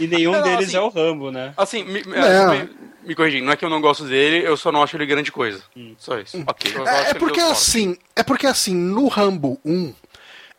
E 0.00 0.06
nenhum 0.06 0.32
Não, 0.32 0.42
deles 0.42 0.68
assim- 0.68 0.76
é 0.76 0.80
o 0.80 0.88
Rambo, 0.88 1.30
né? 1.30 1.52
Assim, 1.56 1.84
me, 1.84 2.02
me- 2.04 2.16
Não. 2.16 2.50
me, 2.54 2.70
me 3.04 3.14
corrigindo, 3.14 3.44
não 3.46 3.52
é 3.52 3.56
que 3.56 3.64
eu 3.64 3.70
não 3.70 3.80
gosto 3.80 4.04
dele, 4.04 4.46
eu 4.46 4.56
só 4.56 4.70
não 4.70 4.82
acho 4.82 4.96
ele 4.96 5.06
grande 5.06 5.32
coisa. 5.32 5.60
Só 5.98 6.18
isso. 6.18 6.42
Ok. 6.46 6.72
eu 6.74 6.82
acho 6.86 7.06
É, 7.06 7.10
é 7.10 7.14
porque 7.14 7.40
assim, 7.40 7.96
é 8.14 8.22
porque 8.22 8.46
assim, 8.46 8.74
no 8.74 9.08
Rambo 9.08 9.58
1, 9.64 9.94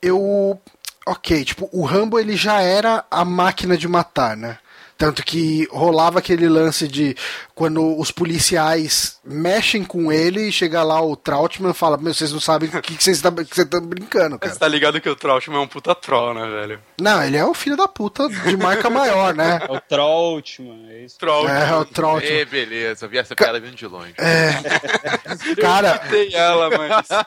eu. 0.01 0.59
Ok, 1.06 1.43
tipo, 1.43 1.70
o 1.72 1.84
Rambo 1.84 2.20
ele 2.20 2.36
já 2.36 2.62
era 2.62 3.04
a 3.10 3.26
máquina 3.26 3.78
de 3.78 3.88
matar, 3.88 4.38
né? 4.38 4.58
Tanto 4.97 5.24
que 5.24 5.66
rolava 5.72 6.20
aquele 6.20 6.50
lance 6.50 6.86
de 6.86 7.16
quando 7.60 7.99
os 7.99 8.10
policiais 8.10 9.20
mexem 9.22 9.84
com 9.84 10.10
ele 10.10 10.47
e 10.47 10.51
chega 10.51 10.82
lá 10.82 11.01
o 11.01 11.14
Trautmann 11.14 11.72
e 11.72 11.76
fala: 11.76 11.97
Meu, 11.97 12.14
vocês 12.14 12.32
não 12.32 12.39
sabem 12.39 12.70
o 12.70 12.82
que, 12.82 12.95
que 12.95 13.03
vocês 13.03 13.18
estão 13.18 13.82
brincando, 13.82 14.39
cara. 14.39 14.53
Você 14.53 14.57
tá 14.57 14.66
ligado 14.66 15.01
que 15.01 15.10
o 15.10 15.16
Trautmann 15.16 15.60
é 15.60 15.64
um 15.64 15.68
puta 15.68 15.93
troll, 15.93 16.34
né, 16.34 16.47
velho? 16.47 16.80
Não, 17.01 17.22
ele 17.22 17.36
é 17.36 17.43
o 17.43 17.53
filho 17.53 17.76
da 17.76 17.86
puta 17.86 18.30
de 18.30 18.55
marca 18.55 18.89
maior, 18.89 19.36
né? 19.36 19.60
É 19.68 19.74
o 19.74 19.82
Trautmann, 19.82 20.89
é 20.89 21.03
isso. 21.03 21.20
Troll. 21.20 21.49
É, 21.49 21.76
o 21.76 21.84
Trautmann. 21.84 22.32
Ê, 22.32 22.45
beleza, 22.45 23.05
eu 23.05 23.10
vi 23.10 23.18
essa 23.18 23.36
piada 23.36 23.60
vindo 23.60 23.76
de 23.76 23.88
longe. 23.88 24.14
Cara, 25.60 25.97
Tem 25.97 26.34
ela, 26.34 26.70
mas. 26.70 27.10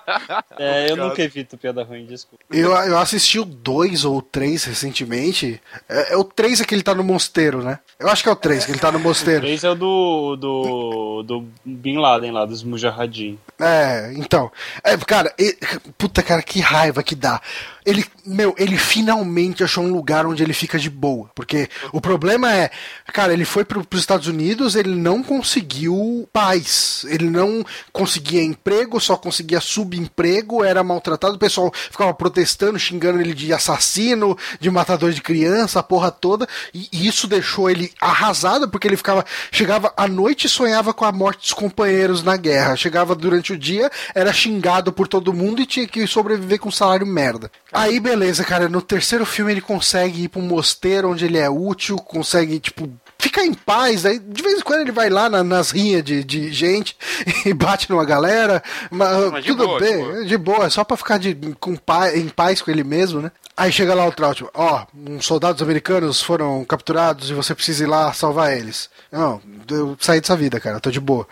É, 0.59 0.91
eu 0.91 0.97
nunca 0.97 1.23
evito 1.23 1.59
piada 1.59 1.83
ruim, 1.83 2.07
desculpa. 2.07 2.45
Eu, 2.51 2.73
eu 2.73 2.99
assisti 2.99 3.39
o 3.39 3.45
2 3.45 4.05
ou 4.05 4.19
o 4.19 4.23
3 4.23 4.65
recentemente. 4.65 5.61
É, 5.89 6.15
é 6.15 6.17
o 6.17 6.25
3 6.25 6.61
é 6.61 6.65
que 6.65 6.75
ele 6.75 6.83
tá 6.83 6.95
no 6.95 7.03
mosteiro, 7.03 7.63
né? 7.63 7.79
Eu 7.99 8.09
acho 8.09 8.23
que 8.23 8.29
é 8.29 8.33
o 8.33 8.37
3 8.37 8.65
que 8.65 8.71
ele 8.71 8.79
tá 8.79 8.93
no 8.93 8.99
mosteiro. 8.99 9.41
Três 9.41 9.65
é 9.65 9.71
o 9.71 9.75
do, 9.75 10.22
do, 10.37 11.23
do 11.23 11.49
Bin 11.65 11.99
Laden 11.99 12.33
lá, 12.33 12.45
dos 12.45 12.63
Mujahideen. 12.63 13.39
É, 13.61 14.13
então. 14.17 14.51
É, 14.83 14.97
cara, 14.97 15.33
e- 15.39 15.57
puta, 15.99 16.23
cara, 16.23 16.43
que 16.43 16.61
raiva 16.61 17.03
que 17.03 17.15
dá. 17.15 17.41
Ele, 17.85 18.05
meu, 18.25 18.55
ele 18.57 18.77
finalmente 18.77 19.65
achou 19.65 19.85
um 19.85 19.93
lugar 19.93 20.27
onde 20.27 20.43
ele 20.43 20.53
fica 20.53 20.79
de 20.79 20.89
boa. 20.89 21.31
Porque 21.35 21.69
o 21.93 22.01
problema 22.01 22.53
é, 22.53 22.71
cara, 23.13 23.33
ele 23.33 23.45
foi 23.45 23.65
pro, 23.65 23.85
pros 23.85 24.03
Estados 24.03 24.29
Unidos, 24.29 24.77
ele 24.77 24.95
não 24.95 25.23
conseguiu 25.23 26.29
paz. 26.33 27.05
Ele 27.09 27.29
não 27.29 27.65
conseguia 27.93 28.43
emprego, 28.43 29.01
só 29.01 29.17
conseguia 29.17 29.61
subemprego, 29.61 30.63
era 30.65 30.85
maltratado. 30.85 31.35
O 31.35 31.39
pessoal 31.39 31.73
ficava 31.75 32.15
protestando, 32.15 32.79
xingando 32.79 33.21
ele 33.21 33.35
de 33.35 33.53
assassino, 33.53 34.37
de 34.61 34.71
matador 34.71 35.13
de 35.13 35.21
criança, 35.21 35.81
a 35.81 35.83
porra 35.83 36.11
toda. 36.11 36.47
E 36.73 37.07
isso 37.07 37.27
deixou 37.27 37.69
ele 37.69 37.93
arrasado, 38.01 38.69
porque 38.69 38.87
ele 38.87 38.97
ficava. 38.97 39.25
Chegava 39.51 39.93
à 39.97 40.07
noite 40.07 40.47
e 40.47 40.51
sonhava 40.51 40.95
com 40.95 41.05
a 41.05 41.13
morte 41.13 41.41
dos 41.41 41.53
companheiros 41.53 42.23
na 42.23 42.37
guerra. 42.37 42.77
Chegava 42.77 43.15
durante 43.15 43.53
o 43.53 43.59
dia, 43.59 43.91
era 44.15 44.33
xingado 44.33 44.93
por 44.93 45.09
todo 45.09 45.33
mundo 45.33 45.61
e 45.61 45.67
tinha 45.67 45.87
que 45.87 46.07
sobreviver 46.07 46.59
com 46.59 46.69
um 46.69 46.73
salário 46.73 47.07
merda. 47.07 47.51
Aí, 47.73 47.99
beleza, 47.99 48.45
cara. 48.45 48.69
No 48.69 48.83
terceiro 48.83 49.25
filme 49.25 49.51
ele 49.53 49.61
consegue 49.61 50.25
ir 50.25 50.29
pra 50.29 50.41
um 50.41 50.45
mosteiro 50.47 51.11
onde 51.11 51.25
ele 51.25 51.39
é 51.39 51.49
útil, 51.49 51.97
consegue, 51.97 52.61
tipo. 52.61 52.91
Ficar 53.19 53.45
em 53.45 53.55
paz, 53.55 54.05
aí 54.05 54.19
de 54.19 54.43
vez 54.43 54.59
em 54.59 54.63
quando 54.63 54.81
ele 54.81 54.91
vai 54.91 55.09
lá 55.09 55.31
na- 55.31 55.45
nas 55.45 55.71
rinhas 55.71 56.03
de, 56.03 56.25
de 56.25 56.53
gente 56.53 56.97
e 57.47 57.55
bate 57.55 57.89
numa 57.89 58.05
galera, 58.05 58.61
mas, 58.91 59.31
Mas 59.31 59.45
de 59.45 59.51
tudo 59.51 59.65
boa, 59.65 59.79
de 59.81 59.87
bem, 59.87 59.97
boa. 60.05 60.25
de 60.25 60.37
boa, 60.37 60.71
só 60.71 60.83
pra 60.83 60.97
ficar 60.97 61.19
de, 61.19 61.33
com 61.61 61.73
em 62.17 62.29
paz 62.29 62.61
com 62.61 62.69
ele 62.73 62.83
mesmo, 62.83 63.21
né? 63.23 63.31
Aí 63.57 63.71
chega 63.71 63.95
lá 63.95 64.05
o 64.07 64.11
Trautmann, 64.13 64.51
ó, 64.55 64.87
uns 64.93 65.25
soldados 65.25 65.63
americanos 65.63 66.21
foram 66.21 66.65
capturados 66.65 67.31
e 67.31 67.33
você 67.35 67.55
precisa 67.55 67.85
ir 67.85 67.87
lá 67.87 68.13
salvar 68.13 68.57
eles. 68.57 68.91
Não, 69.13 69.41
eu 69.71 69.97
saí 70.01 70.21
dessa 70.21 70.37
vida, 70.37 70.59
cara, 70.59 70.81
tô 70.81 70.91
de 70.91 70.99
boa. 70.99 71.25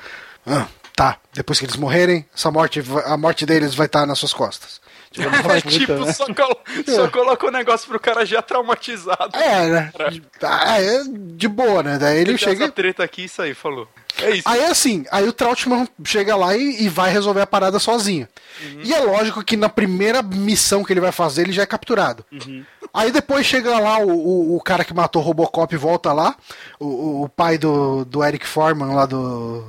Ah, 0.46 0.68
tá, 0.94 1.16
depois 1.34 1.58
que 1.58 1.64
eles 1.64 1.76
morrerem, 1.76 2.24
essa 2.32 2.52
morte, 2.52 2.84
a 3.04 3.16
morte 3.16 3.44
deles 3.44 3.74
vai 3.74 3.86
estar 3.86 4.06
nas 4.06 4.18
suas 4.20 4.32
costas. 4.32 4.80
Tipo, 5.12 5.28
É 5.50 5.60
tipo, 5.60 5.92
né? 5.92 6.12
só, 6.12 6.24
colo 6.32 6.56
só 6.86 7.08
colocou 7.10 7.48
o 7.48 7.52
negócio 7.52 7.88
pro 7.88 7.98
cara 7.98 8.24
já 8.24 8.40
traumatizado. 8.40 9.36
É, 9.36 9.66
né? 9.68 9.92
Ah, 10.40 10.80
é 10.80 11.02
de 11.04 11.48
boa, 11.48 11.82
né? 11.82 11.98
Daí 11.98 12.18
ele 12.18 12.26
Tem 12.30 12.38
chega. 12.38 12.64
essa 12.64 12.72
treta 12.72 13.02
aqui, 13.02 13.24
isso 13.24 13.42
aí, 13.42 13.52
falou. 13.52 13.88
É 14.22 14.30
isso. 14.30 14.48
Aí 14.48 14.64
assim, 14.64 15.04
aí 15.10 15.26
o 15.28 15.32
Trautmann 15.32 15.88
chega 16.04 16.36
lá 16.36 16.56
e, 16.56 16.84
e 16.84 16.88
vai 16.88 17.10
resolver 17.10 17.40
a 17.40 17.46
parada 17.46 17.78
sozinho. 17.80 18.28
E 18.84 18.92
é 18.94 19.00
lógico 19.00 19.42
que 19.42 19.56
na 19.56 19.68
primeira 19.68 20.22
missão 20.22 20.84
que 20.84 20.92
ele 20.92 21.00
vai 21.00 21.10
fazer, 21.12 21.42
ele 21.42 21.52
já 21.52 21.62
é 21.62 21.66
capturado. 21.66 22.24
Aí 22.94 23.10
depois 23.10 23.44
chega 23.46 23.78
lá 23.80 23.98
o, 23.98 24.10
o, 24.10 24.56
o 24.56 24.60
cara 24.60 24.84
que 24.84 24.94
matou 24.94 25.22
o 25.22 25.24
Robocop 25.24 25.74
e 25.74 25.78
volta 25.78 26.12
lá, 26.12 26.36
o, 26.78 27.22
o- 27.24 27.28
pai 27.28 27.56
do, 27.58 28.04
do 28.04 28.22
Eric 28.22 28.46
Foreman 28.46 28.94
lá 28.94 29.06
do, 29.06 29.64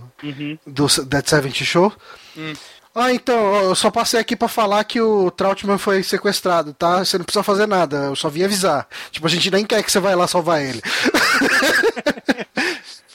do 0.68 0.88
Dead 1.06 1.26
70 1.28 1.64
Show. 1.64 1.94
Ah, 2.94 3.14
então, 3.14 3.56
eu 3.64 3.76
só 3.76 3.90
passei 3.90 4.20
aqui 4.20 4.36
pra 4.36 4.50
falar 4.50 4.84
que 4.84 5.00
o 5.00 5.32
Trautmann 5.32 5.78
foi 5.78 6.04
sequestrado, 6.04 6.74
tá? 6.74 7.00
Você 7.00 7.18
não 7.18 7.24
precisa 7.24 7.42
fazer 7.44 7.66
nada, 7.66 7.98
eu 8.08 8.16
só 8.16 8.28
vim 8.28 8.44
avisar. 8.44 8.86
Tipo, 9.12 9.28
a 9.28 9.30
gente 9.30 9.50
nem 9.50 9.66
quer 9.66 9.82
que 9.82 9.92
você 9.92 10.00
vai 10.00 10.16
lá 10.16 10.28
salvar 10.28 10.62
ele. 10.62 10.82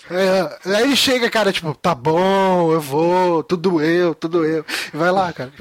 É, 0.08 0.76
aí 0.76 0.82
ele 0.84 0.94
chega, 0.94 1.28
cara, 1.28 1.52
tipo, 1.52 1.74
tá 1.74 1.92
bom, 1.92 2.72
eu 2.72 2.80
vou, 2.80 3.42
tudo 3.42 3.80
eu, 3.82 4.14
tudo 4.14 4.44
eu. 4.44 4.64
E 4.94 4.96
vai 4.96 5.10
lá, 5.10 5.32
cara. 5.32 5.52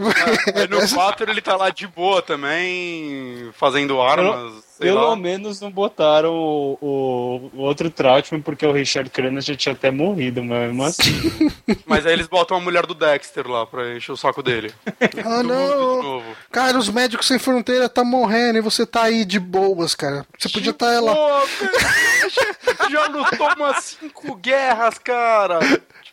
Aí 0.55 0.67
no 0.67 0.77
4 0.93 1.29
ele 1.31 1.41
tá 1.41 1.55
lá 1.55 1.71
de 1.71 1.87
boa 1.87 2.21
também, 2.21 3.49
fazendo 3.53 3.99
armas. 3.99 4.63
Sei 4.77 4.89
Pelo 4.89 5.09
lá. 5.09 5.15
menos 5.15 5.61
não 5.61 5.71
botaram 5.71 6.33
o, 6.33 6.77
o- 6.81 7.51
o 7.53 7.61
outro 7.61 7.89
Trautmann, 7.89 8.41
porque 8.41 8.65
o 8.65 8.71
Richard 8.71 9.09
Crenna 9.09 9.39
já 9.41 9.55
tinha 9.55 9.73
até 9.73 9.89
morrido, 9.91 10.43
mas 10.43 10.99
assim. 10.99 11.51
Mas 11.87 12.05
aí 12.05 12.13
eles 12.13 12.27
botam 12.27 12.57
a 12.57 12.59
mulher 12.59 12.85
do 12.85 12.93
Dexter 12.93 13.47
lá 13.47 13.65
pra 13.65 13.95
encher 13.95 14.11
o 14.11 14.17
saco 14.17 14.41
dele. 14.43 14.73
Ah, 15.23 15.41
Do 15.41 15.47
mundo 15.49 16.01
de 16.01 16.03
não. 16.03 16.23
Cara, 16.51 16.77
os 16.77 16.89
médicos 16.89 17.27
sem 17.27 17.37
fronteira 17.39 17.87
tá 17.87 18.03
morrendo 18.03 18.57
e 18.57 18.61
você 18.61 18.85
tá 18.85 19.03
aí 19.03 19.23
de 19.25 19.39
boas, 19.39 19.93
cara. 19.95 20.25
Você 20.37 20.49
podia 20.49 20.71
estar 20.71 20.87
tá 20.87 21.01
cara, 21.01 22.89
já 22.89 23.07
lutou 23.07 23.53
umas 23.55 23.83
cinco 23.99 24.35
guerras, 24.35 24.97
cara. 24.97 25.59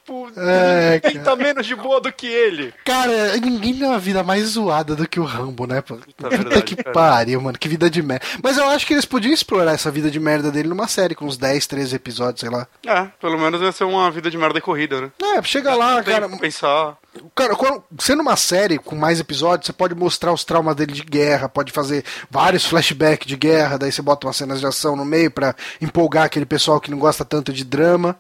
Tipo, 0.05 0.29
É, 0.37 0.99
cara. 1.03 1.19
tá 1.21 1.37
menos 1.37 1.65
de 1.67 1.75
boa 1.77 2.01
do 2.01 2.13
que 2.13 2.27
ele? 2.27 2.75
Cara, 2.85 3.37
ninguém 3.37 3.75
tem 3.79 3.87
uma 3.87 3.99
vida 3.99 4.23
mais 4.23 4.45
zoada 4.49 4.97
do 4.97 5.09
que 5.09 5.21
o 5.21 5.25
Rambo, 5.25 5.67
né? 5.67 5.81
pô? 5.81 5.97
Puta 5.97 6.29
verdade, 6.29 6.63
que 6.63 6.77
cara. 6.77 6.93
pariu, 6.93 7.41
mano. 7.41 7.57
Que 7.59 7.69
vida 7.69 7.89
de 7.89 8.03
merda. 8.03 8.25
Mas 8.43 8.59
eu 8.59 8.69
acho 8.69 8.87
que 8.87 8.93
eles 8.95 9.05
podiam 9.05 9.33
explorar 9.33 9.73
essa 9.73 9.91
vida 9.91 10.11
de 10.11 10.19
merda 10.19 10.51
dele 10.51 10.69
numa 10.69 10.89
série, 10.89 11.15
com 11.15 11.25
uns 11.27 11.37
10, 11.37 11.67
13 11.67 11.95
episódios, 11.97 12.41
sei 12.41 12.51
lá. 12.51 12.67
É, 12.87 13.07
pelo 13.21 13.39
menos 13.39 13.61
vai 13.61 13.73
ser 13.73 13.85
uma 13.85 14.11
vida 14.11 14.31
de 14.31 14.37
merda 14.39 14.59
e 14.59 14.63
corrida, 14.63 15.01
né? 15.01 15.11
É, 15.37 15.43
chega 15.43 15.75
lá, 15.75 16.03
cara. 16.03 16.29
pensar. 16.29 16.97
Cara, 17.35 17.55
quando- 17.55 17.85
sendo 17.99 18.21
uma 18.23 18.37
série 18.37 18.79
com 18.79 18.97
mais 18.97 19.21
episódios, 19.21 19.67
você 19.67 19.73
pode 19.73 19.95
mostrar 19.95 20.33
os 20.33 20.45
traumas 20.45 20.75
dele 20.75 20.93
de 20.93 21.03
guerra, 21.03 21.49
pode 21.49 21.71
fazer 21.71 22.05
vários 22.31 22.65
flashbacks 22.65 23.27
de 23.27 23.37
guerra, 23.37 23.77
daí 23.79 23.93
você 23.93 24.01
bota 24.01 24.27
umas 24.27 24.37
cenas 24.37 24.61
de 24.61 24.67
ação 24.67 24.97
no 24.97 25.05
meio 25.05 25.31
pra 25.31 25.55
empolgar 25.81 26.25
aquele 26.25 26.47
pessoal 26.47 26.81
que 26.81 26.91
não 26.91 26.99
gosta 26.99 27.25
tanto 27.25 27.53
de 27.53 27.65
drama. 27.65 28.19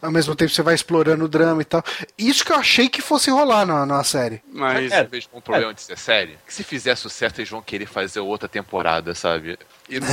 Ao 0.00 0.10
mesmo 0.10 0.34
tempo 0.34 0.50
você 0.50 0.62
vai 0.62 0.74
explorando 0.74 1.24
o 1.24 1.28
drama 1.28 1.62
e 1.62 1.64
tal. 1.64 1.84
Isso 2.18 2.44
que 2.44 2.50
eu 2.52 2.56
achei 2.56 2.88
que 2.88 3.00
fosse 3.00 3.30
rolar 3.30 3.64
na, 3.64 3.86
na 3.86 4.02
série. 4.02 4.42
Mas. 4.52 4.90
Eu 4.92 5.08
vejo 5.08 5.28
um 5.32 5.40
problema 5.40 5.72
de 5.74 5.82
ser 5.82 5.96
série. 5.98 6.36
Que 6.46 6.52
se 6.52 6.64
fizer 6.64 6.96
sucesso, 6.96 7.36
eles 7.38 7.48
vão 7.50 7.62
querer 7.62 7.86
fazer 7.86 8.20
outra 8.20 8.48
temporada, 8.48 9.14
sabe? 9.14 9.56
E 9.88 10.00
não, 10.00 10.08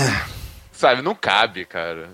sabe, 0.72 1.02
não 1.02 1.16
cabe, 1.16 1.66
cara. 1.66 2.10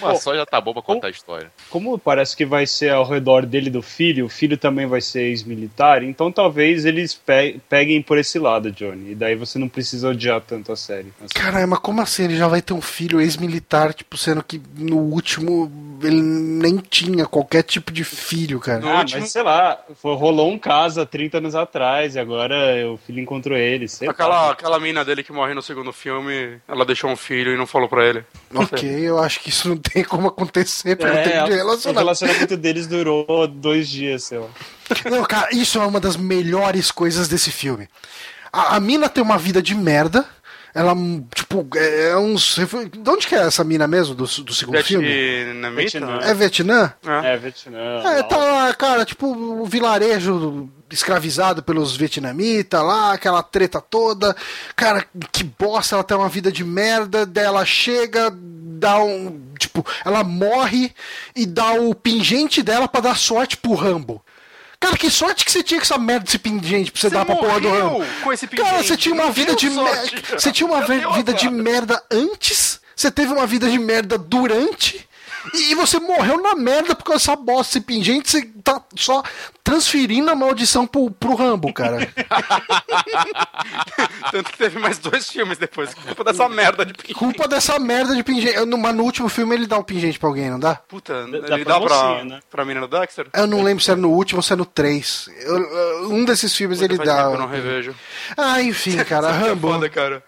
Uma 0.00 0.12
Pô, 0.12 0.16
só 0.16 0.34
já 0.34 0.46
tá 0.46 0.60
bom 0.60 0.72
pra 0.72 0.82
contar 0.82 1.08
a 1.08 1.10
história. 1.10 1.50
Como 1.70 1.98
parece 1.98 2.36
que 2.36 2.44
vai 2.46 2.66
ser 2.66 2.90
ao 2.90 3.04
redor 3.06 3.44
dele 3.46 3.68
do 3.70 3.82
filho, 3.82 4.26
o 4.26 4.28
filho 4.28 4.56
também 4.56 4.86
vai 4.86 5.00
ser 5.00 5.22
ex-militar, 5.22 6.02
então 6.02 6.30
talvez 6.32 6.84
eles 6.84 7.14
pe- 7.14 7.60
peguem 7.68 8.00
por 8.02 8.16
esse 8.18 8.38
lado, 8.38 8.70
Johnny. 8.72 9.12
E 9.12 9.14
daí 9.14 9.34
você 9.34 9.58
não 9.58 9.68
precisa 9.68 10.08
odiar 10.08 10.40
tanto 10.40 10.72
a 10.72 10.76
série. 10.76 11.12
assim. 11.20 11.28
Caralho, 11.34 11.68
mas 11.68 11.78
como 11.80 12.00
assim? 12.00 12.24
Ele 12.24 12.36
já 12.36 12.48
vai 12.48 12.62
ter 12.62 12.72
um 12.72 12.80
filho 12.80 13.20
ex-militar, 13.20 13.92
tipo, 13.94 14.16
sendo 14.16 14.42
que 14.42 14.60
no 14.76 14.96
último 14.98 15.70
ele 16.02 16.20
nem 16.22 16.76
tinha 16.78 17.26
qualquer 17.26 17.62
tipo 17.62 17.92
de 17.92 18.04
filho, 18.04 18.60
cara. 18.60 18.80
No 18.80 18.88
Ah, 18.88 18.98
último- 19.00 19.20
mas 19.20 19.30
sei 19.32 19.42
lá, 19.42 19.78
foi- 20.00 20.14
rolou 20.16 20.50
um 20.50 20.58
caso 20.58 21.00
há 21.00 21.06
30 21.06 21.38
anos 21.38 21.54
atrás 21.54 22.14
e 22.14 22.18
agora 22.18 22.54
o 22.90 22.96
filho 22.98 23.20
encontrou 23.20 23.56
ele. 23.56 23.88
Sei 23.88 24.08
Aquela, 24.08 24.28
lá. 24.46 24.50
aquela 24.52 24.78
mina 24.80 25.04
dele 25.04 25.22
que 25.22 25.32
morre 25.32 25.54
no 25.54 25.62
segundo 25.62 25.92
filme, 25.92 26.58
ela 26.68 26.84
deixou 26.84 27.10
um 27.10 27.16
filho 27.16 27.52
e 27.52 27.56
não 27.56 27.66
falou 27.66 27.88
pra 27.88 28.04
ele. 28.06 28.24
Ok, 28.54 28.88
eu 28.88 29.18
acho 29.18 29.40
que 29.40 29.48
isso 29.50 29.63
não 29.68 29.76
tem 29.76 30.04
como 30.04 30.28
acontecer 30.28 30.96
pelo 30.96 31.12
É, 31.14 31.22
tempo 31.22 31.46
de 31.46 31.52
o 31.52 31.56
relacionamento. 31.56 31.98
relacionamento 31.98 32.56
deles 32.56 32.86
durou 32.86 33.46
dois 33.48 33.88
dias, 33.88 34.24
sei 34.24 34.38
lá. 34.38 34.48
Não, 35.10 35.22
cara, 35.24 35.48
isso 35.54 35.78
é 35.80 35.86
uma 35.86 36.00
das 36.00 36.16
melhores 36.16 36.90
coisas 36.90 37.28
desse 37.28 37.50
filme. 37.50 37.88
A, 38.52 38.76
a 38.76 38.80
mina 38.80 39.08
tem 39.08 39.22
uma 39.22 39.38
vida 39.38 39.60
de 39.62 39.74
merda. 39.74 40.24
Ela, 40.76 40.92
tipo, 41.32 41.64
é, 41.76 42.08
é 42.10 42.16
uns. 42.16 42.56
De 42.92 43.08
onde 43.08 43.28
que 43.28 43.34
é 43.36 43.46
essa 43.46 43.62
mina 43.62 43.86
mesmo, 43.86 44.12
do, 44.12 44.24
do 44.24 44.52
segundo 44.52 44.82
filme? 44.82 45.06
Vietnamita? 45.06 45.80
Vietnã. 45.80 46.18
É 46.20 46.34
Vietnã? 46.34 46.92
É. 47.06 47.32
É, 47.32 47.36
Vietnã. 47.36 47.78
É, 48.04 48.22
tá 48.24 48.36
lá, 48.36 48.74
cara, 48.74 49.04
tipo, 49.04 49.26
o 49.28 49.64
vilarejo 49.66 50.68
escravizado 50.90 51.62
pelos 51.62 51.96
vietnamitas 51.96 52.82
lá, 52.82 53.12
aquela 53.12 53.40
treta 53.42 53.80
toda. 53.80 54.34
Cara, 54.74 55.04
que 55.30 55.44
bosta, 55.44 55.94
ela 55.94 56.04
tem 56.04 56.16
uma 56.16 56.28
vida 56.28 56.50
de 56.50 56.64
merda, 56.64 57.24
daí 57.24 57.44
ela 57.44 57.64
chega, 57.64 58.30
dá 58.84 59.02
um. 59.02 59.40
Tipo, 59.58 59.84
ela 60.04 60.22
morre 60.22 60.92
e 61.34 61.46
dá 61.46 61.72
o 61.72 61.94
pingente 61.94 62.62
dela 62.62 62.86
pra 62.86 63.00
dar 63.00 63.16
sorte 63.16 63.56
pro 63.56 63.74
Rambo. 63.74 64.22
Cara, 64.78 64.98
que 64.98 65.08
sorte 65.10 65.44
que 65.46 65.50
você 65.50 65.62
tinha 65.62 65.80
com 65.80 65.84
essa 65.84 65.96
merda 65.96 66.24
desse 66.26 66.38
pingente 66.38 66.92
pra 66.92 67.00
você, 67.00 67.08
Você 67.08 67.14
dar 67.14 67.24
pra 67.24 67.36
porra 67.36 67.58
do 67.60 67.70
Rambo. 67.70 68.04
com 68.22 68.32
esse 68.32 68.46
Cara, 68.46 68.68
pingente, 68.68 68.86
você 68.88 68.96
tinha 68.98 69.14
uma 69.14 69.30
vida 69.30 69.54
de 69.56 69.70
merda. 69.70 70.22
Você 70.38 70.52
tinha 70.52 70.66
uma 70.66 70.78
Meu 70.80 70.86
ve- 70.88 70.98
Deus, 71.00 71.16
vida 71.16 71.32
de 71.32 71.44
cara. 71.48 71.62
merda 71.62 72.02
antes, 72.10 72.80
você 72.94 73.10
teve 73.10 73.32
uma 73.32 73.46
vida 73.46 73.70
de 73.70 73.78
merda 73.78 74.18
durante. 74.18 75.08
E 75.52 75.72
e 75.72 75.74
você 75.74 75.98
morreu 76.00 76.40
na 76.42 76.54
merda 76.54 76.94
por 76.94 77.04
causa 77.04 77.18
dessa 77.18 77.36
bosta, 77.36 77.78
esse 77.78 77.86
pingente, 77.86 78.30
você 78.30 78.42
tá 78.62 78.80
só 78.96 79.22
transferindo 79.62 80.30
a 80.30 80.34
maldição 80.34 80.86
pro, 80.86 81.10
pro 81.10 81.34
Rambo, 81.34 81.72
cara. 81.72 82.10
Tanto 84.30 84.50
que 84.52 84.58
teve 84.58 84.78
mais 84.78 84.98
dois 84.98 85.30
filmes 85.30 85.58
depois, 85.58 85.94
culpa 85.94 86.24
dessa 86.24 86.48
merda 86.48 86.84
de 86.84 86.92
pingente. 86.92 87.14
Culpa 87.18 87.48
dessa 87.48 87.78
merda 87.78 88.14
de 88.14 88.22
pingente. 88.22 88.54
Eu, 88.56 88.66
no- 88.66 88.78
Mas 88.78 88.94
no 88.94 89.02
último 89.04 89.28
filme 89.28 89.54
ele 89.54 89.66
dá 89.66 89.78
o 89.78 89.84
pingente 89.84 90.18
pra 90.18 90.28
alguém, 90.28 90.50
não 90.50 90.58
dá? 90.58 90.74
Puta, 90.76 91.26
Dá 91.26 91.56
ele 91.56 91.64
pra 91.64 91.78
dá 91.78 91.86
pra, 91.86 91.96
mocinha, 92.04 92.24
né? 92.24 92.40
pra 92.50 92.64
do 92.64 92.88
Dexter? 92.88 93.26
Eu 93.34 93.46
não 93.46 93.62
lembro 93.62 93.82
se 93.82 93.90
é 93.90 93.94
no 93.94 94.10
último 94.10 94.38
ou 94.38 94.42
se 94.42 94.52
é 94.52 94.56
no 94.56 94.66
3. 94.66 95.28
Eu- 95.42 95.58
eu- 95.58 96.10
um 96.12 96.24
desses 96.24 96.54
filmes 96.54 96.80
ele 96.82 96.98
dá. 96.98 97.22
eu 97.22 97.38
não 97.38 97.46
revejo. 97.48 97.94
Ah, 98.36 98.60
enfim, 98.62 98.96
cara, 99.04 99.28
é 99.28 99.32
Rambo. 99.32 99.68
foda, 99.72 99.88
cara. 99.88 100.22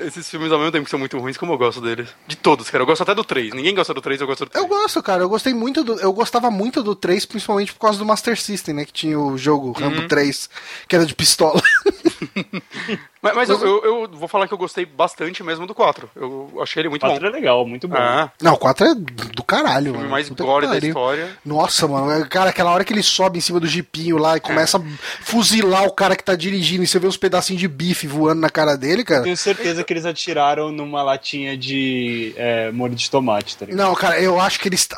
Esses 0.00 0.28
filmes 0.30 0.50
ao 0.52 0.58
mesmo 0.58 0.72
tempo 0.72 0.84
que 0.84 0.90
são 0.90 0.98
muito 0.98 1.18
ruins, 1.18 1.36
como 1.36 1.52
eu 1.52 1.58
gosto 1.58 1.80
deles. 1.80 2.08
De 2.26 2.36
todos, 2.36 2.70
cara. 2.70 2.82
Eu 2.82 2.86
gosto 2.86 3.02
até 3.02 3.14
do 3.14 3.24
3. 3.24 3.52
Ninguém 3.54 3.74
gosta 3.74 3.92
do 3.92 4.00
3, 4.00 4.20
eu 4.26 4.28
gosto 4.28 4.44
do 4.44 4.50
3. 4.50 4.64
Eu 4.64 4.68
gosto, 4.68 5.02
cara. 5.02 5.22
Eu 5.22 5.28
gostei 5.28 5.54
muito 5.54 5.82
do. 5.84 5.98
Eu 6.00 6.12
gostava 6.12 6.50
muito 6.50 6.82
do 6.82 6.94
3, 6.94 7.24
principalmente 7.24 7.72
por 7.72 7.80
causa 7.80 7.98
do 7.98 8.04
Master 8.04 8.38
System, 8.40 8.74
né? 8.74 8.84
Que 8.84 8.92
tinha 8.92 9.18
o 9.18 9.38
jogo 9.38 9.72
Rambo 9.72 10.06
3, 10.08 10.50
que 10.88 10.96
era 10.96 11.06
de 11.06 11.14
pistola. 11.14 11.62
Mas, 13.22 13.34
mas 13.34 13.48
eu, 13.50 13.58
eu- 13.60 13.84
eu 13.84 14.08
vou 14.12 14.28
falar 14.28 14.46
que 14.46 14.54
eu 14.54 14.58
gostei 14.58 14.86
bastante 14.86 15.42
mesmo 15.42 15.66
do 15.66 15.74
4. 15.74 16.08
Eu 16.14 16.58
achei 16.62 16.80
ele 16.80 16.88
muito 16.88 17.02
bom. 17.02 17.08
4 17.08 17.26
é 17.26 17.30
legal, 17.30 17.66
muito 17.66 17.88
bom. 17.88 17.96
Ah, 17.98 18.30
Não, 18.40 18.52
o 18.52 18.56
4 18.56 18.86
é 18.86 18.94
do 18.94 19.42
caralho, 19.42 19.86
o 19.90 19.94
filme 19.94 19.98
mano. 19.98 20.10
mais 20.10 20.28
Puta 20.28 20.44
gore 20.44 20.66
da 20.68 20.78
história. 20.78 21.36
Nossa, 21.44 21.88
mano, 21.88 22.24
cara, 22.28 22.50
aquela 22.50 22.70
hora 22.70 22.84
que 22.84 22.92
ele 22.92 23.02
sobe 23.02 23.38
em 23.38 23.40
cima 23.40 23.58
do 23.58 23.66
jipinho 23.66 24.16
lá 24.16 24.36
e 24.36 24.40
começa 24.40 24.78
a 24.78 24.82
fuzilar 25.24 25.84
o 25.86 25.92
cara 25.92 26.14
que 26.14 26.22
tá 26.22 26.36
dirigindo 26.36 26.84
e 26.84 26.86
você 26.86 27.00
vê 27.00 27.08
uns 27.08 27.16
pedacinhos 27.16 27.58
de 27.60 27.66
bife 27.66 28.06
voando 28.06 28.40
na 28.42 28.50
cara 28.50 28.76
dele, 28.76 29.02
cara. 29.02 29.24
Tenho 29.24 29.36
certeza 29.36 29.82
que 29.82 29.92
eles 29.92 30.06
atiraram 30.06 30.70
numa 30.70 31.02
latinha 31.02 31.56
de 31.56 32.32
é, 32.36 32.70
molho 32.70 32.94
de 32.94 33.10
tomate, 33.10 33.56
tá 33.56 33.66
ligado? 33.66 33.84
Não, 33.84 33.94
cara, 33.96 34.20
eu 34.20 34.38
acho 34.40 34.60
que 34.60 34.68
eles 34.68 34.88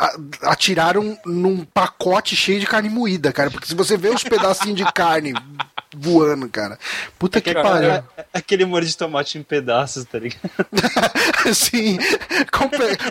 atiraram 0.43 1.17
num 1.25 1.65
pacote 1.65 2.37
cheio 2.37 2.61
de 2.61 2.67
carne 2.67 2.91
moída, 2.91 3.33
cara. 3.33 3.51
Porque 3.51 3.67
se 3.67 3.75
você 3.75 3.97
vê 3.97 4.11
os 4.11 4.23
pedacinhos 4.23 4.77
de 4.77 4.85
carne 4.93 5.33
voando, 5.97 6.49
cara. 6.49 6.79
Puta 7.19 7.41
que 7.41 7.53
pariu. 7.55 7.91
É, 7.91 8.05
é 8.17 8.25
aquele 8.39 8.65
molho 8.65 8.85
de 8.87 8.97
tomate 8.97 9.39
em 9.39 9.43
pedaços, 9.43 10.05
tá 10.05 10.19
ligado? 10.19 10.41
Sim, 11.55 11.99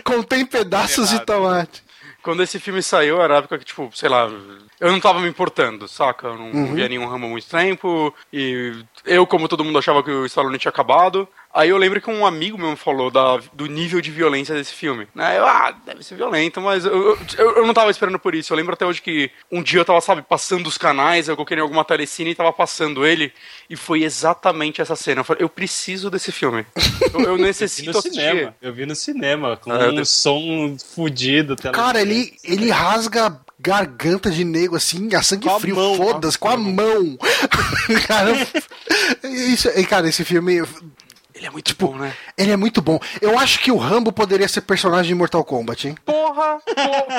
contém 0.04 0.44
pedaços 0.46 1.10
de 1.10 1.20
tomate. 1.24 1.82
Quando 2.22 2.42
esse 2.42 2.58
filme 2.58 2.82
saiu, 2.82 3.22
era 3.22 3.34
a 3.34 3.38
época 3.38 3.58
que, 3.58 3.64
tipo, 3.64 3.90
sei 3.94 4.08
lá, 4.08 4.28
eu 4.80 4.90
não 4.92 5.00
tava 5.00 5.20
me 5.20 5.28
importando, 5.28 5.86
saca? 5.88 6.26
Eu 6.26 6.36
não 6.36 6.50
Uhum. 6.50 6.74
via 6.74 6.88
nenhum 6.88 7.06
ramo 7.08 7.26
há 7.26 7.28
muito 7.28 7.48
tempo. 7.48 8.14
E 8.32 8.74
eu, 9.04 9.26
como 9.26 9.48
todo 9.48 9.64
mundo, 9.64 9.78
achava 9.78 10.02
que 10.02 10.10
o 10.10 10.26
Stallone 10.26 10.58
tinha 10.58 10.70
acabado. 10.70 11.26
Aí 11.58 11.70
eu 11.70 11.76
lembro 11.76 12.00
que 12.00 12.08
um 12.08 12.24
amigo 12.24 12.56
meu 12.56 12.76
falou 12.76 13.10
da, 13.10 13.38
do 13.52 13.66
nível 13.66 14.00
de 14.00 14.12
violência 14.12 14.54
desse 14.54 14.72
filme. 14.72 15.08
Né? 15.12 15.38
Eu, 15.38 15.44
ah, 15.44 15.74
deve 15.84 16.04
ser 16.04 16.14
violento, 16.14 16.60
mas 16.60 16.84
eu, 16.84 16.92
eu, 16.92 17.18
eu- 17.36 17.56
eu 17.56 17.66
não 17.66 17.74
tava 17.74 17.90
esperando 17.90 18.16
por 18.16 18.32
isso. 18.32 18.52
Eu 18.52 18.56
lembro 18.56 18.74
até 18.74 18.86
hoje 18.86 19.02
que 19.02 19.28
um 19.50 19.60
dia 19.60 19.80
eu 19.80 19.84
tava, 19.84 20.00
sabe, 20.00 20.22
passando 20.22 20.68
os 20.68 20.78
canais, 20.78 21.26
eu 21.26 21.34
coloquei 21.34 21.56
em 21.56 21.60
alguma 21.60 21.84
telecine 21.84 22.30
e 22.30 22.34
tava 22.36 22.52
passando 22.52 23.04
ele. 23.04 23.32
E 23.68 23.74
foi 23.74 24.04
exatamente 24.04 24.80
essa 24.80 24.94
cena. 24.94 25.22
Eu 25.22 25.24
falei, 25.24 25.42
eu 25.42 25.48
preciso 25.48 26.08
desse 26.10 26.30
filme. 26.30 26.64
Eu, 27.12 27.20
eu 27.22 27.36
Vi 27.36 27.42
necessito 27.42 27.90
no 27.90 27.98
assistir. 27.98 28.20
cinema. 28.20 28.54
Eu 28.62 28.72
vi 28.72 28.86
no 28.86 28.94
cinema, 28.94 29.56
com 29.56 29.72
Ah, 29.72 29.80
eu 29.86 29.94
um 29.94 30.04
som 30.04 30.76
fudido. 30.94 31.56
tela- 31.56 31.74
Cara, 31.74 32.00
ele, 32.00 32.36
ele 32.44 32.70
rasga 32.70 33.36
garganta 33.58 34.30
de 34.30 34.44
nego 34.44 34.76
assim, 34.76 35.12
a 35.16 35.20
sangue 35.22 35.48
Com 35.48 35.56
a 35.56 35.58
frio, 35.58 35.74
mão, 35.74 35.96
foda-se, 35.96 36.38
com 36.38 36.48
a 36.48 36.56
mão. 36.56 37.18
cara, 38.06 38.30
isso, 39.24 39.68
cara, 39.88 40.08
esse 40.08 40.24
filme, 40.24 40.62
Ele 41.38 41.46
é 41.46 41.50
muito 41.50 41.76
bom, 41.78 41.96
né? 41.96 42.12
ele 42.36 42.50
é 42.50 42.56
muito 42.56 42.82
bom. 42.82 42.98
Eu 43.22 43.38
acho 43.38 43.60
que 43.60 43.70
o 43.70 43.76
Rambo 43.76 44.12
poderia 44.12 44.48
ser 44.48 44.62
personagem 44.62 45.10
de 45.10 45.14
Mortal 45.14 45.44
Kombat, 45.44 45.86
hein? 45.86 45.96
Porra! 46.04 46.58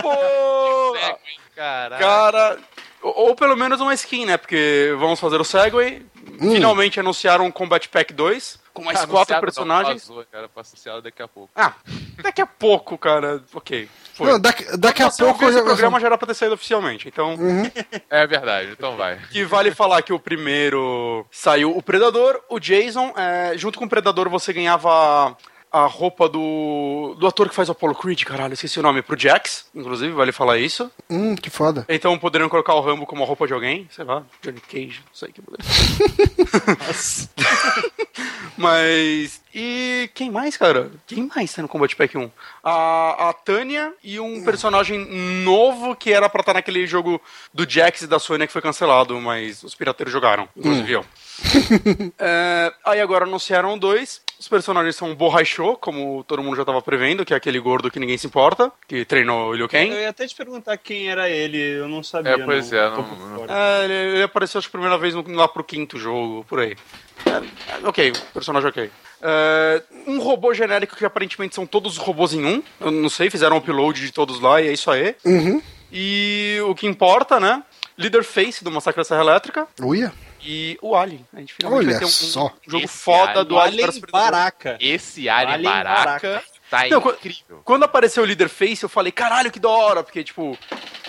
Pô. 0.01 0.97
Caralho. 1.55 2.03
Cara, 2.03 2.59
ou, 3.01 3.29
ou 3.29 3.35
pelo 3.35 3.55
menos 3.55 3.79
uma 3.79 3.93
skin, 3.93 4.25
né? 4.25 4.35
Porque 4.35 4.93
vamos 4.99 5.21
fazer 5.21 5.39
o 5.39 5.45
Segway. 5.45 6.05
Hum. 6.41 6.51
Finalmente 6.51 6.99
anunciaram 6.99 7.45
um 7.45 7.51
Combat 7.51 7.87
Pack 7.87 8.13
2 8.13 8.59
com 8.73 8.83
mais 8.83 8.99
quatro 8.99 9.35
Anunciado, 9.35 9.41
personagens. 9.41 10.09
Não, 10.09 10.15
vazou, 10.15 10.27
cara, 10.29 11.01
daqui 11.01 11.21
a 11.21 11.27
pouco. 11.27 11.49
Ah, 11.55 11.73
daqui 12.21 12.41
a 12.41 12.45
pouco, 12.45 12.97
cara. 12.97 13.41
Ok. 13.53 13.89
Foi. 14.19 14.31
Não, 14.31 14.39
daqui, 14.39 14.65
daqui 14.77 15.01
a 15.01 15.09
pouco 15.09 15.43
eu 15.45 15.49
esse 15.49 15.57
já- 15.59 15.63
programa 15.63 15.99
já 15.99 16.07
era 16.07 16.17
pra 16.17 16.27
ter 16.27 16.33
saído 16.33 16.55
oficialmente. 16.55 17.07
Então, 17.07 17.35
É 18.09 18.27
verdade, 18.27 18.69
então 18.71 18.95
vai. 18.97 19.17
que 19.31 19.43
vale 19.45 19.71
falar 19.71 20.01
que 20.01 20.11
o 20.13 20.19
primeiro 20.19 21.25
saiu 21.31 21.75
o 21.75 21.81
Predador, 21.81 22.39
o 22.49 22.59
Jason. 22.59 23.13
é, 23.17 23.53
junto 23.57 23.79
com 23.79 23.85
o 23.85 23.89
Predador 23.89 24.29
você 24.29 24.51
ganhava 24.53 25.35
a 25.71 25.85
roupa 25.85 26.27
do, 26.27 27.15
do 27.19 27.27
ator 27.27 27.49
que 27.49 27.55
faz 27.55 27.69
o 27.69 27.73
Apollo 27.73 27.95
Creed, 27.95 28.23
caralho, 28.23 28.53
esqueci 28.53 28.79
o 28.79 28.83
nome, 28.83 29.01
pro 29.01 29.19
Jax, 29.19 29.67
inclusive, 29.73 30.13
vale 30.13 30.31
falar 30.31 30.57
isso. 30.57 30.91
Hum, 31.09 31.35
que 31.35 31.49
foda. 31.49 31.85
Então 31.87 32.17
poderiam 32.17 32.49
colocar 32.49 32.73
o 32.73 32.81
Rambo 32.81 33.05
como 33.05 33.23
a 33.23 33.27
roupa 33.27 33.45
de 33.45 33.53
alguém, 33.53 33.87
sei 33.91 34.03
lá, 34.03 34.23
Johnny 34.41 34.61
Cage, 34.61 35.01
não 35.05 35.13
sei 35.13 35.31
que 35.31 35.41
poderia. 35.41 35.65
Mas. 38.57 39.41
E, 39.53 40.09
quem 40.13 40.29
mais, 40.29 40.57
cara? 40.57 40.91
Quem 41.07 41.29
mais 41.33 41.53
tá 41.53 41.61
no 41.61 41.67
Combat 41.67 41.95
Pack 41.95 42.17
1? 42.17 42.29
A, 42.63 43.29
a 43.29 43.33
Tânia 43.33 43.93
e 44.03 44.19
um 44.19 44.43
personagem 44.43 44.99
novo 45.43 45.95
que 45.95 46.11
era 46.11 46.29
pra 46.29 46.41
estar 46.41 46.53
naquele 46.53 46.85
jogo 46.85 47.21
do 47.53 47.69
Jax 47.69 48.01
e 48.01 48.07
da 48.07 48.19
Sony 48.19 48.45
que 48.45 48.53
foi 48.53 48.61
cancelado, 48.61 49.19
mas 49.21 49.63
os 49.63 49.73
pirateiros 49.73 50.11
jogaram, 50.11 50.47
inclusive 50.55 50.91
eu. 50.91 51.05
É, 52.17 52.71
aí 52.85 52.99
agora 53.01 53.25
anunciaram 53.25 53.77
dois. 53.77 54.21
Os 54.39 54.47
personagens 54.47 54.95
são 54.95 55.13
Borrachou, 55.15 55.75
como 55.75 56.23
todo 56.23 56.41
mundo 56.41 56.55
já 56.55 56.63
tava 56.63 56.81
prevendo, 56.81 57.25
que 57.25 57.33
é 57.33 57.37
aquele 57.37 57.59
gordo 57.59 57.91
que 57.91 57.99
ninguém 57.99 58.17
se 58.17 58.25
importa, 58.25 58.71
que 58.87 59.03
treinou 59.03 59.49
o 59.49 59.53
Liu 59.53 59.65
Eu 59.65 59.69
Kang. 59.69 59.89
ia 59.89 60.09
até 60.09 60.25
te 60.25 60.33
perguntar 60.35 60.77
quem 60.77 61.09
era 61.09 61.29
ele, 61.29 61.57
eu 61.57 61.87
não 61.89 62.01
sabia. 62.01 62.31
É, 62.33 62.37
pois 62.37 62.71
não. 62.71 62.77
é, 62.79 62.89
não- 62.89 63.45
não-. 63.45 63.45
É, 63.53 63.83
ele, 63.85 63.93
ele 63.93 64.23
apareceu 64.23 64.59
acho 64.59 64.69
que 64.69 64.75
a 64.77 64.79
primeira 64.79 64.97
vez 64.97 65.13
lá 65.35 65.47
pro 65.47 65.63
quinto 65.63 65.97
jogo, 65.97 66.45
por 66.47 66.59
aí. 66.61 66.77
É, 67.25 67.85
ok, 67.87 68.13
personagem 68.33 68.69
ok. 68.69 68.89
É, 69.21 69.83
um 70.07 70.19
robô 70.21 70.53
genérico 70.53 70.95
que 70.95 71.03
aparentemente 71.03 71.53
são 71.53 71.65
todos 71.65 71.97
robôs 71.97 72.33
em 72.33 72.45
um. 72.45 72.63
Eu 72.79 72.91
não 72.91 73.09
sei, 73.09 73.29
fizeram 73.29 73.57
um 73.57 73.59
upload 73.59 73.99
de 73.99 74.13
todos 74.13 74.39
lá 74.39 74.61
e 74.61 74.69
é 74.69 74.71
isso 74.71 74.89
aí. 74.89 75.15
E 75.91 76.59
o 76.65 76.73
que 76.73 76.87
importa, 76.87 77.39
né? 77.41 77.61
Leaderface 77.97 78.63
do 78.63 78.71
Massacre 78.71 79.01
da 79.01 79.03
Serra 79.03 79.21
Elétrica 79.21 79.67
Uia. 79.81 80.13
E 80.41 80.77
o 80.81 80.95
Alien. 80.95 81.25
A 81.33 81.39
gente 81.39 81.53
finalmente 81.53 81.85
Olha 81.85 81.91
vai 81.91 81.99
ter 81.99 82.05
um, 82.05 82.09
só. 82.09 82.45
um 82.67 82.71
jogo 82.71 82.85
Esse 82.85 82.97
foda 82.97 83.31
Alien- 83.31 83.45
do 83.45 83.55
O 83.55 83.59
Alien 83.59 83.83
Alien. 83.85 84.01
Baraca. 84.11 84.77
Esse 84.79 85.29
Alien, 85.29 85.53
Alien 85.55 85.71
Baraca, 85.71 86.27
Baraca. 86.29 86.43
tá 86.69 86.87
Não, 86.87 86.99
incrível. 87.11 87.61
Quando 87.63 87.83
apareceu 87.83 88.23
o 88.23 88.25
Leaderface, 88.25 88.83
eu 88.83 88.89
falei, 88.89 89.11
caralho, 89.11 89.51
que 89.51 89.59
da 89.59 89.69
hora, 89.69 90.03
porque, 90.03 90.23
tipo. 90.23 90.57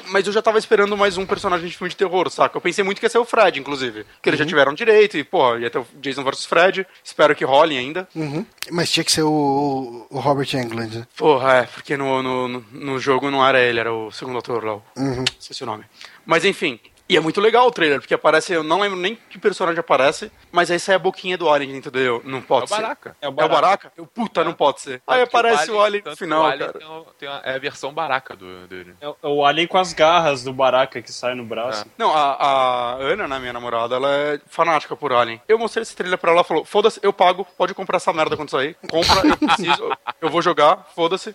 Mas 0.07 0.27
eu 0.27 0.33
já 0.33 0.43
tava 0.43 0.59
esperando 0.59 0.97
mais 0.97 1.17
um 1.17 1.25
personagem 1.25 1.69
de 1.69 1.77
filme 1.77 1.89
de 1.91 1.95
terror, 1.97 2.29
saca? 2.31 2.57
Eu 2.57 2.61
pensei 2.61 2.83
muito 2.83 2.99
que 2.99 3.07
ia 3.07 3.11
ser 3.11 3.19
o 3.19 3.25
Fred, 3.25 3.61
inclusive. 3.61 4.05
Que 4.21 4.29
eles 4.31 4.41
já 4.41 4.47
tiveram 4.47 4.75
direito, 4.75 5.17
e, 5.17 5.23
pô, 5.23 5.57
ia 5.57 5.71
ter 5.71 5.79
o 5.79 5.87
Jason 6.01 6.25
vs 6.25 6.47
Fred. 6.47 6.85
Espero 7.05 7.37
que 7.37 7.45
role 7.45 7.79
ainda. 7.79 8.09
Uhum. 8.17 8.45
Mas 8.73 8.91
tinha 8.91 9.05
que 9.05 9.13
ser 9.13 9.23
o, 9.23 10.07
o 10.11 10.19
Robert 10.19 10.49
Englund. 10.55 10.99
né? 10.99 11.07
Porra, 11.17 11.59
é, 11.59 11.63
porque 11.63 11.97
no, 11.97 12.23
no, 12.25 12.49
no- 12.73 12.99
jogo 12.99 13.31
não 13.31 13.47
era 13.47 13.61
ele, 13.61 13.79
era 13.79 13.93
o 13.93 14.11
segundo 14.11 14.39
ator 14.39 14.65
lá. 14.65 14.81
Uhum. 14.97 15.25
Esqueci 15.39 15.63
o 15.63 15.67
nome. 15.67 15.85
Mas 16.27 16.45
enfim. 16.45 16.81
E 17.11 17.17
é 17.17 17.21
muito 17.21 17.41
legal 17.41 17.67
o 17.67 17.71
trailer, 17.73 17.99
porque 18.01 18.15
aparece, 18.15 18.53
eu 18.53 18.63
não 18.63 18.81
lembro 18.81 18.97
nem 18.97 19.17
que 19.29 19.37
personagem 19.37 19.81
aparece, 19.81 20.31
mas 20.53 20.71
aí 20.71 20.79
sai 20.79 20.95
a 20.95 20.99
boquinha 20.99 21.37
do 21.37 21.51
Alien 21.51 21.73
dentro 21.73 21.91
dele. 21.91 22.21
Não 22.25 22.41
pode 22.41 22.63
É 22.63 22.65
o 22.67 22.69
ser. 22.69 22.83
Baraca. 22.83 23.17
É 23.21 23.29
o 23.29 23.33
Baraka? 23.33 23.93
Eu, 23.97 24.07
puta, 24.07 24.45
não 24.45 24.53
pode 24.53 24.81
ser. 24.81 25.03
Aí 25.07 25.19
Tanto 25.21 25.29
aparece 25.37 25.71
o 25.73 25.81
Alien 25.81 26.03
no 26.07 26.17
final, 26.17 26.43
o 26.43 26.47
Alien 26.47 26.59
cara. 26.69 26.79
tem 26.79 26.87
o- 26.89 27.07
tem 27.19 27.29
a- 27.29 27.41
é 27.45 27.55
a 27.57 27.59
versão 27.59 27.93
Baraca 27.93 28.37
do, 28.37 28.67
dele. 28.69 28.95
É 29.01 29.09
o- 29.09 29.17
é 29.23 29.27
o 29.27 29.45
Alien 29.45 29.67
com 29.67 29.77
as 29.79 29.93
garras 29.93 30.45
do 30.45 30.53
Baraka 30.53 31.03
que 31.03 31.11
sai 31.13 31.35
no 31.35 31.45
braço. 31.45 31.85
Não, 31.99 32.15
a, 32.17 32.35
a 32.35 32.95
Ana, 32.95 33.27
né, 33.27 33.39
minha 33.41 33.53
namorada, 33.53 33.97
ela 33.97 34.09
é 34.09 34.41
fanática 34.47 34.95
por 34.95 35.13
Alien. 35.13 35.43
Eu 35.49 35.59
mostrei 35.59 35.83
esse 35.83 35.97
trailer 35.97 36.17
pra 36.17 36.31
ela, 36.31 36.39
ela 36.41 36.45
falou, 36.45 36.65
foda-se, 36.65 37.01
eu 37.03 37.13
pago, 37.13 37.45
pode 37.59 37.75
comprar 37.75 37.97
essa 37.97 38.13
merda 38.13 38.37
quando 38.37 38.51
sair. 38.51 38.77
Compra, 38.89 39.27
eu 39.27 39.37
preciso, 39.37 39.91
eu 40.21 40.31
vou 40.31 40.41
jogar, 40.41 40.87
foda-se. 40.95 41.35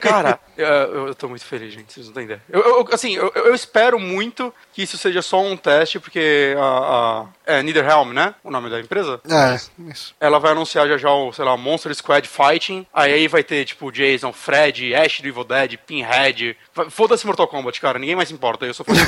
Cara, 0.00 0.40
eu, 0.58 1.06
eu 1.08 1.14
tô 1.14 1.28
muito 1.28 1.44
feliz, 1.44 1.72
gente, 1.72 1.92
vocês 1.92 2.06
não 2.06 2.14
têm 2.14 2.24
ideia. 2.24 2.42
Eu, 2.48 2.60
eu- 2.60 2.88
assim, 2.92 3.14
eu, 3.14 3.30
eu 3.34 3.54
espero 3.54 3.98
muito 4.00 4.52
que 4.72 4.82
isso 4.82 4.98
seja 5.04 5.22
só 5.22 5.40
um 5.42 5.56
teste, 5.56 5.98
porque 6.00 6.54
a, 6.58 6.62
a 6.64 7.26
é 7.58 7.62
Netherrealm, 7.62 8.12
né, 8.12 8.34
o 8.42 8.50
nome 8.50 8.70
da 8.70 8.80
empresa? 8.80 9.20
É, 9.28 9.54
isso. 9.90 10.14
Ela 10.18 10.38
vai 10.38 10.52
anunciar 10.52 10.88
já 10.88 10.96
já 10.96 11.10
o, 11.12 11.32
sei 11.32 11.44
lá, 11.44 11.56
Monster 11.56 11.94
Squad 11.94 12.26
Fighting. 12.26 12.86
Aí, 12.92 13.12
aí 13.12 13.28
vai 13.28 13.42
ter, 13.44 13.64
tipo, 13.64 13.90
Jason, 13.92 14.32
Fred, 14.32 14.94
Ash 14.94 15.20
do 15.20 15.28
Evil 15.28 15.44
Dead, 15.44 15.76
Pinhead. 15.86 16.56
Foda-se 16.90 17.26
Mortal 17.26 17.46
Kombat, 17.46 17.80
cara. 17.80 17.98
Ninguém 17.98 18.16
mais 18.16 18.28
se 18.28 18.34
importa. 18.34 18.64
Eu 18.64 18.74
sou 18.74 18.84
Kombat. 18.84 19.04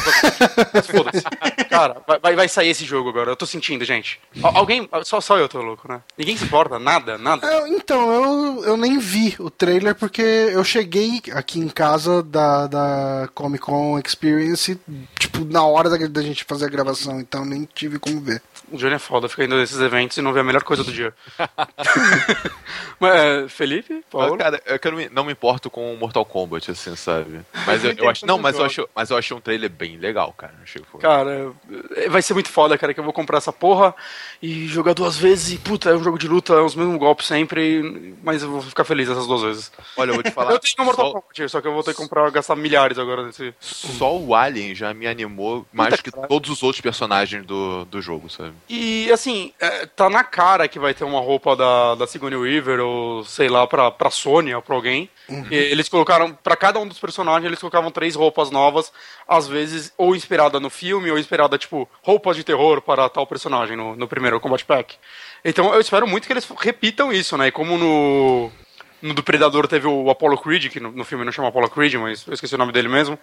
Mas 0.73 0.87
foda-se. 0.87 1.25
Cara, 1.69 1.97
vai- 2.23 2.35
vai, 2.37 2.49
sair 2.49 2.69
esse 2.71 2.85
jogo 2.85 3.09
agora. 3.11 3.31
Eu 3.31 3.37
tô 3.37 3.45
sentindo, 3.45 3.85
gente. 3.85 4.21
Al- 4.43 4.57
alguém. 4.59 4.89
Só, 5.05 5.21
só 5.21 5.37
eu 5.37 5.49
tô 5.49 5.61
louco, 5.61 5.87
né? 5.91 6.01
Ninguém 6.17 6.37
se 6.37 6.45
importa? 6.45 6.79
Nada? 6.79 7.19
Nada? 7.19 7.47
Eu- 7.47 7.67
então, 7.67 8.13
eu, 8.13 8.65
eu 8.65 8.77
nem 8.77 8.99
vi 8.99 9.35
o 9.39 9.51
trailer 9.51 9.95
porque 9.95 10.23
eu 10.23 10.63
cheguei 10.65 11.21
aqui 11.33 11.59
em 11.59 11.69
casa 11.69 12.23
da, 12.23 12.67
da 12.67 13.29
Comic 13.35 13.65
Con 13.65 13.99
Experience, 13.99 14.79
tipo, 15.19 15.45
na 15.45 15.65
hora 15.67 15.86
da, 15.89 15.97
da 16.07 16.23
gente 16.23 16.45
fazer 16.45 16.67
a 16.67 16.71
gravação, 16.71 17.21
então 17.21 17.45
nem 17.45 17.69
tive 17.75 17.99
como 17.99 18.21
ver. 18.21 18.43
O 18.71 18.77
Johnny 18.77 18.95
é 18.95 18.99
foda, 18.99 19.29
fica 19.29 19.45
indo 19.45 19.57
nesses 19.57 19.81
eventos 19.81 20.17
e 20.17 20.23
não 20.23 20.33
vê 20.33 20.41
a 20.41 20.45
melhor 20.45 20.65
coisa 20.65 20.83
do 20.83 20.93
dia. 20.93 21.15
Mas, 22.99 23.15
é, 23.15 23.49
Felipe? 23.49 23.93
Mas, 23.95 24.05
Paulo? 24.11 24.37
cara, 24.37 24.61
é 24.65 24.79
que 24.79 24.89
eu 24.89 24.93
não 24.93 24.99
me, 24.99 25.09
não 25.09 25.25
me 25.25 25.33
importo 25.33 25.71
com 25.71 25.95
o 25.95 25.97
Mortal 25.97 26.25
Kombat, 26.25 26.71
assim, 26.71 26.97
sabe? 26.97 27.41
Mas 27.67 27.85
eu, 27.85 27.93
eu 27.93 28.09
acho. 28.09 28.27
Não, 28.27 28.39
mas 28.39 28.59
eu, 28.59 28.65
acho, 28.65 28.89
mas 28.95 29.11
eu 29.11 29.17
achei 29.17 29.37
um 29.37 29.41
trailer 29.41 29.71
bem 29.71 29.97
legal, 29.97 30.33
cara. 30.33 30.55
Achei 30.63 30.83
que 30.83 30.89
foi. 30.89 31.01
Cara, 31.01 31.53
vai 32.09 32.23
ser 32.23 32.35
muito 32.35 32.49
foda, 32.49 32.77
cara, 32.79 32.95
que 32.95 33.01
eu 33.01 33.05
vou 33.05 33.13
comprar 33.13 33.39
essa 33.39 33.53
porra 33.53 33.95
e 34.43 34.67
jogar 34.67 34.95
duas 34.95 35.17
vezes 35.17 35.53
e, 35.53 35.59
puta, 35.59 35.91
é 35.91 35.95
um 35.95 36.03
jogo 36.03 36.19
de 36.19 36.29
luta, 36.29 36.55
é 36.55 36.61
os 36.61 36.75
mesmos 36.75 36.99
golpes 36.99 37.27
sempre, 37.27 38.17
mas 38.23 38.43
eu 38.43 38.51
vou 38.51 38.63
ficar 38.63 38.85
feliz 38.85 39.09
essas 39.09 39.27
duas 39.27 39.43
vezes. 39.43 39.73
Olha, 39.97 40.11
eu 40.11 40.15
vou 40.15 40.23
te 40.23 40.31
falar. 40.33 40.53
eu 40.53 40.59
tenho 40.59 40.85
Mortal 40.85 41.07
só, 41.07 41.21
Kombat, 41.21 41.49
só 41.49 41.61
que 41.61 41.69
eu 41.69 41.73
vou 41.73 41.83
ter 41.83 41.93
que 41.93 41.97
comprar, 41.97 42.31
gastar 42.31 42.57
milhares 42.57 42.99
agora 42.99 43.25
nesse... 43.25 43.55
só 43.61 44.17
o 44.17 44.35
Alien 44.35 44.75
já 44.75 44.93
me 44.95 45.07
animou 45.07 45.67
mais 45.73 45.91
Puta 45.91 46.03
que 46.03 46.11
caralho. 46.11 46.29
todos 46.29 46.51
os 46.51 46.63
outros 46.63 46.81
personagens 46.81 47.45
do, 47.45 47.85
do 47.85 48.01
jogo, 48.01 48.31
sabe? 48.31 48.53
E, 48.69 49.11
assim, 49.13 49.53
é, 49.61 49.87
tá 49.87 50.11
na 50.11 50.25
cara 50.25 50.67
que 50.67 50.79
vai 50.79 50.93
ter 50.93 51.05
uma 51.05 51.21
roupa 51.21 51.55
da, 51.55 51.95
da 51.95 52.07
Sigourney 52.07 52.39
Weaver, 52.39 52.81
ou 52.81 53.25
sei 53.25 53.49
lá, 53.49 53.67
pra, 53.67 53.91
pra 53.91 54.11
Sony 54.11 54.55
ou 54.55 54.63
pra 54.63 54.75
alguém. 54.75 55.09
E 55.51 55.55
eles 55.55 55.89
colocaram, 55.89 56.33
pra 56.33 56.57
cada 56.57 56.79
um 56.79 56.87
dos 56.87 56.99
personagens, 56.99 57.45
eles 57.45 57.59
colocavam 57.59 57.91
três 57.91 58.15
roupas 58.15 58.51
novas, 58.51 58.93
às 59.27 59.49
vezes 59.49 59.93
ou 59.97 60.15
inspirada 60.15 60.61
no 60.61 60.71
filme, 60.71 61.11
ou 61.11 61.19
inspirada, 61.19 61.59
tipo, 61.59 61.89
roupas 62.03 62.37
de 62.37 62.45
terror 62.45 62.81
para 62.81 63.09
tal 63.09 63.27
personagem 63.27 63.77
no, 63.77 63.97
no 63.97 64.09
primeiro 64.09 64.41
Combat 64.41 64.65
Pack. 64.65 64.97
Então 65.45 65.73
eu 65.73 65.81
espero 65.81 66.07
muito 66.07 66.27
que 66.27 66.33
eles 66.33 66.49
repitam 66.59 67.13
isso, 67.13 67.37
né? 67.37 67.49
E 67.49 67.53
como 67.53 67.79
no. 67.79 68.51
No 69.03 69.13
do 69.13 69.23
Predador 69.23 69.69
teve 69.69 69.87
o 69.87 70.09
Apollo 70.09 70.39
Creed, 70.39 70.71
que 70.71 70.81
no, 70.81 70.91
no 70.91 71.05
filme 71.05 71.23
não 71.23 71.31
chama 71.31 71.49
Apollo 71.49 71.69
Creed, 71.69 71.95
mas 71.95 72.27
eu 72.27 72.33
esqueci 72.33 72.55
o 72.55 72.59
nome 72.59 72.73
dele 72.73 72.89
mesmo. 72.89 73.19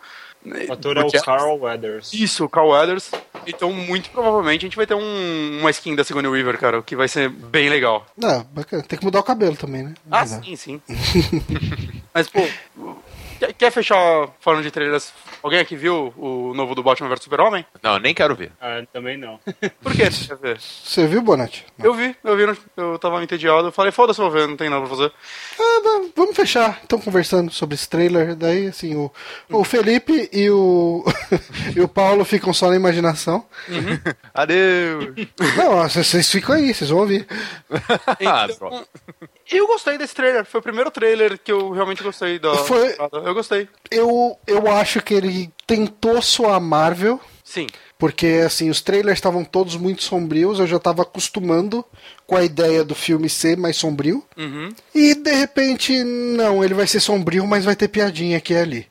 O 0.45 0.74
ator 0.74 0.98
é 0.98 0.99
o 1.02 1.03
Porque- 1.03 1.22
Carl 1.22 1.57
Weathers. 1.60 2.14
isso, 2.14 2.44
o 2.45 2.49
Carl 2.49 2.70
Weathers. 2.70 3.10
Então, 3.48 3.72
muito 3.74 4.10
provavelmente, 4.10 4.60
a 4.65 4.68
gente 4.68 4.76
vai 4.78 4.86
ter 4.88 4.94
um, 4.95 5.60
uma 5.60 5.70
skin 5.72 5.95
da 5.95 6.03
Sigourney 6.03 6.30
Weaver, 6.32 6.57
cara, 6.57 6.80
o 6.80 6.84
que 6.84 6.95
vai 6.95 7.07
ser 7.07 7.30
bem 7.30 7.70
legal. 7.70 8.06
Ah, 8.24 8.44
bacana. 8.52 8.84
Tem 8.84 8.98
que 8.99 9.06
mudar 9.06 9.20
o 9.20 9.24
cabelo 9.24 9.56
também, 9.56 9.84
né? 9.84 9.94
Ah, 10.11 10.26
sim, 10.26 10.56
sim. 10.56 10.82
Mas, 12.14 12.28
pô, 12.30 12.41
quer, 13.48 13.53
quer 13.53 13.72
fechar 13.72 14.30
falando 14.40 14.64
de 14.64 14.72
trailers? 14.72 15.14
Alguém 15.41 15.60
aqui 15.60 15.76
viu 15.76 16.14
o 16.18 16.53
novo 16.53 16.74
do 16.76 16.82
Batman 16.84 17.10
vs 17.10 17.24
Super-Homem? 17.24 17.65
Não, 17.82 17.99
nem 17.99 18.14
quero 18.14 18.36
ver. 18.36 18.52
Ah, 18.61 18.82
também 18.91 19.18
não. 19.18 19.40
Por 19.82 19.91
que 19.94 20.10
você 20.10 20.28
quer 20.28 20.38
ver? 20.38 20.60
Você 20.60 21.06
viu, 21.07 21.22
Bonatti? 21.22 21.65
Não. 21.78 21.86
Eu 21.88 21.94
vi, 21.94 22.15
eu 22.24 22.38
vi, 22.38 22.60
eu 22.78 22.98
tava 22.99 23.22
entediado, 23.24 23.68
eu 23.68 23.72
falei, 23.72 23.91
foda-se, 23.91 24.20
vou 24.22 24.32
ver, 24.32 24.48
não 24.48 24.56
tem 24.56 24.70
nada 24.70 24.86
pra 24.86 24.95
fazer. 24.95 25.11
Ah, 25.60 25.82
va- 25.84 26.07
vamos 26.15 26.36
fechar. 26.36 26.80
Estão 26.82 26.99
conversando 26.99 27.52
sobre 27.52 27.76
esse 27.76 27.88
trailer. 27.90 28.36
Daí, 28.36 28.68
assim, 28.68 28.95
o, 28.95 29.11
o 29.49 29.64
Felipe 29.64 30.30
e 30.32 30.49
o, 30.49 31.03
e 31.76 31.82
o 31.82 31.88
Paulo 31.88 32.24
ficam 32.24 32.53
só 32.53 32.70
na 32.70 32.76
imaginação. 32.76 33.45
Adeus! 34.34 35.14
Não, 35.57 35.88
vocês 35.90 36.30
ficam 36.32 36.56
aí, 36.56 36.74
vocês 36.74 36.90
vão 36.90 36.99
ouvir. 36.99 37.28
Ah, 38.26 38.45
Então, 38.45 38.56
pronto. 38.57 38.88
Eu 39.52 39.68
gostei 39.68 39.98
desse 39.98 40.15
trailer, 40.15 40.45
foi 40.45 40.60
o 40.60 40.64
primeiro 40.64 40.91
trailer 40.91 41.38
que 41.38 41.52
eu 41.52 41.72
realmente 41.72 42.03
gostei 42.03 42.40
da 42.40 42.56
Foi-. 42.57 42.95
Eu 43.26 43.34
gostei. 43.34 43.68
Eu, 43.91 44.38
eu 44.48 44.72
acho 44.72 45.02
que 45.02 45.14
ele 45.14 45.52
tentou 45.68 46.22
soar 46.22 46.60
Marvel. 46.61 47.20
Sim. 47.44 47.68
Porque, 47.98 48.41
assim, 48.45 48.70
os 48.70 48.82
trailers 48.82 49.18
estavam 49.18 49.45
todos 49.45 49.76
muito 49.78 50.03
sombrios, 50.03 50.60
eu 50.60 50.68
já 50.68 50.80
tava 50.80 51.03
acostumando 51.03 51.86
com 52.26 52.36
a 52.36 52.44
ideia 52.44 52.84
do 52.84 52.95
filme 52.95 53.30
ser 53.30 53.56
mais 53.57 53.78
sombrio. 53.78 54.24
Uhum. 54.36 54.70
E, 54.94 55.14
de 55.15 55.32
repente, 55.32 56.03
não, 56.03 56.64
ele 56.64 56.74
vai 56.74 56.88
ser 56.88 56.99
sombrio, 56.99 57.45
mas 57.45 57.64
vai 57.64 57.76
ter 57.76 57.88
piadinha 57.88 58.38
aqui 58.38 58.53
e 58.53 58.57
ali. 58.57 58.88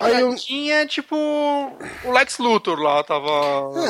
Aí 0.00 0.20
eu... 0.20 0.34
Tinha, 0.36 0.86
tipo, 0.86 1.16
o 1.16 2.12
Lex 2.12 2.38
Luthor 2.38 2.78
lá, 2.78 3.02
tava... 3.02 3.28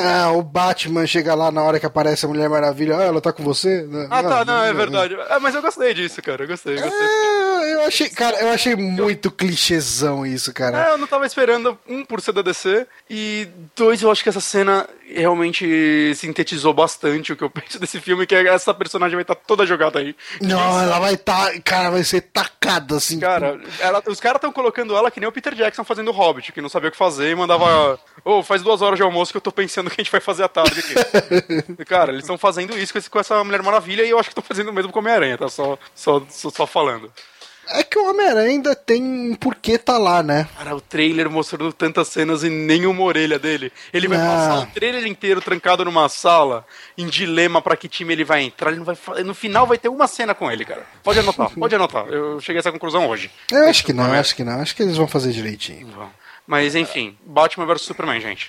Ah, 0.01 0.31
o 0.31 0.41
Batman 0.41 1.05
chega 1.05 1.35
lá 1.35 1.51
na 1.51 1.61
hora 1.63 1.79
que 1.79 1.85
aparece 1.85 2.25
a 2.25 2.29
Mulher 2.29 2.49
Maravilha, 2.49 2.97
ah, 2.97 3.03
ela 3.03 3.21
tá 3.21 3.31
com 3.33 3.43
você? 3.43 3.87
Ah, 4.09 4.23
tá, 4.23 4.45
não, 4.45 4.63
é 4.63 4.73
verdade. 4.73 5.15
É, 5.15 5.39
mas 5.39 5.53
eu 5.55 5.61
gostei 5.61 5.93
disso, 5.93 6.21
cara, 6.21 6.43
eu 6.43 6.47
gostei, 6.47 6.77
eu 6.77 6.81
gostei. 6.81 7.07
É, 7.07 7.73
eu 7.75 7.81
achei, 7.85 8.09
cara, 8.09 8.37
eu 8.41 8.49
achei 8.49 8.75
muito 8.75 9.29
clichêzão 9.31 10.25
isso, 10.25 10.53
cara. 10.53 10.89
É, 10.89 10.91
eu 10.93 10.97
não 10.97 11.07
tava 11.07 11.25
esperando, 11.25 11.77
um, 11.87 12.03
por 12.05 12.21
ser 12.21 12.31
da 12.31 12.41
DC, 12.41 12.87
e 13.09 13.47
dois, 13.75 14.01
eu 14.01 14.11
acho 14.11 14.23
que 14.23 14.29
essa 14.29 14.39
cena 14.41 14.87
realmente 15.11 16.13
sintetizou 16.15 16.73
bastante 16.73 17.33
o 17.33 17.35
que 17.35 17.43
eu 17.43 17.49
penso 17.51 17.79
desse 17.79 17.99
filme, 17.99 18.25
que 18.25 18.35
é 18.35 18.47
essa 18.47 18.73
personagem 18.73 19.15
vai 19.15 19.23
estar 19.23 19.35
toda 19.35 19.65
jogada 19.65 19.99
aí. 19.99 20.15
Não, 20.41 20.81
ela 20.81 20.99
vai 20.99 21.17
tá, 21.17 21.51
cara, 21.63 21.89
vai 21.89 22.03
ser 22.03 22.21
tacada 22.21 22.95
assim. 22.97 23.19
Cara, 23.19 23.59
ela- 23.79 24.01
os 24.07 24.19
caras 24.19 24.37
estão 24.37 24.51
colocando 24.51 24.95
ela 24.95 25.11
que 25.11 25.19
nem 25.19 25.27
o 25.27 25.31
Peter 25.31 25.48
Jackson 25.55 25.83
fazendo 25.83 26.09
o 26.09 26.13
Hobbit, 26.13 26.51
que 26.51 26.61
não 26.61 26.69
sabia 26.69 26.89
o 26.89 26.91
que 26.91 26.97
fazer 26.97 27.31
e 27.31 27.35
mandava. 27.35 27.99
Ô, 28.23 28.43
faz 28.43 28.61
duas 28.61 28.81
horas 28.81 28.97
de 28.97 29.03
almoço 29.03 29.31
que 29.31 29.37
eu 29.37 29.41
tô 29.41 29.51
pensando 29.51 29.87
o 29.87 29.89
que 29.89 30.01
a 30.01 30.03
gente 30.03 30.11
vai 30.11 30.21
fazer 30.21 30.43
à 30.43 30.47
tarde 30.47 30.79
aqui. 30.79 31.85
cara, 31.85 32.11
eles 32.11 32.23
estão 32.23 32.37
fazendo 32.37 32.77
isso 32.77 32.93
com, 33.09 33.19
essa 33.19 33.43
Mulher 33.43 33.61
Maravilha 33.63 34.03
e 34.03 34.09
eu 34.09 34.19
acho 34.19 34.29
que 34.29 34.33
estão 34.33 34.43
fazendo 34.43 34.69
o 34.69 34.73
mesmo 34.73 34.91
com 34.91 34.99
Homem-Aranha, 34.99 35.37
tá? 35.37 35.49
Só, 35.49 35.77
só, 35.93 36.21
só, 36.29 36.49
só 36.49 36.67
falando. 36.67 37.11
É 37.71 37.83
que 37.83 37.97
o 37.97 38.09
Homem-Aranha 38.09 38.49
ainda 38.49 38.75
tem 38.75 39.01
um 39.03 39.35
porquê 39.35 39.77
tá 39.77 39.97
lá, 39.97 40.23
né? 40.23 40.47
Cara, 40.57 40.75
o 40.75 40.81
trailer 40.81 41.29
mostrando 41.29 41.71
tantas 41.71 42.07
cenas 42.07 42.43
e 42.43 42.49
nenhuma 42.49 43.03
orelha 43.03 43.37
dele. 43.37 43.71
Ele 43.93 44.07
vai 44.07 44.17
Não. 44.17 44.25
passar 44.25 44.59
o 44.59 44.65
trailer 44.67 45.05
inteiro 45.05 45.41
trancado 45.41 45.85
numa 45.85 46.09
sala, 46.09 46.65
em 46.97 47.07
dilema 47.07 47.61
pra 47.61 47.77
que 47.77 47.87
time 47.87 48.13
ele 48.13 48.23
vai 48.23 48.43
entrar. 48.43 48.71
Ele 48.71 48.79
não 48.79 48.85
vai 48.85 48.97
No 49.23 49.33
final 49.33 49.67
vai 49.67 49.77
ter 49.77 49.89
uma 49.89 50.07
cena 50.07 50.33
com 50.33 50.51
ele, 50.51 50.65
cara. 50.65 50.85
Pode 51.03 51.19
anotar, 51.19 51.51
pode 51.51 51.75
anotar. 51.75 52.07
Eu 52.07 52.39
cheguei 52.39 52.57
a 52.57 52.61
essa 52.61 52.71
conclusão 52.71 53.07
hoje. 53.07 53.29
Eu 53.51 53.69
acho 53.69 53.83
que 53.83 53.93
não, 53.93 54.11
acho 54.11 54.35
que 54.35 54.43
não. 54.43 54.59
Acho 54.59 54.75
que 54.75 54.83
eles 54.83 54.97
vão 54.97 55.07
fazer 55.07 55.31
direitinho. 55.31 55.87
Vão. 55.87 56.09
Mas 56.47 56.73
enfim, 56.73 57.15
Batman 57.23 57.67
vs 57.67 57.83
Superman, 57.83 58.19
gente. 58.19 58.47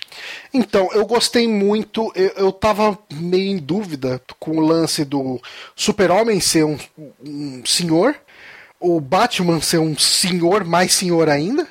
Então, 0.51 0.89
eu 0.91 1.05
gostei 1.05 1.47
muito. 1.47 2.11
Eu, 2.15 2.29
eu 2.29 2.51
tava 2.51 2.97
meio 3.13 3.51
em 3.51 3.57
dúvida 3.57 4.19
com 4.39 4.57
o 4.57 4.59
lance 4.65 5.05
do 5.05 5.39
Super-Homem 5.75 6.39
ser 6.39 6.63
um, 6.63 6.79
um 7.23 7.63
senhor, 7.63 8.15
o 8.81 8.99
Batman 8.99 9.61
ser 9.61 9.77
um 9.77 9.97
senhor, 9.97 10.65
mais 10.65 10.91
senhor 10.91 11.29
ainda, 11.29 11.67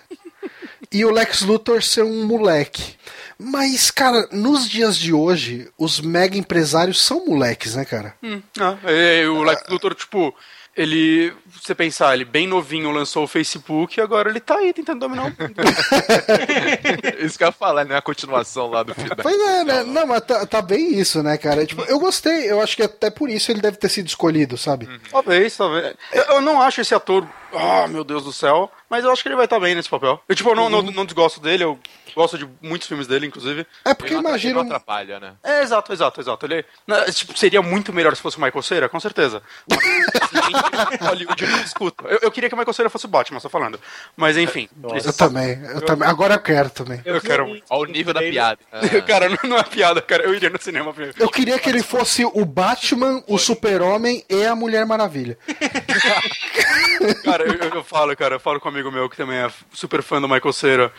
e 0.93 1.05
o 1.05 1.11
Lex 1.11 1.43
Luthor 1.43 1.83
ser 1.83 2.05
um 2.05 2.25
moleque. 2.25 2.95
Mas, 3.39 3.91
cara, 3.91 4.29
nos 4.31 4.69
dias 4.69 4.97
de 4.97 5.13
hoje, 5.13 5.69
os 5.77 6.01
mega 6.01 6.39
empresários 6.39 7.01
são 7.01 7.27
moleques, 7.27 7.75
né, 7.75 7.85
cara? 7.85 8.15
Hum, 8.23 8.41
ah, 8.59 8.79
é, 8.85 9.27
o 9.29 9.43
Lex 9.43 9.63
Luthor, 9.69 9.95
tipo, 9.95 10.35
ele. 10.83 11.33
Você 11.63 11.75
pensar, 11.75 12.15
ele 12.15 12.25
bem 12.25 12.47
novinho 12.47 12.91
lançou 12.91 13.25
o 13.25 13.29
Facebook 13.29 13.99
e 13.99 14.03
agora 14.03 14.31
ele 14.31 14.41
tá 14.41 14.57
aí 14.57 14.73
tentando 14.73 15.01
dominar 15.01 15.23
o 15.23 15.27
mundo. 15.27 15.37
Isso 17.21 17.37
que 17.37 17.45
eu 17.45 17.49
ia 17.49 17.53
falar, 17.53 17.85
né? 17.85 17.97
A 17.97 18.03
continuação 18.03 18.71
lá 18.71 18.83
do 18.83 18.95
filme. 18.95 19.11
Pois 19.23 19.39
é, 19.41 19.65
né? 19.65 19.83
Não, 19.85 20.07
mas 20.07 20.23
tá, 20.23 20.47
tá 20.47 20.63
bem 20.63 20.99
isso, 20.99 21.23
né, 21.23 21.37
cara? 21.37 21.67
Tipo, 21.67 21.83
eu 21.83 21.99
gostei, 21.99 22.51
eu 22.51 22.61
acho 22.63 22.77
que 22.77 22.83
até 22.83 23.11
por 23.11 23.29
isso 23.29 23.51
ele 23.53 23.61
deve 23.61 23.77
ter 23.77 23.89
sido 23.89 24.07
escolhido, 24.07 24.57
sabe? 24.57 24.89
Talvez, 25.11 25.57
talvez. 25.57 25.95
Eu, 26.13 26.23
eu 26.25 26.41
não 26.41 26.61
acho 26.63 26.81
esse 26.81 26.95
ator. 26.95 27.27
Ah, 27.53 27.87
meu 27.89 28.05
Deus 28.05 28.25
do 28.25 28.33
céu. 28.33 28.71
Mas 28.89 29.05
eu 29.05 29.11
acho 29.13 29.23
que 29.23 29.29
ele 29.29 29.37
vai 29.37 29.45
estar 29.47 29.59
bem 29.61 29.75
nesse 29.75 29.89
papel. 29.89 30.21
Eu, 30.29 30.35
tipo, 30.35 30.49
eu 30.51 30.55
não, 30.55 30.69
não, 30.71 30.83
não 30.83 31.05
desgosto 31.05 31.41
dele, 31.41 31.65
eu 31.65 31.79
gosto 32.15 32.37
de 32.39 32.49
muitos 32.63 32.89
filmes 32.89 33.07
dele, 33.07 33.27
inclusive. 33.27 33.67
É 33.85 33.93
porque 33.95 34.15
Ele 34.15 34.21
imagina. 34.21 34.55
não 34.55 34.63
atrapalha, 34.63 35.21
né? 35.21 35.35
É, 35.45 35.63
exato, 35.63 35.93
exato, 35.93 36.21
exato. 36.21 36.47
Ele, 36.47 36.65
na- 36.87 37.05
tipo, 37.07 37.37
seria 37.39 37.63
muito 37.63 37.93
melhor 37.93 38.15
se 38.17 38.23
fosse 38.23 38.37
o 38.37 38.41
Michael 38.41 38.63
Cera, 38.63 38.89
com 38.89 38.99
certeza. 39.01 39.43
Hollywood 41.01 41.47
não 41.47 41.63
discuta. 41.63 42.05
Eu, 42.09 42.19
eu 42.23 42.31
queria 42.31 42.49
que 42.49 42.55
o 42.55 42.59
Michael 42.59 42.75
Cera 42.75 42.91
fosse 42.91 43.07
o 43.07 43.09
Batman, 43.09 43.41
só 43.41 43.49
falando. 43.49 43.79
Mas 44.17 44.37
enfim. 44.37 44.69
Eu 44.83 45.13
também, 45.13 45.61
eu 45.75 45.81
também. 45.83 46.09
Agora 46.09 46.35
eu 46.35 46.41
quero 46.41 46.71
também. 46.71 47.01
Eu 47.05 47.21
quero 47.21 47.47
muito. 47.47 47.65
Olha 47.71 47.89
o 47.89 47.93
nível 47.93 48.15
da 48.15 48.21
piada. 48.21 48.59
Ah. 48.73 48.81
Cara, 49.07 49.29
não, 49.29 49.51
não 49.51 49.57
é 49.57 49.63
piada, 49.63 50.01
cara. 50.03 50.25
Eu 50.25 50.35
iria 50.35 50.51
no 50.51 50.61
cinema 50.61 50.93
ver. 50.93 51.15
Eu 51.19 51.29
queria 51.29 51.59
que 51.59 51.69
ele 51.69 51.83
fosse 51.83 52.25
o 52.25 52.45
Batman, 52.45 53.23
o 53.27 53.39
Super-Homem 53.39 54.25
e 54.29 54.45
a 54.45 54.55
Mulher 54.55 54.87
Maravilha. 54.87 55.39
Cara, 57.25 57.45
eu, 57.45 57.55
eu 57.55 57.85
falo, 57.85 58.15
cara, 58.17 58.35
eu 58.35 58.41
falo 58.41 58.61
com 58.61 58.69
um 58.69 58.73
amigo 58.73 58.91
meu 58.91 59.09
que 59.09 59.17
também 59.17 59.39
é 59.39 59.51
super 59.73 60.03
fã 60.03 60.21
do 60.21 60.29
Michael 60.29 60.53
Cera. 60.53 60.93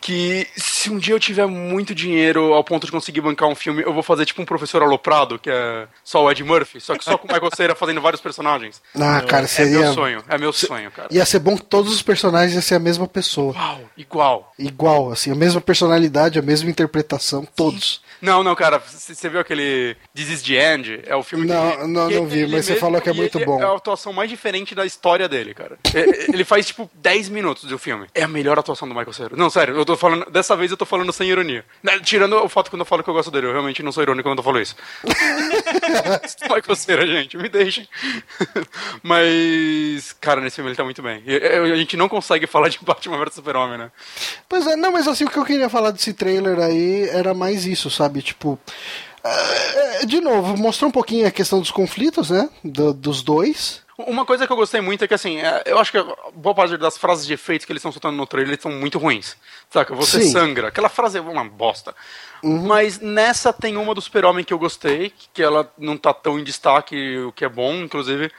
Que 0.00 0.46
se 0.56 0.90
um 0.90 0.98
dia 0.98 1.14
eu 1.14 1.20
tiver 1.20 1.46
muito 1.46 1.94
dinheiro 1.94 2.52
ao 2.52 2.62
ponto 2.62 2.84
de 2.86 2.92
conseguir 2.92 3.20
bancar 3.20 3.48
um 3.48 3.54
filme, 3.54 3.82
eu 3.82 3.92
vou 3.92 4.02
fazer 4.02 4.24
tipo 4.26 4.40
um 4.42 4.44
professor 4.44 4.82
aloprado, 4.82 5.38
que 5.38 5.50
é 5.50 5.86
só 6.04 6.24
o 6.24 6.30
Ed 6.30 6.42
Murphy, 6.44 6.80
só 6.80 6.96
que 6.96 7.04
só 7.04 7.16
com 7.18 7.26
o 7.26 7.32
Michael 7.32 7.50
Cera 7.56 7.74
fazendo 7.74 8.00
vários 8.00 8.20
personagens. 8.20 8.80
Ah, 8.94 9.20
cara, 9.22 9.44
É 9.44 9.48
seria. 9.48 9.78
meu 9.80 9.94
sonho, 9.94 10.24
é 10.28 10.38
meu 10.38 10.52
sonho, 10.52 10.90
cara. 10.90 11.08
Ia 11.10 11.24
ser 11.24 11.38
bom 11.38 11.56
que 11.56 11.64
todos 11.64 11.92
os 11.92 12.02
personagens 12.02 12.52
iam 12.54 12.62
ser 12.62 12.74
a 12.76 12.80
mesma 12.80 13.06
pessoa. 13.08 13.54
Uau, 13.54 13.80
igual. 13.96 14.52
Igual, 14.58 15.10
assim, 15.12 15.30
a 15.32 15.34
mesma 15.34 15.60
personalidade, 15.60 16.38
a 16.38 16.42
mesma 16.42 16.70
interpretação, 16.70 17.46
todos. 17.56 18.00
Não, 18.20 18.42
não, 18.42 18.54
cara, 18.54 18.78
você 18.78 19.28
viu 19.28 19.40
aquele 19.40 19.96
This 20.14 20.30
is 20.30 20.42
the 20.42 20.74
End? 20.74 21.00
É 21.06 21.14
o 21.14 21.22
filme 21.22 21.46
Não, 21.46 21.70
que. 21.76 21.86
não, 21.86 22.08
que 22.08 22.14
não 22.14 22.26
vi, 22.26 22.46
mas 22.46 22.64
você 22.64 22.76
falou 22.76 23.00
que 23.00 23.08
é 23.08 23.12
muito 23.12 23.38
bom. 23.44 23.60
É 23.60 23.64
a 23.64 23.74
atuação 23.74 24.12
mais 24.12 24.30
diferente 24.30 24.74
da 24.74 24.84
história 24.86 25.28
dele, 25.28 25.54
cara. 25.54 25.78
Ele 25.94 26.44
faz, 26.44 26.66
tipo, 26.66 26.90
10 26.94 27.28
minutos 27.28 27.64
do 27.64 27.78
filme. 27.78 28.06
É 28.14 28.22
a 28.22 28.28
melhor 28.28 28.58
atuação 28.58 28.88
do 28.88 28.94
Michael 28.94 29.12
Cera. 29.12 29.36
Não, 29.36 29.50
sério, 29.50 29.74
eu 29.76 29.84
tô 29.84 29.96
falando. 29.96 30.30
Dessa 30.30 30.56
vez 30.56 30.70
eu 30.70 30.76
tô 30.76 30.86
falando 30.86 31.12
sem 31.12 31.28
ironia. 31.28 31.64
Né, 31.82 31.98
Tirando 32.00 32.36
o 32.36 32.48
fato 32.48 32.70
quando 32.70 32.80
eu 32.80 32.86
falo 32.86 33.02
que 33.02 33.10
eu 33.10 33.14
gosto 33.14 33.30
dele, 33.30 33.46
eu 33.46 33.52
realmente 33.52 33.82
não 33.82 33.92
sou 33.92 34.02
irônico 34.02 34.28
quando 34.28 34.38
eu 34.38 34.44
falo 34.44 34.60
isso. 34.60 34.76
Michael 36.42 36.76
Cera, 36.76 37.06
gente, 37.06 37.36
me 37.36 37.48
deixem. 37.48 37.88
Mas, 39.02 40.12
cara, 40.20 40.40
nesse 40.40 40.56
filme 40.56 40.70
ele 40.70 40.76
tá 40.76 40.84
muito 40.84 41.02
bem. 41.02 41.22
A 41.72 41.76
gente 41.76 41.96
não 41.96 42.08
consegue 42.08 42.46
falar 42.46 42.68
de 42.68 42.78
Batman 42.82 43.18
vs 43.18 43.34
Super-Homem, 43.34 43.78
né? 43.78 43.90
Pois 44.48 44.66
é, 44.66 44.76
não, 44.76 44.92
mas 44.92 45.06
assim, 45.08 45.24
o 45.24 45.30
que 45.30 45.38
eu 45.38 45.44
queria 45.44 45.68
falar 45.68 45.90
desse 45.90 46.12
trailer 46.12 46.58
aí 46.58 47.08
era 47.08 47.34
mais 47.34 47.66
isso, 47.66 47.90
sabe? 47.90 48.05
Tipo. 48.22 48.58
é, 49.24 50.06
De 50.06 50.20
novo, 50.20 50.56
mostrou 50.56 50.88
um 50.88 50.92
pouquinho 50.92 51.26
a 51.26 51.30
questão 51.30 51.60
dos 51.60 51.70
conflitos, 51.70 52.30
né? 52.30 52.48
Do- 52.64 52.92
dos 52.94 53.22
dois. 53.22 53.84
Uma 53.98 54.26
coisa 54.26 54.46
que 54.46 54.52
eu 54.52 54.56
gostei 54.58 54.82
muito 54.82 55.02
é 55.02 55.08
que, 55.08 55.14
assim, 55.14 55.38
é, 55.38 55.62
eu 55.64 55.78
acho 55.78 55.90
que 55.90 55.98
boa 56.34 56.54
parte 56.54 56.76
das 56.76 56.98
frases 56.98 57.26
de 57.26 57.32
efeito 57.32 57.64
que 57.64 57.72
eles 57.72 57.80
estão 57.80 57.90
soltando 57.90 58.14
no 58.14 58.26
trailer 58.26 58.60
são 58.60 58.70
muito 58.70 58.98
ruins. 58.98 59.36
Saca? 59.70 59.94
Você 59.94 60.22
Sim. 60.22 60.32
sangra. 60.32 60.68
Aquela 60.68 60.90
frase 60.90 61.16
é 61.16 61.20
uma 61.20 61.44
bosta. 61.44 61.94
Mas 62.42 63.00
nessa 63.00 63.54
tem 63.54 63.74
uma 63.78 63.94
do 63.94 64.00
Super-Homem 64.02 64.44
que 64.44 64.52
eu 64.52 64.58
gostei, 64.58 65.14
que 65.32 65.42
ela 65.42 65.72
não 65.78 65.96
tá 65.96 66.12
tão 66.12 66.38
em 66.38 66.44
destaque, 66.44 67.16
o 67.20 67.32
que 67.32 67.42
é 67.44 67.48
bom, 67.48 67.72
inclusive. 67.76 68.30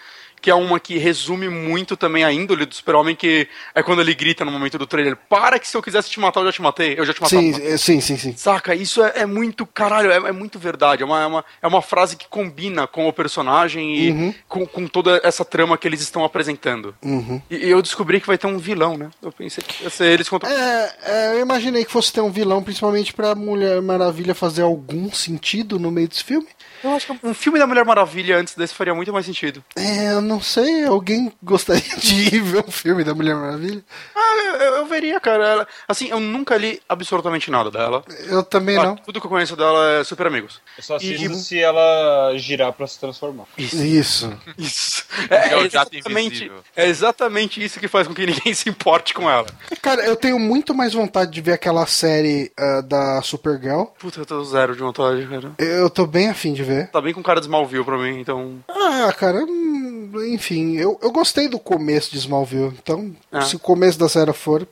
Que 0.42 0.50
é 0.52 0.56
uma 0.56 0.80
que 0.80 0.98
resume 0.98 1.50
muito 1.50 1.98
também 1.98 2.24
a 2.24 2.32
índole 2.32 2.66
do 2.66 2.74
Super-Homem, 2.76 3.16
que 3.16 3.48
é 3.74 3.82
quando 3.82 4.02
ele 4.02 4.14
grita 4.14 4.46
no 4.46 4.52
momento 4.52 4.78
do 4.78 4.86
trailer: 4.88 5.16
Para 5.30 5.60
que 5.60 5.68
se 5.68 5.76
eu 5.76 5.82
quisesse 5.82 6.10
te 6.10 6.20
matar, 6.20 6.42
eu 6.42 6.46
já 6.48 6.52
te 6.52 6.62
matei. 6.62 6.96
Eu 6.98 7.06
já 7.06 7.14
te 7.14 7.22
matava. 7.22 7.42
Sim, 7.42 7.54
é, 7.62 7.78
sim, 7.78 8.02
sim, 8.02 8.18
sim. 8.18 8.34
Saca? 8.38 8.76
Isso 8.76 9.04
é, 9.04 9.14
é 9.22 9.26
muito, 9.26 9.66
caralho, 9.66 10.12
é, 10.12 10.16
é 10.16 10.32
muito 10.32 10.58
verdade. 10.60 11.04
É 11.04 11.06
uma, 11.06 11.22
é, 11.22 11.26
uma, 11.26 11.46
é 11.64 11.68
uma 11.68 11.82
frase 11.82 12.16
que 12.16 12.28
combina 12.28 12.86
com 12.88 13.08
o 13.08 13.14
personagem 13.14 13.96
e 13.96 14.12
Uhum. 14.12 14.34
com, 14.48 14.66
com 14.66 14.88
toda 14.88 15.20
essa 15.24 15.44
trama 15.44 15.78
que 15.78 15.88
eles 15.88 16.02
estão 16.02 16.24
apresentando. 16.24 16.96
Uhum. 17.04 17.42
E, 17.50 17.56
e 17.58 17.70
eu 17.70 17.82
descobri 17.82 18.22
que 18.22 18.28
vai 18.28 18.38
ter 18.38 18.48
um 18.48 18.58
vilão, 18.58 18.98
né? 18.98 19.10
Eu 19.22 19.32
pensei 19.32 19.64
que 19.64 19.84
ia 19.84 19.90
ser 19.90 20.06
eles 20.12 20.30
contra. 20.30 20.50
É, 20.50 20.96
é, 21.04 21.34
eu 21.36 21.42
imaginei 21.42 21.84
que 21.84 21.92
fosse 21.92 22.12
ter 22.14 22.22
um 22.22 22.32
vilão, 22.32 22.64
principalmente 22.64 23.14
pra 23.14 23.36
Mulher 23.36 23.82
Maravilha 23.82 24.34
fazer 24.34 24.62
algum 24.62 25.12
sentido 25.12 25.78
no 25.80 25.92
meio 25.92 26.08
desse 26.08 26.24
filme. 26.24 26.48
Eu 26.84 26.92
acho 26.96 27.08
que 27.08 27.28
um 27.28 27.34
filme 27.34 27.58
da 27.60 27.68
Mulher 27.68 27.84
Maravilha 27.86 28.38
antes 28.38 28.56
desse 28.56 28.74
faria 28.74 28.94
muito 28.94 29.12
mais 29.14 29.26
sentido. 29.26 29.64
É, 29.76 30.12
eu 30.14 30.22
não 30.22 30.42
sei, 30.42 30.86
alguém 30.86 31.32
gostaria 31.44 31.96
de 31.98 32.36
ir 32.36 32.42
ver 32.42 32.64
um 32.68 32.72
filme 32.72 33.04
da 33.04 33.14
Mulher 33.14 33.36
Maravilha? 33.36 33.84
Ah, 34.16 34.38
eu, 34.46 34.56
eu- 34.78 34.86
veria, 34.88 35.20
cara. 35.20 35.46
Ela- 35.46 35.68
assim, 35.88 36.08
eu 36.10 36.20
nunca 36.20 36.56
li 36.56 36.82
absolutamente 36.88 37.52
nada 37.52 37.70
dela. 37.70 38.04
Eu 38.30 38.42
também 38.44 38.78
Ah, 38.78 38.84
não. 38.86 38.96
tudo 38.96 39.20
que 39.20 39.26
eu 39.26 39.30
conheço 39.30 39.56
dela 39.56 40.00
é 40.00 40.04
Super 40.04 40.28
Amigos. 40.28 40.62
Eu 40.78 40.84
só 40.84 40.96
assisto 40.96 41.26
E- 41.32 41.36
se 41.36 41.60
ela 41.60 42.34
girar 42.38 42.72
pra 42.74 42.88
se 42.88 42.98
transformar. 43.00 43.46
Isso. 43.58 44.28
Isso. 44.58 45.06
É, 45.30 45.50
É 45.50 45.54
é 45.60 45.66
exatamente, 45.66 46.52
é 46.76 46.88
exatamente 46.88 47.64
isso 47.64 47.80
que 47.80 47.88
faz 47.88 48.08
com 48.08 48.14
que 48.14 48.26
ninguém 48.26 48.54
se 48.54 48.70
importe 48.70 49.14
com 49.14 49.30
ela. 49.30 49.48
Cara, 49.82 50.04
eu 50.06 50.16
tenho 50.16 50.38
muito 50.40 50.74
mais 50.74 50.94
vontade 50.94 51.32
de 51.32 51.42
ver 51.42 51.54
aquela 51.54 51.86
série 51.86 52.52
ah, 52.58 52.82
da 52.82 53.22
Supergirl. 53.22 53.86
Puta, 54.00 54.22
eu 54.22 54.26
tô 54.26 54.44
zero 54.46 54.74
de 54.76 54.80
vontade, 54.82 55.26
cara. 55.28 55.52
Eu 55.58 55.90
tô 55.90 56.06
bem 56.06 56.30
afim 56.30 56.54
de 56.54 56.64
ver. 56.68 56.88
Tá 56.90 57.02
bem 57.02 57.14
com 57.14 57.24
cara 57.24 57.40
de 57.40 57.46
Smallville 57.48 57.84
pra 57.86 57.98
mim, 57.98 58.20
então. 58.20 58.56
Ah, 58.68 59.12
cara, 59.18 59.44
hum, 59.44 60.12
enfim, 60.30 60.76
eu, 60.78 61.00
eu 61.02 61.12
gostei 61.12 61.48
do 61.48 61.58
começo 61.60 62.12
de 62.12 62.18
Smallville. 62.18 62.74
Então, 62.82 63.16
Ah. 63.32 63.42
se 63.42 63.56
o 63.56 63.60
começo 63.60 63.98
da 63.98 64.08
série 64.10 64.34
for. 64.34 64.68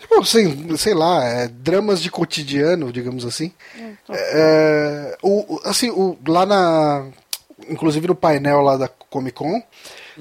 Tipo, 0.00 0.20
assim, 0.20 0.76
sei 0.76 0.94
lá, 0.94 1.24
é, 1.24 1.48
dramas 1.48 2.00
de 2.00 2.10
cotidiano, 2.10 2.92
digamos 2.92 3.24
assim. 3.24 3.52
É, 4.10 5.16
o, 5.22 5.54
o- 5.56 5.60
assim, 5.64 5.90
o, 5.90 6.16
lá 6.26 6.44
na. 6.46 7.06
Inclusive 7.68 8.06
no 8.08 8.14
painel 8.14 8.60
lá 8.60 8.76
da 8.76 8.88
Comic 8.88 9.36
Con. 9.36 9.62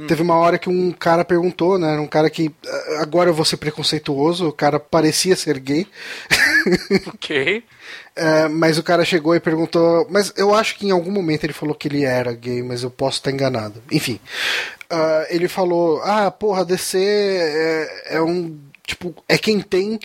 Teve 0.08 0.24
uma 0.24 0.36
hora 0.36 0.58
que 0.58 0.70
um 0.70 0.92
cara 0.92 1.24
perguntou, 1.24 1.78
né? 1.78 2.00
Um 2.00 2.08
cara 2.08 2.30
que. 2.30 2.52
ah, 2.66 3.02
Agora 3.02 3.30
eu 3.30 3.34
vou 3.34 3.46
ser 3.46 3.58
preconceituoso, 3.58 4.48
o 4.48 4.52
cara 4.54 4.80
parecia 4.80 5.36
ser 5.36 5.60
gay. 5.60 5.86
Ok. 7.08 7.64
É, 8.16 8.48
mas 8.48 8.78
o 8.78 8.84
cara 8.84 9.04
chegou 9.06 9.36
e 9.36 9.40
perguntou. 9.40 10.08
Mas 10.10 10.34
eu 10.38 10.54
acho 10.54 10.76
que 10.78 10.88
em 10.88 10.92
algum 10.92 11.12
momento 11.12 11.44
ele 11.44 11.54
falou 11.54 11.76
que 11.76 11.88
ele 11.88 12.04
era 12.04 12.34
gay, 12.34 12.62
mas 12.62 12.84
eu 12.84 12.92
posso 12.92 13.18
estar 13.18 13.32
enganado. 13.32 13.82
Enfim. 13.92 14.20
Ah, 14.90 15.26
ele 15.30 15.48
falou: 15.48 16.02
Ah, 16.04 16.30
porra, 16.30 16.66
DC 16.66 16.98
é, 17.00 18.16
é 18.18 18.22
um. 18.22 18.58
Tipo, 18.86 19.16
é 19.30 19.38
quem 19.38 19.62
tem 19.62 19.98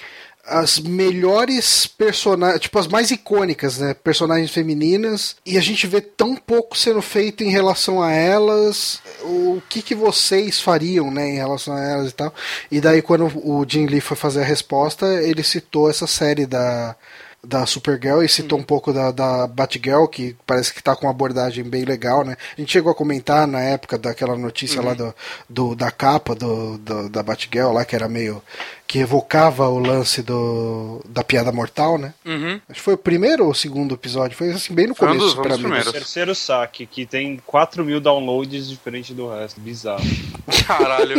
as 0.49 0.79
melhores 0.79 1.87
personagens, 1.87 2.61
tipo, 2.61 2.79
as 2.79 2.87
mais 2.87 3.11
icônicas, 3.11 3.79
né? 3.79 3.95
Personagens 3.95 4.51
femininas. 4.51 5.37
E 5.45 5.59
a 5.59 5.61
gente 5.61 5.87
vê 5.87 6.01
tão 6.01 6.35
pouco 6.35 6.77
sendo 6.77 7.03
feito 7.03 7.45
em 7.45 7.51
relação 7.51 8.03
a 8.03 8.11
elas. 8.13 9.01
O 9.23 9.63
que, 9.69 9.83
que 9.83 9.95
vocês 9.95 10.61
fariam, 10.61 11.11
né? 11.11 11.29
Em 11.29 11.37
relação 11.37 11.75
a 11.75 11.85
elas 11.85 12.11
e 12.11 12.15
tal. 12.15 12.35
E 12.71 12.81
daí, 12.81 13.03
quando 13.03 13.27
o 13.27 13.65
Jim 13.69 13.87
Lee 13.87 14.01
foi 14.01 14.17
fazer 14.17 14.41
a 14.41 14.45
resposta, 14.45 15.07
ele 15.23 15.43
citou 15.43 15.91
essa 15.91 16.07
série 16.07 16.47
da 16.47 16.97
da 17.43 17.65
Supergirl 17.65 18.23
e 18.23 18.29
citou 18.29 18.59
um 18.59 18.63
pouco 18.63 18.93
da, 18.93 19.13
da 19.13 19.47
Batgirl, 19.47 20.07
que 20.07 20.37
parece 20.45 20.75
que 20.75 20.83
tá 20.83 20.97
com 20.97 21.07
uma 21.07 21.13
abordagem 21.13 21.63
bem 21.63 21.85
legal, 21.85 22.25
né? 22.25 22.37
A 22.57 22.61
gente 22.61 22.73
chegou 22.73 22.91
a 22.91 22.95
comentar 22.95 23.47
na 23.47 23.61
época 23.61 23.97
daquela 23.97 24.37
notícia 24.37 24.83
lá 24.83 24.93
do, 24.93 25.15
do, 25.49 25.75
da 25.77 25.91
capa 25.91 26.35
do, 26.35 26.77
do, 26.79 27.09
da 27.09 27.23
Batgirl 27.23 27.73
lá, 27.73 27.85
que 27.85 27.95
era 27.95 28.09
meio. 28.09 28.43
Que 28.89 28.99
evocava 29.01 29.69
o 29.69 29.79
lance 29.79 30.23
do, 30.23 31.01
da 31.07 31.23
piada 31.23 31.53
mortal, 31.53 31.99
né? 31.99 32.15
Uhum. 32.25 32.55
Acho 32.69 32.79
que 32.79 32.81
foi 32.81 32.95
o 32.95 32.99
primeiro 32.99 33.45
ou 33.45 33.51
o 33.51 33.55
segundo 33.55 33.95
episódio, 33.95 34.35
foi 34.35 34.51
assim, 34.51 34.75
bem 34.75 34.87
no 34.87 34.95
Foi 34.95 35.07
um 35.09 35.11
começo 35.11 35.27
dos- 35.27 35.39
um 35.39 35.43
pra 35.43 35.51
dos 35.51 35.59
mim. 35.59 35.65
primeiros. 35.65 35.93
Terceiro 35.93 36.35
saque, 36.35 36.87
que 36.87 37.05
tem 37.05 37.37
4 37.47 37.85
mil 37.85 38.01
downloads 38.01 38.67
diferente 38.67 39.13
do 39.13 39.29
resto. 39.29 39.61
Bizarro. 39.61 40.03
Caralho. 40.67 41.17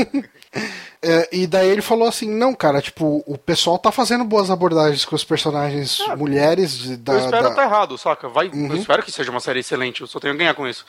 É, 1.02 1.30
e 1.32 1.48
daí 1.48 1.70
ele 1.70 1.82
falou 1.82 2.08
assim, 2.08 2.28
não, 2.30 2.54
cara, 2.54 2.82
tipo, 2.82 3.24
o 3.26 3.38
pessoal 3.38 3.78
tá 3.80 3.92
fazendo 3.92 4.24
boas 4.26 4.50
abordagens 4.50 5.06
com 5.06 5.16
os 5.16 5.24
personagens 5.24 6.00
mulheres 6.18 6.78
de- 6.78 6.98
da. 6.98 7.14
eu 7.14 7.20
espero 7.20 7.44
da- 7.44 7.50
estar 7.52 7.64
errado, 7.64 7.98
saca? 7.98 8.28
Vai, 8.28 8.50
Uhum. 8.50 8.68
Eu 8.72 8.78
espero 8.78 9.04
que 9.04 9.12
seja 9.12 9.30
uma 9.32 9.40
série 9.40 9.60
excelente, 9.60 10.02
eu 10.02 10.08
só 10.08 10.20
tenho 10.20 10.34
a 10.34 10.38
ganhar 10.38 10.54
com 10.56 10.68
isso. 10.68 10.86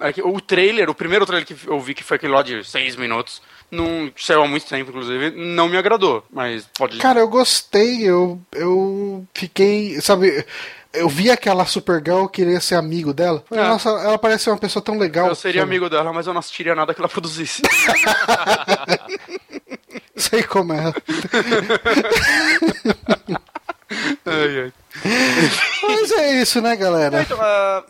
É 0.00 0.12
que 0.12 0.20
o 0.20 0.40
trailer, 0.40 0.90
o 0.90 0.94
primeiro 0.94 1.24
trailer 1.24 1.46
que 1.46 1.56
eu 1.66 1.80
vi, 1.80 1.94
que 1.94 2.02
foi 2.04 2.16
aquele 2.16 2.32
lá 2.34 2.42
de 2.42 2.62
6 2.68 2.96
minutos, 2.96 3.40
não 3.70 4.10
saiu 4.16 4.42
há 4.42 4.48
muito 4.48 4.66
tempo, 4.66 4.90
inclusive, 4.90 5.30
não 5.30 5.68
me 5.68 5.76
agradou. 5.76 6.24
Mas 6.30 6.66
pode. 6.76 6.98
Cara, 6.98 7.20
eu 7.20 7.28
gostei, 7.28 8.02
eu, 8.08 8.40
eu 8.52 9.26
fiquei, 9.34 10.00
sabe, 10.00 10.44
eu 10.92 11.08
vi 11.08 11.30
aquela 11.30 11.64
Supergirl, 11.66 12.20
eu 12.20 12.28
queria 12.28 12.60
ser 12.60 12.74
amigo 12.74 13.12
dela. 13.12 13.44
Falei, 13.48 13.64
É. 13.64 13.68
Nossa, 13.68 13.88
ela 13.90 14.18
parece 14.18 14.44
ser 14.44 14.50
uma 14.50 14.58
pessoa 14.58 14.82
tão 14.82 14.98
legal. 14.98 15.28
eu 15.28 15.34
seria 15.34 15.60
sabe? 15.60 15.70
amigo 15.70 15.90
dela, 15.90 16.12
mas 16.12 16.26
eu 16.26 16.32
não 16.32 16.40
assistiria 16.40 16.74
nada 16.74 16.94
que 16.94 17.00
ela 17.00 17.08
produzisse. 17.08 17.62
Sei 20.16 20.42
como 20.42 20.72
é. 20.72 20.92
ai, 24.24 24.60
ai. 24.62 24.72
Mas 25.82 26.10
é 26.12 26.40
isso, 26.40 26.60
né, 26.62 26.74
galera? 26.74 27.22
Então, 27.22 27.38
ah, 27.40 27.84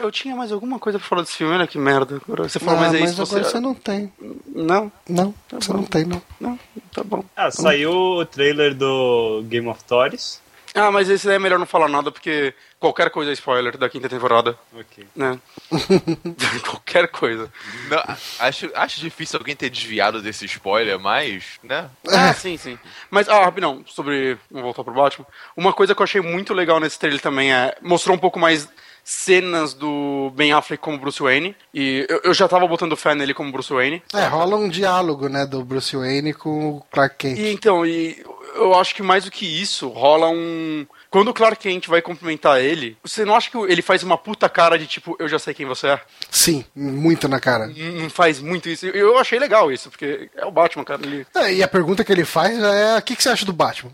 eu 0.00 0.10
tinha- 0.10 0.34
mais 0.36 0.52
alguma 0.52 0.78
coisa 0.78 0.98
pra 0.98 1.06
falar 1.08 1.22
desse 1.22 1.36
filme, 1.36 1.52
olha 1.54 1.66
que 1.66 1.78
merda. 1.78 2.20
Agora 2.26 2.48
Você 2.48 2.58
falou, 2.58 2.76
Ah, 2.76 2.80
mas 2.82 2.94
é 2.94 3.00
mas 3.00 3.10
isso. 3.12 3.22
agora 3.22 3.44
Você... 3.44 3.50
você 3.50 3.60
não 3.60 3.74
tem. 3.74 4.12
Não, 4.46 4.92
Não, 5.08 5.34
você 5.50 5.72
não 5.72 5.84
tem, 5.84 6.04
não. 6.04 6.22
não, 6.40 6.58
tá 6.92 7.02
bom. 7.04 7.24
Ah, 7.36 7.50
saiu 7.50 7.92
o 7.92 8.24
trailer 8.26 8.74
do 8.74 9.42
Game 9.48 9.68
of 9.68 9.82
Thrones. 9.84 10.40
Ah, 10.74 10.90
mas 10.90 11.10
esse 11.10 11.26
daí 11.26 11.36
é 11.36 11.38
melhor 11.38 11.58
não 11.58 11.66
falar 11.66 11.86
nada, 11.86 12.10
porque 12.10 12.54
qualquer 12.80 13.10
coisa 13.10 13.30
é 13.30 13.34
spoiler 13.34 13.76
da 13.76 13.90
quinta 13.90 14.08
temporada, 14.08 14.56
Ok. 14.74 15.06
né? 15.14 15.38
qualquer 16.64 17.08
coisa. 17.08 17.52
Não, 17.90 18.02
acho, 18.38 18.70
acho 18.74 19.00
difícil 19.00 19.38
alguém 19.38 19.54
ter 19.54 19.68
desviado 19.68 20.22
desse 20.22 20.46
spoiler, 20.46 20.98
mas, 20.98 21.58
né? 21.62 21.90
Ah, 22.08 22.32
sim, 22.34 22.56
sim. 22.56 22.78
Mas, 23.10 23.28
ah, 23.28 23.44
rapidão, 23.44 23.84
sobre. 23.86 24.38
Vamos 24.50 24.64
voltar 24.64 24.82
pro 24.84 24.94
Batman. 24.94 25.26
Uma 25.56 25.72
coisa 25.74 25.94
que 25.94 26.00
eu 26.00 26.04
achei 26.04 26.20
muito 26.22 26.54
legal 26.54 26.80
nesse 26.80 26.98
trailer 26.98 27.20
também 27.20 27.52
é. 27.52 27.76
Mostrou 27.82 28.16
um 28.16 28.20
pouco 28.20 28.38
mais 28.38 28.66
cenas 29.04 29.74
do 29.74 30.32
Ben 30.34 30.52
Affleck 30.52 30.82
como 30.82 30.98
Bruce 30.98 31.22
Wayne. 31.22 31.56
E 31.72 32.06
eu, 32.08 32.20
eu 32.24 32.34
já 32.34 32.48
tava 32.48 32.66
botando 32.66 32.96
fé 32.96 33.14
nele 33.14 33.34
como 33.34 33.52
Bruce 33.52 33.72
Wayne. 33.72 34.02
É, 34.14 34.26
rola 34.26 34.56
um 34.56 34.68
diálogo, 34.68 35.28
né, 35.28 35.46
do 35.46 35.64
Bruce 35.64 35.96
Wayne 35.96 36.32
com 36.32 36.76
o 36.76 36.82
Clark 36.90 37.16
Kent. 37.16 37.38
E 37.38 37.52
então, 37.52 37.84
e 37.84 38.22
eu 38.54 38.74
acho 38.74 38.94
que 38.94 39.02
mais 39.02 39.24
do 39.24 39.30
que 39.30 39.46
isso, 39.46 39.88
rola 39.88 40.28
um. 40.28 40.86
Quando 41.10 41.28
o 41.28 41.34
Clark 41.34 41.58
Kent 41.58 41.88
vai 41.88 42.00
cumprimentar 42.00 42.60
ele, 42.60 42.96
você 43.02 43.24
não 43.24 43.34
acha 43.34 43.50
que 43.50 43.56
ele 43.56 43.82
faz 43.82 44.02
uma 44.02 44.16
puta 44.16 44.48
cara 44.48 44.78
de 44.78 44.86
tipo, 44.86 45.16
eu 45.18 45.28
já 45.28 45.38
sei 45.38 45.52
quem 45.52 45.66
você 45.66 45.88
é? 45.88 46.00
Sim, 46.30 46.64
muito 46.74 47.28
na 47.28 47.38
cara. 47.38 47.66
Não 47.68 48.08
faz 48.08 48.40
muito 48.40 48.68
isso. 48.68 48.86
Eu 48.86 49.18
achei 49.18 49.38
legal 49.38 49.70
isso, 49.70 49.90
porque 49.90 50.30
é 50.34 50.46
o 50.46 50.50
Batman, 50.50 50.84
cara. 50.84 51.02
Ele... 51.04 51.26
É, 51.34 51.52
e 51.54 51.62
a 51.62 51.68
pergunta 51.68 52.04
que 52.04 52.12
ele 52.12 52.24
faz 52.24 52.58
é: 52.58 52.96
o 52.98 53.02
que, 53.02 53.16
que 53.16 53.22
você 53.22 53.28
acha 53.28 53.44
do 53.44 53.52
Batman? 53.52 53.92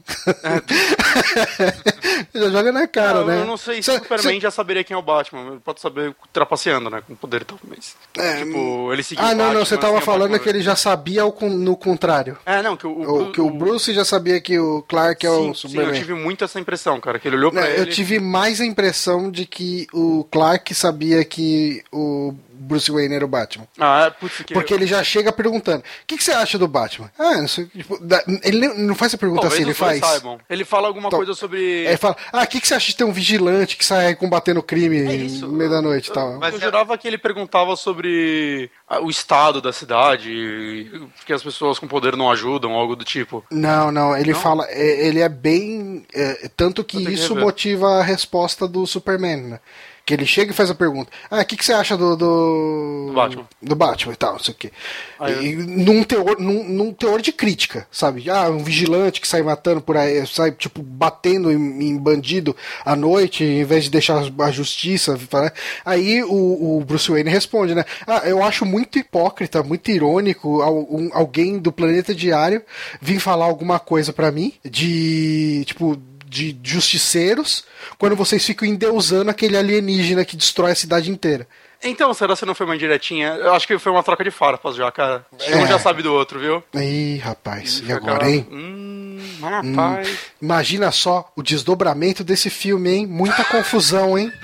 Já 2.34 2.50
joga 2.50 2.72
na 2.72 2.86
cara, 2.86 3.20
Ah, 3.20 3.24
né? 3.24 3.40
Eu 3.40 3.46
não 3.46 3.56
sei 3.56 3.76
se 3.82 3.90
Cê- 3.90 3.98
o 3.98 4.02
Superman 4.02 4.40
já 4.40 4.50
saberia 4.50 4.84
quem 4.84 4.94
é 4.94 4.98
o 4.98 5.02
Batman. 5.02 5.46
Ele 5.52 5.60
pode 5.64 5.80
saber 5.80 6.14
trapaceando, 6.32 6.88
né? 6.90 7.02
Com 7.06 7.14
poder 7.14 7.44
tal, 7.44 7.58
mas. 7.66 7.96
É, 8.16 8.44
tipo, 8.44 8.92
ele 8.92 9.02
seguiu 9.02 9.24
Ah, 9.24 9.28
o 9.28 9.30
não, 9.30 9.36
não, 9.36 9.44
Batman, 9.46 9.64
você 9.64 9.74
assim, 9.74 9.80
tava 9.80 9.98
o 9.98 10.00
falando 10.00 10.38
que 10.38 10.48
ele 10.48 10.60
já 10.60 10.76
sabia 10.76 11.24
con- 11.30 11.48
no 11.48 11.76
contrário. 11.76 12.36
É, 12.44 12.62
não, 12.62 12.76
que 12.76 12.86
o, 12.86 13.28
O, 13.28 13.32
que 13.32 13.40
o 13.40 13.50
Bruce 13.50 13.92
já 13.92 14.04
sabia 14.04 14.40
que 14.40 14.58
o 14.58 14.82
Clark 14.82 15.26
é 15.26 15.30
sim, 15.30 15.36
o 15.36 15.40
sim, 15.40 15.48
eu 15.48 15.54
Superman. 15.54 16.00
tive 16.00 16.14
muito 16.14 16.44
essa 16.44 16.58
impressão, 16.60 17.00
cara. 17.00 17.18
Que 17.18 17.28
ele 17.28 17.36
olhou 17.36 17.52
Não, 17.52 17.60
pra 17.62 17.70
eu 17.70 17.82
ele. 17.82 17.92
tive 17.92 18.18
mais 18.20 18.60
a 18.60 18.64
impressão 18.66 19.30
de 19.30 19.46
que 19.46 19.86
o 19.92 20.24
Clark 20.30 20.74
sabia 20.74 21.24
que 21.24 21.82
o 21.92 22.34
Bruce 22.58 22.90
Wayne 22.90 23.14
era 23.14 23.24
o 23.24 23.28
Batman. 23.28 23.66
Ah, 23.78 24.06
é, 24.06 24.10
putz, 24.10 24.42
que. 24.42 24.52
Porque 24.54 24.74
ele 24.74 24.86
já 24.86 25.02
chega 25.04 25.32
perguntando: 25.32 25.80
o 25.80 26.06
que, 26.06 26.16
que 26.16 26.24
você 26.24 26.32
acha 26.32 26.58
do 26.58 26.66
Batman? 26.68 27.10
Ah, 27.18 27.36
não 27.36 27.48
sei. 27.48 27.66
Tipo, 27.66 27.98
da- 28.04 28.22
ele 28.42 28.68
não 28.68 28.94
faz 28.94 29.14
a 29.14 29.18
pergunta 29.18 29.42
Talvez 29.42 29.60
assim, 29.62 29.68
ele 29.70 29.74
faz. 29.74 30.00
saibam. 30.00 30.38
Ele 30.48 30.64
fala 30.64 30.86
alguma 30.88 31.06
Então, 31.08 31.18
coisa 31.18 31.34
sobre. 31.34 31.58
Aí 31.58 31.86
ele 31.88 31.96
fala: 31.96 32.16
ah, 32.32 32.42
o 32.42 32.46
que, 32.46 32.60
que 32.60 32.68
você 32.68 32.74
acha 32.74 32.88
de 32.88 32.96
ter 32.96 33.04
um 33.04 33.12
vigilante 33.12 33.76
que 33.76 33.84
sai 33.84 34.14
combatendo 34.14 34.62
crime 34.62 34.98
É 34.98 35.14
isso. 35.14 35.46
no 35.46 35.52
meio 35.52 35.70
da 35.70 35.80
noite 35.82 36.10
e 36.10 36.12
tal? 36.12 36.38
Mas 36.38 36.54
eu 36.54 36.60
é- 36.60 36.62
jurava 36.62 36.96
que 36.98 37.06
ele 37.08 37.18
perguntava 37.18 37.76
sobre 37.76 38.70
o 39.02 39.10
estado 39.10 39.60
da 39.60 39.72
cidade, 39.72 40.30
e 40.30 41.08
que 41.26 41.32
as 41.32 41.42
pessoas 41.42 41.78
com 41.78 41.86
poder 41.86 42.16
não 42.16 42.30
ajudam, 42.30 42.72
algo 42.72 42.96
do 42.96 43.04
tipo. 43.04 43.44
Não, 43.50 43.90
não, 43.92 44.16
ele 44.16 44.34
fala, 44.34 44.66
é, 44.68 45.06
ele 45.06 45.20
é 45.20 45.28
bem. 45.28 46.06
é, 46.14 46.48
tanto 46.56 46.82
que 46.84 47.04
que 47.04 47.12
isso 47.12 47.28
rever. 47.34 47.44
motiva 47.44 47.98
a 47.98 48.02
resposta 48.02 48.66
do 48.66 48.86
Superman, 48.86 49.36
né? 49.42 49.60
Que 50.08 50.14
ele 50.14 50.24
chega 50.24 50.52
e 50.52 50.54
faz 50.54 50.70
a 50.70 50.74
pergunta: 50.74 51.10
Ah, 51.30 51.42
o 51.42 51.44
que, 51.44 51.54
que 51.54 51.62
você 51.62 51.74
acha 51.74 51.94
do. 51.94 52.16
Do, 52.16 53.06
Do 53.08 53.12
Batman. 53.12 53.48
Do 53.60 53.76
Batman 53.76 54.12
e 54.14 54.16
tal, 54.16 54.32
não 54.32 54.38
sei 54.38 54.54
o 54.54 54.56
quê. 54.56 54.72
Aí 55.20 55.48
E, 55.52 55.54
num, 55.54 56.02
teor, 56.02 56.40
num, 56.40 56.64
num 56.64 56.94
teor 56.94 57.20
de 57.20 57.30
crítica, 57.30 57.86
sabe? 57.92 58.30
Ah, 58.30 58.48
um 58.48 58.64
vigilante 58.64 59.20
que 59.20 59.28
sai 59.28 59.42
matando 59.42 59.82
por 59.82 59.98
aí, 59.98 60.26
sai, 60.26 60.52
tipo, 60.52 60.82
batendo 60.82 61.52
em, 61.52 61.88
em 61.90 61.98
bandido 61.98 62.56
à 62.86 62.96
noite, 62.96 63.44
em 63.44 63.64
vez 63.64 63.84
de 63.84 63.90
deixar 63.90 64.22
a 64.40 64.50
justiça. 64.50 65.18
né? 65.34 65.50
Aí 65.84 66.22
o, 66.24 66.78
o 66.78 66.84
Bruce 66.86 67.10
Wayne 67.10 67.28
responde, 67.28 67.74
né? 67.74 67.84
Ah, 68.06 68.22
eu 68.24 68.42
acho 68.42 68.64
muito 68.64 68.98
hipócrita, 68.98 69.62
muito 69.62 69.90
irônico 69.90 70.62
al- 70.62 70.88
alguém 71.12 71.58
do 71.58 71.70
planeta 71.70 72.14
diário 72.14 72.62
vir 72.98 73.20
falar 73.20 73.44
alguma 73.44 73.78
coisa 73.78 74.10
pra 74.10 74.32
mim 74.32 74.54
de, 74.64 75.64
tipo, 75.66 75.98
de 76.28 76.56
justiceiros, 76.62 77.64
quando 77.98 78.14
vocês 78.14 78.44
ficam 78.44 78.68
endeusando 78.68 79.30
aquele 79.30 79.56
alienígena 79.56 80.24
que 80.24 80.36
destrói 80.36 80.72
a 80.72 80.74
cidade 80.76 81.10
inteira. 81.10 81.46
Então, 81.82 82.12
será 82.12 82.36
que 82.36 82.44
não 82.44 82.54
foi 82.56 82.66
uma 82.66 82.74
indiretinha? 82.74 83.28
Eu 83.34 83.54
acho 83.54 83.66
que 83.66 83.78
foi 83.78 83.92
uma 83.92 84.02
troca 84.02 84.24
de 84.24 84.30
farpas 84.32 84.74
já, 84.74 84.90
cara. 84.90 85.24
Um 85.32 85.64
É. 85.64 85.66
já 85.66 85.78
sabe 85.78 86.02
do 86.02 86.12
outro, 86.12 86.40
viu? 86.40 86.62
Ih, 86.74 87.18
rapaz, 87.18 87.74
e 87.78 87.82
Fica 87.82 87.96
agora, 87.96 88.28
hein? 88.28 88.46
Hum, 88.50 89.20
rapaz. 89.40 90.08
Imagina 90.42 90.90
só 90.90 91.30
o 91.36 91.42
desdobramento 91.42 92.24
desse 92.24 92.50
filme, 92.50 92.90
hein? 92.90 93.06
Muita 93.06 93.44
confusão, 93.44 94.18
hein? 94.18 94.32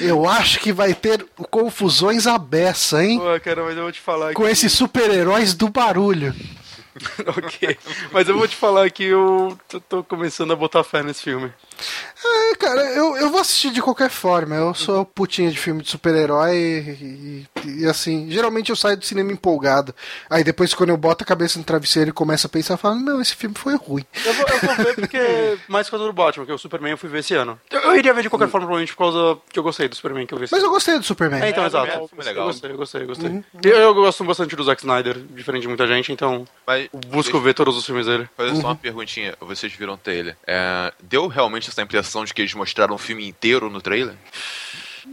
Eu 0.00 0.26
acho 0.28 0.60
que 0.60 0.72
vai 0.72 0.94
ter 0.94 1.24
confusões 1.50 2.26
à 2.26 2.38
beça, 2.38 3.04
hein? 3.04 3.18
Pô, 3.18 3.40
cara, 3.40 3.64
mas 3.64 3.76
eu 3.76 3.82
vou 3.82 3.92
te 3.92 4.00
falar 4.00 4.32
Com 4.34 4.46
esses 4.48 4.72
super-heróis 4.72 5.52
do 5.54 5.68
barulho. 5.68 6.34
ok. 7.26 7.76
Mas 8.12 8.28
eu 8.28 8.36
vou 8.36 8.46
te 8.46 8.56
falar 8.56 8.90
que 8.90 9.04
eu 9.04 9.58
tô, 9.88 10.04
começando 10.04 10.52
a 10.52 10.56
botar 10.56 10.84
fé 10.84 11.02
nesse 11.02 11.22
filme. 11.22 11.52
É, 12.22 12.54
cara, 12.56 12.82
eu, 12.94 13.16
eu 13.16 13.30
vou 13.30 13.40
assistir 13.40 13.70
de 13.70 13.80
qualquer 13.80 14.10
forma. 14.10 14.54
Eu 14.54 14.74
sou 14.74 15.04
putinha 15.04 15.50
de 15.50 15.58
filme 15.58 15.82
de 15.82 15.90
super-herói 15.90 16.54
e, 16.56 17.46
e, 17.64 17.82
e, 17.82 17.86
assim, 17.86 18.30
geralmente 18.30 18.70
eu 18.70 18.76
saio 18.76 18.96
do 18.96 19.04
cinema 19.04 19.32
empolgado. 19.32 19.94
Aí 20.28 20.44
depois, 20.44 20.74
quando 20.74 20.90
eu 20.90 20.96
boto 20.96 21.24
a 21.24 21.26
cabeça 21.26 21.58
no 21.58 21.64
travesseiro 21.64 22.10
e 22.10 22.12
começo 22.12 22.46
a 22.46 22.50
pensar, 22.50 22.74
eu 22.74 22.78
falo, 22.78 22.96
não, 22.96 23.20
esse 23.22 23.34
filme 23.34 23.54
foi 23.56 23.74
ruim. 23.76 24.04
Eu 24.24 24.34
vou, 24.34 24.46
eu 24.48 24.58
vou 24.60 24.84
ver 24.84 24.94
porque. 24.94 25.58
Mais 25.66 25.86
por 25.86 25.92
causa 25.92 26.06
do 26.06 26.12
Batman, 26.12 26.44
que 26.46 26.52
o 26.52 26.58
Superman 26.58 26.92
eu 26.92 26.98
fui 26.98 27.08
ver 27.08 27.20
esse 27.20 27.34
ano. 27.34 27.58
Eu, 27.70 27.80
eu 27.80 27.96
iria 27.96 28.12
ver 28.12 28.22
de 28.22 28.28
qualquer 28.30 28.48
forma, 28.48 28.66
provavelmente, 28.66 28.92
por 28.94 28.98
causa 28.98 29.38
que 29.50 29.58
eu 29.58 29.62
gostei 29.62 29.88
do 29.88 29.96
Superman 29.96 30.26
que 30.26 30.34
eu 30.34 30.38
vi 30.38 30.44
esse 30.44 30.52
Mas 30.52 30.62
ano. 30.62 30.68
eu 30.68 30.74
gostei 30.74 30.98
do 30.98 31.04
Superman. 31.04 31.42
É, 31.42 31.48
então, 31.48 31.64
É, 31.64 31.66
exato. 31.66 31.90
é 31.90 31.98
um 32.00 32.08
filme 32.08 32.24
legal. 32.24 32.42
Eu 32.44 32.52
gostei, 32.52 32.70
eu 32.70 32.76
gostei, 32.76 33.02
eu 33.02 33.06
gostei. 33.06 33.44
Eu, 33.64 33.76
eu 33.78 33.94
gosto 33.94 34.24
bastante 34.24 34.54
do 34.54 34.62
Zack 34.62 34.82
Snyder, 34.82 35.16
diferente 35.30 35.62
de 35.62 35.68
muita 35.68 35.86
gente, 35.86 36.12
então 36.12 36.46
Mas, 36.66 36.88
busco 37.08 37.40
ver 37.40 37.54
todos 37.54 37.76
os 37.76 37.86
filmes 37.86 38.06
dele. 38.06 38.28
Fazer 38.36 38.54
só 38.56 38.68
uma 38.68 38.76
perguntinha, 38.76 39.34
vocês 39.40 39.72
viram 39.72 39.94
o 39.94 39.96
trailer. 39.96 40.36
É, 40.46 40.92
deu 41.02 41.26
realmente 41.26 41.69
essa 41.70 41.82
impressão 41.82 42.24
de 42.24 42.34
que 42.34 42.42
eles 42.42 42.54
mostraram 42.54 42.94
o 42.94 42.98
filme 42.98 43.26
inteiro 43.26 43.70
no 43.70 43.80
trailer? 43.80 44.14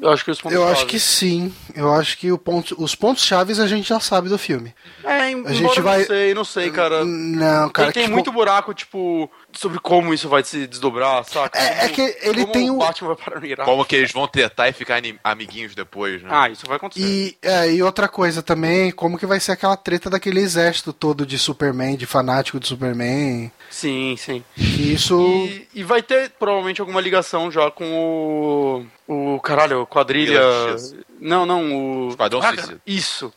Eu 0.02 0.10
acho 0.12 0.24
que 0.24 0.30
os 0.32 0.40
pontos 0.42 0.56
Eu 0.56 0.68
acho 0.68 0.86
que 0.86 1.00
sim. 1.00 1.54
Eu 1.74 1.92
acho 1.94 2.18
que 2.18 2.32
o 2.32 2.38
ponto, 2.38 2.76
os 2.78 2.94
pontos 2.94 3.24
chaves 3.24 3.60
a 3.60 3.66
gente 3.68 3.88
já 3.88 4.00
sabe 4.00 4.30
do 4.30 4.38
filme. 4.38 4.74
É, 5.04 5.32
embora 5.32 5.54
gente 5.56 5.78
eu 5.78 5.84
vai- 5.84 6.00
não 6.00 6.06
sei, 6.06 6.34
não 6.34 6.44
sei, 6.44 6.70
cara. 6.72 7.04
Não, 7.06 7.70
cara. 7.70 7.88
Ele 7.88 7.94
tem 7.94 8.04
tipo, 8.04 8.14
muito 8.14 8.32
buraco, 8.32 8.74
tipo, 8.74 9.32
sobre 9.58 9.80
como 9.80 10.14
isso 10.14 10.30
vai 10.30 10.44
se 10.44 10.68
desdobrar, 10.68 11.24
saca? 11.26 11.58
É- 11.60 11.66
é 11.86 11.90
Como- 11.90 11.94
que 11.96 12.02
ele 12.22 12.42
como 12.42 12.54
tem 12.54 12.70
o 12.70 12.78
Batman 12.78 13.08
vai 13.14 13.18
parar 13.26 13.40
no 13.40 13.46
Iraque. 13.46 13.70
Como 13.70 13.86
que 13.86 13.96
eles 13.96 14.12
vão 14.12 14.28
tretar 14.28 14.70
e 14.70 14.74
ficar 14.74 15.02
amiguinhos 15.24 15.74
depois, 15.76 16.22
né? 16.22 16.30
Ah, 16.32 16.50
isso 16.50 16.66
vai 16.68 16.78
acontecer. 16.78 17.06
E, 17.06 17.38
é, 17.42 17.72
e 17.74 17.82
outra 17.84 18.08
coisa 18.08 18.42
também, 18.44 18.92
como 18.92 19.18
que 19.18 19.26
vai 19.26 19.40
ser 19.40 19.54
aquela 19.54 19.76
treta 19.76 20.10
daquele 20.10 20.40
exército 20.40 20.94
todo 20.94 21.26
de 21.26 21.38
Superman, 21.38 21.96
de 21.98 22.06
fanático 22.06 22.60
de 22.60 22.68
Superman. 22.68 23.52
Sim, 23.70 24.16
sim. 24.18 24.44
Que 24.56 24.94
isso. 24.94 25.20
E, 25.22 25.68
e 25.76 25.84
vai 25.84 26.02
ter 26.02 26.30
provavelmente 26.40 26.80
alguma 26.82 27.02
ligação 27.02 27.52
já 27.52 27.70
com 27.72 28.86
o. 29.10 29.36
O 29.36 29.40
caralho, 29.40 29.88
quadrilha. 29.88 30.42
Não, 31.20 31.46
não, 31.46 32.06
o. 32.06 32.10
Esquadrão 32.10 32.42
Ah, 32.42 32.50
Suicida. 32.54 32.82
Isso. 32.86 33.34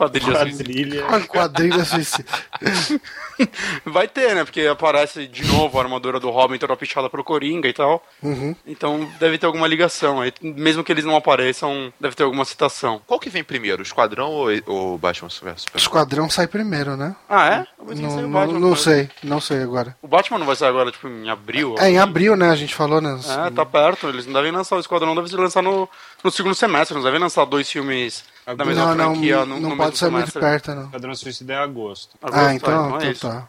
Quadrilha 0.00 0.40
suicida. 0.40 0.64
Quadrilha. 0.64 1.06
A 1.06 1.20
quadrilha 1.20 1.84
suicida. 1.84 2.28
Vai 3.84 4.08
ter, 4.08 4.34
né? 4.34 4.44
Porque 4.44 4.62
aparece 4.62 5.26
de 5.26 5.46
novo 5.46 5.78
a 5.78 5.82
armadura 5.82 6.18
do 6.18 6.30
Robin 6.30 6.58
toda 6.58 6.76
pichada 6.76 7.10
pro 7.10 7.24
Coringa 7.24 7.68
e 7.68 7.72
tal. 7.72 8.02
Uhum. 8.22 8.54
Então 8.66 9.06
deve 9.18 9.36
ter 9.36 9.46
alguma 9.46 9.66
ligação 9.66 10.20
aí. 10.20 10.32
Mesmo 10.42 10.82
que 10.82 10.90
eles 10.90 11.04
não 11.04 11.16
apareçam, 11.16 11.92
deve 12.00 12.14
ter 12.14 12.22
alguma 12.22 12.44
citação. 12.44 13.00
Qual 13.06 13.20
que 13.20 13.28
vem 13.28 13.44
primeiro, 13.44 13.80
o 13.80 13.82
Esquadrão 13.82 14.30
ou 14.30 14.94
o 14.94 14.98
Batman 14.98 15.28
vs 15.28 15.66
O? 15.74 15.76
Esquadrão 15.76 16.30
sai 16.30 16.46
primeiro, 16.46 16.96
né? 16.96 17.14
Ah, 17.28 17.46
é? 17.46 17.66
Não, 17.94 18.28
não, 18.28 18.60
não 18.60 18.76
sei, 18.76 19.10
não 19.22 19.40
sei 19.40 19.62
agora. 19.62 19.96
O 20.00 20.08
Batman 20.08 20.38
não 20.38 20.46
vai 20.46 20.56
sair 20.56 20.68
agora, 20.68 20.90
tipo, 20.90 21.08
em 21.08 21.28
abril? 21.28 21.74
É 21.78 21.90
em 21.90 21.98
abril, 21.98 22.36
né? 22.36 22.50
A 22.50 22.56
gente 22.56 22.74
falou, 22.74 23.00
né? 23.00 23.18
É, 23.46 23.50
tá 23.50 23.66
perto. 23.66 24.08
Eles 24.08 24.26
não 24.26 24.34
devem 24.34 24.52
lançar 24.52 24.76
o 24.76 24.80
Esquadrão, 24.80 25.14
deve 25.14 25.28
se 25.28 25.36
lançar 25.36 25.62
no, 25.62 25.88
no 26.24 26.30
segundo 26.30 26.54
semestre. 26.54 26.94
Não 26.96 27.02
devem 27.02 27.20
lançar 27.20 27.44
dois 27.44 27.70
filmes 27.70 28.24
da 28.46 28.64
mesma 28.64 28.86
não, 28.86 28.94
não, 28.94 29.12
franquia 29.14 29.38
no, 29.44 29.60
não 29.60 29.70
no 29.70 29.76
pode 29.76 29.78
mesmo 29.90 29.96
ser 29.96 30.10
muito 30.10 30.30
semestre. 30.30 30.40
perto, 30.40 30.74
não. 30.74 30.90
Padrão 30.90 31.14
Suicida 31.14 31.52
é 31.52 31.56
agosto. 31.58 32.16
Agosto, 32.22 32.38
Ah, 32.44 32.52
é, 32.52 32.54
então, 32.56 32.94
é 32.94 32.96
então 32.98 33.10
isso. 33.10 33.28
tá. 33.28 33.48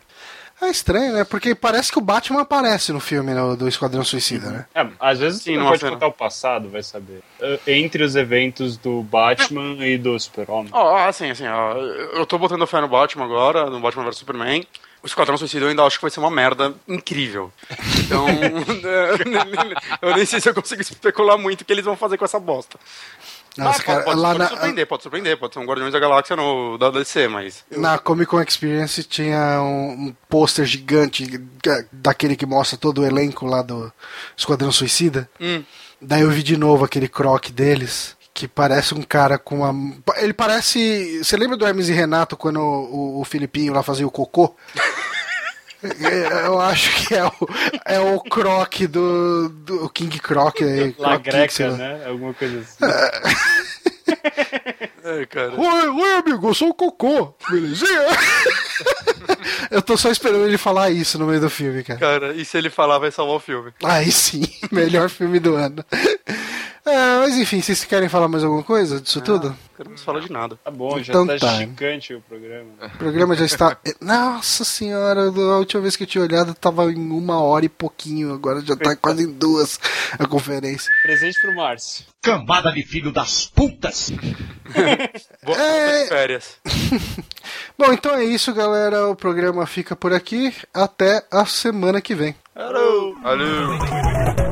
É 0.63 0.69
estranho, 0.69 1.13
né? 1.13 1.23
Porque 1.23 1.55
parece 1.55 1.91
que 1.91 1.97
o 1.97 2.01
Batman 2.01 2.41
aparece 2.41 2.93
no 2.93 2.99
filme 2.99 3.33
né, 3.33 3.41
do 3.55 3.67
Esquadrão 3.67 4.03
Suicida, 4.03 4.47
né? 4.51 4.65
É, 4.75 4.87
às 4.99 5.17
vezes 5.17 5.41
Sim, 5.41 5.53
não 5.55 5.61
numa 5.61 5.69
pode 5.71 5.79
cena. 5.79 5.93
contar 5.93 6.05
o 6.05 6.11
passado, 6.11 6.69
vai 6.69 6.83
saber. 6.83 7.23
Eh, 7.41 7.59
Entre 7.65 8.03
os 8.03 8.15
eventos 8.15 8.77
do 8.77 9.01
Batman 9.01 9.83
e 9.83 9.97
do 9.97 10.19
Super-Homem. 10.19 10.69
Ó, 10.71 10.97
assim, 11.07 11.31
assim, 11.31 11.47
ó, 11.47 11.73
eu 11.77 12.23
tô 12.27 12.37
botando 12.37 12.67
fé 12.67 12.79
no 12.79 12.87
Batman 12.87 13.25
agora, 13.25 13.71
no 13.71 13.79
Batman 13.79 14.03
vs 14.03 14.17
Superman. 14.17 14.63
O 15.03 15.07
Esquadrão 15.07 15.35
Suicida 15.37 15.65
eu 15.65 15.69
ainda 15.69 15.83
acho 15.83 15.97
que 15.97 16.01
vai 16.03 16.11
ser 16.11 16.19
uma 16.19 16.29
merda 16.29 16.73
incrível. 16.87 17.51
Então, 18.05 18.25
eu 20.01 20.15
nem 20.15 20.25
sei 20.25 20.39
se 20.39 20.49
eu 20.49 20.53
consigo 20.53 20.81
especular 20.81 21.37
muito 21.37 21.61
o 21.61 21.65
que 21.65 21.73
eles 21.73 21.85
vão 21.85 21.95
fazer 21.97 22.17
com 22.17 22.25
essa 22.25 22.39
bosta. 22.39 22.77
Nossa, 23.57 23.81
Ah, 23.81 23.83
cara, 23.83 24.03
pode, 24.03 24.19
lá 24.19 24.29
pode 24.29 24.39
na, 24.39 24.47
surpreender, 24.49 24.87
pode 24.87 25.03
surpreender, 25.03 25.37
pode 25.37 25.53
ser 25.53 25.59
um 25.59 25.65
Guardiões 25.65 25.91
da 25.91 25.99
Galáxia 25.99 26.35
no, 26.35 26.77
da 26.77 26.89
DC, 26.89 27.27
mas... 27.27 27.65
na 27.71 27.97
Comic 27.97 28.29
Con 28.29 28.41
Experience 28.41 29.03
tinha 29.03 29.61
um, 29.61 30.07
um 30.07 30.15
pôster 30.29 30.65
gigante 30.65 31.25
ga- 31.61 31.83
daquele 31.91 32.35
que 32.37 32.45
mostra 32.45 32.77
todo 32.77 33.01
o 33.01 33.05
elenco 33.05 33.45
lá 33.45 33.61
do 33.61 33.91
Esquadrão 34.37 34.71
Suicida. 34.71 35.29
Hum. 35.39 35.63
Daí 35.99 36.21
eu 36.21 36.29
vi 36.31 36.43
de 36.43 36.55
novo 36.55 36.85
aquele 36.85 37.09
croc 37.09 37.49
deles. 37.49 38.15
Que 38.41 38.47
parece 38.47 38.95
um 38.95 39.03
cara 39.03 39.37
com 39.37 39.57
uma. 39.59 39.93
Ele 40.17 40.33
parece. 40.33 41.19
Você 41.23 41.37
lembra 41.37 41.55
do 41.55 41.63
Hermes 41.63 41.89
e 41.89 41.93
Renato 41.93 42.35
quando 42.35 42.59
o, 42.59 43.21
o 43.21 43.23
Filipinho 43.23 43.71
lá 43.71 43.83
fazia 43.83 44.07
o 44.07 44.09
cocô? 44.09 44.55
É, 45.83 46.45
Eu 46.45 46.61
acho 46.61 47.07
que 47.07 47.15
é 47.15 47.25
o, 47.25 47.31
é 47.87 47.99
o 47.99 48.19
croc 48.19 48.81
do, 48.87 49.49
do 49.49 49.89
King 49.89 50.19
Croc. 50.19 50.61
aí, 50.61 50.93
La 50.99 51.19
Croc 51.19 51.23
King, 51.23 51.31
Greca, 51.37 51.67
lá. 51.69 51.77
né? 51.77 52.05
Alguma 52.05 52.33
coisa 52.35 52.59
assim. 52.59 52.77
É, 55.03 55.25
cara. 55.29 55.59
Oi, 55.59 55.89
oi, 55.89 56.13
amigo, 56.17 56.49
eu 56.49 56.53
sou 56.53 56.69
o 56.69 56.73
Cocô, 56.75 57.33
belezinha? 57.49 57.99
eu 59.71 59.81
tô 59.81 59.97
só 59.97 60.09
esperando 60.09 60.45
ele 60.45 60.57
falar 60.57 60.89
isso 60.89 61.17
no 61.19 61.25
meio 61.27 61.39
do 61.41 61.49
filme, 61.49 61.83
cara. 61.83 61.99
Cara, 61.99 62.33
e 62.33 62.43
se 62.45 62.57
ele 62.57 62.69
falar, 62.69 62.99
vai 62.99 63.11
salvar 63.11 63.35
o 63.35 63.39
filme. 63.39 63.71
Aí 63.83 64.11
sim, 64.11 64.43
melhor 64.71 65.09
filme 65.09 65.39
do 65.39 65.55
ano. 65.55 65.83
É, 66.83 67.19
mas 67.19 67.37
enfim, 67.37 67.61
vocês 67.61 67.83
querem 67.83 68.09
falar 68.09 68.27
mais 68.27 68.43
alguma 68.43 68.63
coisa 68.63 68.99
disso 68.99 69.21
tudo? 69.21 69.55
Não 69.87 69.97
falar 69.97 70.19
de 70.19 70.31
nada. 70.31 70.59
Tá 70.63 70.71
bom, 70.71 70.97
já 71.01 71.11
Então 71.13 71.27
tá, 71.27 71.37
tá. 71.37 71.53
gigante 71.57 72.13
o 72.13 72.21
programa. 72.21 72.69
O 72.81 72.97
programa 72.97 73.35
já 73.35 73.45
está. 73.45 73.77
Nossa 74.01 74.63
senhora, 74.65 75.21
a 75.27 75.57
última 75.57 75.81
vez 75.81 75.95
que 75.95 76.03
eu 76.03 76.07
tinha 76.07 76.23
olhado 76.23 76.53
tava 76.55 76.91
em 76.91 77.11
uma 77.11 77.39
hora 77.39 77.65
e 77.65 77.69
pouquinho, 77.69 78.33
agora 78.33 78.61
já 78.61 78.75
tá 78.75 78.95
quase 78.95 79.23
em 79.23 79.31
duas 79.31 79.79
a 80.17 80.25
conferência. 80.25 80.91
Presente 81.03 81.39
pro 81.39 81.55
Márcio. 81.55 82.05
Cambada 82.21 82.71
de 82.71 82.83
filho 82.83 83.11
das 83.11 83.45
putas! 83.47 84.11
Boa 85.43 85.57
É. 85.57 86.05
férias. 86.07 86.57
Bom, 87.77 87.91
então 87.93 88.15
é 88.15 88.23
isso, 88.23 88.53
galera. 88.53 88.70
O 89.09 89.15
programa 89.15 89.65
fica 89.65 89.95
por 89.95 90.13
aqui. 90.13 90.53
Até 90.73 91.23
a 91.31 91.45
semana 91.45 92.01
que 92.01 92.15
vem. 92.15 92.35
Alô. 92.55 93.15
Alô. 93.23 94.50